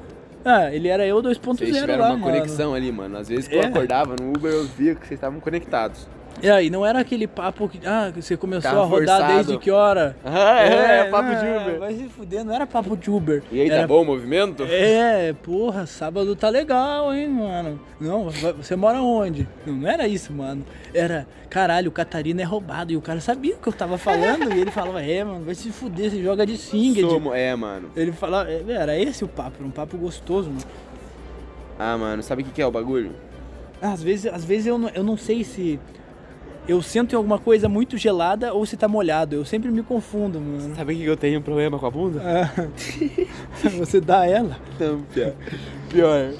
Ah, 0.48 0.72
ele 0.72 0.86
era 0.88 1.04
eu 1.04 1.20
2.0 1.20 1.56
Vocês 1.58 1.76
tiveram 1.76 1.98
lá, 2.02 2.10
uma 2.10 2.18
mano. 2.18 2.32
conexão 2.32 2.72
ali, 2.72 2.92
mano. 2.92 3.18
Às 3.18 3.28
vezes 3.28 3.48
que 3.48 3.56
eu 3.56 3.62
É. 3.62 3.66
acordava 3.66 4.14
no 4.14 4.28
Uber, 4.30 4.52
eu 4.52 4.64
via 4.64 4.94
que 4.94 5.00
vocês 5.06 5.18
estavam 5.18 5.40
conectados. 5.40 6.06
É, 6.42 6.64
e 6.64 6.70
não 6.70 6.84
era 6.84 7.00
aquele 7.00 7.26
papo 7.26 7.68
que. 7.68 7.80
Ah, 7.86 8.12
você 8.14 8.36
começou 8.36 8.70
Tava 8.70 8.82
a 8.82 8.84
rodar 8.84 9.18
forçado. 9.18 9.34
desde 9.34 9.58
que 9.58 9.70
hora? 9.70 10.16
Ah, 10.24 10.60
é, 10.62 11.04
papo 11.10 11.30
não, 11.30 11.40
de 11.40 11.46
Uber. 11.46 11.78
Vai 11.78 11.94
se 11.94 12.08
fuder, 12.08 12.44
não 12.44 12.54
era 12.54 12.66
papo 12.66 12.96
de 12.96 13.10
Uber. 13.10 13.42
E 13.50 13.60
aí, 13.60 13.70
era... 13.70 13.82
tá 13.82 13.86
bom 13.86 14.02
o 14.02 14.04
movimento? 14.04 14.64
É, 14.64 15.32
porra, 15.42 15.86
sábado 15.86 16.36
tá 16.36 16.48
legal, 16.48 17.12
hein, 17.14 17.28
mano. 17.28 17.80
Não, 17.98 18.28
você 18.28 18.76
mora 18.76 19.00
onde? 19.00 19.48
Não, 19.64 19.88
era 19.88 20.06
isso, 20.06 20.32
mano. 20.32 20.64
Era, 20.92 21.26
caralho, 21.48 21.88
o 21.88 21.92
Catarina 21.92 22.42
é 22.42 22.44
roubado. 22.44 22.92
E 22.92 22.96
o 22.96 23.00
cara 23.00 23.20
sabia 23.20 23.54
o 23.54 23.58
que 23.58 23.68
eu 23.68 23.72
tava 23.72 23.96
falando. 23.96 24.52
e 24.54 24.60
ele 24.60 24.70
falava, 24.70 25.02
é, 25.02 25.24
mano, 25.24 25.44
vai 25.44 25.54
se 25.54 25.70
fuder, 25.70 26.10
você 26.10 26.22
joga 26.22 26.44
de 26.44 26.58
singed. 26.58 27.08
Somo- 27.08 27.34
É, 27.34 27.54
mano. 27.56 27.90
Ele 27.96 28.12
falava, 28.12 28.50
é, 28.50 28.62
era 28.68 28.98
esse 28.98 29.24
o 29.24 29.28
papo, 29.28 29.56
era 29.60 29.66
um 29.66 29.70
papo 29.70 29.96
gostoso, 29.96 30.50
mano. 30.50 30.62
Ah, 31.78 31.96
mano, 31.96 32.22
sabe 32.22 32.42
o 32.42 32.44
que 32.44 32.52
que 32.52 32.62
é 32.62 32.66
o 32.66 32.70
bagulho? 32.70 33.12
Às 33.80 34.02
vezes, 34.02 34.32
às 34.32 34.44
vezes 34.44 34.66
eu, 34.66 34.78
não, 34.78 34.88
eu 34.90 35.02
não 35.04 35.16
sei 35.16 35.44
se 35.44 35.78
eu 36.68 36.82
sento 36.82 37.12
em 37.12 37.16
alguma 37.16 37.38
coisa 37.38 37.68
muito 37.68 37.96
gelada 37.96 38.52
ou 38.52 38.66
se 38.66 38.76
tá 38.76 38.88
molhado. 38.88 39.36
Eu 39.36 39.44
sempre 39.44 39.70
me 39.70 39.82
confundo, 39.82 40.40
mano. 40.40 40.74
Sabe 40.74 40.94
o 40.94 40.96
que 40.96 41.04
eu 41.04 41.16
tenho 41.16 41.38
um 41.38 41.42
problema 41.42 41.78
com 41.78 41.86
a 41.86 41.90
bunda? 41.90 42.22
Ah, 42.24 42.68
você 43.78 44.00
dá 44.00 44.26
ela. 44.26 44.58
Não, 44.78 45.00
pior. 45.02 45.32
Pior. 45.88 46.32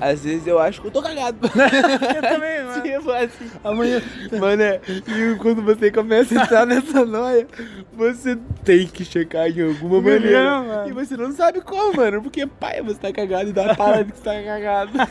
Às 0.00 0.24
vezes 0.24 0.46
eu 0.46 0.58
acho 0.58 0.80
que 0.80 0.86
eu 0.86 0.90
tô 0.90 1.02
cagado. 1.02 1.36
Eu 1.46 2.22
também, 2.22 2.62
mano. 2.64 2.82
Tipo 2.82 3.10
assim. 3.10 3.50
Amanhã. 3.62 4.02
Mano, 4.40 4.62
é, 4.62 4.80
e 4.88 5.36
quando 5.36 5.62
você 5.62 5.90
começa 5.90 6.38
a 6.38 6.42
entrar 6.42 6.66
nessa 6.66 7.04
noia, 7.04 7.46
você 7.92 8.38
tem 8.64 8.86
que 8.86 9.04
checar 9.04 9.48
em 9.48 9.62
alguma 9.62 9.96
Não, 9.96 10.02
maneira. 10.02 10.60
mano. 10.62 10.88
E 10.88 10.92
você 10.92 11.16
não 11.16 11.32
sabe 11.32 11.60
como, 11.60 11.96
mano. 11.96 12.22
Porque, 12.22 12.46
pai, 12.46 12.80
você 12.82 12.98
tá 12.98 13.12
cagado 13.12 13.50
e 13.50 13.52
dá 13.52 13.74
para 13.74 14.02
de 14.04 14.12
que 14.12 14.18
você 14.18 14.24
tá 14.24 14.42
cagado. 14.42 14.92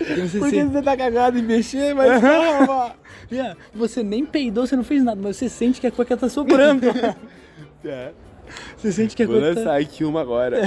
E 0.00 0.20
você, 0.20 0.38
Porque 0.38 0.60
se- 0.60 0.64
você 0.64 0.82
tá 0.82 0.96
cagado 0.96 1.38
em 1.38 1.42
mexer, 1.42 1.94
mas 1.94 2.20
calma. 2.20 2.92
Pia, 3.28 3.56
você 3.74 4.02
nem 4.02 4.26
peidou, 4.26 4.66
você 4.66 4.74
não 4.76 4.82
fez 4.84 5.02
nada, 5.04 5.20
mas 5.22 5.36
você 5.36 5.48
sente 5.48 5.80
que 5.80 5.86
a 5.86 5.90
cueca 5.92 6.16
tá 6.16 6.28
sobrando. 6.28 6.86
É. 7.84 8.10
Você 8.76 8.92
sente 8.92 9.14
que 9.16 9.22
a 9.22 9.26
Vou 9.26 9.36
cueca 9.38 9.54
tá... 9.54 9.60
lançar 9.60 9.80
aqui 9.80 10.04
uma 10.04 10.20
agora. 10.20 10.60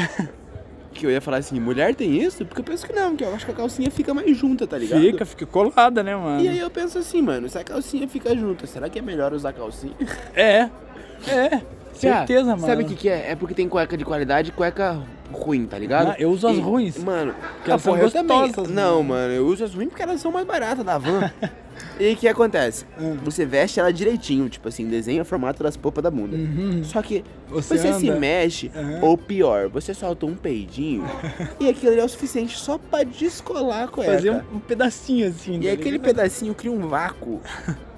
Que 0.95 1.05
eu 1.05 1.11
ia 1.11 1.19
falar 1.19 1.37
assim, 1.37 1.59
mulher 1.59 1.93
tem 1.93 2.21
isso? 2.23 2.45
Porque 2.45 2.61
eu 2.61 2.63
penso 2.63 2.87
que 2.87 2.93
não, 2.93 3.17
que 3.17 3.23
eu 3.23 3.35
acho 3.35 3.45
que 3.45 3.51
a 3.51 3.55
calcinha 3.55 3.91
fica 3.91 4.13
mais 4.13 4.35
junta, 4.37 4.65
tá 4.65 4.77
ligado? 4.77 5.01
Fica, 5.01 5.25
fica 5.25 5.45
colada, 5.45 6.01
né, 6.01 6.15
mano? 6.15 6.41
E 6.41 6.47
aí 6.47 6.57
eu 6.57 6.69
penso 6.69 6.97
assim, 6.97 7.21
mano, 7.21 7.49
se 7.49 7.57
a 7.57 7.63
calcinha 7.65 8.07
fica 8.07 8.33
junta, 8.35 8.65
será 8.65 8.87
que 8.89 8.97
é 8.97 9.01
melhor 9.01 9.33
usar 9.33 9.51
calcinha? 9.51 9.93
É, 10.33 10.69
é, 11.27 11.61
certeza, 11.93 12.55
mano. 12.55 12.65
Sabe 12.65 12.83
o 12.83 12.85
que, 12.87 12.95
que 12.95 13.09
é? 13.09 13.31
É 13.31 13.35
porque 13.35 13.53
tem 13.53 13.67
cueca 13.67 13.97
de 13.97 14.05
qualidade 14.05 14.49
e 14.49 14.51
cueca 14.53 15.01
ruim, 15.31 15.65
tá 15.65 15.77
ligado? 15.77 16.11
Ah, 16.11 16.15
eu 16.17 16.29
uso 16.29 16.47
as 16.47 16.55
E- 16.55 16.61
ruins. 16.61 16.97
Mano, 16.97 17.35
Porque 17.57 17.71
ah, 17.71 17.77
porra, 17.77 18.01
eu 18.01 18.11
também. 18.11 18.51
Não, 18.69 19.03
mano, 19.03 19.33
eu 19.33 19.45
uso 19.45 19.65
as 19.65 19.73
ruins 19.73 19.89
porque 19.89 20.01
elas 20.03 20.21
são 20.21 20.31
mais 20.31 20.47
baratas 20.47 20.85
da 20.85 20.97
van. 20.97 21.29
e 21.99 22.13
o 22.13 22.15
que 22.17 22.27
acontece? 22.27 22.85
Você 23.23 23.45
veste 23.45 23.79
ela 23.79 23.91
direitinho, 23.91 24.49
tipo 24.49 24.67
assim, 24.67 24.87
desenha 24.87 25.21
o 25.21 25.25
formato 25.25 25.63
das 25.63 25.77
polpas 25.77 26.03
da 26.03 26.11
bunda. 26.11 26.37
Só 26.83 27.01
que 27.01 27.17
Uhum. 27.17 27.61
Você 27.61 27.77
você, 27.77 27.93
se 27.93 28.11
mexe, 28.11 28.71
Aham. 28.75 28.99
ou 29.03 29.17
pior, 29.17 29.69
você 29.69 29.93
solta 29.93 30.25
um 30.25 30.35
peidinho 30.35 31.03
e 31.59 31.69
aquilo 31.69 31.91
ali 31.91 32.01
é 32.01 32.03
o 32.03 32.09
suficiente 32.09 32.57
só 32.57 32.77
pra 32.77 33.03
descolar 33.03 33.83
a 33.83 33.87
cueca. 33.87 34.13
Fazer 34.13 34.31
um, 34.31 34.41
um 34.55 34.59
pedacinho 34.59 35.27
assim. 35.27 35.59
E 35.61 35.67
tá 35.67 35.73
aquele 35.73 35.99
pedacinho 35.99 36.53
cria 36.55 36.71
um 36.71 36.87
vácuo 36.87 37.39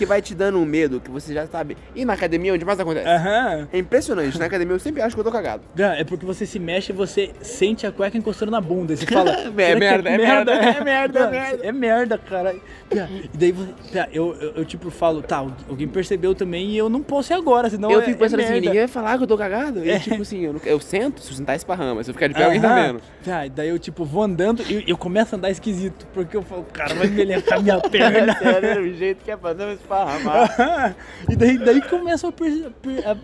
que 0.00 0.06
vai 0.06 0.22
te 0.22 0.34
dando 0.34 0.58
um 0.58 0.64
medo 0.64 0.98
que 0.98 1.10
você 1.10 1.34
já 1.34 1.46
sabe. 1.46 1.76
E 1.94 2.06
na 2.06 2.14
academia, 2.14 2.54
onde 2.54 2.64
mais 2.64 2.80
acontece? 2.80 3.06
Aham. 3.06 3.68
É 3.70 3.78
impressionante, 3.78 4.38
na 4.38 4.46
academia 4.46 4.74
eu 4.74 4.78
sempre 4.78 5.02
acho 5.02 5.14
que 5.14 5.20
eu 5.20 5.24
tô 5.24 5.30
cagado. 5.30 5.62
É 5.76 6.04
porque 6.04 6.24
você 6.24 6.46
se 6.46 6.58
mexe 6.58 6.90
e 6.90 6.94
você 6.94 7.32
sente 7.42 7.86
a 7.86 7.92
cueca 7.92 8.16
encostando 8.16 8.50
na 8.50 8.62
bunda. 8.62 8.94
E 8.94 8.96
você 8.96 9.04
fala. 9.06 9.30
É 9.60 9.74
"Será 9.74 9.78
que 9.78 9.78
merda, 9.78 10.10
é 10.10 10.16
merda, 10.16 10.52
é 10.52 10.84
merda, 10.84 11.18
é 11.20 11.30
merda." 11.30 11.66
É 11.66 11.72
merda, 11.72 12.18
cara. 12.18 12.56
Gá, 12.90 13.06
E 13.10 13.36
daí. 13.36 13.54
Gá, 13.92 14.08
Eu, 14.10 14.34
eu, 14.40 14.50
eu, 14.56 14.64
tipo 14.64 14.90
falo, 14.90 15.20
tá, 15.22 15.36
alguém 15.68 15.86
percebeu 15.86 16.34
também 16.34 16.70
e 16.70 16.78
eu 16.78 16.88
não 16.88 17.02
posso 17.02 17.32
ir 17.32 17.36
agora, 17.36 17.68
senão. 17.68 17.90
eu 17.90 18.00
é- 18.00 18.04
fico 18.04 18.18
pensando 18.18 18.40
é 18.40 18.44
assim, 18.44 18.54
ninguém 18.54 18.78
vai 18.78 18.88
falar 18.88 19.18
que 19.18 19.24
eu 19.24 19.26
tô 19.28 19.36
cagado. 19.36 19.84
E 19.86 20.00
tipo 20.00 20.22
assim, 20.22 20.46
eu, 20.46 20.56
eu 20.64 20.80
sento, 20.80 21.20
se 21.20 21.30
eu 21.30 21.36
sentar 21.36 21.56
esparrama, 21.56 22.02
se 22.02 22.10
eu 22.10 22.14
ficar 22.14 22.28
de 22.28 22.34
pé, 22.34 22.44
alguém 22.44 22.60
tá 22.60 22.74
vendo. 22.74 23.00
Tá, 23.22 23.44
e 23.44 23.50
daí 23.50 23.68
eu, 23.68 23.78
tipo, 23.78 24.04
vou 24.04 24.22
andando 24.22 24.62
e 24.62 24.84
eu 24.88 24.96
começo 24.96 25.34
a 25.34 25.38
andar 25.38 25.50
esquisito. 25.50 26.06
Porque 26.14 26.36
eu 26.36 26.42
falo, 26.42 26.64
cara, 26.72 26.94
vai 26.94 27.06
me 27.06 27.24
minha 27.24 27.80
perna. 27.90 28.36
Sério, 28.38 28.82
o 28.82 28.94
jeito 28.94 29.24
que 29.24 29.30
é 29.30 29.36
pra 29.36 29.54
não 29.54 29.70
esparramar. 29.94 30.96
e 31.28 31.36
daí, 31.36 31.58
daí 31.58 31.82
começa 31.82 32.28
a, 32.28 32.32
per- 32.32 32.70
per- 32.82 33.06
a 33.08 33.14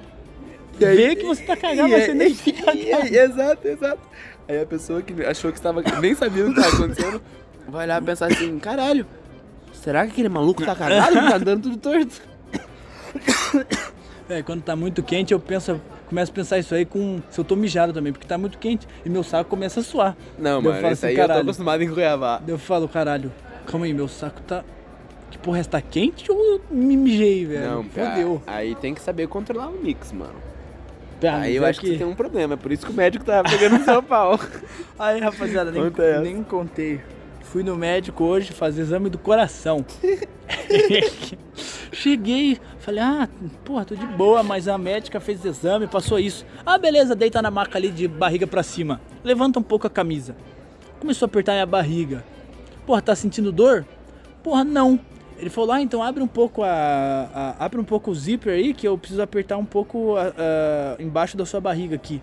ver 0.79 1.17
que 1.17 1.25
você 1.25 1.43
tá 1.45 1.57
cagado, 1.57 1.89
mas 1.89 2.05
você 2.05 2.15
nem 2.15 2.35
fica 2.35 2.65
cagado. 2.65 3.07
Exato, 3.15 3.69
exato. 3.69 4.01
Aí 4.49 4.61
a 4.61 4.67
pessoa 4.67 5.03
que 5.03 5.25
achou 5.25 5.51
que 5.51 5.59
estava, 5.59 5.83
nem 6.01 6.15
sabia 6.15 6.47
o 6.47 6.53
que 6.53 6.61
estava 6.61 6.77
acontecendo, 6.77 7.23
vai 7.69 7.89
e 7.91 8.01
pensar 8.03 8.27
assim, 8.27 8.59
caralho, 8.59 9.07
será 9.73 10.05
que 10.07 10.13
aquele 10.13 10.29
maluco 10.29 10.65
tá 10.65 10.75
cagado? 10.75 11.15
Tá 11.15 11.39
dando 11.39 11.63
tudo 11.63 11.77
torto. 11.77 12.23
É, 14.29 14.43
quando 14.43 14.61
tá 14.61 14.75
muito 14.75 15.05
quente, 15.05 15.33
eu 15.33 15.39
penso, 15.39 15.81
começo 16.09 16.33
a 16.33 16.35
pensar 16.35 16.59
isso 16.59 16.75
aí 16.75 16.85
com. 16.85 17.23
Se 17.31 17.39
eu 17.39 17.45
tô 17.45 17.55
mijado 17.55 17.93
também, 17.93 18.13
porque 18.13 18.27
tá 18.27 18.37
muito 18.37 18.59
quente 18.59 18.85
e 19.05 19.09
meu 19.09 19.23
saco 19.23 19.49
começa 19.49 19.79
a 19.79 19.83
suar. 19.85 20.17
Não, 20.37 20.43
Daí 20.43 20.53
eu 20.55 20.63
mano, 20.63 20.81
falo 20.83 20.93
isso 20.93 21.07
assim, 21.07 21.07
aí 21.07 21.15
eu 21.15 21.23
tô 21.23 21.29
caralho. 21.29 21.43
acostumado 21.43 21.83
em 21.85 21.89
Cuiabá. 21.89 22.39
Daí 22.39 22.51
eu 22.53 22.59
falo, 22.59 22.89
caralho, 22.89 23.33
calma 23.69 23.87
aí, 23.87 23.93
meu 23.95 24.09
saco 24.09 24.41
tá. 24.43 24.65
Que 25.31 25.39
porra, 25.39 25.59
essa 25.59 25.71
tá 25.71 25.81
quente 25.81 26.31
ou 26.31 26.61
me 26.71 26.97
mijei, 26.97 27.45
velho? 27.45 27.71
Não, 27.71 27.85
Fodeu. 27.85 28.43
aí 28.47 28.75
tem 28.77 28.95
que 28.95 29.01
saber 29.01 29.27
controlar 29.27 29.69
o 29.69 29.73
mix, 29.73 30.13
mano. 30.13 30.35
Tá, 31.21 31.39
aí 31.39 31.57
eu 31.57 31.65
é 31.65 31.71
acho 31.71 31.81
que... 31.81 31.89
você 31.89 31.99
tem 31.99 32.07
um 32.07 32.15
problema, 32.15 32.55
é 32.55 32.57
por 32.57 32.71
isso 32.71 32.85
que 32.85 32.93
o 32.93 32.95
médico 32.95 33.25
tá 33.25 33.43
pegando 33.43 33.79
no 33.79 33.85
seu 33.85 34.03
pau. 34.05 34.39
Aí, 34.99 35.19
rapaziada, 35.21 35.71
nem, 35.71 35.83
nem 36.23 36.43
contei. 36.43 37.01
Fui 37.41 37.63
no 37.63 37.77
médico 37.77 38.25
hoje 38.25 38.53
fazer 38.53 38.83
exame 38.83 39.09
do 39.09 39.19
coração. 39.19 39.85
Cheguei, 41.93 42.59
falei, 42.81 43.01
ah, 43.01 43.29
porra, 43.65 43.85
tô 43.85 43.95
de 43.95 44.05
boa, 44.05 44.43
mas 44.43 44.69
a 44.69 44.77
médica 44.77 45.19
fez 45.21 45.45
exame, 45.45 45.87
passou 45.87 46.19
isso. 46.19 46.45
Ah, 46.67 46.77
beleza, 46.77 47.15
deita 47.15 47.41
na 47.41 47.51
maca 47.51 47.79
ali 47.79 47.91
de 47.91 48.07
barriga 48.07 48.47
pra 48.47 48.63
cima. 48.63 49.01
Levanta 49.25 49.59
um 49.59 49.63
pouco 49.63 49.87
a 49.87 49.91
camisa. 49.91 50.37
Começou 51.01 51.27
a 51.27 51.29
apertar 51.29 51.53
minha 51.53 51.67
barriga. 51.67 52.25
Porra, 52.85 53.01
tá 53.01 53.15
sentindo 53.15 53.51
dor? 53.51 53.87
Porra, 54.43 54.65
não. 54.65 55.01
Ele 55.39 55.51
falou, 55.51 55.73
ah, 55.73 55.81
então 55.83 56.03
abre 56.03 56.23
um 56.23 56.27
pouco 56.27 56.63
a, 56.63 56.69
a- 57.59 57.65
abre 57.65 57.79
um 57.81 57.85
pouco 57.85 58.11
o 58.11 58.15
zíper 58.15 58.53
aí 58.55 58.73
que 58.73 58.89
eu 58.89 58.97
preciso 58.97 59.21
apertar 59.23 59.57
um 59.59 59.65
pouco 59.65 60.17
a- 60.17 60.33
a- 60.99 61.03
embaixo 61.03 61.37
da 61.37 61.45
sua 61.45 61.61
barriga 61.61 61.95
aqui. 61.97 62.23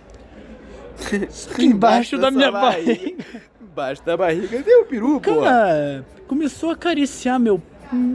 Embaixo 1.60 2.18
da, 2.18 2.30
minha 2.32 2.50
sua 2.52 2.60
barriga. 2.62 3.24
Embaixo 3.62 4.04
da 4.06 4.18
barriga 4.18 4.62
tem 4.62 4.82
o 4.82 4.86
peru, 4.86 5.20
pô. 5.20 5.42
Cara, 5.42 6.06
começou 6.28 6.70
a 6.70 6.74
acariciar 6.74 7.40
meu, 7.40 7.62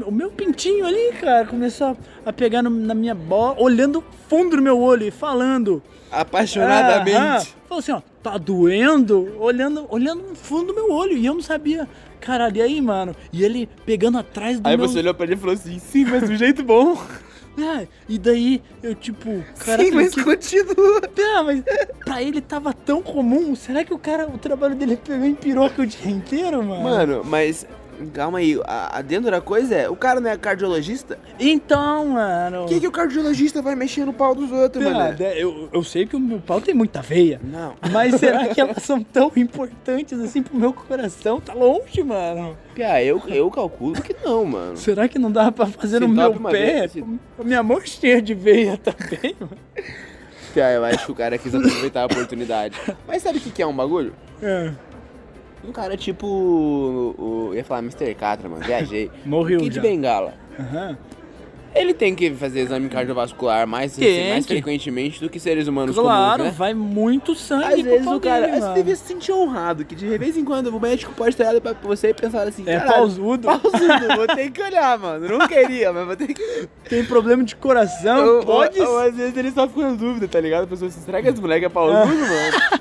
o 0.07 0.11
meu 0.11 0.31
pintinho 0.31 0.87
ali, 0.87 1.13
cara. 1.21 1.47
Começou 1.47 1.97
a, 2.25 2.33
pegar 2.33 2.63
no- 2.63 2.71
na 2.71 2.95
minha 2.95 3.15
bola, 3.15 3.57
olhando 3.61 4.03
fundo 4.29 4.57
no 4.57 4.63
meu 4.63 4.81
olho 4.81 5.07
e 5.07 5.11
falando. 5.11 5.83
Apaixonadamente. 6.11 7.17
Aham. 7.17 7.39
Falou 7.69 7.81
assim, 7.81 7.93
ó, 7.93 8.01
tá 8.23 8.39
doendo? 8.39 9.37
Olhando, 9.39 9.87
olhando 9.91 10.23
no 10.31 10.35
fundo 10.35 10.69
do 10.69 10.75
meu 10.75 10.91
olho. 10.93 11.13
E 11.17 11.27
eu 11.27 11.35
não 11.35 11.43
sabia. 11.43 11.87
Caralho, 12.21 12.57
e 12.57 12.63
aí, 12.63 12.81
mano? 12.81 13.15
E 13.33 13.45
ele 13.45 13.69
pegando 13.87 14.19
atrás 14.19 14.61
do 14.61 14.67
Aí 14.67 14.77
meu... 14.77 14.89
você 14.89 14.99
olhou 14.99 15.15
pra 15.15 15.25
ele 15.25 15.35
e 15.35 15.39
falou 15.39 15.55
assim, 15.55 15.79
sim, 15.79 16.05
mas 16.05 16.29
do 16.29 16.37
jeito 16.37 16.63
bom. 16.63 16.97
É, 17.61 17.89
e 18.09 18.21
daí 18.21 18.63
eu, 18.81 18.95
tipo, 18.95 19.45
cara, 19.59 19.83
sim, 19.83 19.91
mas 19.91 20.15
que... 20.15 20.23
continua. 20.23 21.01
Tá, 21.13 21.43
mas 21.43 21.65
pra 22.05 22.23
ele 22.23 22.41
tava 22.41 22.73
tão 22.73 23.03
comum. 23.03 23.57
Será 23.57 23.85
que 23.85 23.93
o 23.93 23.99
cara, 23.99 24.29
o 24.29 24.39
trabalho 24.39 24.77
dele 24.77 24.97
pegar 24.97 25.27
em 25.27 25.35
piroca 25.35 25.83
o 25.83 25.87
dia 25.87 26.09
inteiro, 26.09 26.63
mano? 26.63 26.85
Mano, 26.85 27.23
mas 27.25 27.67
calma 28.13 28.39
aí, 28.39 28.59
a, 28.67 29.01
dentro 29.03 29.31
da 29.31 29.41
coisa 29.41 29.75
é, 29.75 29.89
o 29.89 29.97
cara 29.97 30.21
não 30.21 30.31
é 30.31 30.37
cardiologista? 30.37 31.19
Então, 31.39 32.09
mano. 32.09 32.61
Por 32.63 32.69
que, 32.69 32.81
que 32.81 32.87
o 32.89 32.93
cardiologista 32.93 33.61
vai 33.63 33.75
mexer 33.75 34.05
no 34.05 34.13
pau 34.13 34.35
dos 34.35 34.51
outros, 34.53 34.85
Tá, 34.85 34.91
mano? 34.91 35.17
eu, 35.37 35.69
eu 35.73 35.83
sei 35.85 36.07
que 36.07 36.17
o 36.17 36.21
meu 36.21 36.39
pau 36.41 36.61
tem 36.61 36.75
muita 36.75 37.01
veia. 37.03 37.41
Não. 37.43 37.75
Mas 37.93 38.15
será 38.21 38.47
que 38.49 38.61
elas 38.61 38.83
são 38.83 39.03
tão 39.03 39.31
importantes 39.37 40.19
assim 40.21 40.43
pro 40.43 40.57
meu 40.57 40.73
coração? 40.73 41.41
Tá 41.41 41.53
longe, 41.55 42.03
mano. 42.03 42.57
Pia, 42.75 43.03
eu, 43.03 43.21
eu 43.29 43.51
calculo 43.51 43.95
que 44.01 44.15
não, 44.25 44.45
mano. 44.45 44.77
Será 44.77 45.09
que 45.09 45.19
não 45.19 45.31
dá 45.33 45.51
pra 45.51 45.67
fazer 45.67 45.99
Se 45.99 46.07
no 46.07 46.09
meu 46.09 46.33
pé? 46.35 46.51
vez, 46.81 46.93
se- 46.93 47.05
minha 47.45 47.63
mão 47.63 47.81
cheia 47.81 48.23
de 48.23 48.35
veia 48.35 48.77
também, 48.77 49.35
mano. 49.41 49.57
Pia, 50.55 50.71
eu 50.75 50.85
acho 50.85 51.07
que 51.07 51.13
o 51.13 51.15
cara 51.15 51.37
quis 51.39 51.55
aproveitar 51.55 52.03
a 52.03 52.07
oportunidade. 52.07 52.77
Mas 53.07 53.23
sabe 53.23 53.39
o 53.39 53.41
que, 53.41 53.51
que 53.51 53.63
é 53.63 53.67
um 53.67 53.75
bagulho? 53.75 54.13
É. 54.43 54.71
Um 55.65 55.73
cara 55.73 55.97
tipo. 55.97 56.27
O, 56.27 57.15
o- 57.19 57.49
eu 57.51 57.55
ia 57.57 57.65
falar 57.65 57.81
Mr. 57.81 58.15
Catra, 58.15 58.49
mano, 58.49 58.65
viajei. 58.65 59.11
Morreu 59.27 59.61
Kid 59.61 59.77
já. 59.77 59.83
Bengala. 59.83 60.35
Aham. 60.59 60.97
Ele 61.75 61.93
tem 61.95 62.15
que 62.15 62.31
fazer 62.35 62.61
exame 62.61 62.89
cardiovascular 62.89 63.67
mais, 63.67 63.95
Tem 63.95 64.31
mais 64.31 64.47
que. 64.47 64.55
frequentemente 64.55 65.21
do 65.21 65.29
que 65.29 65.39
seres 65.39 65.69
humanos 65.69 65.95
Claro, 65.95 66.39
comuns, 66.39 66.53
né? 66.53 66.55
vai 66.59 66.73
muito 66.75 67.35
sangue 67.35 67.65
Às 67.67 67.75
pro 67.75 67.83
vezes 67.91 68.07
o 68.07 68.21
cara 68.21 68.41
dele, 68.47 68.53
você 68.55 68.61
mano. 68.63 68.75
devia 68.75 68.97
se 68.97 69.05
sentir 69.05 69.33
honrado, 69.33 69.85
que 69.85 69.95
de 69.95 70.19
vez 70.19 70.37
em 70.37 70.45
quando 70.45 70.69
o 70.69 70.81
médico 70.81 71.13
pode 71.15 71.31
estar 71.31 71.45
olhando 71.49 71.61
pra 71.61 71.75
você 71.75 72.09
e 72.09 72.15
pensar 72.15 72.49
assim, 72.49 72.63
É 72.67 72.79
"Caralho, 72.79 72.95
pausudo. 72.95 73.47
pausudo, 73.47 73.69
vou 74.17 74.27
ter 74.29 74.51
que 74.51 74.63
olhar, 74.63 74.99
mano. 74.99 75.29
Não 75.39 75.47
queria, 75.47 75.93
mas 75.93 76.07
vou 76.07 76.17
ter 76.17 76.29
que. 76.29 76.69
Tem 76.89 77.05
problema 77.05 77.45
de 77.45 77.55
coração, 77.55 78.37
Ou- 78.37 78.45
pode 78.47 78.81
ou, 78.81 78.89
ou 78.89 78.99
às 79.01 79.15
vezes 79.15 79.37
ele 79.37 79.51
só 79.51 79.69
fica 79.69 79.83
na 79.83 79.95
dúvida, 79.95 80.27
tá 80.27 80.41
ligado? 80.41 80.65
A 80.65 80.67
pessoa 80.67 80.89
assim, 80.89 81.01
será 81.03 81.21
que 81.23 81.29
esse 81.29 81.41
moleque 81.41 81.67
é 81.67 81.69
pausudo, 81.69 82.07
mano? 82.17 82.81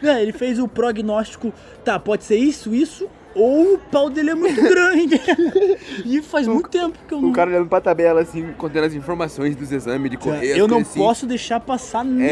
Não, 0.00 0.16
ele 0.18 0.32
fez 0.32 0.58
o 0.58 0.66
prognóstico, 0.66 1.52
tá, 1.84 1.98
pode 1.98 2.24
ser 2.24 2.36
isso, 2.36 2.74
isso, 2.74 3.08
ou 3.34 3.74
o 3.74 3.78
pau 3.78 4.10
dele 4.10 4.30
é 4.30 4.34
muito 4.34 4.60
grande. 4.62 5.20
e 6.04 6.20
faz 6.22 6.46
muito 6.46 6.68
tempo 6.68 6.98
que 7.06 7.14
eu 7.14 7.20
não. 7.20 7.30
O 7.30 7.32
cara 7.32 7.50
olhando 7.50 7.68
pra 7.68 7.80
tabela, 7.80 8.20
assim, 8.20 8.52
contendo 8.58 8.86
as 8.86 8.94
informações 8.94 9.54
dos 9.56 9.70
exames 9.72 10.10
de 10.10 10.16
correr. 10.16 10.56
eu 10.58 10.66
não 10.68 10.78
assim, 10.78 10.98
posso 10.98 11.26
deixar 11.26 11.60
passar 11.60 12.04
nenhuma. 12.04 12.28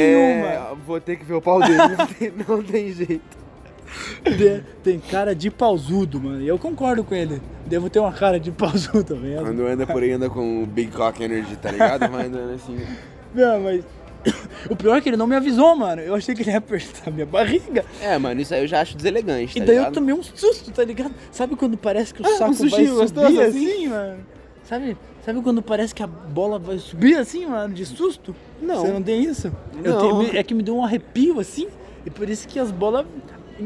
É, 0.46 0.72
vou 0.86 1.00
ter 1.00 1.16
que 1.16 1.24
ver 1.24 1.34
o 1.34 1.40
pau 1.42 1.60
dele, 1.60 1.76
não 1.76 2.06
tem, 2.06 2.32
não 2.48 2.62
tem 2.62 2.92
jeito. 2.92 3.38
De- 4.22 4.62
Tem 4.84 4.98
cara 5.00 5.34
de 5.34 5.50
pausudo, 5.50 6.20
mano. 6.20 6.42
E 6.42 6.48
eu 6.48 6.58
concordo 6.58 7.02
com 7.02 7.14
ele. 7.14 7.40
Devo 7.64 7.88
ter 7.88 7.98
uma 7.98 8.12
cara 8.12 8.38
de 8.38 8.50
pausudo 8.52 9.16
mesmo. 9.16 9.46
Quando 9.46 9.66
anda 9.66 9.86
por 9.86 10.02
aí, 10.02 10.12
anda 10.12 10.28
com 10.28 10.62
o 10.62 10.66
Big 10.66 10.90
Cock 10.90 11.22
Energy, 11.22 11.56
tá 11.56 11.70
ligado? 11.70 12.06
Vai 12.10 12.26
andando 12.26 12.52
assim. 12.54 12.76
Não, 13.34 13.60
mas. 13.60 13.84
O 14.70 14.76
pior 14.76 14.96
é 14.96 15.00
que 15.00 15.08
ele 15.08 15.16
não 15.16 15.26
me 15.26 15.34
avisou, 15.36 15.74
mano. 15.76 16.02
Eu 16.02 16.14
achei 16.14 16.34
que 16.34 16.42
ele 16.42 16.50
ia 16.50 16.58
apertar 16.58 17.10
minha 17.10 17.24
barriga. 17.26 17.84
É, 18.02 18.18
mano, 18.18 18.40
isso 18.40 18.52
aí 18.54 18.62
eu 18.62 18.66
já 18.66 18.80
acho 18.80 18.96
deselegante, 18.96 19.56
E 19.56 19.60
tá 19.60 19.66
daí 19.66 19.76
eu 19.76 19.80
ligado? 19.80 19.94
tomei 19.94 20.14
um 20.14 20.22
susto, 20.22 20.70
tá 20.72 20.84
ligado? 20.84 21.12
Sabe 21.30 21.54
quando 21.56 21.76
parece 21.78 22.12
que 22.12 22.20
o 22.22 22.26
Ah, 22.26 22.28
um 22.30 22.36
saco 22.38 22.52
vai 22.54 22.70
subir 22.70 22.90
gostoso 22.90 23.40
assim, 23.40 23.66
assim? 23.72 23.88
mano? 23.88 24.18
Sabe, 24.64 24.96
sabe 25.24 25.40
quando 25.40 25.62
parece 25.62 25.94
que 25.94 26.02
a 26.02 26.06
bola 26.06 26.58
vai 26.58 26.78
subir 26.78 27.16
assim, 27.16 27.46
mano, 27.46 27.72
de 27.72 27.86
susto? 27.86 28.34
Não. 28.60 28.80
Você 28.82 28.92
não 28.92 29.02
tem 29.02 29.22
isso? 29.22 29.50
Eu 29.82 29.92
Não. 29.94 30.00
tenho- 30.24 30.36
é 30.36 30.42
que 30.42 30.52
me 30.54 30.62
deu 30.62 30.76
um 30.76 30.84
arrepio 30.84 31.40
assim, 31.40 31.68
e 32.04 32.10
por 32.10 32.28
isso 32.28 32.46
que 32.46 32.58
as 32.58 32.70
bolas 32.70 33.06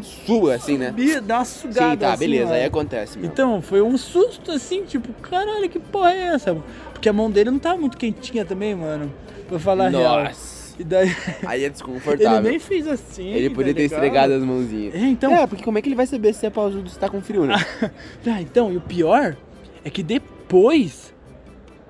Sua, 0.00 0.54
assim, 0.54 0.78
né? 0.78 0.88
subiam, 0.88 1.22
dá 1.22 1.38
uma 1.38 1.44
sugada 1.44 1.90
Sim, 1.90 1.96
tá, 1.98 2.12
assim, 2.12 2.18
beleza, 2.24 2.44
mano. 2.44 2.56
aí 2.56 2.64
acontece. 2.64 3.18
Então, 3.22 3.60
foi 3.60 3.82
um 3.82 3.98
susto 3.98 4.50
assim, 4.50 4.84
tipo, 4.84 5.12
caralho, 5.20 5.68
que 5.68 5.78
porra 5.78 6.12
é 6.12 6.34
essa? 6.34 6.56
Porque 6.92 7.08
a 7.08 7.12
mão 7.12 7.30
dele 7.30 7.50
não 7.50 7.58
tava 7.58 7.78
muito 7.78 7.98
quentinha 7.98 8.44
também, 8.44 8.74
mano. 8.74 9.12
Pra 9.48 9.58
falar 9.58 9.86
a 9.86 9.88
real. 9.90 10.24
Nossa. 10.24 10.62
E 10.78 10.84
daí. 10.84 11.14
Aí 11.44 11.60
é 11.60 11.64
ele 11.64 11.70
desconfortável. 11.70 12.40
nem 12.42 12.58
fez 12.58 12.86
assim. 12.88 13.28
Ele 13.28 13.50
podia 13.50 13.72
tá 13.72 13.76
ter 13.76 13.82
ligado? 13.82 13.98
esfregado 13.98 14.32
as 14.32 14.42
mãozinhas. 14.42 14.94
É, 14.94 14.98
então. 15.00 15.34
É, 15.34 15.46
porque 15.46 15.62
como 15.62 15.78
é 15.78 15.82
que 15.82 15.88
ele 15.88 15.96
vai 15.96 16.06
saber 16.06 16.32
se 16.32 16.46
é 16.46 16.50
pausudo 16.50 16.88
se 16.88 16.98
tá 16.98 17.08
com 17.08 17.20
frio, 17.20 17.44
né? 17.44 17.54
Ah, 18.26 18.40
então, 18.40 18.72
e 18.72 18.76
o 18.76 18.80
pior 18.80 19.36
é 19.84 19.90
que 19.90 20.02
depois 20.02 21.12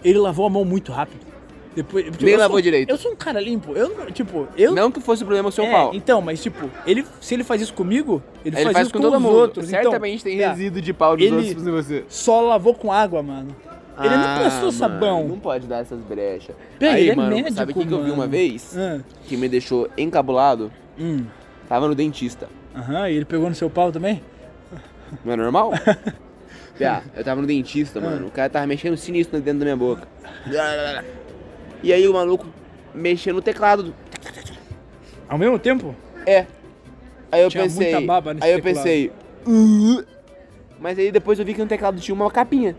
ele 0.02 0.18
lavou 0.18 0.46
a 0.46 0.50
mão 0.50 0.64
muito 0.64 0.90
rápido. 0.90 1.31
Depois, 1.74 2.04
tipo, 2.04 2.24
Nem 2.24 2.36
lavou 2.36 2.56
sou- 2.56 2.62
direito. 2.62 2.90
Eu 2.90 2.96
sou 2.98 3.12
um 3.12 3.16
cara 3.16 3.40
limpo. 3.40 3.72
Eu, 3.72 3.88
não- 3.96 4.06
tipo, 4.06 4.46
eu. 4.56 4.74
Não 4.74 4.90
que 4.90 5.00
fosse 5.00 5.22
o 5.22 5.26
problema 5.26 5.48
o 5.48 5.52
seu 5.52 5.64
é, 5.64 5.70
pau. 5.70 5.90
Então, 5.94 6.20
mas 6.20 6.42
tipo, 6.42 6.70
ele, 6.86 7.04
se 7.20 7.34
ele 7.34 7.42
faz 7.44 7.62
isso 7.62 7.72
comigo, 7.72 8.22
ele, 8.44 8.56
Ele 8.56 8.64
faz, 8.64 8.72
faz 8.74 8.86
isso 8.86 8.92
com 8.92 8.98
com, 8.98 9.04
todo 9.04 9.16
os 9.16 9.22
mundo. 9.22 9.34
outros. 9.34 9.66
Certamente 9.68 10.20
então, 10.20 10.32
tem 10.32 10.42
é, 10.42 10.48
resíduo 10.48 10.82
de 10.82 10.92
pau 10.92 11.16
dos 11.16 11.24
ele- 11.26 11.36
outros 11.36 11.66
em 11.66 11.70
você. 11.70 12.04
Só 12.08 12.40
lavou 12.42 12.74
com 12.74 12.92
água, 12.92 13.22
mano. 13.22 13.54
Ele 13.98 14.08
não 14.16 14.24
Ah, 14.24 14.40
passou 14.44 14.58
mano, 14.60 14.72
sabão. 14.72 15.28
Não 15.28 15.38
pode 15.38 15.66
dar 15.66 15.78
essas 15.80 16.00
brechas. 16.00 16.56
Pê, 16.78 16.86
Aí, 16.88 17.00
ele 17.02 17.10
é 17.10 17.14
mano, 17.14 17.30
médico, 17.36 17.52
sabe 17.54 17.72
o 17.72 17.74
que, 17.74 17.86
que 17.86 17.92
eu 17.92 18.02
vi 18.02 18.10
uma 18.10 18.26
vez? 18.26 18.74
Ah, 18.76 19.00
Que 19.26 19.36
me 19.36 19.48
deixou 19.48 19.88
encabulado? 19.98 20.72
hum. 20.98 21.24
Tava 21.68 21.88
no 21.88 21.94
dentista. 21.94 22.48
Aham, 22.74 23.08
e 23.08 23.16
ele 23.16 23.24
pegou 23.26 23.48
no 23.48 23.54
seu 23.54 23.68
pau 23.70 23.92
também? 23.92 24.22
Não 25.24 25.32
é 25.34 25.36
normal? 25.36 25.72
Pia, 26.76 27.02
eu 27.14 27.22
tava 27.22 27.40
no 27.42 27.46
dentista, 27.46 27.98
Ah. 27.98 28.02
mano. 28.02 28.26
O 28.28 28.30
cara 28.30 28.48
tava 28.48 28.66
mexendo 28.66 28.96
sinistro 28.96 29.38
dentro 29.40 29.58
da 29.60 29.64
minha 29.66 29.76
boca. 29.76 30.08
E 31.82 31.92
aí 31.92 32.06
o 32.08 32.12
maluco 32.12 32.46
mexendo 32.94 33.36
no 33.36 33.42
teclado. 33.42 33.94
Ao 35.28 35.38
mesmo 35.38 35.58
tempo? 35.58 35.94
É. 36.26 36.46
Aí 37.30 37.42
eu 37.42 37.48
Tinha 37.48 37.64
pensei. 37.64 37.92
muita 37.92 38.06
baba 38.06 38.34
nesse 38.34 38.46
aí 38.46 38.52
eu 38.52 38.56
teclado. 38.60 38.76
pensei. 38.84 39.12
"Uh". 39.46 40.04
Mas 40.78 40.98
aí 40.98 41.10
depois 41.10 41.38
eu 41.38 41.44
vi 41.44 41.54
que 41.54 41.60
no 41.60 41.66
teclado 41.66 42.00
tinha 42.00 42.14
uma 42.14 42.30
capinha. 42.30 42.76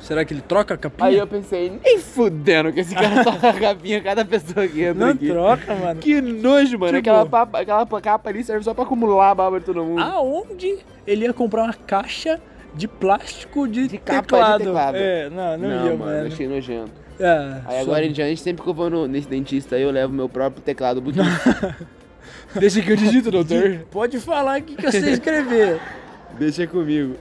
Será 0.00 0.22
que 0.24 0.34
ele 0.34 0.42
troca 0.42 0.74
a 0.74 0.76
capinha? 0.76 1.08
Aí 1.08 1.16
eu 1.16 1.26
pensei, 1.26 1.80
nem 1.82 1.98
fudendo 1.98 2.70
que 2.72 2.80
esse 2.80 2.94
cara 2.94 3.24
toca 3.24 3.48
a 3.48 3.52
capinha 3.54 4.02
cada 4.02 4.22
pessoa 4.24 4.68
que 4.68 4.82
entra 4.82 4.94
Não 5.06 5.12
aqui. 5.12 5.28
troca, 5.28 5.74
mano. 5.74 6.00
Que 6.00 6.20
nojo, 6.20 6.78
mano. 6.78 6.92
Tipo- 6.92 6.98
Aquela, 6.98 7.26
papa- 7.26 7.60
aquela 7.60 7.86
capa 8.02 8.28
ali 8.28 8.44
serve 8.44 8.62
só 8.64 8.74
pra 8.74 8.84
acumular 8.84 9.30
a 9.30 9.34
baba 9.34 9.58
de 9.60 9.64
todo 9.66 9.82
mundo. 9.82 10.02
Aonde 10.02 10.78
ele 11.06 11.24
ia 11.24 11.32
comprar 11.32 11.62
uma 11.64 11.72
caixa 11.72 12.38
de 12.74 12.86
plástico 12.86 13.66
de, 13.66 13.88
De 13.88 13.96
capa 13.98 14.20
de 14.20 14.26
teclado? 14.28 14.64
teclado. 14.64 14.96
É, 14.96 15.30
não, 15.30 15.56
não, 15.56 15.68
não, 15.68 15.68
ia, 15.86 15.96
mano, 15.96 15.98
mano. 16.04 16.26
achei 16.26 16.46
nojento. 16.48 16.92
É, 17.18 17.60
Aí 17.66 17.76
só- 17.76 17.80
agora 17.82 18.04
em 18.06 18.12
diante, 18.12 18.40
sempre 18.40 18.62
que 18.62 18.68
eu 18.68 18.74
vou 18.74 18.90
no- 18.90 19.06
nesse 19.06 19.28
dentista 19.28 19.76
aí, 19.76 19.82
eu 19.82 19.90
levo 19.90 20.12
meu 20.12 20.28
próprio 20.28 20.62
teclado 20.62 21.00
Bluetooth. 21.00 21.24
Deixa 22.58 22.80
que 22.82 22.90
eu 22.92 22.96
digito, 22.96 23.30
doutor. 23.30 23.86
Pode 23.90 24.18
falar 24.20 24.56
aqui 24.56 24.76
que 24.76 24.86
eu 24.86 24.90
sei 24.92 25.12
escrever. 25.12 25.80
Deixa 26.38 26.66
comigo. 26.66 27.16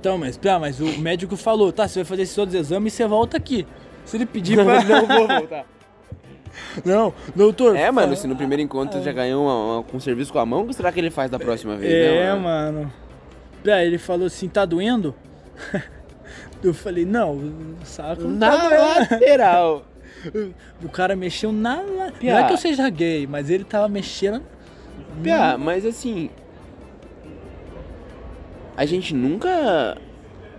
Então, 0.00 0.18
mas, 0.18 0.36
pá, 0.36 0.58
mas 0.58 0.80
o 0.80 0.98
médico 1.00 1.36
falou, 1.36 1.72
tá, 1.72 1.88
você 1.88 2.00
vai 2.00 2.04
fazer 2.04 2.22
esses 2.22 2.36
outros 2.38 2.54
exames 2.54 2.92
e 2.92 2.96
você 2.96 3.06
volta 3.06 3.36
aqui. 3.36 3.66
Se 4.04 4.16
ele 4.16 4.26
pedir 4.26 4.56
pra... 4.62 4.82
não 4.84 5.06
vou 5.06 5.26
voltar. 5.28 5.64
Não, 6.84 7.12
doutor. 7.34 7.74
É, 7.74 7.90
mano, 7.90 8.14
se 8.14 8.28
no 8.28 8.36
primeiro 8.36 8.62
encontro 8.62 9.02
já 9.02 9.10
ganhou 9.10 9.44
uma, 9.44 9.74
uma- 9.78 9.82
com 9.82 9.98
serviço 9.98 10.32
com 10.32 10.38
a 10.38 10.46
mão, 10.46 10.62
o 10.62 10.66
que 10.68 10.74
será 10.74 10.92
que 10.92 11.00
ele 11.00 11.10
faz 11.10 11.28
da 11.28 11.36
próxima 11.36 11.74
vez? 11.74 11.92
É, 11.92 12.32
né, 12.32 12.34
mano. 12.40 12.92
Pá, 13.64 13.82
ele 13.82 13.98
falou 13.98 14.26
assim, 14.28 14.46
tá 14.48 14.64
doendo? 14.64 15.12
Eu 16.64 16.74
falei, 16.74 17.04
não, 17.04 17.52
saco 17.84 18.22
Na 18.24 18.50
tá 18.50 18.68
doendo. 18.68 18.82
lateral. 19.10 19.84
O 20.82 20.88
cara 20.88 21.14
mexeu 21.14 21.52
na... 21.52 21.76
la- 21.82 22.06
Não 22.06 22.12
Piá. 22.12 22.40
é 22.40 22.44
que 22.46 22.52
eu 22.54 22.56
seja 22.56 22.88
gay, 22.88 23.26
mas 23.26 23.50
ele 23.50 23.64
tava 23.64 23.86
mexendo... 23.88 24.42
Pia, 25.22 25.56
mas 25.58 25.84
assim. 25.84 26.30
A 28.76 28.84
gente 28.84 29.14
nunca. 29.14 29.96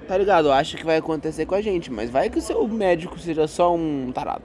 Tá 0.08 0.18
ligado? 0.18 0.51
Acha 0.51 0.78
que 0.78 0.86
vai 0.86 0.97
acontecer 0.97 1.45
com 1.45 1.56
a 1.56 1.62
gente, 1.62 1.91
mas 1.91 2.10
vai 2.10 2.30
que 2.30 2.38
o 2.38 2.41
seu 2.41 2.66
médico 2.68 3.18
seja 3.20 3.47
só 3.47 3.74
um 3.76 4.12
tarado. 4.14 4.43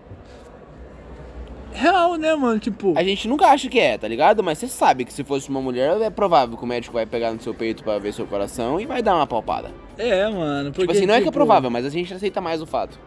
Real, 1.80 2.16
né, 2.16 2.34
mano? 2.34 2.58
Tipo... 2.58 2.92
A 2.96 3.02
gente 3.02 3.26
nunca 3.26 3.46
acha 3.46 3.68
que 3.68 3.78
é, 3.80 3.96
tá 3.96 4.06
ligado? 4.06 4.42
Mas 4.42 4.58
você 4.58 4.68
sabe 4.68 5.04
que 5.04 5.12
se 5.12 5.24
fosse 5.24 5.48
uma 5.48 5.62
mulher, 5.62 5.98
é 6.02 6.10
provável 6.10 6.56
que 6.56 6.62
o 6.62 6.66
médico 6.66 6.92
vai 6.92 7.06
pegar 7.06 7.32
no 7.32 7.40
seu 7.40 7.54
peito 7.54 7.82
pra 7.82 7.98
ver 7.98 8.12
seu 8.12 8.26
coração 8.26 8.78
e 8.78 8.84
vai 8.86 9.02
dar 9.02 9.14
uma 9.16 9.26
palpada. 9.26 9.70
É, 9.96 10.28
mano. 10.28 10.70
Porque, 10.70 10.82
tipo 10.82 10.92
assim, 10.92 11.06
não 11.06 11.14
é 11.14 11.18
que 11.18 11.22
é 11.22 11.26
tipo, 11.26 11.32
provável, 11.32 11.70
mas 11.70 11.86
a 11.86 11.88
gente 11.90 12.12
aceita 12.12 12.40
mais 12.40 12.60
o 12.60 12.66
fato. 12.66 12.98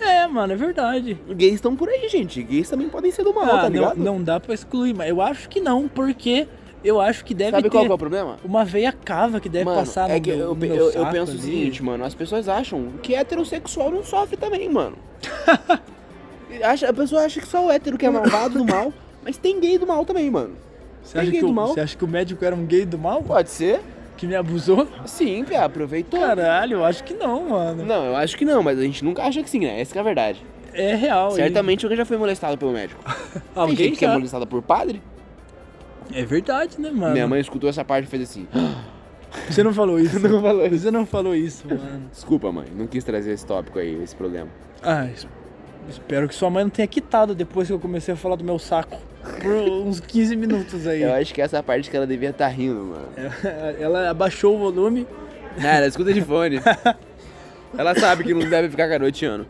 É, 0.00 0.26
mano, 0.26 0.52
é 0.52 0.56
verdade. 0.56 1.16
Gays 1.30 1.54
estão 1.54 1.74
por 1.76 1.88
aí, 1.88 2.08
gente. 2.08 2.42
Gays 2.42 2.68
também 2.68 2.88
podem 2.88 3.10
ser 3.10 3.22
do 3.22 3.32
mal, 3.32 3.44
Ah, 3.44 3.48
tá 3.48 3.62
não, 3.64 3.68
ligado? 3.70 3.96
não 3.98 4.22
dá 4.22 4.38
pra 4.40 4.52
excluir, 4.52 4.92
mas 4.94 5.08
eu 5.08 5.22
acho 5.22 5.48
que 5.48 5.60
não, 5.60 5.88
porque 5.88 6.46
eu 6.84 7.00
acho 7.00 7.24
que 7.24 7.32
deve 7.32 7.52
Sabe 7.52 7.62
ter 7.64 7.70
qual 7.70 7.86
é 7.86 7.92
o 7.92 7.96
problema? 7.98 8.36
uma 8.44 8.64
veia 8.64 8.92
cava 8.92 9.40
que 9.40 9.48
deve 9.48 9.64
mano, 9.64 9.78
passar 9.78 10.10
é 10.10 10.20
que 10.20 10.30
meu, 10.30 10.38
eu, 10.48 10.54
meu 10.54 10.74
eu, 10.74 10.90
eu 10.90 11.06
penso 11.06 11.34
o 11.36 11.38
seguinte, 11.38 11.82
mano, 11.82 12.04
as 12.04 12.14
pessoas 12.14 12.48
acham 12.48 12.92
que 13.02 13.14
heterossexual 13.14 13.90
não 13.90 14.04
sofre 14.04 14.36
também, 14.36 14.68
mano. 14.68 14.96
Acha- 16.62 16.88
a 16.88 16.92
pessoa 16.92 17.22
acha 17.24 17.40
que 17.40 17.46
só 17.46 17.64
o 17.66 17.70
hétero 17.70 17.96
que 17.98 18.06
é 18.06 18.10
malvado 18.10 18.58
do 18.58 18.64
mal, 18.64 18.92
mas 19.24 19.36
tem 19.36 19.58
gay 19.60 19.78
do 19.78 19.86
mal 19.86 20.04
também, 20.04 20.30
mano. 20.30 20.54
Você 21.02 21.18
acha, 21.18 21.30
Tem 21.30 21.40
que 21.40 21.46
o, 21.46 21.52
você 21.54 21.80
acha 21.80 21.96
que 21.96 22.04
o 22.04 22.08
médico 22.08 22.44
era 22.44 22.54
um 22.54 22.64
gay 22.66 22.84
do 22.84 22.98
mal? 22.98 23.22
Pode 23.22 23.48
ser? 23.50 23.80
Que 24.16 24.26
me 24.26 24.34
abusou? 24.34 24.88
Sim, 25.04 25.44
Pia, 25.44 25.64
aproveitou. 25.64 26.18
Caralho, 26.18 26.78
eu 26.78 26.84
acho 26.84 27.04
que 27.04 27.14
não, 27.14 27.50
mano. 27.50 27.84
Não, 27.84 28.06
eu 28.06 28.16
acho 28.16 28.36
que 28.36 28.44
não, 28.44 28.62
mas 28.62 28.78
a 28.78 28.82
gente 28.82 29.04
nunca 29.04 29.22
acha 29.22 29.42
que 29.42 29.48
sim, 29.50 29.60
né? 29.60 29.80
Essa 29.80 29.92
que 29.92 29.98
é 29.98 30.00
a 30.00 30.04
verdade. 30.04 30.42
É 30.72 30.94
real. 30.94 31.30
Certamente 31.30 31.84
alguém 31.84 31.96
já 31.96 32.04
foi 32.04 32.16
molestado 32.16 32.56
pelo 32.58 32.72
médico. 32.72 33.00
ele- 33.06 33.14
Tem 33.32 33.42
Alguém 33.54 33.76
gente 33.76 33.98
que 33.98 34.04
é 34.04 34.08
molestada 34.12 34.46
por 34.46 34.60
padre. 34.62 35.00
É 36.12 36.24
verdade, 36.24 36.80
né, 36.80 36.90
mano? 36.90 37.12
Minha 37.12 37.26
mãe 37.28 37.40
escutou 37.40 37.68
essa 37.68 37.84
parte 37.84 38.04
e 38.06 38.08
fez 38.08 38.22
assim. 38.24 38.46
Você 39.50 39.62
não 39.62 39.72
falou 39.72 39.98
isso. 40.00 40.18
Não 40.26 40.40
falou 40.40 40.66
isso. 40.66 40.78
Você 40.78 40.90
não 40.90 41.06
falou 41.06 41.34
isso, 41.34 41.68
mano. 41.68 42.08
Desculpa, 42.10 42.50
mãe, 42.50 42.66
não 42.74 42.86
quis 42.86 43.04
trazer 43.04 43.32
esse 43.32 43.44
tópico 43.44 43.78
aí, 43.78 44.02
esse 44.02 44.16
problema. 44.16 44.48
Ah, 44.82 45.04
es- 45.06 45.26
espero 45.88 46.28
que 46.28 46.34
sua 46.34 46.50
mãe 46.50 46.64
não 46.64 46.70
tenha 46.70 46.86
quitado 46.86 47.34
depois 47.34 47.68
que 47.68 47.72
eu 47.72 47.78
comecei 47.78 48.14
a 48.14 48.16
falar 48.16 48.36
do 48.36 48.44
meu 48.44 48.58
saco. 48.58 48.98
Por 49.40 49.52
uns 49.52 50.00
15 50.00 50.36
minutos 50.36 50.86
aí. 50.86 51.02
Eu 51.02 51.12
acho 51.14 51.34
que 51.34 51.42
essa 51.42 51.62
parte 51.62 51.90
que 51.90 51.96
ela 51.96 52.06
devia 52.06 52.30
estar 52.30 52.48
rindo, 52.48 52.80
mano. 52.80 53.08
Ela 53.78 54.10
abaixou 54.10 54.54
o 54.54 54.58
volume. 54.58 55.06
Ah, 55.58 55.76
ela 55.76 55.86
escuta 55.86 56.12
de 56.12 56.20
fone. 56.20 56.60
Ela 57.76 57.94
sabe 57.94 58.24
que 58.24 58.32
não 58.32 58.48
deve 58.48 58.70
ficar 58.70 58.86
garoteando. 58.86 59.46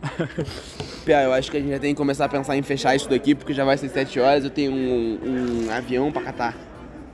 Pia, 1.05 1.23
eu 1.23 1.33
acho 1.33 1.49
que 1.49 1.57
a 1.57 1.59
gente 1.59 1.69
já 1.69 1.79
tem 1.79 1.93
que 1.93 1.97
começar 1.97 2.25
a 2.25 2.29
pensar 2.29 2.57
em 2.57 2.61
fechar 2.61 2.95
isso 2.95 3.09
daqui, 3.09 3.33
porque 3.33 3.53
já 3.53 3.63
vai 3.63 3.77
ser 3.77 3.89
7 3.89 4.19
horas, 4.19 4.43
eu 4.43 4.49
tenho 4.49 4.71
um, 4.73 5.67
um 5.67 5.71
avião 5.71 6.11
pra 6.11 6.21
catar. 6.23 6.55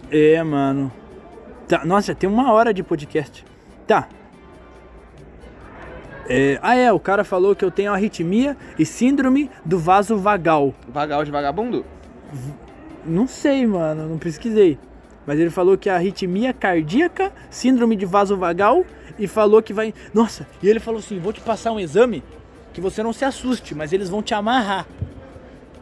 É, 0.09 0.41
mano. 0.41 0.91
Tá, 1.67 1.86
nossa, 1.86 2.15
tem 2.15 2.30
uma 2.30 2.51
hora 2.51 2.74
de 2.74 2.82
podcast. 2.82 3.45
Tá. 3.86 4.07
É, 6.28 6.59
ah, 6.61 6.76
é, 6.76 6.91
o 6.91 6.99
cara 6.99 7.24
falou 7.24 7.55
que 7.55 7.65
eu 7.65 7.71
tenho 7.71 7.91
arritmia 7.91 8.55
e 8.78 8.86
síndrome 8.86 9.49
do 9.65 9.78
vaso 9.78 10.17
vagal. 10.17 10.74
Vagal 10.88 11.24
de 11.26 11.32
vagabundo? 11.32 11.86
Não 13.05 13.28
sei, 13.28 13.65
mano, 13.65 14.07
não 14.07 14.17
pesquisei. 14.17 14.78
Mas 15.26 15.39
ele 15.39 15.49
falou 15.49 15.78
que 15.78 15.89
é 15.89 15.93
arritmia 15.93 16.53
cardíaca, 16.53 17.32
síndrome 17.49 17.95
de 17.95 18.05
vaso 18.05 18.38
vagal 18.38 18.86
e 19.17 19.28
falou 19.28 19.61
que 19.61 19.74
vai. 19.74 19.93
Nossa, 20.13 20.47
e 20.61 20.69
ele 20.69 20.80
falou 20.80 20.99
assim: 20.99 21.19
vou 21.19 21.34
te 21.34 21.41
passar 21.41 21.71
um 21.71 21.80
exame 21.80 22.24
que 22.74 22.82
você 22.82 23.03
não 23.03 23.13
se 23.13 23.24
assuste, 23.24 23.76
mas 23.76 23.93
eles 23.93 24.09
vão 24.09 24.21
te 24.21 24.34
amarrar. 24.34 24.88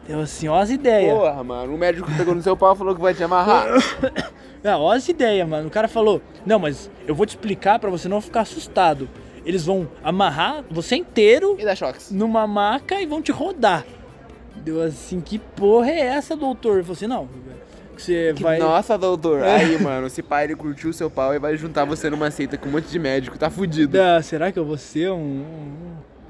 Deu 0.06 0.20
assim, 0.20 0.48
ó 0.48 0.58
as 0.58 0.70
ideias. 0.70 1.16
Porra, 1.16 1.44
mano, 1.44 1.74
o 1.74 1.78
médico 1.78 2.10
pegou 2.16 2.34
no 2.34 2.42
seu 2.42 2.56
pau 2.56 2.74
e 2.74 2.78
falou 2.78 2.94
que 2.94 3.00
vai 3.00 3.14
te 3.14 3.22
amarrar. 3.22 3.66
Não, 4.62 4.80
ó 4.82 4.92
as 4.92 5.08
ideias, 5.08 5.48
mano. 5.48 5.68
O 5.68 5.70
cara 5.70 5.88
falou: 5.88 6.20
Não, 6.44 6.58
mas 6.58 6.90
eu 7.06 7.14
vou 7.14 7.26
te 7.26 7.30
explicar 7.30 7.78
pra 7.78 7.90
você 7.90 8.08
não 8.08 8.20
ficar 8.20 8.42
assustado. 8.42 9.08
Eles 9.44 9.64
vão 9.64 9.88
amarrar 10.04 10.64
você 10.70 10.96
inteiro 10.96 11.56
E 11.58 11.64
dá 11.64 11.74
choques. 11.74 12.10
numa 12.10 12.46
maca 12.46 13.00
e 13.00 13.06
vão 13.06 13.20
te 13.20 13.32
rodar. 13.32 13.84
Deu 14.56 14.80
assim: 14.82 15.20
Que 15.20 15.38
porra 15.38 15.90
é 15.90 16.00
essa, 16.00 16.36
doutor? 16.36 16.82
Falou 16.82 16.92
assim: 16.92 17.06
Não, 17.06 17.28
você 17.96 18.32
Que- 18.36 18.42
vai. 18.42 18.58
Nossa, 18.58 18.96
doutor. 18.96 19.42
Aí, 19.42 19.80
mano, 19.82 20.08
se 20.08 20.22
pai 20.22 20.44
ele 20.44 20.54
curtiu 20.56 20.90
o 20.90 20.92
seu 20.92 21.10
pau 21.10 21.34
e 21.34 21.38
vai 21.38 21.56
juntar 21.56 21.84
você 21.84 22.08
numa 22.08 22.30
seita 22.30 22.56
com 22.56 22.68
um 22.68 22.72
monte 22.72 22.86
de 22.88 22.98
médico, 22.98 23.36
tá 23.38 23.50
fudido. 23.50 24.00
Ah, 24.00 24.22
será 24.22 24.52
que 24.52 24.58
eu 24.58 24.64
vou 24.64 24.76
ser 24.78 25.10
um. 25.10 25.44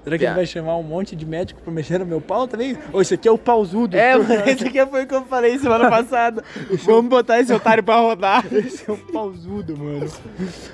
Um- 0.02 0.04
Será 0.04 0.18
que 0.18 0.24
ele 0.24 0.34
vai 0.34 0.46
chamar 0.46 0.76
um 0.76 0.82
monte 0.82 1.14
de 1.14 1.24
médico 1.24 1.60
pra 1.62 1.72
mexer 1.72 1.98
no 1.98 2.04
meu 2.06 2.20
pau 2.20 2.48
também? 2.48 2.76
Ou 2.92 3.00
isso 3.00 3.14
aqui 3.14 3.28
é 3.28 3.30
o 3.30 3.38
pausudo? 3.38 3.96
É, 3.96 4.16
mano, 4.18 4.34
esse 4.46 4.66
aqui 4.66 4.84
foi 4.86 5.04
o 5.04 5.06
que 5.06 5.14
eu 5.14 5.24
falei 5.24 5.58
semana 5.58 5.88
passada. 5.88 6.42
Vamos 6.84 7.08
botar 7.08 7.40
esse 7.40 7.52
otário 7.52 7.82
pra 7.82 7.96
rodar. 8.00 8.44
Esse 8.52 8.90
é 8.90 8.92
o 8.92 8.96
pausudo, 8.96 9.76
mano. 9.76 10.08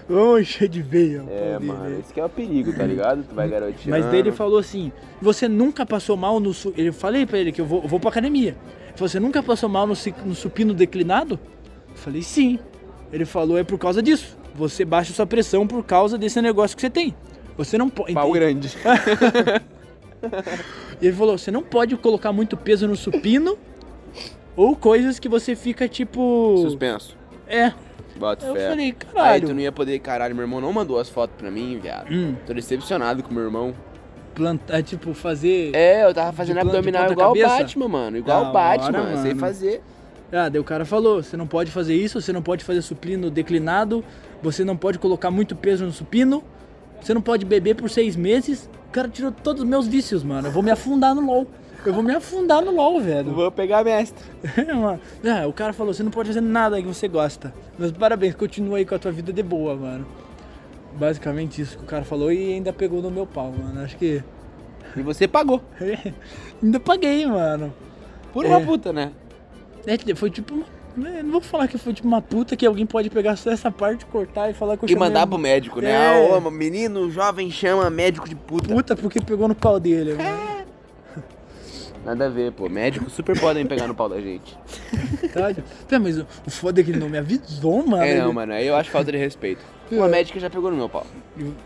Vamos 0.08 0.40
encher 0.40 0.68
de 0.68 0.80
veia. 0.82 1.24
É, 1.28 1.50
pau 1.52 1.60
dele. 1.60 1.72
mano, 1.72 1.98
esse 2.00 2.12
que 2.12 2.20
é 2.20 2.24
o 2.24 2.28
perigo, 2.28 2.72
tá 2.72 2.84
ligado? 2.84 3.22
Tu 3.28 3.34
vai 3.34 3.48
garoteando. 3.48 3.90
Mas 3.90 4.04
daí 4.06 4.20
ele 4.20 4.32
falou 4.32 4.58
assim: 4.58 4.90
você 5.20 5.46
nunca 5.48 5.84
passou 5.84 6.16
mal 6.16 6.40
no. 6.40 6.52
Su... 6.54 6.72
Eu 6.76 6.92
falei 6.92 7.26
pra 7.26 7.38
ele 7.38 7.52
que 7.52 7.60
eu 7.60 7.66
vou, 7.66 7.82
eu 7.82 7.88
vou 7.88 8.00
pra 8.00 8.10
academia. 8.10 8.56
Você 8.96 9.20
nunca 9.20 9.42
passou 9.42 9.68
mal 9.68 9.86
no, 9.86 9.94
no 10.24 10.34
supino 10.34 10.74
declinado? 10.74 11.38
Eu 11.90 11.96
falei, 11.96 12.22
sim. 12.22 12.58
Ele 13.12 13.24
falou, 13.24 13.56
é 13.56 13.62
por 13.62 13.78
causa 13.78 14.02
disso. 14.02 14.36
Você 14.54 14.84
baixa 14.84 15.12
sua 15.12 15.24
pressão 15.26 15.66
por 15.66 15.84
causa 15.84 16.18
desse 16.18 16.42
negócio 16.42 16.76
que 16.76 16.80
você 16.80 16.90
tem. 16.90 17.14
Você 17.58 17.76
não 17.76 17.90
pode. 17.90 18.14
Pau 18.14 18.32
grande. 18.32 18.70
E 21.00 21.06
ele 21.06 21.16
falou, 21.16 21.38
você 21.38 21.48
não 21.50 21.62
pode 21.62 21.96
colocar 21.96 22.32
muito 22.32 22.56
peso 22.56 22.88
no 22.88 22.96
supino 22.96 23.56
ou 24.56 24.74
coisas 24.74 25.18
que 25.20 25.28
você 25.28 25.54
fica 25.54 25.86
tipo. 25.88 26.56
Suspenso. 26.58 27.16
É. 27.46 27.72
Bota 28.16 28.44
Eu 28.46 28.54
fé. 28.56 28.70
falei, 28.70 28.86
Aí 28.86 28.92
caralho. 28.92 29.46
tu 29.46 29.54
não 29.54 29.60
ia 29.60 29.70
poder, 29.70 29.96
caralho, 30.00 30.34
meu 30.34 30.42
irmão 30.42 30.60
não 30.60 30.72
mandou 30.72 30.98
as 30.98 31.08
fotos 31.08 31.36
pra 31.38 31.52
mim, 31.52 31.78
viado. 31.80 32.12
Hum, 32.12 32.34
Tô 32.44 32.52
decepcionado 32.52 33.22
com 33.22 33.32
meu 33.32 33.44
irmão. 33.44 33.72
plantar, 34.34 34.82
tipo, 34.82 35.14
fazer. 35.14 35.70
É, 35.72 36.04
eu 36.04 36.12
tava 36.12 36.32
fazendo 36.32 36.58
abdominal 36.58 37.12
igual 37.12 37.30
o? 37.30 37.40
Batman, 37.40 37.86
mano. 37.88 38.16
Igual 38.16 38.46
o 38.46 38.52
Batman, 38.52 39.00
hora, 39.02 39.10
eu 39.12 39.18
sei 39.18 39.34
fazer. 39.36 39.80
Ah, 40.32 40.48
daí 40.48 40.60
o 40.60 40.64
cara 40.64 40.84
falou, 40.84 41.22
você 41.22 41.36
não 41.36 41.46
pode 41.46 41.70
fazer 41.70 41.94
isso, 41.94 42.20
você 42.20 42.32
não 42.32 42.42
pode 42.42 42.64
fazer 42.64 42.82
supino 42.82 43.30
declinado, 43.30 44.04
você 44.42 44.64
não 44.64 44.76
pode 44.76 44.98
colocar 44.98 45.30
muito 45.30 45.54
peso 45.54 45.84
no 45.84 45.92
supino, 45.92 46.42
você 47.00 47.14
não 47.14 47.20
pode 47.22 47.44
beber 47.44 47.74
por 47.74 47.88
seis 47.90 48.16
meses. 48.16 48.68
O 48.88 48.90
cara 48.92 49.08
tirou 49.08 49.30
todos 49.30 49.62
os 49.62 49.68
meus 49.68 49.86
vícios, 49.86 50.22
mano. 50.22 50.48
Eu 50.48 50.52
vou 50.52 50.62
me 50.62 50.70
afundar 50.70 51.14
no 51.14 51.24
LOL. 51.24 51.46
Eu 51.86 51.94
vou 51.94 52.02
me 52.02 52.12
afundar 52.12 52.62
no 52.62 52.72
LOL, 52.72 53.00
velho. 53.00 53.32
Vou 53.32 53.50
pegar 53.52 53.84
mestre. 53.84 54.22
Mano, 54.74 55.00
ah, 55.24 55.46
o 55.46 55.52
cara 55.52 55.72
falou, 55.72 55.94
você 55.94 56.02
não 56.02 56.10
pode 56.10 56.28
fazer 56.28 56.40
nada 56.40 56.80
que 56.82 56.88
você 56.88 57.06
gosta. 57.06 57.54
Mas 57.78 57.92
parabéns, 57.92 58.34
continua 58.34 58.78
aí 58.78 58.84
com 58.84 58.96
a 58.96 58.98
tua 58.98 59.12
vida 59.12 59.32
de 59.32 59.42
boa, 59.44 59.76
mano. 59.76 60.04
Basicamente 60.98 61.62
isso 61.62 61.78
que 61.78 61.84
o 61.84 61.86
cara 61.86 62.04
falou 62.04 62.32
e 62.32 62.54
ainda 62.54 62.72
pegou 62.72 63.00
no 63.00 63.10
meu 63.10 63.26
pau, 63.26 63.52
mano. 63.52 63.80
Acho 63.80 63.96
que. 63.96 64.22
E 64.96 65.02
você 65.02 65.28
pagou. 65.28 65.62
ainda 66.60 66.80
paguei, 66.80 67.24
mano. 67.26 67.72
Por 68.32 68.44
É. 68.44 68.48
uma 68.48 68.60
puta, 68.60 68.92
né? 68.92 69.12
É, 69.86 70.14
foi 70.16 70.30
tipo 70.30 70.54
uma. 70.54 70.77
É, 71.06 71.22
Não 71.22 71.30
vou 71.30 71.40
falar 71.40 71.68
que 71.68 71.78
foi 71.78 71.92
tipo 71.92 72.08
uma 72.08 72.20
puta 72.22 72.56
que 72.56 72.66
alguém 72.66 72.86
pode 72.86 73.10
pegar 73.10 73.36
só 73.36 73.50
essa 73.50 73.70
parte, 73.70 74.04
cortar 74.06 74.50
e 74.50 74.54
falar 74.54 74.76
que 74.76 74.84
eu 74.84 74.88
E 74.88 74.96
mandar 74.96 75.26
pro 75.26 75.38
médico, 75.38 75.80
né? 75.80 75.90
É. 75.90 76.30
Ah, 76.30 76.38
ô, 76.38 76.50
menino 76.50 77.10
jovem 77.10 77.50
chama 77.50 77.88
médico 77.90 78.28
de 78.28 78.34
puta. 78.34 78.74
puta 78.74 78.96
porque 78.96 79.20
pegou 79.20 79.48
no 79.48 79.54
pau 79.54 79.78
dele. 79.78 80.14
mano. 80.14 80.58
Nada 82.04 82.26
a 82.26 82.28
ver, 82.28 82.52
pô. 82.52 82.68
Médicos 82.68 83.12
super 83.12 83.38
podem 83.38 83.66
pegar 83.66 83.86
no 83.86 83.94
pau 83.94 84.08
da 84.08 84.20
gente. 84.20 84.56
Tá? 85.32 85.54
Tá, 85.86 85.98
mas 85.98 86.18
o, 86.18 86.26
o 86.46 86.50
foda 86.50 86.80
é 86.80 86.84
que 86.84 86.90
ele 86.90 86.98
não 86.98 87.08
me 87.08 87.18
avisou, 87.18 87.86
mano. 87.86 88.02
É, 88.02 88.18
não, 88.18 88.32
mano. 88.32 88.52
Aí 88.52 88.66
eu 88.66 88.74
acho 88.76 88.90
falta 88.90 89.12
de 89.12 89.18
respeito. 89.18 89.62
Uma 89.90 90.08
médica 90.08 90.38
já 90.40 90.48
pegou 90.48 90.70
no 90.70 90.76
meu 90.76 90.88
pau. 90.88 91.06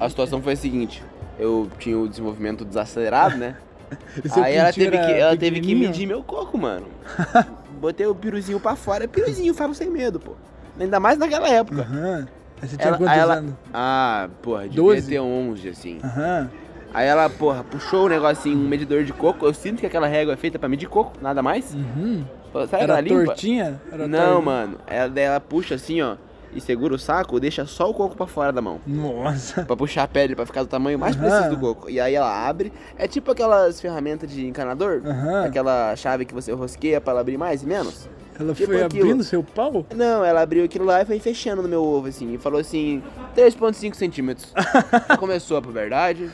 A 0.01 0.09
situação 0.09 0.43
foi 0.43 0.55
a 0.55 0.57
seguinte. 0.57 1.03
Eu 1.39 1.70
tinha 1.78 1.99
o 1.99 2.09
desenvolvimento 2.09 2.64
desacelerado, 2.64 3.37
né? 3.37 3.57
Seu 4.33 4.43
Aí 4.43 4.55
ela 4.55 4.72
teve, 4.72 4.99
que, 4.99 5.12
ela 5.12 5.37
teve 5.37 5.61
que 5.61 5.74
medir 5.74 6.07
meu 6.07 6.22
coco, 6.22 6.59
mano. 6.59 6.87
Botei 7.83 8.07
o 8.07 8.14
piruzinho 8.14 8.61
pra 8.61 8.76
fora. 8.76 9.09
Piruzinho, 9.09 9.53
falo 9.53 9.74
sem 9.74 9.91
medo, 9.91 10.20
pô. 10.20 10.35
Ainda 10.78 11.01
mais 11.01 11.18
naquela 11.18 11.49
época. 11.49 11.83
Aham. 11.83 12.28
Aí 12.62 12.68
você 12.68 12.76
tinha 12.76 12.89
Ela, 12.91 12.97
quantos 12.97 13.16
ela, 13.18 13.35
anos? 13.35 13.55
ah, 13.74 14.28
porra, 14.41 14.61
devia 14.68 14.76
12? 14.76 15.09
ter 15.11 15.18
11, 15.18 15.68
assim. 15.68 15.99
Aham. 16.05 16.49
Aí 16.95 17.09
ela, 17.09 17.28
porra, 17.28 17.64
puxou 17.64 18.05
o 18.05 18.09
negocinho, 18.09 18.57
um 18.57 18.68
medidor 18.68 19.03
de 19.03 19.12
coco. 19.12 19.45
Eu 19.45 19.53
sinto 19.53 19.80
que 19.80 19.87
aquela 19.87 20.07
régua 20.07 20.35
é 20.35 20.37
feita 20.37 20.61
pra 20.61 20.68
medir 20.68 20.89
coco, 20.89 21.14
nada 21.20 21.43
mais. 21.43 21.74
Uhum. 21.74 22.24
Sabe 22.53 22.68
que 22.68 22.74
ela 22.76 22.83
Era 22.85 23.01
limpa? 23.01 23.24
tortinha? 23.24 23.80
Era 23.91 24.07
Não, 24.07 24.35
tor- 24.35 24.43
mano. 24.43 24.78
Ela, 24.87 25.09
daí 25.09 25.24
ela 25.24 25.41
puxa 25.41 25.74
assim, 25.74 26.01
ó, 26.03 26.14
e 26.55 26.61
segura 26.61 26.94
o 26.94 26.98
saco, 26.98 27.38
deixa 27.40 27.64
só 27.66 27.88
o 27.90 27.94
coco 27.94 28.16
pra 28.16 28.26
fora 28.26 28.53
da 28.53 28.61
mão. 28.61 28.80
Nossa. 28.86 29.62
Pra 29.64 29.76
puxar 29.76 30.03
a 30.05 30.09
pele, 30.09 30.34
pra 30.36 30.44
ficar 30.46 30.62
do 30.62 30.68
tamanho 30.68 30.98
mais 30.98 31.16
Aham. 31.16 31.24
preciso 31.28 31.50
do 31.50 31.59
coco. 31.61 31.90
E 31.90 31.98
aí 32.00 32.14
ela 32.14 32.46
abre. 32.48 32.72
É 32.96 33.07
tipo 33.09 33.30
aquelas 33.30 33.80
ferramentas 33.80 34.30
de 34.30 34.46
encanador. 34.46 35.03
Aham. 35.05 35.44
Aquela 35.44 35.94
chave 35.96 36.24
que 36.24 36.34
você 36.34 36.53
rosqueia 36.53 37.00
pra 37.00 37.12
ela 37.12 37.20
abrir 37.20 37.36
mais 37.38 37.62
e 37.62 37.66
menos. 37.66 38.09
Ela 38.38 38.55
Tipo 38.55 38.72
foi 38.72 38.82
aquilo. 38.82 39.05
abrindo 39.05 39.24
seu 39.24 39.42
pau? 39.42 39.84
Não, 39.94 40.24
ela 40.24 40.40
abriu 40.40 40.64
aquilo 40.64 40.84
lá 40.86 41.03
e 41.03 41.05
foi 41.05 41.18
fechando 41.20 41.62
no 41.62 41.68
meu 41.68 41.84
ovo, 41.84 42.09
assim. 42.09 42.32
E 42.34 42.38
falou 42.38 42.61
assim, 42.61 43.03
3,5 43.36 43.94
centímetros. 43.94 44.53
Começou 45.20 45.57
a 45.59 45.62
puberdade. 45.62 46.30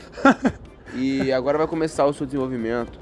E 0.95 1.31
agora 1.31 1.57
vai 1.57 1.67
começar 1.67 2.05
o 2.05 2.13
seu 2.13 2.25
desenvolvimento. 2.25 2.97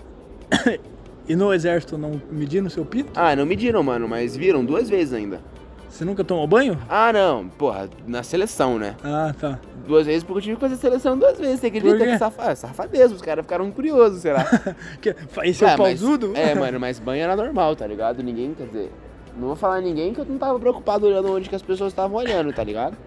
E 1.29 1.35
no 1.35 1.53
exército 1.53 1.97
não 1.97 2.21
medindo 2.31 2.69
seu 2.69 2.85
pinto? 2.85 3.11
Ah, 3.13 3.35
não 3.35 3.45
mediram, 3.45 3.83
mano, 3.83 4.07
mas 4.07 4.33
viram 4.37 4.63
duas 4.63 4.89
vezes 4.89 5.13
ainda. 5.13 5.41
Você 5.89 6.03
nunca 6.05 6.23
tomou 6.23 6.45
banho? 6.45 6.77
Ah, 6.89 7.11
não, 7.13 7.47
porra, 7.47 7.89
na 8.05 8.21
seleção, 8.21 8.77
né? 8.77 8.95
Ah, 9.03 9.33
tá. 9.39 9.59
Duas 9.87 10.05
vezes 10.05 10.23
porque 10.23 10.39
eu 10.39 10.43
tive 10.43 10.55
que 10.55 10.61
fazer 10.61 10.75
seleção 10.75 11.17
duas 11.17 11.39
vezes. 11.39 11.59
Você 11.61 11.67
acredita 11.67 12.05
que 12.05 12.17
safa... 12.17 12.51
ah, 12.51 12.55
safadeza, 12.55 13.15
os 13.15 13.21
caras 13.21 13.45
ficaram 13.45 13.71
curiosos, 13.71 14.21
será? 14.21 14.43
Que- 15.01 15.15
Esse 15.43 15.63
é 15.63 15.69
Ah, 15.69 15.75
o 15.75 15.77
mas- 15.79 15.99
pausudo? 15.99 16.33
É, 16.35 16.53
mano, 16.55 16.79
mas 16.79 16.99
banho 16.99 17.23
era 17.23 17.35
normal, 17.35 17.75
tá 17.75 17.87
ligado? 17.87 18.21
Ninguém, 18.21 18.53
quer 18.53 18.67
dizer, 18.67 18.91
não 19.39 19.47
vou 19.47 19.55
falar 19.55 19.79
ninguém 19.81 20.13
que 20.13 20.19
eu 20.19 20.25
não 20.25 20.37
tava 20.37 20.59
preocupado 20.59 21.07
olhando 21.07 21.33
onde 21.33 21.47
que 21.49 21.55
as 21.55 21.61
pessoas 21.61 21.93
estavam 21.93 22.17
olhando, 22.17 22.51
tá 22.51 22.63
ligado? 22.63 22.97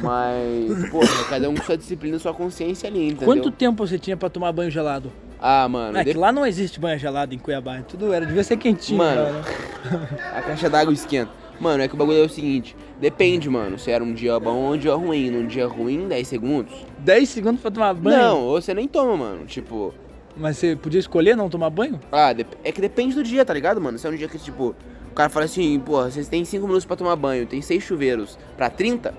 Mas, 0.00 0.90
porra, 0.90 1.24
cada 1.30 1.48
um 1.48 1.54
com 1.54 1.62
sua 1.62 1.76
disciplina 1.76 2.18
sua 2.18 2.34
consciência 2.34 2.88
ali, 2.88 3.06
entendeu? 3.08 3.26
Quanto 3.26 3.50
tempo 3.50 3.86
você 3.86 3.98
tinha 3.98 4.16
pra 4.16 4.28
tomar 4.28 4.52
banho 4.52 4.70
gelado? 4.70 5.12
Ah, 5.40 5.68
mano, 5.68 5.98
É 5.98 6.04
de- 6.04 6.12
que 6.12 6.18
lá 6.18 6.32
não 6.32 6.46
existe 6.46 6.80
banho 6.80 6.98
gelado 6.98 7.34
em 7.34 7.38
Cuiabá. 7.38 7.80
Tudo 7.82 8.12
era, 8.12 8.26
devia 8.26 8.42
ser 8.42 8.56
quentinho. 8.56 8.98
Mano. 8.98 9.42
cara. 9.44 10.08
a 10.34 10.42
caixa 10.42 10.68
d'água 10.68 10.92
esquenta. 10.92 11.30
Mano, 11.60 11.82
é 11.82 11.88
que 11.88 11.94
o 11.94 11.96
bagulho 11.96 12.18
é 12.18 12.24
o 12.24 12.28
seguinte, 12.28 12.76
depende, 13.00 13.48
mano, 13.48 13.78
se 13.78 13.90
era 13.90 14.02
um 14.04 14.12
dia 14.12 14.38
bom 14.38 14.56
ou 14.56 14.74
um 14.74 14.78
dia 14.78 14.94
ruim. 14.94 15.30
Num 15.30 15.46
dia 15.46 15.66
ruim, 15.66 16.06
10 16.08 16.28
segundos. 16.28 16.72
10 16.98 17.28
segundos 17.28 17.60
pra 17.60 17.70
tomar 17.70 17.94
banho? 17.94 18.16
Não, 18.18 18.42
ou 18.44 18.60
você 18.60 18.74
nem 18.74 18.86
toma, 18.86 19.16
mano. 19.16 19.46
Tipo, 19.46 19.94
Mas 20.36 20.58
você 20.58 20.76
podia 20.76 21.00
escolher 21.00 21.36
não 21.36 21.48
tomar 21.48 21.70
banho? 21.70 21.98
ah, 22.12 22.34
é 22.64 22.70
que 22.72 22.80
depende 22.80 23.14
do 23.14 23.22
dia, 23.22 23.44
tá 23.44 23.54
ligado, 23.54 23.80
mano? 23.80 23.98
Se 23.98 24.06
é 24.06 24.10
um 24.10 24.14
dia 24.14 24.28
que, 24.28 24.38
tipo, 24.38 24.74
o 25.10 25.14
cara 25.14 25.30
fala 25.30 25.46
assim, 25.46 25.78
pô, 25.80 26.02
vocês 26.02 26.28
têm 26.28 26.44
5 26.44 26.66
minutos 26.66 26.84
pra 26.84 26.94
tomar 26.96 27.16
banho, 27.16 27.46
tem 27.46 27.62
6 27.62 27.82
chuveiros 27.82 28.38
pra 28.56 28.68
30, 28.68 29.14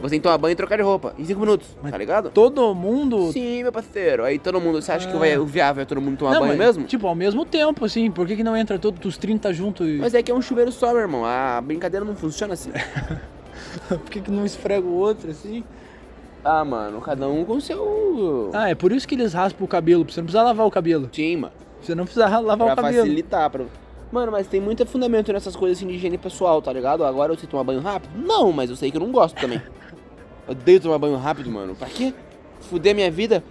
você 0.00 0.10
tem 0.10 0.20
que 0.20 0.22
tomar 0.24 0.38
banho 0.38 0.52
e 0.52 0.56
trocar 0.56 0.76
de 0.76 0.82
roupa 0.82 1.14
em 1.18 1.24
5 1.24 1.40
minutos, 1.40 1.68
Mas 1.82 1.90
tá 1.90 1.98
ligado? 1.98 2.30
Todo 2.30 2.74
mundo. 2.74 3.32
Sim, 3.32 3.62
meu 3.62 3.72
parceiro. 3.72 4.24
Aí 4.24 4.38
todo 4.38 4.60
mundo, 4.60 4.80
você 4.80 4.92
acha 4.92 5.08
que 5.08 5.14
Ah. 5.16 5.18
vai, 5.18 5.36
o 5.38 5.46
viável 5.46 5.82
é 5.82 5.84
todo 5.86 6.00
mundo 6.00 6.18
tomar 6.18 6.32
não, 6.32 6.40
banho 6.40 6.56
mas, 6.56 6.66
mesmo? 6.66 6.84
Tipo, 6.84 7.06
ao 7.06 7.14
mesmo 7.14 7.44
tempo, 7.44 7.84
assim. 7.84 8.10
Por 8.10 8.26
que, 8.26 8.36
que 8.36 8.44
não 8.44 8.56
entra 8.56 8.78
todos 8.78 9.04
os 9.04 9.16
30 9.16 9.52
juntos? 9.52 9.86
E... 9.88 9.98
Mas 9.98 10.14
é 10.14 10.22
que 10.22 10.30
é 10.30 10.34
um 10.34 10.42
chuveiro 10.42 10.70
só, 10.70 10.90
meu 10.92 11.00
irmão. 11.00 11.24
A 11.24 11.60
brincadeira 11.60 12.04
não 12.04 12.14
funciona 12.14 12.54
assim. 12.54 12.70
Por 13.88 14.10
que, 14.10 14.20
que 14.20 14.30
não 14.30 14.44
esfrega 14.44 14.86
o 14.86 14.94
outro, 14.94 15.30
assim? 15.30 15.62
ah, 16.44 16.64
mano, 16.64 17.00
cada 17.00 17.28
um 17.28 17.44
com 17.44 17.60
seu. 17.60 18.50
Ah, 18.54 18.70
é 18.70 18.74
por 18.74 18.92
isso 18.92 19.06
que 19.06 19.14
eles 19.16 19.32
raspam 19.32 19.64
o 19.64 19.68
cabelo. 19.68 20.04
Você 20.08 20.20
não 20.20 20.26
precisar 20.26 20.44
lavar 20.44 20.66
o 20.66 20.70
cabelo. 20.70 21.08
Sim, 21.12 21.36
mano. 21.36 21.52
Você 21.80 21.94
não 21.94 22.04
precisa 22.04 22.26
lavar 22.38 22.56
Pra 22.68 22.72
o 22.72 22.76
cabelo. 22.76 23.02
facilitar. 23.02 23.50
Pra... 23.50 23.64
Mano, 24.12 24.30
mas 24.32 24.46
tem 24.46 24.60
muito 24.60 24.86
fundamento 24.86 25.32
nessas 25.32 25.56
coisas 25.56 25.78
assim 25.78 25.86
de 25.88 25.94
higiene 25.94 26.16
pessoal, 26.16 26.62
tá 26.62 26.72
ligado? 26.72 27.04
Agora 27.04 27.32
eu 27.32 27.38
sei 27.38 27.48
tomar 27.48 27.64
banho 27.64 27.80
rápido? 27.80 28.10
Não, 28.16 28.52
mas 28.52 28.70
eu 28.70 28.76
sei 28.76 28.90
que 28.90 28.96
eu 28.96 29.00
não 29.00 29.10
gosto 29.10 29.38
também. 29.40 29.60
Odeio 30.48 30.80
tomar 30.80 30.98
banho 30.98 31.16
rápido, 31.16 31.50
mano. 31.50 31.74
Pra 31.74 31.88
quê? 31.88 32.12
Fuder 32.60 32.94
minha 32.94 33.10
vida? 33.10 33.42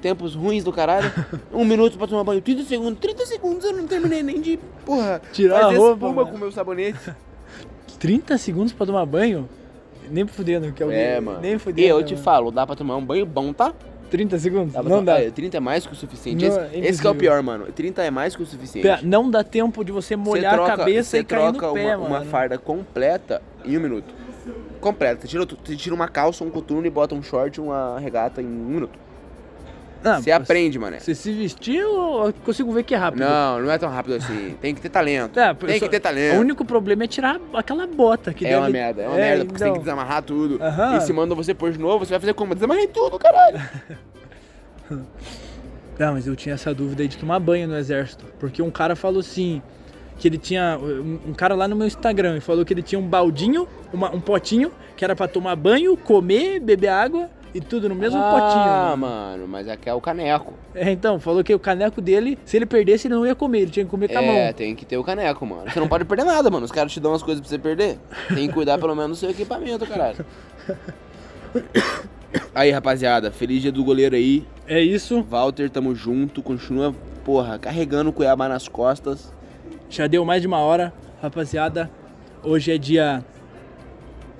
Tempos 0.00 0.34
ruins 0.34 0.64
do 0.64 0.72
caralho. 0.72 1.10
Um 1.52 1.64
minuto 1.64 1.96
pra 1.96 2.06
tomar 2.06 2.24
banho, 2.24 2.40
30 2.40 2.64
segundos. 2.64 2.98
30 3.00 3.26
segundos 3.26 3.64
eu 3.64 3.72
não 3.72 3.86
terminei 3.86 4.22
nem 4.22 4.40
de, 4.40 4.58
porra, 4.84 5.20
Tirar 5.32 5.60
a 5.66 5.70
roupa, 5.70 5.92
espuma 6.06 6.12
mano. 6.14 6.28
com 6.30 6.36
o 6.36 6.38
meu 6.40 6.50
sabonete. 6.52 6.98
30 7.98 8.36
segundos 8.38 8.72
pra 8.72 8.84
tomar 8.86 9.06
banho? 9.06 9.48
Nem 10.10 10.26
fudendo, 10.26 10.72
que 10.72 10.82
alguém. 10.82 10.98
É, 10.98 11.20
mano. 11.20 11.40
Nem 11.40 11.54
E 11.54 11.58
fudendo. 11.58 11.88
eu 11.88 12.02
te 12.02 12.14
mano. 12.14 12.24
falo, 12.24 12.50
dá 12.50 12.66
pra 12.66 12.74
tomar 12.74 12.96
um 12.96 13.04
banho 13.04 13.24
bom, 13.24 13.52
tá? 13.52 13.72
30 14.10 14.38
segundos? 14.40 14.72
Dá 14.74 14.80
pra 14.80 14.90
não 14.90 14.98
tomar- 14.98 15.12
dá. 15.18 15.22
É, 15.22 15.30
30 15.30 15.56
é 15.56 15.60
mais 15.60 15.86
que 15.86 15.92
o 15.92 15.96
suficiente. 15.96 16.44
Não, 16.46 16.50
esse, 16.66 16.76
é 16.76 16.78
esse 16.88 17.00
que 17.00 17.06
é 17.06 17.10
o 17.10 17.14
pior, 17.14 17.40
mano. 17.42 17.66
30 17.72 18.02
é 18.02 18.10
mais 18.10 18.34
que 18.36 18.42
o 18.42 18.46
suficiente. 18.46 18.82
Pera, 18.86 19.00
Não 19.02 19.30
dá 19.30 19.42
tempo 19.44 19.84
de 19.84 19.92
você 19.92 20.16
molhar 20.16 20.58
a 20.60 20.76
cabeça 20.76 21.10
você 21.10 21.18
e 21.20 21.24
cair 21.24 21.52
no 21.52 21.58
pé, 21.58 21.96
uma, 21.96 22.08
mano. 22.08 22.16
uma 22.16 22.24
farda 22.24 22.58
completa 22.58 23.40
em 23.64 23.78
um 23.78 23.80
minuto. 23.80 24.12
Completa. 24.82 25.22
Você 25.22 25.28
tira, 25.28 25.46
você 25.46 25.76
tira 25.76 25.94
uma 25.94 26.08
calça, 26.08 26.44
um 26.44 26.50
coturno 26.50 26.86
e 26.86 26.90
bota 26.90 27.14
um 27.14 27.22
short, 27.22 27.58
uma 27.60 27.98
regata 27.98 28.42
em 28.42 28.46
um 28.46 28.48
minuto. 28.66 28.98
Ah, 30.04 30.20
Você 30.20 30.32
aprende, 30.32 30.76
mané. 30.80 30.98
Você 30.98 31.14
se 31.14 31.32
vestiu, 31.32 32.24
eu 32.26 32.34
consigo 32.44 32.72
ver 32.72 32.82
que 32.82 32.92
é 32.92 32.98
rápido. 32.98 33.20
Não, 33.20 33.60
não 33.60 33.70
é 33.70 33.78
tão 33.78 33.88
rápido 33.88 34.16
assim. 34.16 34.56
Tem 34.60 34.74
que 34.74 34.80
ter 34.80 34.88
talento. 34.88 35.38
É, 35.38 35.54
Tem 35.54 35.78
só- 35.78 35.84
que 35.84 35.90
ter 35.92 36.00
talento. 36.00 36.36
O 36.38 36.40
único 36.40 36.64
problema 36.64 37.04
é 37.04 37.06
tirar 37.06 37.40
aquela 37.54 37.86
bota 37.86 38.34
que 38.34 38.44
É 38.44 38.48
deve... 38.48 38.60
uma 38.62 38.68
merda, 38.68 39.02
é 39.02 39.06
uma 39.08 39.16
merda, 39.16 39.44
porque 39.44 39.58
você 39.58 39.64
tem 39.66 39.72
que 39.74 39.78
desamarrar 39.78 40.22
tudo. 40.24 40.58
E 40.96 41.00
se 41.02 41.12
manda 41.12 41.36
você 41.36 41.54
pôr 41.54 41.70
de 41.70 41.78
novo, 41.78 42.04
você 42.04 42.10
vai 42.10 42.18
fazer 42.18 42.34
como? 42.34 42.52
Desamarrei 42.52 42.88
tudo, 42.88 43.16
caralho. 43.16 43.60
Ah, 46.00 46.10
mas 46.10 46.26
eu 46.26 46.34
tinha 46.34 46.54
essa 46.54 46.74
dúvida 46.74 47.02
aí 47.02 47.08
de 47.08 47.16
tomar 47.16 47.38
banho 47.38 47.68
no 47.68 47.76
exército. 47.76 48.24
Porque 48.40 48.60
um 48.60 48.70
cara 48.70 48.96
falou 48.96 49.20
assim: 49.20 49.62
que 50.22 50.28
ele 50.28 50.38
tinha. 50.38 50.78
Um, 50.80 51.32
cara 51.34 51.56
lá 51.56 51.66
no 51.66 51.74
meu 51.74 51.84
Instagram 51.84 52.40
falou 52.40 52.64
que 52.64 52.72
ele 52.72 52.80
tinha 52.82 52.96
um 52.96 53.08
baldinho, 53.08 53.66
uma- 53.92 54.14
um 54.14 54.20
potinho, 54.20 54.70
que 54.96 55.04
era 55.04 55.16
pra 55.16 55.26
tomar 55.26 55.56
banho, 55.56 55.96
comer, 55.96 56.60
beber 56.60 56.86
água 56.90 57.28
e 57.52 57.60
tudo 57.60 57.88
no 57.88 57.94
mesmo 57.96 58.20
potinho. 58.20 58.62
Ah, 58.64 58.94
mano. 58.96 59.48
mas 59.48 59.68
aqui 59.68 59.88
é 59.88 59.94
o 59.94 60.00
caneco. 60.00 60.52
É, 60.76 60.92
então, 60.92 61.18
falou 61.18 61.42
que 61.42 61.52
o 61.52 61.58
caneco 61.58 62.00
dele, 62.00 62.38
se 62.44 62.56
ele 62.56 62.66
perdesse, 62.66 63.08
ele 63.08 63.16
não 63.16 63.26
ia 63.26 63.34
comer, 63.34 63.62
ele 63.62 63.70
tinha 63.72 63.84
que 63.84 63.90
comer 63.90 64.06
com 64.12 64.18
a 64.18 64.22
É, 64.22 64.44
mão. 64.46 64.52
tem 64.52 64.76
que 64.76 64.84
ter 64.86 64.96
o 64.96 65.02
caneco, 65.02 65.44
mano. 65.44 65.68
Você 65.68 65.80
não 65.80 65.88
pode 65.88 66.04
perder 66.04 66.22
nada, 66.24 66.48
mano. 66.48 66.64
Os 66.64 66.70
caras 66.70 66.92
te 66.92 67.00
dão 67.00 67.12
as 67.14 67.22
coisas 67.24 67.40
pra 67.40 67.50
você 67.50 67.58
perder. 67.58 67.98
Tem 68.28 68.46
que 68.46 68.54
cuidar 68.54 68.78
pelo 68.78 68.94
menos 68.94 69.18
do 69.18 69.20
seu 69.20 69.30
equipamento, 69.30 69.84
caralho. 69.86 70.24
Aí, 72.54 72.70
rapaziada, 72.70 73.30
feliz 73.30 73.60
dia 73.60 73.72
do 73.72 73.84
goleiro 73.84 74.14
aí. 74.16 74.46
É 74.66 74.80
isso. 74.80 75.22
Walter, 75.22 75.68
tamo 75.68 75.94
junto. 75.94 76.42
Continua, 76.42 76.94
porra, 77.24 77.58
carregando 77.58 78.10
o 78.10 78.12
Cuiabá 78.12 78.48
nas 78.48 78.68
costas. 78.68 79.32
Já 79.92 80.06
deu 80.06 80.24
mais 80.24 80.40
de 80.40 80.48
uma 80.48 80.56
hora, 80.58 80.90
rapaziada. 81.20 81.90
Hoje 82.42 82.72
é 82.72 82.78
dia 82.78 83.22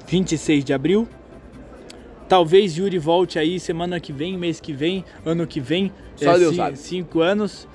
26 0.09 0.65
de 0.65 0.73
abril. 0.73 1.07
Talvez 2.27 2.79
Yuri 2.79 2.99
volte 2.99 3.39
aí 3.39 3.61
semana 3.61 4.01
que 4.01 4.15
vem, 4.15 4.39
mês 4.39 4.59
que 4.61 4.73
vem, 4.73 5.05
ano 5.27 5.47
que 5.47 5.61
vem. 5.61 5.93
Só 6.17 6.37
é, 6.37 6.39
Deus 6.39 6.57
sabe. 6.57 6.79
Cinco 6.79 7.21
anos. 7.21 7.69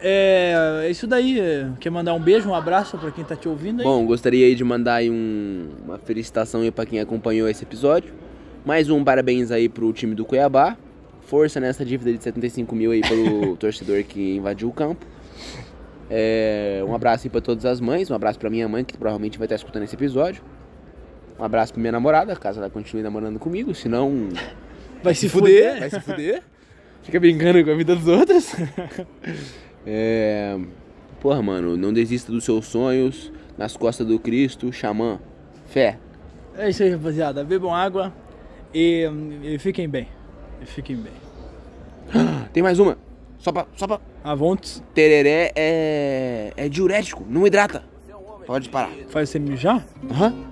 É, 0.00 0.82
é 0.86 0.90
isso 0.90 1.06
daí. 1.06 1.38
é, 1.38 1.68
Quer 1.78 1.90
mandar 1.90 2.14
um 2.14 2.20
beijo, 2.20 2.48
um 2.48 2.54
abraço 2.54 2.98
pra 2.98 3.12
quem 3.12 3.22
tá 3.24 3.36
te 3.36 3.48
ouvindo 3.48 3.78
aí? 3.80 3.84
Bom, 3.84 4.04
gostaria 4.06 4.52
de 4.56 4.64
mandar 4.64 4.94
aí 4.94 5.08
um- 5.08 5.68
uma 5.84 5.98
felicitação 5.98 6.62
aí 6.62 6.72
pra 6.72 6.84
quem 6.84 6.98
acompanhou 6.98 7.48
esse 7.48 7.62
episódio. 7.62 8.12
Mais 8.64 8.90
um 8.90 9.04
parabéns 9.04 9.52
aí 9.52 9.68
pro 9.68 9.92
time 9.92 10.16
do 10.16 10.24
Cuiabá. 10.24 10.76
Força 11.20 11.60
nessa 11.60 11.84
dívida 11.84 12.12
de 12.12 12.20
75 12.24 12.74
mil 12.74 12.90
aí 12.90 13.02
pelo 13.02 13.54
torcedor 13.56 14.02
que 14.02 14.34
invadiu 14.36 14.68
o 14.68 14.72
campo. 14.72 15.06
É, 16.10 16.82
um 16.86 16.94
abraço 16.94 17.26
aí 17.26 17.30
pra 17.30 17.40
todas 17.40 17.64
as 17.64 17.80
mães, 17.80 18.10
um 18.10 18.14
abraço 18.14 18.38
pra 18.38 18.50
minha 18.50 18.68
mãe, 18.68 18.84
que 18.84 18.96
provavelmente 18.98 19.38
vai 19.38 19.46
estar 19.46 19.56
escutando 19.56 19.84
esse 19.84 19.94
episódio. 19.94 20.42
Um 21.38 21.44
abraço 21.44 21.72
pra 21.72 21.80
minha 21.80 21.92
namorada, 21.92 22.34
caso 22.36 22.58
ela 22.58 22.68
continue 22.68 23.02
namorando 23.02 23.38
comigo, 23.38 23.74
senão 23.74 24.28
vai 25.02 25.14
se 25.14 25.28
fuder, 25.28 25.74
fuder. 25.74 25.80
vai 25.80 25.90
se 25.90 26.00
fuder. 26.00 26.42
Fica 27.02 27.18
brincando 27.18 27.64
com 27.64 27.70
a 27.70 27.74
vida 27.74 27.94
dos 27.94 28.08
outros. 28.08 28.54
É, 29.86 30.58
Porra, 31.20 31.42
mano, 31.42 31.76
não 31.76 31.92
desista 31.92 32.32
dos 32.32 32.44
seus 32.44 32.66
sonhos. 32.66 33.30
Nas 33.58 33.76
costas 33.76 34.06
do 34.06 34.18
Cristo, 34.18 34.72
xamã. 34.72 35.20
Fé. 35.66 35.98
É 36.56 36.70
isso 36.70 36.82
aí, 36.82 36.90
rapaziada. 36.90 37.44
Bebam 37.44 37.74
água 37.74 38.12
e, 38.72 39.06
e 39.42 39.58
fiquem 39.58 39.86
bem. 39.86 40.08
E 40.62 40.66
fiquem 40.66 40.96
bem. 40.96 41.12
Tem 42.54 42.62
mais 42.62 42.78
uma. 42.78 42.96
Só 43.40 43.50
pra. 43.50 43.66
Só 43.76 43.86
pra. 43.86 44.00
Avontes, 44.22 44.82
Tereré 44.94 45.50
é. 45.56 46.52
é 46.56 46.68
diurético, 46.68 47.24
não 47.28 47.46
hidrata. 47.46 47.82
Pode 48.46 48.68
parar. 48.68 48.90
faz 49.08 49.30
você 49.30 49.38
mijar? 49.38 49.84
Aham. 50.10 50.50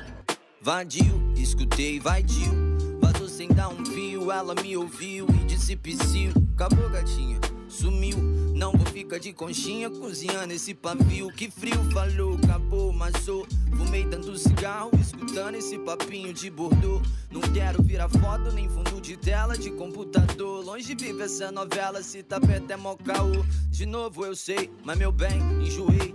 Vadio, 0.60 1.32
escutei, 1.36 1.98
vadio. 1.98 2.68
Vazou 3.00 3.28
sem 3.28 3.48
dar 3.48 3.68
um 3.68 3.84
fio, 3.84 4.30
ela 4.30 4.54
me 4.54 4.76
ouviu 4.76 5.26
e 5.30 5.44
disse 5.44 5.76
psiu. 5.76 6.32
Acabou, 6.54 6.88
gatinha, 6.90 7.38
sumiu. 7.78 8.18
Não 8.54 8.72
vou 8.72 8.86
ficar 8.86 9.18
de 9.18 9.32
conchinha 9.32 9.88
cozinhando 9.88 10.52
esse 10.52 10.74
pavio. 10.74 11.28
Que 11.28 11.50
frio, 11.50 11.78
falou, 11.92 12.38
acabou, 12.42 12.92
maçou. 12.92 13.46
Fumei 13.76 14.04
dando 14.04 14.36
cigarro, 14.36 14.90
escutando 15.00 15.54
esse 15.54 15.78
papinho 15.78 16.32
de 16.32 16.50
bordô. 16.50 17.00
Não 17.30 17.40
quero 17.40 17.82
virar 17.82 18.08
foto, 18.08 18.52
nem 18.52 18.68
fundo 18.68 19.00
de 19.00 19.16
tela 19.16 19.56
de 19.56 19.70
computador. 19.70 20.64
Longe 20.64 20.94
vive 20.94 21.22
essa 21.22 21.52
novela, 21.52 22.02
se 22.02 22.22
perto 22.22 22.70
é 22.70 22.76
mó 22.76 22.96
caô. 22.96 23.44
De 23.70 23.86
novo 23.86 24.24
eu 24.24 24.34
sei, 24.34 24.70
mas 24.84 24.98
meu 24.98 25.12
bem, 25.12 25.40
enjoei. 25.62 26.14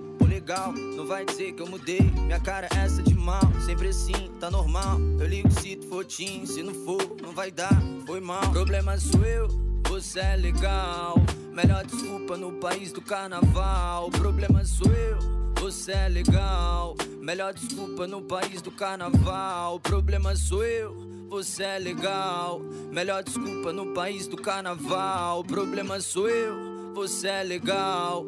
Não 0.98 1.08
vai 1.08 1.24
dizer 1.24 1.54
que 1.54 1.62
eu 1.62 1.68
mudei. 1.68 2.02
Minha 2.02 2.40
cara 2.40 2.68
é 2.76 2.80
essa 2.80 3.02
de 3.02 3.14
mal, 3.14 3.40
sempre 3.66 3.88
assim, 3.88 4.30
tá 4.42 4.52
normal. 4.52 5.00
Eu 5.18 5.26
ligo 5.26 5.50
se 5.52 5.78
tu 5.78 5.88
for 5.88 6.04
teen, 6.04 6.46
se 6.46 6.62
não 6.62 6.74
for, 6.74 7.00
não 7.22 7.32
vai 7.32 7.50
dar, 7.50 7.72
foi 8.06 8.20
mal. 8.20 8.52
Problema 8.52 8.98
sou 8.98 9.24
eu, 9.24 9.48
você 9.88 10.20
é 10.20 10.36
legal. 10.36 11.16
Melhor 11.52 11.86
desculpa 11.86 12.36
no 12.38 12.54
país 12.54 12.92
do 12.92 13.02
carnaval. 13.02 14.10
Problema 14.12 14.66
sou 14.66 14.92
eu, 14.92 15.20
você 15.60 15.92
é 15.92 16.10
legal. 16.10 16.96
Melhor 17.22 17.54
desculpa 17.54 18.08
no 18.08 18.22
país 18.22 18.62
do 18.62 18.72
carnaval. 18.72 19.80
Problema 19.80 20.36
sou 20.36 20.64
eu. 20.64 21.14
Você 21.34 21.64
é 21.64 21.80
legal, 21.80 22.60
melhor 22.92 23.24
desculpa 23.24 23.74
no 23.74 23.92
país 23.92 24.28
do 24.28 24.38
carnaval. 24.38 25.44
Problema 25.44 26.00
sou 26.00 26.30
eu, 26.30 26.94
você 26.94 27.28
é 27.28 27.44
legal. 27.44 28.24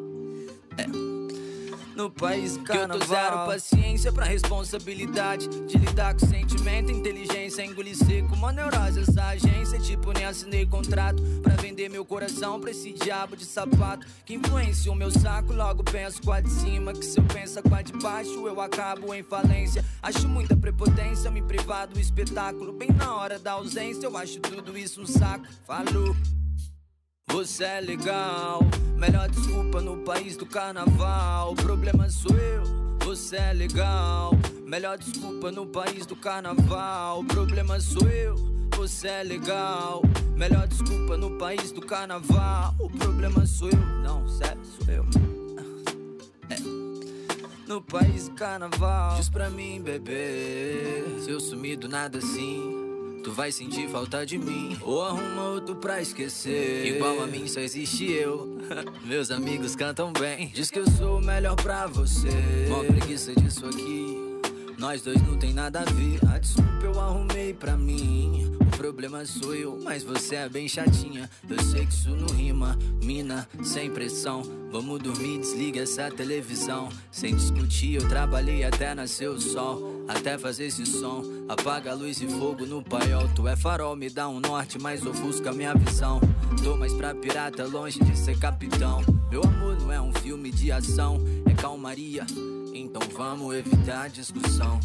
No 1.96 2.10
país. 2.10 2.58
Que 2.58 2.76
eu 2.76 2.86
tô 2.86 3.06
zero 3.06 3.46
paciência 3.46 4.12
pra 4.12 4.26
responsabilidade 4.26 5.48
De 5.66 5.78
lidar 5.78 6.12
com 6.14 6.26
sentimento, 6.26 6.92
inteligência 6.92 7.64
Engolir 7.64 7.96
seco, 7.96 8.34
uma 8.34 8.52
neurose 8.52 9.00
essa 9.00 9.28
agência 9.28 9.78
Tipo, 9.78 10.12
nem 10.12 10.26
assinei 10.26 10.66
contrato 10.66 11.22
Pra 11.42 11.56
vender 11.56 11.88
meu 11.88 12.04
coração 12.04 12.60
pra 12.60 12.70
esse 12.70 12.92
diabo 12.92 13.34
de 13.34 13.46
sapato 13.46 14.06
Que 14.26 14.34
influencia 14.34 14.92
o 14.92 14.94
meu 14.94 15.10
saco. 15.10 15.54
Logo 15.54 15.82
penso 15.84 16.20
com 16.20 16.32
a 16.32 16.40
de 16.42 16.50
cima 16.50 16.92
Que 16.92 17.04
se 17.04 17.18
eu 17.18 17.24
penso 17.24 17.62
com 17.62 17.74
a 17.74 17.80
de 17.80 17.94
baixo 17.94 18.46
Eu 18.46 18.60
acabo 18.60 19.14
em 19.14 19.22
falência. 19.22 19.82
Acho 20.02 20.28
muita 20.28 20.54
prepotência 20.54 21.30
Me 21.30 21.40
privar 21.40 21.86
do 21.86 21.98
espetáculo. 21.98 22.74
Bem 22.74 22.90
na 22.90 23.16
hora 23.16 23.38
da 23.38 23.52
ausência 23.52 24.04
Eu 24.04 24.14
acho 24.18 24.38
tudo 24.40 24.76
isso 24.76 25.00
um 25.00 25.06
saco. 25.06 25.46
Falou 25.66 26.14
você 27.46 27.64
é 27.64 27.80
legal, 27.80 28.60
melhor 28.96 29.28
desculpa 29.28 29.80
no 29.80 29.98
país 29.98 30.36
do 30.36 30.44
carnaval. 30.44 31.52
O 31.52 31.54
problema 31.54 32.10
sou 32.10 32.36
eu. 32.36 32.64
Você 33.04 33.36
é 33.36 33.52
legal, 33.52 34.32
melhor 34.66 34.98
desculpa 34.98 35.52
no 35.52 35.66
país 35.66 36.06
do 36.06 36.16
carnaval. 36.16 37.20
O 37.20 37.24
problema 37.24 37.78
sou 37.78 38.08
eu. 38.08 38.34
Você 38.76 39.08
é 39.08 39.22
legal, 39.22 40.02
melhor 40.34 40.66
desculpa 40.66 41.16
no 41.16 41.38
país 41.38 41.70
do 41.70 41.80
carnaval. 41.80 42.74
O 42.80 42.90
problema 42.90 43.46
sou 43.46 43.68
eu, 43.68 43.86
não, 44.02 44.26
sério, 44.28 44.64
sou 44.64 44.92
eu. 44.92 45.04
É. 46.50 46.58
No 47.68 47.80
país 47.80 48.28
carnaval. 48.36 49.16
Diz 49.16 49.28
pra 49.28 49.50
mim, 49.50 49.80
bebê, 49.80 51.04
se 51.22 51.30
eu 51.30 51.38
sumir 51.38 51.76
do 51.76 51.88
nada 51.88 52.18
assim. 52.18 52.95
Tu 53.26 53.32
vai 53.32 53.50
sentir 53.50 53.88
falta 53.88 54.24
de 54.24 54.38
mim 54.38 54.78
Ou 54.82 55.02
arruma 55.02 55.48
outro 55.48 55.74
pra 55.74 56.00
esquecer. 56.00 56.86
Igual 56.86 57.20
a 57.24 57.26
mim 57.26 57.48
só 57.48 57.58
existe 57.58 58.08
eu. 58.08 58.56
Meus 59.04 59.32
amigos 59.32 59.74
cantam 59.74 60.12
bem. 60.12 60.52
Diz 60.54 60.70
que 60.70 60.78
eu 60.78 60.88
sou 60.92 61.18
o 61.18 61.20
melhor 61.20 61.56
pra 61.56 61.88
você. 61.88 62.28
Mó 62.68 62.84
preguiça 62.84 63.34
disso 63.34 63.66
aqui 63.66 64.25
Nós 64.78 65.00
dois 65.00 65.20
não 65.22 65.38
tem 65.38 65.54
nada 65.54 65.80
a 65.80 65.84
ver. 65.84 66.20
A 66.28 66.38
desculpa 66.38 66.84
eu 66.84 67.00
arrumei 67.00 67.54
pra 67.54 67.76
mim. 67.76 68.56
O 68.60 68.76
problema 68.76 69.24
sou 69.24 69.54
eu, 69.54 69.80
mas 69.82 70.02
você 70.02 70.36
é 70.36 70.48
bem 70.48 70.68
chatinha. 70.68 71.30
Eu 71.48 71.58
sei 71.62 71.86
que 71.86 71.92
isso 71.92 72.10
não 72.10 72.34
rima. 72.34 72.78
Mina, 73.02 73.48
sem 73.62 73.90
pressão. 73.90 74.42
Vamos 74.70 75.00
dormir, 75.00 75.38
desliga 75.38 75.80
essa 75.80 76.10
televisão. 76.10 76.90
Sem 77.10 77.34
discutir, 77.34 77.94
eu 77.94 78.06
trabalhei 78.06 78.64
até 78.64 78.94
nascer 78.94 79.30
o 79.30 79.40
sol. 79.40 80.04
Até 80.06 80.36
fazer 80.36 80.66
esse 80.66 80.84
som. 80.84 81.22
Apaga 81.48 81.92
a 81.92 81.94
luz 81.94 82.20
e 82.20 82.28
fogo 82.28 82.66
no 82.66 82.82
paiol. 82.82 83.28
Tu 83.34 83.48
é 83.48 83.56
farol, 83.56 83.96
me 83.96 84.10
dá 84.10 84.28
um 84.28 84.40
norte, 84.40 84.78
mas 84.78 85.04
ofusca 85.06 85.52
minha 85.52 85.74
visão. 85.74 86.20
Tô 86.62 86.76
mais 86.76 86.92
pra 86.92 87.14
pirata, 87.14 87.64
longe 87.64 87.98
de 87.98 88.16
ser 88.16 88.38
capitão. 88.38 89.02
Meu 89.30 89.42
amor 89.42 89.80
não 89.80 89.90
é 89.90 90.00
um 90.00 90.12
filme 90.12 90.50
de 90.50 90.70
ação. 90.70 91.18
É 91.46 91.54
calmaria, 91.54 92.26
então 92.76 93.02
vamos 93.16 93.54
evitar 93.54 94.08
discussão 94.08 94.80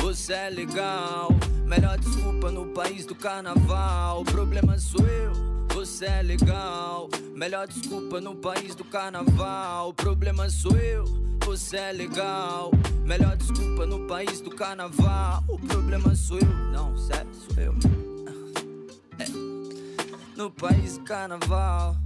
você 0.00 0.32
é 0.32 0.48
legal, 0.48 1.28
melhor 1.66 1.98
desculpa 1.98 2.50
no 2.50 2.66
país 2.66 3.04
do 3.04 3.14
carnaval. 3.14 4.22
O 4.22 4.24
problema 4.24 4.78
sou 4.78 5.04
eu. 5.06 5.32
Você 5.74 6.06
é 6.06 6.22
legal, 6.22 7.08
melhor 7.34 7.66
desculpa 7.66 8.20
no 8.20 8.36
país 8.36 8.74
do 8.74 8.84
carnaval. 8.84 9.90
O 9.90 9.94
problema 9.94 10.48
sou 10.48 10.76
eu. 10.76 11.04
Você 11.44 11.76
é 11.76 11.92
legal, 11.92 12.70
melhor 13.04 13.36
desculpa 13.36 13.84
no 13.86 14.06
país 14.06 14.40
do 14.40 14.50
carnaval. 14.50 15.44
O 15.48 15.58
problema 15.58 16.14
sou 16.14 16.38
eu, 16.38 16.54
não, 16.72 16.96
sério, 16.96 17.30
sou 17.34 17.62
eu. 17.62 17.74
É. 19.18 19.26
No 20.36 20.48
país 20.48 20.96
do 20.96 21.04
carnaval. 21.04 21.96